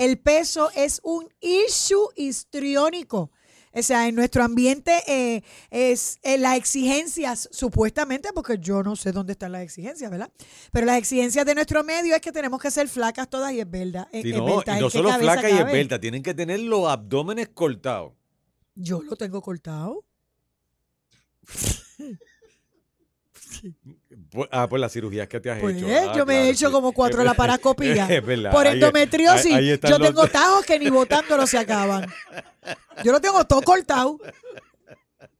el 0.00 0.18
peso 0.18 0.70
es 0.74 1.00
un 1.04 1.28
issue 1.40 2.08
histriónico. 2.16 3.30
O 3.76 3.82
sea, 3.82 4.08
en 4.08 4.14
nuestro 4.14 4.42
ambiente 4.42 5.02
eh, 5.06 5.42
es 5.70 6.18
eh, 6.22 6.38
las 6.38 6.56
exigencias, 6.56 7.48
supuestamente, 7.52 8.30
porque 8.32 8.58
yo 8.58 8.82
no 8.82 8.96
sé 8.96 9.12
dónde 9.12 9.32
están 9.32 9.52
las 9.52 9.62
exigencias, 9.62 10.10
¿verdad? 10.10 10.32
Pero 10.72 10.86
las 10.86 10.96
exigencias 10.96 11.44
de 11.44 11.54
nuestro 11.54 11.84
medio 11.84 12.14
es 12.14 12.22
que 12.22 12.32
tenemos 12.32 12.60
que 12.60 12.70
ser 12.70 12.88
flacas 12.88 13.28
todas 13.28 13.52
y 13.52 13.60
es 13.60 13.70
verdad. 13.70 14.08
Sí, 14.12 14.30
es 14.30 14.36
no, 14.36 14.46
verdad, 14.46 14.74
y 14.74 14.76
¿en 14.76 14.80
no 14.80 14.90
solo 14.90 15.10
cabeza 15.10 15.32
flaca 15.32 15.50
y 15.50 15.58
esbelta, 15.58 16.00
tienen 16.00 16.22
que 16.22 16.32
tener 16.32 16.60
los 16.60 16.88
abdómenes 16.88 17.50
cortados. 17.50 18.14
Yo 18.74 19.02
lo 19.02 19.16
tengo 19.16 19.42
cortado. 19.42 20.04
Por- 21.44 21.98
Ah, 24.50 24.68
por 24.68 24.80
las 24.80 24.92
cirugías 24.92 25.28
que 25.28 25.40
te 25.40 25.50
has 25.50 25.60
Pues 25.60 25.76
hecho. 25.76 25.86
Ah, 25.88 26.12
yo 26.16 26.26
me 26.26 26.34
he 26.42 26.50
hecho 26.50 26.66
sí. 26.68 26.72
como 26.72 26.92
cuatro 26.92 27.22
laparoscopías. 27.24 28.08
Es 28.10 28.24
verdad. 28.24 28.50
Por 28.50 28.66
endometriosis, 28.66 29.52
ahí- 29.54 29.78
yo 29.82 29.98
los- 29.98 30.08
tengo 30.08 30.26
tajos 30.26 30.64
que 30.66 30.78
ni 30.78 30.90
botándolo 30.90 31.46
se 31.46 31.58
acaban. 31.58 32.06
Yo 33.04 33.12
lo 33.12 33.20
tengo 33.20 33.44
todo 33.44 33.62
cortado. 33.62 34.18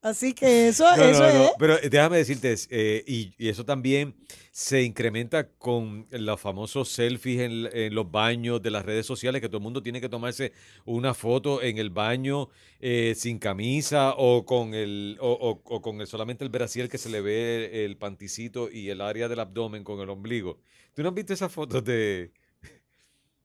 Así 0.03 0.33
que 0.35 0.69
eso, 0.69 0.85
No, 0.97 1.03
eso 1.05 1.21
no, 1.21 1.33
no, 1.33 1.45
es. 1.45 1.51
Pero 1.59 1.77
déjame 1.91 2.19
decirte, 2.19 2.55
eh, 2.71 3.03
y, 3.07 3.33
y 3.39 3.49
eso 3.49 3.65
también 3.65 4.15
se 4.53 4.83
incrementa 4.83 5.49
con 5.49 6.07
los 6.11 6.41
famosos 6.41 6.89
selfies 6.89 7.41
en, 7.43 7.69
en 7.73 7.95
los 7.95 8.11
baños 8.11 8.63
de 8.63 8.71
las 8.71 8.85
redes 8.87 9.05
sociales, 9.05 9.41
que 9.43 9.49
todo 9.49 9.59
el 9.59 9.63
mundo 9.65 9.83
tiene 9.83 10.01
que 10.01 10.09
tomarse 10.09 10.53
una 10.85 11.13
foto 11.13 11.63
en 11.63 11.79
el 11.79 11.91
baño 11.91 12.49
eh, 12.81 13.15
sin 13.17 13.39
camisa 13.39 14.15
o 14.17 14.47
con 14.47 14.73
el 14.75 15.19
o, 15.21 15.31
o- 15.33 15.63
o 15.65 15.83
con 15.83 16.01
el, 16.01 16.07
solamente 16.07 16.45
el 16.45 16.51
brasier 16.51 16.89
que 16.89 16.99
se 16.99 17.09
le 17.11 17.21
ve 17.21 17.85
el 17.85 17.97
panticito 17.97 18.71
y 18.71 18.89
el 18.91 19.01
área 19.01 19.29
del 19.29 19.41
abdomen 19.41 19.85
con 19.85 20.01
el 20.01 20.09
ombligo. 20.09 20.59
¿Tú 20.95 21.03
no 21.03 21.11
has 21.11 21.15
visto 21.15 21.35
esas 21.35 21.53
fotos 21.53 21.85
de... 21.85 22.31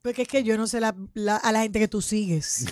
Porque 0.01 0.23
es 0.23 0.27
que 0.27 0.43
yo 0.43 0.57
no 0.57 0.65
sé 0.65 0.79
la- 0.79 0.95
la- 1.13 1.35
a 1.37 1.51
la 1.51 1.61
gente 1.61 1.77
que 1.79 1.87
tú 1.87 2.01
sigues. 2.01 2.65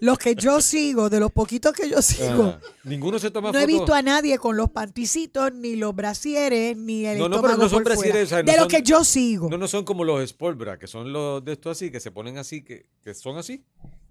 Los 0.00 0.18
que 0.18 0.34
yo 0.34 0.60
sigo, 0.60 1.08
de 1.08 1.18
los 1.18 1.32
poquitos 1.32 1.72
que 1.72 1.88
yo 1.88 2.02
sigo, 2.02 2.42
Ah, 2.44 2.60
ninguno 2.84 3.18
se 3.18 3.30
toma 3.30 3.52
no 3.52 3.58
he 3.58 3.66
visto 3.66 3.94
a 3.94 4.02
nadie 4.02 4.36
con 4.38 4.56
los 4.56 4.70
panticitos, 4.70 5.52
ni 5.54 5.76
los 5.76 5.94
brasieres, 5.94 6.76
ni 6.76 7.06
el 7.06 7.18
No, 7.18 7.28
no, 7.30 7.40
pero 7.40 7.56
no 7.56 7.68
son 7.70 7.82
brasieres, 7.84 8.24
o 8.24 8.28
sea, 8.28 8.42
no 8.42 8.52
de 8.52 8.58
los 8.58 8.66
que 8.68 8.82
yo 8.82 9.02
sigo. 9.02 9.48
No, 9.48 9.56
no 9.56 9.66
son 9.66 9.84
como 9.84 10.04
los 10.04 10.22
Sport 10.24 10.58
Bra, 10.58 10.78
que 10.78 10.86
son 10.86 11.10
los 11.12 11.42
de 11.42 11.52
esto 11.52 11.70
así, 11.70 11.90
que 11.90 12.00
se 12.00 12.10
ponen 12.10 12.36
así, 12.36 12.62
que, 12.62 12.86
que 13.02 13.14
son 13.14 13.38
así. 13.38 13.64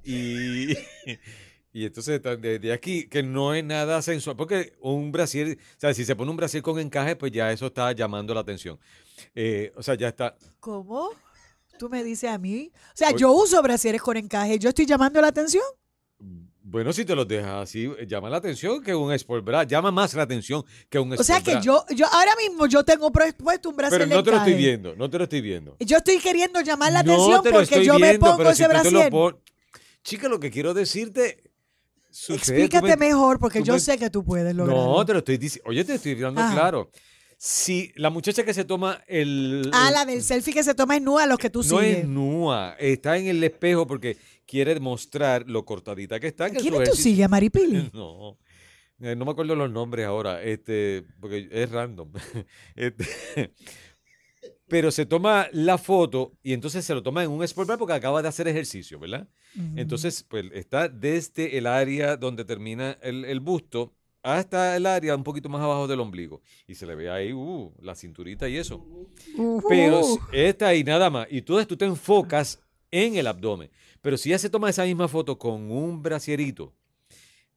Y, 0.03 0.69
y 1.73 1.85
entonces 1.85 2.21
de, 2.23 2.57
de 2.59 2.73
aquí, 2.73 3.07
que 3.07 3.21
no 3.21 3.53
es 3.53 3.63
nada 3.63 4.01
sensual, 4.01 4.35
porque 4.35 4.73
un 4.81 5.11
brasier, 5.11 5.59
o 5.77 5.79
sea, 5.79 5.93
si 5.93 6.05
se 6.05 6.15
pone 6.15 6.31
un 6.31 6.37
brasier 6.37 6.63
con 6.63 6.79
encaje, 6.79 7.15
pues 7.15 7.31
ya 7.31 7.51
eso 7.51 7.67
está 7.67 7.91
llamando 7.91 8.33
la 8.33 8.39
atención. 8.41 8.79
Eh, 9.35 9.71
o 9.75 9.83
sea, 9.83 9.93
ya 9.93 10.07
está. 10.07 10.35
¿Cómo? 10.59 11.11
¿Tú 11.81 11.89
me 11.89 12.03
dices 12.03 12.29
a 12.29 12.37
mí? 12.37 12.71
O 12.75 12.91
sea, 12.93 13.09
yo 13.09 13.31
uso 13.31 13.59
brasieres 13.63 14.03
con 14.03 14.15
encaje. 14.15 14.59
¿Yo 14.59 14.69
estoy 14.69 14.85
llamando 14.85 15.19
la 15.19 15.29
atención? 15.29 15.63
Bueno, 16.61 16.93
si 16.93 17.05
te 17.05 17.15
los 17.15 17.27
dejas 17.27 17.63
así, 17.63 17.85
eh, 17.97 18.05
llama 18.07 18.29
la 18.29 18.37
atención 18.37 18.83
que 18.83 18.93
un 18.93 19.11
Sport 19.13 19.43
Bra, 19.43 19.63
llama 19.63 19.89
más 19.89 20.13
la 20.13 20.21
atención 20.21 20.63
que 20.91 20.99
un 20.99 21.11
O 21.13 21.23
sea 21.23 21.37
Sport 21.37 21.43
que 21.45 21.51
Bra. 21.53 21.61
yo, 21.61 21.85
yo 21.95 22.05
ahora 22.13 22.33
mismo 22.35 22.67
yo 22.67 22.83
tengo 22.85 23.11
puesto 23.11 23.71
un 23.71 23.75
brasier 23.75 24.01
Pero 24.03 24.15
no 24.15 24.21
te 24.23 24.29
lo 24.29 24.37
estoy 24.37 24.53
viendo, 24.53 24.95
no 24.95 25.09
te 25.09 25.17
lo 25.17 25.23
estoy 25.23 25.41
viendo. 25.41 25.75
Yo 25.79 25.97
estoy 25.97 26.19
queriendo 26.19 26.61
llamar 26.61 26.91
la 26.93 27.01
no 27.01 27.13
atención 27.13 27.43
porque 27.51 27.83
yo 27.83 27.97
me 27.97 28.19
pongo 28.19 28.43
ese 28.43 28.57
si 28.57 28.61
lo 28.61 28.69
brasier. 28.69 29.09
pon- 29.09 29.39
Chica, 30.03 30.29
lo 30.29 30.39
que 30.39 30.51
quiero 30.51 30.75
decirte... 30.75 31.41
sucede, 32.11 32.35
Explícate 32.35 32.89
me- 32.95 33.07
mejor 33.07 33.39
porque 33.39 33.63
yo 33.63 33.73
me- 33.73 33.79
sé 33.79 33.97
que 33.97 34.11
tú 34.11 34.23
puedes 34.23 34.53
lograrlo. 34.53 34.97
No, 34.99 35.03
te 35.03 35.13
lo 35.13 35.19
estoy 35.19 35.37
diciendo. 35.39 35.67
Oye, 35.67 35.83
te 35.83 35.95
estoy 35.95 36.13
dando 36.13 36.41
Ajá. 36.41 36.53
claro. 36.53 36.91
Si 37.43 37.91
la 37.95 38.11
muchacha 38.11 38.43
que 38.43 38.53
se 38.53 38.65
toma 38.65 39.01
el. 39.07 39.67
Ah, 39.73 39.89
la 39.89 40.05
del 40.05 40.21
selfie 40.21 40.53
que 40.53 40.61
se 40.63 40.75
toma 40.75 40.97
en 40.97 41.05
nua, 41.05 41.25
los 41.25 41.39
que 41.39 41.49
tú 41.49 41.63
no 41.63 41.79
sigues. 41.79 41.97
es 41.97 42.07
nua, 42.07 42.75
está 42.77 43.17
en 43.17 43.25
el 43.25 43.43
espejo 43.43 43.87
porque 43.87 44.15
quiere 44.45 44.79
mostrar 44.79 45.49
lo 45.49 45.65
cortadita 45.65 46.19
que 46.19 46.27
está. 46.27 46.51
que 46.51 46.57
¿Quién 46.59 46.75
tú 46.75 46.81
ejercicio- 46.81 47.01
sigues, 47.03 47.27
Maripili? 47.27 47.89
No. 47.95 48.37
eh, 48.99 49.15
No 49.15 49.25
me 49.25 49.31
acuerdo 49.31 49.55
los 49.55 49.71
nombres 49.71 50.05
ahora, 50.05 50.43
este, 50.43 51.03
porque 51.19 51.49
es 51.51 51.71
random. 51.71 52.11
Este, 52.75 53.07
pero 54.67 54.91
se 54.91 55.07
toma 55.07 55.47
la 55.51 55.79
foto 55.79 56.33
y 56.43 56.53
entonces 56.53 56.85
se 56.85 56.93
lo 56.93 57.01
toma 57.01 57.23
en 57.23 57.31
un 57.31 57.43
sport 57.43 57.67
bar 57.69 57.79
porque 57.79 57.93
acaba 57.93 58.21
de 58.21 58.27
hacer 58.27 58.47
ejercicio, 58.49 58.99
¿verdad? 58.99 59.27
Entonces, 59.75 60.23
pues 60.29 60.45
está 60.53 60.87
desde 60.89 61.57
el 61.57 61.65
área 61.65 62.17
donde 62.17 62.45
termina 62.45 62.99
el, 63.01 63.25
el 63.25 63.39
busto 63.39 63.95
hasta 64.23 64.75
el 64.75 64.85
área 64.85 65.15
un 65.15 65.23
poquito 65.23 65.49
más 65.49 65.61
abajo 65.61 65.87
del 65.87 65.99
ombligo. 65.99 66.41
Y 66.67 66.75
se 66.75 66.85
le 66.85 66.95
ve 66.95 67.09
ahí 67.09 67.33
uh, 67.33 67.71
la 67.81 67.95
cinturita 67.95 68.47
y 68.47 68.57
eso. 68.57 68.85
Pero 69.67 70.01
está 70.31 70.67
ahí 70.67 70.83
nada 70.83 71.09
más. 71.09 71.27
Y 71.29 71.41
tú, 71.41 71.63
tú 71.65 71.75
te 71.77 71.85
enfocas 71.85 72.59
en 72.91 73.15
el 73.15 73.27
abdomen. 73.27 73.69
Pero 74.01 74.17
si 74.17 74.29
ella 74.29 74.39
se 74.39 74.49
toma 74.49 74.69
esa 74.69 74.83
misma 74.85 75.07
foto 75.07 75.37
con 75.37 75.71
un 75.71 76.01
brasierito 76.01 76.73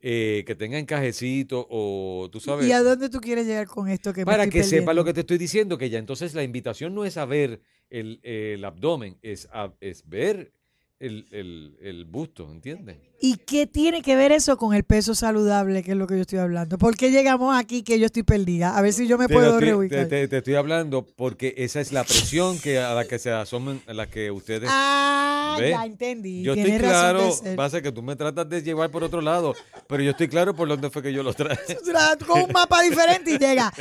eh, 0.01 0.45
que 0.47 0.55
tenga 0.55 0.79
encajecito 0.79 1.67
o 1.71 2.29
tú 2.31 2.39
sabes, 2.41 2.67
¿Y 2.67 2.73
a 2.73 2.83
dónde 2.83 3.09
tú 3.09 3.21
quieres 3.21 3.47
llegar 3.47 3.67
con 3.67 3.89
esto? 3.89 4.12
Que 4.12 4.25
para 4.27 4.45
que 4.51 4.62
sepa 4.62 4.93
lo 4.93 5.05
que 5.05 5.15
te 5.15 5.21
estoy 5.21 5.39
diciendo, 5.39 5.79
que 5.79 5.89
ya 5.89 5.99
entonces 5.99 6.35
la 6.35 6.43
invitación 6.43 6.95
no 6.95 7.05
es 7.07 7.17
a 7.17 7.25
ver 7.25 7.62
el, 7.91 8.21
el 8.23 8.62
abdomen, 8.65 9.17
es, 9.23 9.49
a- 9.53 9.73
es 9.81 10.07
ver 10.07 10.53
el, 11.01 11.27
el- 11.31 11.79
el 11.81 12.05
busto, 12.05 12.51
¿entiendes? 12.53 12.99
¿Y 13.27 13.37
qué 13.39 13.66
tiene 13.66 14.03
que 14.03 14.16
ver 14.16 14.33
eso 14.33 14.59
con 14.59 14.75
el 14.75 14.85
peso 14.85 15.14
saludable, 15.14 15.83
que 15.83 15.93
es 15.93 15.97
lo 15.97 16.07
que 16.07 16.14
yo 16.16 16.20
estoy 16.20 16.41
hablando? 16.41 16.77
¿Por 16.77 16.95
qué 16.95 17.11
llegamos 17.11 17.57
aquí 17.59 17.83
que 17.83 17.99
yo 17.99 18.05
estoy 18.05 18.22
perdida? 18.22 18.77
A 18.77 18.83
ver 18.83 18.93
si 18.93 19.07
yo 19.07 19.16
me 19.16 19.29
Te 19.29 19.33
puedo 19.33 19.55
estoy- 19.55 19.64
reubicar. 19.70 20.07
Te, 20.09 20.25
estoy 20.37 20.57
hablando 20.57 21.07
porque 21.07 21.55
esa 21.57 21.81
es 21.81 21.91
la 21.91 22.05
presión 22.05 22.59
que 22.59 22.79
a 22.81 22.93
la 22.93 23.07
que 23.07 23.18
se 23.18 23.31
asoman, 23.33 23.81
a 23.87 23.95
la 23.95 24.11
que 24.11 24.31
ustedes. 24.31 24.68
Ah, 24.70 25.57
ya 25.59 25.87
entendí. 25.87 26.43
yo 26.43 26.53
estoy 26.53 26.77
claro, 26.77 27.31
pasa 27.57 27.81
que 27.81 27.91
tú 27.93 28.03
me 28.03 28.14
tratas 28.14 28.47
de 28.47 28.62
llevar 28.62 28.91
por 28.91 29.03
otro 29.03 29.22
lado, 29.22 29.55
pero 29.87 30.03
yo 30.03 30.11
estoy 30.11 30.29
claro 30.29 30.55
por 30.55 30.68
dónde 30.68 30.91
fue 30.91 31.03
que 31.03 31.11
yo 31.11 31.22
los 31.22 31.35
traje. 31.35 31.79
con 32.27 32.43
un 32.43 32.53
mapa 32.53 32.83
diferente 32.83 33.31
y 33.31 33.39
llega. 33.39 33.72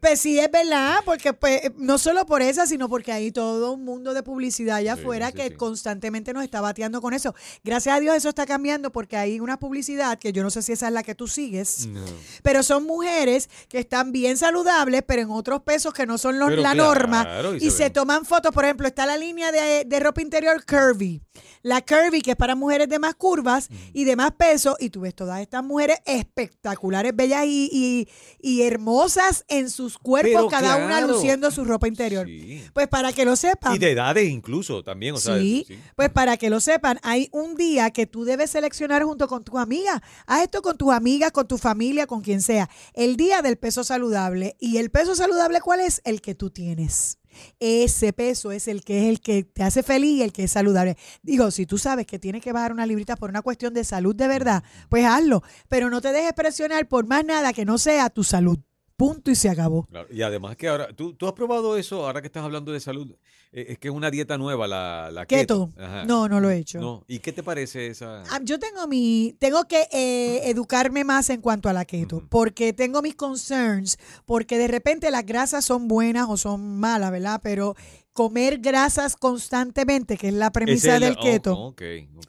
Pues 0.00 0.20
sí, 0.20 0.40
es 0.40 0.50
verdad, 0.50 1.02
porque 1.04 1.32
pues, 1.34 1.70
no 1.76 1.98
solo 1.98 2.26
por 2.26 2.42
esa, 2.42 2.66
sino 2.66 2.88
porque 2.88 3.12
hay 3.12 3.30
todo 3.30 3.74
un 3.74 3.84
mundo 3.84 4.12
de 4.12 4.24
publicidad 4.24 4.76
allá 4.78 4.96
Sí, 4.96 5.02
afuera 5.02 5.28
sí, 5.28 5.34
que 5.34 5.48
sí. 5.50 5.54
constantemente 5.54 6.32
nos 6.32 6.42
está 6.42 6.60
bateando 6.60 7.00
con 7.00 7.14
eso. 7.14 7.32
Gracias 7.62 7.94
a 7.96 8.00
Dios 8.00 8.16
eso 8.16 8.30
está 8.30 8.44
cambiando 8.44 8.87
porque 8.90 9.16
hay 9.16 9.40
una 9.40 9.58
publicidad 9.58 10.18
que 10.18 10.32
yo 10.32 10.42
no 10.42 10.50
sé 10.50 10.62
si 10.62 10.72
esa 10.72 10.88
es 10.88 10.92
la 10.92 11.02
que 11.02 11.14
tú 11.14 11.28
sigues, 11.28 11.86
No. 11.86 12.02
pero 12.42 12.62
son 12.62 12.84
mujeres 12.84 13.48
que 13.68 13.78
están 13.78 14.12
bien 14.12 14.36
saludables, 14.36 15.02
pero 15.06 15.22
en 15.22 15.30
otros 15.30 15.62
pesos 15.62 15.92
que 15.94 16.06
no 16.06 16.18
son 16.18 16.38
los- 16.38 16.50
la 16.50 16.72
claro, 16.72 16.84
norma 16.84 17.28
y 17.60 17.68
y 17.68 17.70
se 17.70 17.90
toman 17.90 18.24
fotos. 18.24 18.52
Por 18.52 18.64
ejemplo, 18.64 18.86
está 18.88 19.04
la 19.06 19.16
línea 19.16 19.52
de, 19.52 19.84
de 19.84 20.00
ropa 20.00 20.22
interior 20.22 20.64
curvy. 20.64 21.20
La 21.62 21.82
curvy, 21.84 22.20
que 22.22 22.30
es 22.32 22.36
para 22.36 22.54
mujeres 22.54 22.88
de 22.88 22.98
más 22.98 23.14
curvas 23.14 23.68
y 23.92 24.04
de 24.04 24.16
más 24.16 24.32
peso, 24.32 24.76
y 24.80 24.90
tú 24.90 25.00
ves 25.02 25.14
todas 25.14 25.40
estas 25.40 25.62
mujeres 25.62 25.98
espectaculares, 26.06 27.14
bellas 27.14 27.44
y, 27.46 27.68
y- 27.72 28.08
y 28.40 28.62
hermosas 28.62 29.44
en 29.48 29.68
sus 29.70 29.98
cuerpos, 29.98 30.32
Pero 30.32 30.48
cada 30.48 30.76
una 30.84 31.00
luciendo 31.00 31.50
su 31.50 31.64
ropa 31.64 31.88
interior. 31.88 32.26
Sí. 32.26 32.64
Pues 32.72 32.88
para 32.88 33.12
que 33.12 33.24
lo 33.24 33.36
sepan. 33.36 33.74
Y 33.74 33.78
de 33.78 33.90
edades 33.92 34.28
incluso 34.28 34.82
también, 34.82 35.14
o 35.14 35.18
sea, 35.18 35.36
sí, 35.38 35.64
sí. 35.66 35.78
pues 35.96 36.10
para 36.10 36.36
que 36.36 36.48
lo 36.50 36.60
sepan, 36.60 36.98
hay 37.02 37.28
un 37.32 37.54
día 37.56 37.90
que 37.90 38.06
tú 38.06 38.24
debes 38.24 38.50
seleccionar 38.50 38.67
junto 39.04 39.28
con 39.28 39.44
tu 39.44 39.58
amiga. 39.58 40.02
Haz 40.26 40.42
esto 40.42 40.62
con 40.62 40.76
tus 40.76 40.92
amigas, 40.92 41.32
con 41.32 41.46
tu 41.46 41.58
familia, 41.58 42.06
con 42.06 42.20
quien 42.20 42.42
sea. 42.42 42.68
El 42.94 43.16
día 43.16 43.42
del 43.42 43.56
peso 43.56 43.84
saludable. 43.84 44.56
¿Y 44.58 44.78
el 44.78 44.90
peso 44.90 45.14
saludable 45.14 45.60
cuál 45.60 45.80
es? 45.80 46.00
El 46.04 46.20
que 46.20 46.34
tú 46.34 46.50
tienes. 46.50 47.18
Ese 47.60 48.12
peso 48.12 48.52
es 48.52 48.68
el 48.68 48.84
que 48.84 49.02
es 49.02 49.08
el 49.08 49.20
que 49.20 49.44
te 49.44 49.62
hace 49.62 49.82
feliz 49.82 50.18
y 50.18 50.22
el 50.22 50.32
que 50.32 50.44
es 50.44 50.52
saludable. 50.52 50.96
Digo, 51.22 51.50
si 51.50 51.66
tú 51.66 51.78
sabes 51.78 52.06
que 52.06 52.18
tienes 52.18 52.42
que 52.42 52.52
bajar 52.52 52.72
una 52.72 52.86
librita 52.86 53.16
por 53.16 53.30
una 53.30 53.42
cuestión 53.42 53.74
de 53.74 53.84
salud 53.84 54.14
de 54.14 54.28
verdad, 54.28 54.64
pues 54.88 55.04
hazlo. 55.04 55.42
Pero 55.68 55.90
no 55.90 56.00
te 56.00 56.12
dejes 56.12 56.32
presionar 56.32 56.88
por 56.88 57.06
más 57.06 57.24
nada 57.24 57.52
que 57.52 57.64
no 57.64 57.78
sea 57.78 58.10
tu 58.10 58.24
salud. 58.24 58.58
Punto 58.96 59.30
y 59.30 59.36
se 59.36 59.48
acabó. 59.48 59.86
Y 60.10 60.22
además 60.22 60.56
que 60.56 60.66
ahora, 60.66 60.92
¿tú, 60.92 61.14
tú 61.14 61.28
has 61.28 61.32
probado 61.32 61.76
eso, 61.76 62.04
ahora 62.04 62.20
que 62.20 62.26
estás 62.26 62.42
hablando 62.42 62.72
de 62.72 62.80
salud, 62.80 63.14
es 63.52 63.78
que 63.78 63.88
es 63.88 63.94
una 63.94 64.10
dieta 64.10 64.36
nueva, 64.38 64.66
la, 64.66 65.10
la 65.12 65.26
keto. 65.26 65.70
Keto. 65.74 66.04
No, 66.06 66.28
no 66.28 66.40
lo 66.40 66.50
he 66.50 66.58
hecho. 66.58 66.80
No. 66.80 67.04
¿Y 67.08 67.20
qué 67.20 67.32
te 67.32 67.42
parece 67.42 67.86
esa? 67.88 68.22
Ah, 68.30 68.40
Yo 68.42 68.58
tengo 68.58 68.86
mi, 68.86 69.34
tengo 69.38 69.64
que 69.64 69.88
eh, 69.92 70.48
educarme 70.50 71.04
más 71.04 71.30
en 71.30 71.40
cuanto 71.40 71.68
a 71.68 71.72
la 71.72 71.84
keto, 71.84 72.22
porque 72.28 72.72
tengo 72.72 73.02
mis 73.02 73.14
concerns, 73.14 73.98
porque 74.26 74.58
de 74.58 74.68
repente 74.68 75.10
las 75.10 75.24
grasas 75.24 75.64
son 75.64 75.88
buenas 75.88 76.26
o 76.28 76.36
son 76.36 76.78
malas, 76.78 77.10
¿verdad? 77.10 77.40
Pero 77.42 77.74
comer 78.12 78.58
grasas 78.58 79.14
constantemente, 79.14 80.16
que 80.16 80.28
es 80.28 80.34
la 80.34 80.50
premisa 80.50 80.98
del 80.98 81.14
oh, 81.16 81.22
keto, 81.22 81.56
ok, 81.56 81.82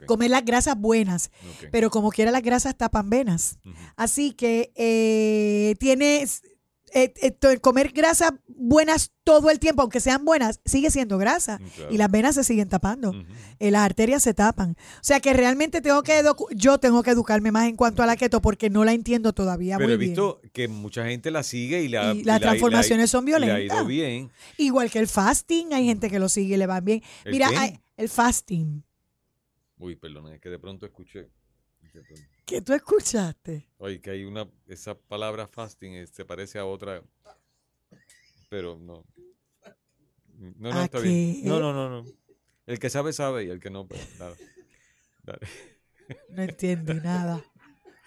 comer 0.06 0.30
las 0.30 0.46
grasas 0.46 0.78
buenas, 0.78 1.32
pero 1.72 1.90
como 1.90 2.12
quiera 2.12 2.30
las 2.30 2.44
grasas 2.44 2.78
tapan 2.78 3.10
venas. 3.10 3.58
Así 3.96 4.34
que 4.34 4.72
eh, 4.76 5.74
tienes 5.80 6.44
eh, 6.94 7.14
eh, 7.22 7.60
comer 7.60 7.92
grasas 7.92 8.32
buenas 8.48 9.12
todo 9.24 9.50
el 9.52 9.60
tiempo, 9.60 9.82
aunque 9.82 10.00
sean 10.00 10.26
buenas, 10.26 10.60
sigue 10.66 10.90
siendo 10.92 11.18
grasa 11.18 11.60
Mm, 11.60 11.68
claro. 11.76 11.94
y 11.94 11.98
las 11.98 12.12
venas 12.12 12.36
se 12.36 12.44
siguen 12.44 12.68
tapando 12.70 13.14
eh, 13.60 13.72
las 13.72 13.82
arterias 13.84 14.24
se 14.24 14.34
tapan. 14.34 14.72
O 14.72 15.04
sea 15.04 15.20
que 15.20 15.34
realmente 15.34 15.82
tengo 15.82 16.02
que 16.04 16.22
yo 16.56 16.78
tengo 16.80 17.04
que 17.04 17.12
educarme 17.12 17.52
más 17.52 17.68
en 17.68 17.76
cuanto 17.76 18.04
a 18.04 18.06
la 18.06 18.16
keto 18.18 18.42
porque 18.42 18.70
no 18.70 18.84
la 18.86 18.94
entiendo 18.94 19.34
todavía 19.34 19.78
Pero 19.78 19.88
muy 19.88 19.94
he 19.94 19.98
bien. 19.98 20.12
visto 20.12 20.42
que 20.54 20.68
mucha 20.68 21.06
gente 21.06 21.32
la 21.32 21.44
sigue 21.44 21.84
y, 21.84 21.88
la, 21.90 22.14
Y 22.14 22.24
las 22.24 22.26
la- 22.26 22.40
transformaciones 22.40 23.10
son 23.10 23.24
ha 23.24 23.26
violentas. 23.26 23.78
ido 23.78 23.86
bien. 23.86 24.32
Igual 24.58 24.90
que 24.92 25.00
el 25.00 25.08
fasting, 25.08 25.74
hay 25.74 25.86
gente 25.86 26.10
que 26.10 26.20
lo 26.20 26.30
sigue 26.30 26.56
y 26.56 26.58
le 26.58 26.68
va 26.68 26.80
bien. 26.82 27.02
¿El 27.26 27.32
Mira, 27.34 27.50
hay- 27.58 27.80
el 27.98 28.10
fasting. 28.10 28.84
Uy, 29.78 29.96
perdón, 29.96 30.34
es 30.34 30.42
que 30.42 30.50
de 30.50 30.60
pronto 30.60 30.86
escuché. 30.86 31.30
de 31.94 32.02
pronto- 32.04 32.26
¿Qué 32.50 32.62
tú 32.62 32.74
escuchaste? 32.74 33.70
Oye, 33.78 34.02
que 34.02 34.10
hay 34.10 34.24
una, 34.24 34.50
esa 34.68 34.96
palabra 34.96 35.48
fasting 35.48 35.94
eh, 35.94 36.08
se 36.08 36.26
parece 36.26 36.58
a 36.58 36.66
otra, 36.66 37.04
pero 38.50 38.76
no. 38.76 39.06
No, 40.58 40.72
no, 40.72 40.80
¿A 40.80 40.86
está 40.86 41.00
bien. 41.00 41.42
No, 41.44 41.60
no, 41.60 41.74
no, 41.74 41.90
no. 41.90 42.12
El 42.66 42.80
que 42.80 42.90
sabe, 42.90 43.14
sabe 43.14 43.44
y 43.46 43.50
el 43.50 43.60
que 43.60 43.70
no, 43.70 43.88
pues 43.88 44.02
nada. 44.18 44.36
Dale. 45.24 45.48
No 46.30 46.42
entendí 46.42 46.94
nada. 46.96 47.44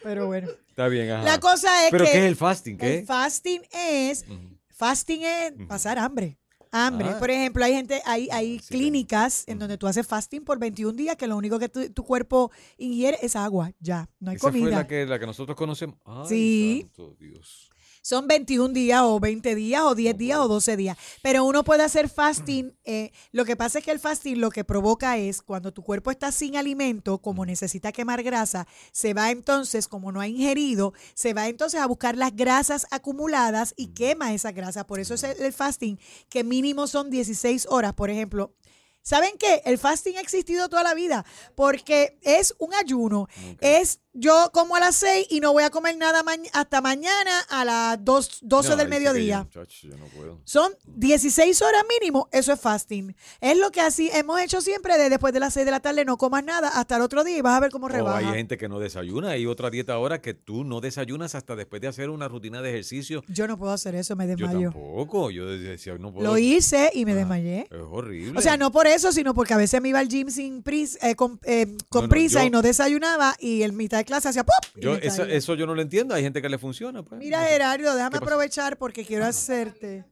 Pero 0.02 0.26
bueno. 0.26 0.48
Está 0.70 0.88
bien, 0.88 1.08
ajá. 1.08 1.22
La 1.22 1.38
cosa 1.38 1.84
es 1.84 1.92
¿Pero 1.92 2.04
que 2.04 2.10
qué 2.10 2.18
es 2.18 2.24
el 2.24 2.34
fasting? 2.34 2.76
¿Qué? 2.76 2.98
el 2.98 3.06
fasting 3.06 3.60
es. 3.70 4.24
Fasting 4.70 5.22
es 5.22 5.52
pasar 5.68 6.00
hambre. 6.00 6.36
Hambre. 6.72 7.08
Ah. 7.10 7.18
Por 7.18 7.30
ejemplo, 7.30 7.64
hay 7.64 7.74
gente, 7.74 8.00
hay, 8.06 8.28
hay 8.32 8.58
Sí, 8.58 8.68
clínicas 8.74 9.44
en 9.46 9.54
Ujú. 9.54 9.60
donde 9.60 9.78
tú 9.78 9.86
haces 9.86 10.06
fasting 10.06 10.40
por 10.42 10.58
21 10.58 10.94
días, 10.96 11.16
que 11.16 11.26
lo 11.26 11.36
único 11.36 11.58
que 11.58 11.68
tu, 11.68 11.88
tu 11.90 12.02
cuerpo 12.02 12.50
ingiere 12.78 13.18
es 13.22 13.36
agua. 13.36 13.72
Ya, 13.78 14.08
no 14.20 14.30
hay 14.30 14.36
Esa 14.36 14.50
fue 14.50 14.58
comida. 14.60 14.76
la 14.78 14.86
que, 14.86 15.04
la 15.06 15.18
que 15.18 15.26
nosotros 15.26 15.56
conocemos. 15.56 15.98
Ay, 16.04 16.24
Sí. 16.28 16.80
santo 16.82 17.14
Dios. 17.20 17.70
Son 18.02 18.26
21 18.26 18.74
días 18.74 19.00
o 19.02 19.20
20 19.20 19.54
días 19.54 19.82
o 19.82 19.94
10 19.94 20.14
Oh, 20.14 20.18
días 20.18 20.38
o 20.40 20.48
12 20.48 20.76
días. 20.76 20.98
Pero 21.22 21.44
uno 21.44 21.62
puede 21.62 21.84
hacer 21.84 22.08
fasting. 22.08 22.76
eh, 22.84 23.12
lo 23.30 23.44
que 23.44 23.56
pasa 23.56 23.78
es 23.78 23.84
que 23.84 23.92
el 23.92 24.00
fasting 24.00 24.40
lo 24.40 24.50
que 24.50 24.64
provoca 24.64 25.16
es 25.16 25.40
cuando 25.40 25.72
tu 25.72 25.82
cuerpo 25.82 26.10
está 26.10 26.32
sin 26.32 26.56
alimento, 26.56 27.18
como 27.18 27.46
necesita 27.46 27.92
quemar 27.92 28.22
grasa, 28.24 28.66
se 28.90 29.14
va 29.14 29.30
entonces, 29.30 29.86
como 29.86 30.10
no 30.12 30.20
ha 30.20 30.26
ingerido, 30.26 30.92
se 31.14 31.32
va 31.32 31.48
entonces 31.48 31.80
a 31.80 31.86
buscar 31.86 32.16
las 32.16 32.34
grasas 32.34 32.86
acumuladas 32.90 33.72
y 33.76 33.94
quema 33.94 34.34
esa 34.34 34.50
grasa. 34.52 34.84
Por 34.86 34.98
eso 34.98 35.14
es 35.14 35.22
el, 35.22 35.52
fasting, 35.52 35.98
que 36.28 36.42
mínimo 36.44 36.88
son 36.88 37.08
16 37.08 37.66
horas. 37.70 37.94
Por 37.94 38.10
ejemplo, 38.10 38.54
¿saben 39.00 39.36
qué? 39.38 39.62
El 39.64 39.78
fasting 39.78 40.16
ha 40.16 40.20
existido 40.20 40.68
toda 40.68 40.82
la 40.82 40.94
vida 40.94 41.24
porque 41.54 42.18
es 42.22 42.54
un 42.58 42.74
ayuno. 42.74 43.28
Es 43.60 44.01
yo 44.14 44.50
como 44.52 44.76
a 44.76 44.80
las 44.80 44.96
6 44.96 45.26
y 45.30 45.40
no 45.40 45.52
voy 45.52 45.64
a 45.64 45.70
comer 45.70 45.96
nada 45.96 46.22
ma- 46.22 46.32
hasta 46.52 46.80
mañana 46.80 47.40
a 47.48 47.64
las 47.64 48.04
2, 48.04 48.40
12 48.42 48.68
No, 48.70 48.76
del 48.76 48.86
yo, 48.86 48.90
mediodía. 48.90 49.48
yo 49.52 49.96
no 49.96 50.04
puedo. 50.16 50.40
Son 50.44 50.72
16 50.86 51.62
horas 51.62 51.82
mínimo, 52.00 52.28
eso 52.32 52.52
es 52.52 52.60
fasting. 52.60 53.14
Es 53.40 53.56
lo 53.56 53.70
que 53.70 53.80
así 53.80 54.10
hemos 54.12 54.40
hecho 54.40 54.60
siempre 54.60 54.98
de 54.98 55.08
después 55.08 55.32
de 55.32 55.40
las 55.40 55.54
6 55.54 55.64
de 55.64 55.70
la 55.70 55.80
tarde, 55.80 56.04
no 56.04 56.16
comas 56.16 56.44
nada 56.44 56.68
hasta 56.68 56.96
el 56.96 57.02
otro 57.02 57.24
día 57.24 57.38
y 57.38 57.40
vas 57.40 57.56
a 57.56 57.60
ver 57.60 57.70
cómo 57.70 57.88
rebaja. 57.88 58.18
hay 58.18 58.26
gente 58.36 58.58
que 58.58 58.68
no 58.68 58.78
desayuna. 58.78 59.30
Hay 59.30 59.46
otra 59.46 59.70
dieta 59.70 59.94
ahora 59.94 60.20
que 60.20 60.34
tú 60.34 60.64
no 60.64 60.80
desayunas 60.80 61.34
hasta 61.34 61.56
después 61.56 61.80
de 61.80 61.88
hacer 61.88 62.10
una 62.10 62.28
rutina 62.28 62.60
de 62.62 62.70
ejercicio. 62.70 63.22
Yo 63.28 63.46
no 63.46 63.58
puedo 63.58 63.72
hacer 63.72 63.94
eso, 63.94 64.14
me 64.16 64.24
Yo 64.28 64.36
desmayo. 64.36 64.70
tampoco. 64.72 65.30
Yo 65.30 65.46
decía, 65.46 65.96
no 65.98 66.12
puedo. 66.12 66.26
Lo 66.26 66.38
hice 66.38 66.90
y 66.94 67.04
me 67.04 67.12
Ajá. 67.12 67.20
desmayé. 67.20 67.66
Es 67.70 67.78
horrible. 67.90 68.38
O 68.38 68.42
sea, 68.42 68.56
no 68.56 68.70
por 68.72 68.86
eso, 68.86 69.10
sino 69.12 69.34
porque 69.34 69.54
a 69.54 69.56
veces 69.56 69.80
me 69.80 69.88
iba 69.88 69.98
al 69.98 70.08
gym 70.08 70.28
sin 70.30 70.62
prisa, 70.62 70.98
eh, 71.08 71.14
con, 71.16 71.40
eh, 71.44 71.76
con 71.88 72.04
No, 72.04 72.08
prisa 72.08 72.40
yo- 72.40 72.46
y 72.46 72.50
no 72.50 72.62
desayunaba 72.62 73.36
y 73.40 73.62
en 73.62 73.76
mitad 73.76 74.01
de 74.02 74.06
clase 74.06 74.28
hacía 74.28 74.44
¡pop! 74.44 74.54
Yo, 74.76 74.94
eso, 74.96 75.24
eso 75.24 75.54
yo 75.54 75.66
no 75.66 75.74
lo 75.74 75.82
entiendo. 75.82 76.14
Hay 76.14 76.22
gente 76.22 76.42
que 76.42 76.48
le 76.48 76.58
funciona. 76.58 77.02
Pues. 77.02 77.18
Mira. 77.18 77.44
Gerardo, 77.44 77.94
déjame 77.94 78.18
aprovechar 78.18 78.76
porque 78.78 79.04
quiero 79.04 79.24
hacerte, 79.24 80.04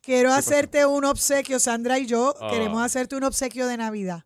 quiero 0.00 0.32
hacerte 0.32 0.86
un 0.86 1.04
obsequio. 1.04 1.58
Sandra 1.58 1.98
y 1.98 2.06
yo 2.06 2.34
Ah. 2.40 2.50
queremos 2.50 2.82
hacerte 2.82 3.16
un 3.16 3.24
obsequio 3.24 3.66
de 3.66 3.76
Navidad. 3.76 4.24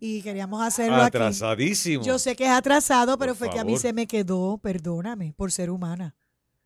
Y 0.00 0.22
queríamos 0.22 0.62
hacerlo 0.62 0.96
aquí. 0.96 1.16
Atrasadísimo. 1.16 2.04
Yo 2.04 2.18
sé 2.20 2.36
que 2.36 2.44
es 2.44 2.50
atrasado, 2.50 3.18
pero 3.18 3.32
Por 3.32 3.38
fue 3.38 3.50
que 3.50 3.58
a 3.58 3.64
mí 3.64 3.76
se 3.78 3.92
me 3.92 4.06
quedó, 4.06 4.58
perdóname, 4.58 5.32
por 5.36 5.50
ser 5.50 5.70
humana. 5.70 6.14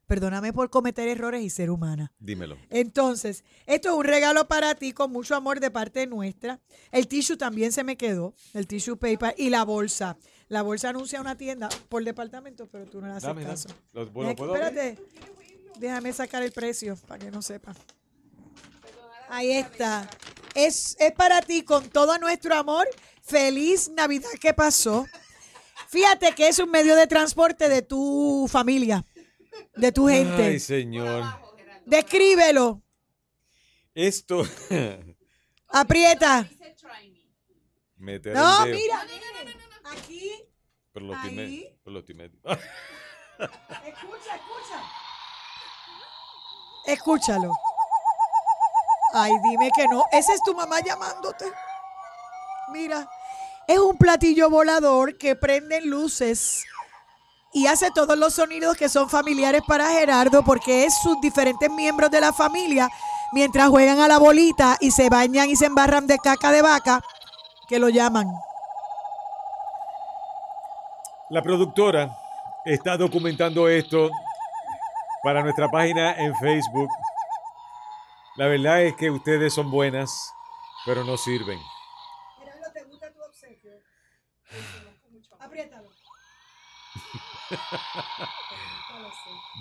Perdóname 0.06 0.52
por 0.52 0.68
cometer 0.68 1.08
errores 1.08 1.42
y 1.42 1.48
ser 1.48 1.70
humana. 1.70 2.12
Dímelo. 2.18 2.58
Entonces, 2.68 3.44
esto 3.64 3.88
es 3.88 3.94
un 3.94 4.04
regalo 4.04 4.46
para 4.46 4.74
ti 4.74 4.92
con 4.92 5.10
mucho 5.10 5.34
amor 5.34 5.58
de 5.60 5.70
parte 5.70 6.06
nuestra. 6.06 6.60
El 6.90 7.08
tissue 7.08 7.38
también 7.38 7.72
se 7.72 7.84
me 7.84 7.96
quedó, 7.96 8.34
el 8.52 8.66
tissue 8.66 8.98
paper 8.98 9.34
y 9.38 9.48
la 9.48 9.64
bolsa. 9.64 10.18
La 10.52 10.60
bolsa 10.60 10.90
anuncia 10.90 11.18
una 11.18 11.34
tienda 11.34 11.70
por 11.88 12.04
departamento, 12.04 12.66
pero 12.66 12.84
tú 12.84 13.00
no 13.00 13.06
le 13.06 13.14
haces 13.14 13.22
Dame, 13.22 13.42
caso. 13.42 13.70
Espérate, 13.94 14.98
déjame 15.78 16.12
sacar 16.12 16.42
el 16.42 16.52
precio 16.52 16.94
para 17.08 17.24
que 17.24 17.30
no 17.30 17.40
sepa. 17.40 17.74
Ahí 19.30 19.52
está. 19.52 20.06
Es, 20.54 20.94
es 21.00 21.12
para 21.12 21.40
ti 21.40 21.62
con 21.62 21.88
todo 21.88 22.18
nuestro 22.18 22.54
amor. 22.54 22.86
Feliz 23.22 23.88
Navidad 23.96 24.28
que 24.38 24.52
pasó. 24.52 25.06
Fíjate 25.88 26.34
que 26.34 26.48
es 26.48 26.58
un 26.58 26.70
medio 26.70 26.96
de 26.96 27.06
transporte 27.06 27.70
de 27.70 27.80
tu 27.80 28.46
familia, 28.46 29.06
de 29.74 29.90
tu 29.90 30.06
gente. 30.06 30.42
Ay, 30.42 30.60
señor. 30.60 31.24
Descríbelo. 31.86 32.82
Esto. 33.94 34.46
Aprieta. 35.68 36.46
No, 38.34 38.66
mira. 38.66 39.06
Aquí. 39.92 40.30
Pero 40.92 41.06
lo 41.06 41.16
ahí. 41.16 41.78
lo 41.84 41.98
Escucha, 42.00 42.36
escucha. 44.36 44.82
Escúchalo. 46.86 47.54
Ay, 49.14 49.32
dime 49.42 49.70
que 49.74 49.86
no. 49.88 50.04
Esa 50.12 50.34
es 50.34 50.42
tu 50.42 50.54
mamá 50.54 50.80
llamándote. 50.80 51.46
Mira. 52.68 53.08
es 53.66 53.78
un 53.78 53.96
platillo 53.96 54.48
volador 54.50 55.18
que 55.18 55.36
prende 55.36 55.80
luces 55.82 56.64
y 57.52 57.66
hace 57.66 57.90
todos 57.90 58.16
los 58.16 58.34
sonidos 58.34 58.76
que 58.76 58.88
son 58.88 59.10
familiares 59.10 59.62
para 59.66 59.90
Gerardo 59.90 60.42
porque 60.42 60.84
es 60.84 60.94
sus 61.02 61.20
diferentes 61.20 61.70
miembros 61.70 62.10
de 62.10 62.20
la 62.20 62.32
familia 62.32 62.88
mientras 63.32 63.68
juegan 63.68 64.00
a 64.00 64.08
la 64.08 64.18
bolita 64.18 64.78
y 64.80 64.90
se 64.90 65.10
bañan 65.10 65.50
y 65.50 65.56
se 65.56 65.66
embarran 65.66 66.06
de 66.06 66.18
caca 66.18 66.50
de 66.50 66.62
vaca 66.62 67.02
que 67.68 67.78
lo 67.78 67.88
llaman. 67.88 68.26
La 71.32 71.40
productora 71.40 72.14
está 72.62 72.98
documentando 72.98 73.66
esto 73.66 74.10
para 75.22 75.42
nuestra 75.42 75.70
página 75.70 76.12
en 76.12 76.36
Facebook. 76.36 76.90
La 78.36 78.48
verdad 78.48 78.82
es 78.82 78.94
que 78.96 79.10
ustedes 79.10 79.54
son 79.54 79.70
buenas, 79.70 80.30
pero 80.84 81.04
no 81.04 81.16
sirven. 81.16 81.58
¿te 82.74 82.84
gusta 82.84 83.10
tu 83.14 83.22
obsequio? 83.22 83.72
Apriétalo. 85.40 85.88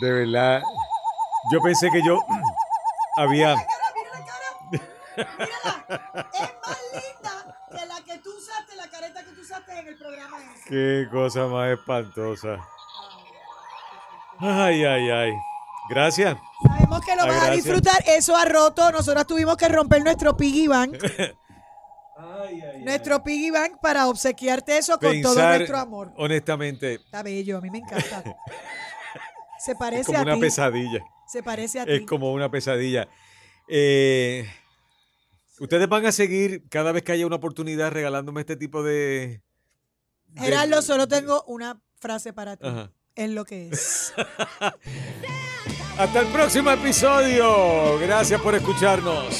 De 0.01 0.11
verdad. 0.11 0.61
Yo 1.53 1.61
pensé 1.61 1.89
que 1.89 2.03
yo 2.03 2.19
había... 3.15 3.55
Mírala. 5.17 6.29
Es 6.33 6.51
más 6.61 6.79
linda 6.93 7.57
que 7.69 7.85
la 7.85 8.01
que 8.05 8.17
tú 8.19 8.29
usaste, 8.37 8.75
la 8.75 8.89
careta 8.89 9.23
que 9.23 9.31
tú 9.31 9.41
usaste 9.41 9.79
en 9.79 9.87
el 9.87 9.97
programa 9.97 10.37
ese. 10.55 10.69
Qué 10.69 11.07
cosa 11.11 11.47
más 11.47 11.71
espantosa. 11.71 12.57
Ay, 14.39 14.83
ay, 14.83 15.09
ay. 15.09 15.33
Gracias. 15.89 16.37
Sabemos 16.65 17.05
que 17.05 17.15
lo 17.15 17.27
vas 17.27 17.43
a 17.43 17.51
disfrutar. 17.51 18.03
Eso 18.07 18.35
ha 18.35 18.45
roto. 18.45 18.91
Nosotros 18.91 19.27
tuvimos 19.27 19.57
que 19.57 19.67
romper 19.67 20.03
nuestro 20.03 20.35
piggy 20.37 20.67
bank. 20.67 20.95
nuestro 22.83 23.23
piggy 23.23 23.51
bank 23.51 23.73
para 23.81 24.07
obsequiarte 24.07 24.77
eso 24.77 24.99
con 24.99 25.21
todo 25.21 25.35
nuestro 25.35 25.77
amor. 25.77 26.11
honestamente, 26.17 26.95
Está 26.95 27.23
bello, 27.23 27.57
a 27.57 27.61
mí 27.61 27.69
me 27.69 27.79
encanta. 27.79 28.23
Se 29.59 29.71
es 29.73 29.77
parece 29.77 30.05
como 30.05 30.19
a 30.19 30.21
una 30.23 30.33
ti. 30.35 30.39
pesadilla. 30.41 30.99
Se 31.27 31.43
parece 31.43 31.79
a 31.79 31.83
Es 31.83 31.99
ti. 31.99 32.05
como 32.05 32.31
una 32.33 32.49
pesadilla. 32.49 33.07
Eh, 33.67 34.49
Ustedes 35.61 35.87
van 35.87 36.07
a 36.07 36.11
seguir 36.11 36.67
cada 36.69 36.91
vez 36.91 37.03
que 37.03 37.11
haya 37.11 37.27
una 37.27 37.35
oportunidad 37.35 37.91
regalándome 37.91 38.41
este 38.41 38.55
tipo 38.55 38.81
de... 38.81 39.43
de- 40.29 40.41
Gerardo, 40.41 40.81
solo 40.81 41.07
tengo 41.07 41.43
una 41.43 41.79
frase 41.99 42.33
para 42.33 42.57
ti. 42.57 42.65
Ajá. 42.67 42.91
Es 43.13 43.29
lo 43.29 43.45
que 43.45 43.69
es. 43.69 44.11
Hasta 45.99 46.19
el 46.19 46.27
próximo 46.29 46.71
episodio. 46.71 47.99
Gracias 47.99 48.41
por 48.41 48.55
escucharnos. 48.55 49.35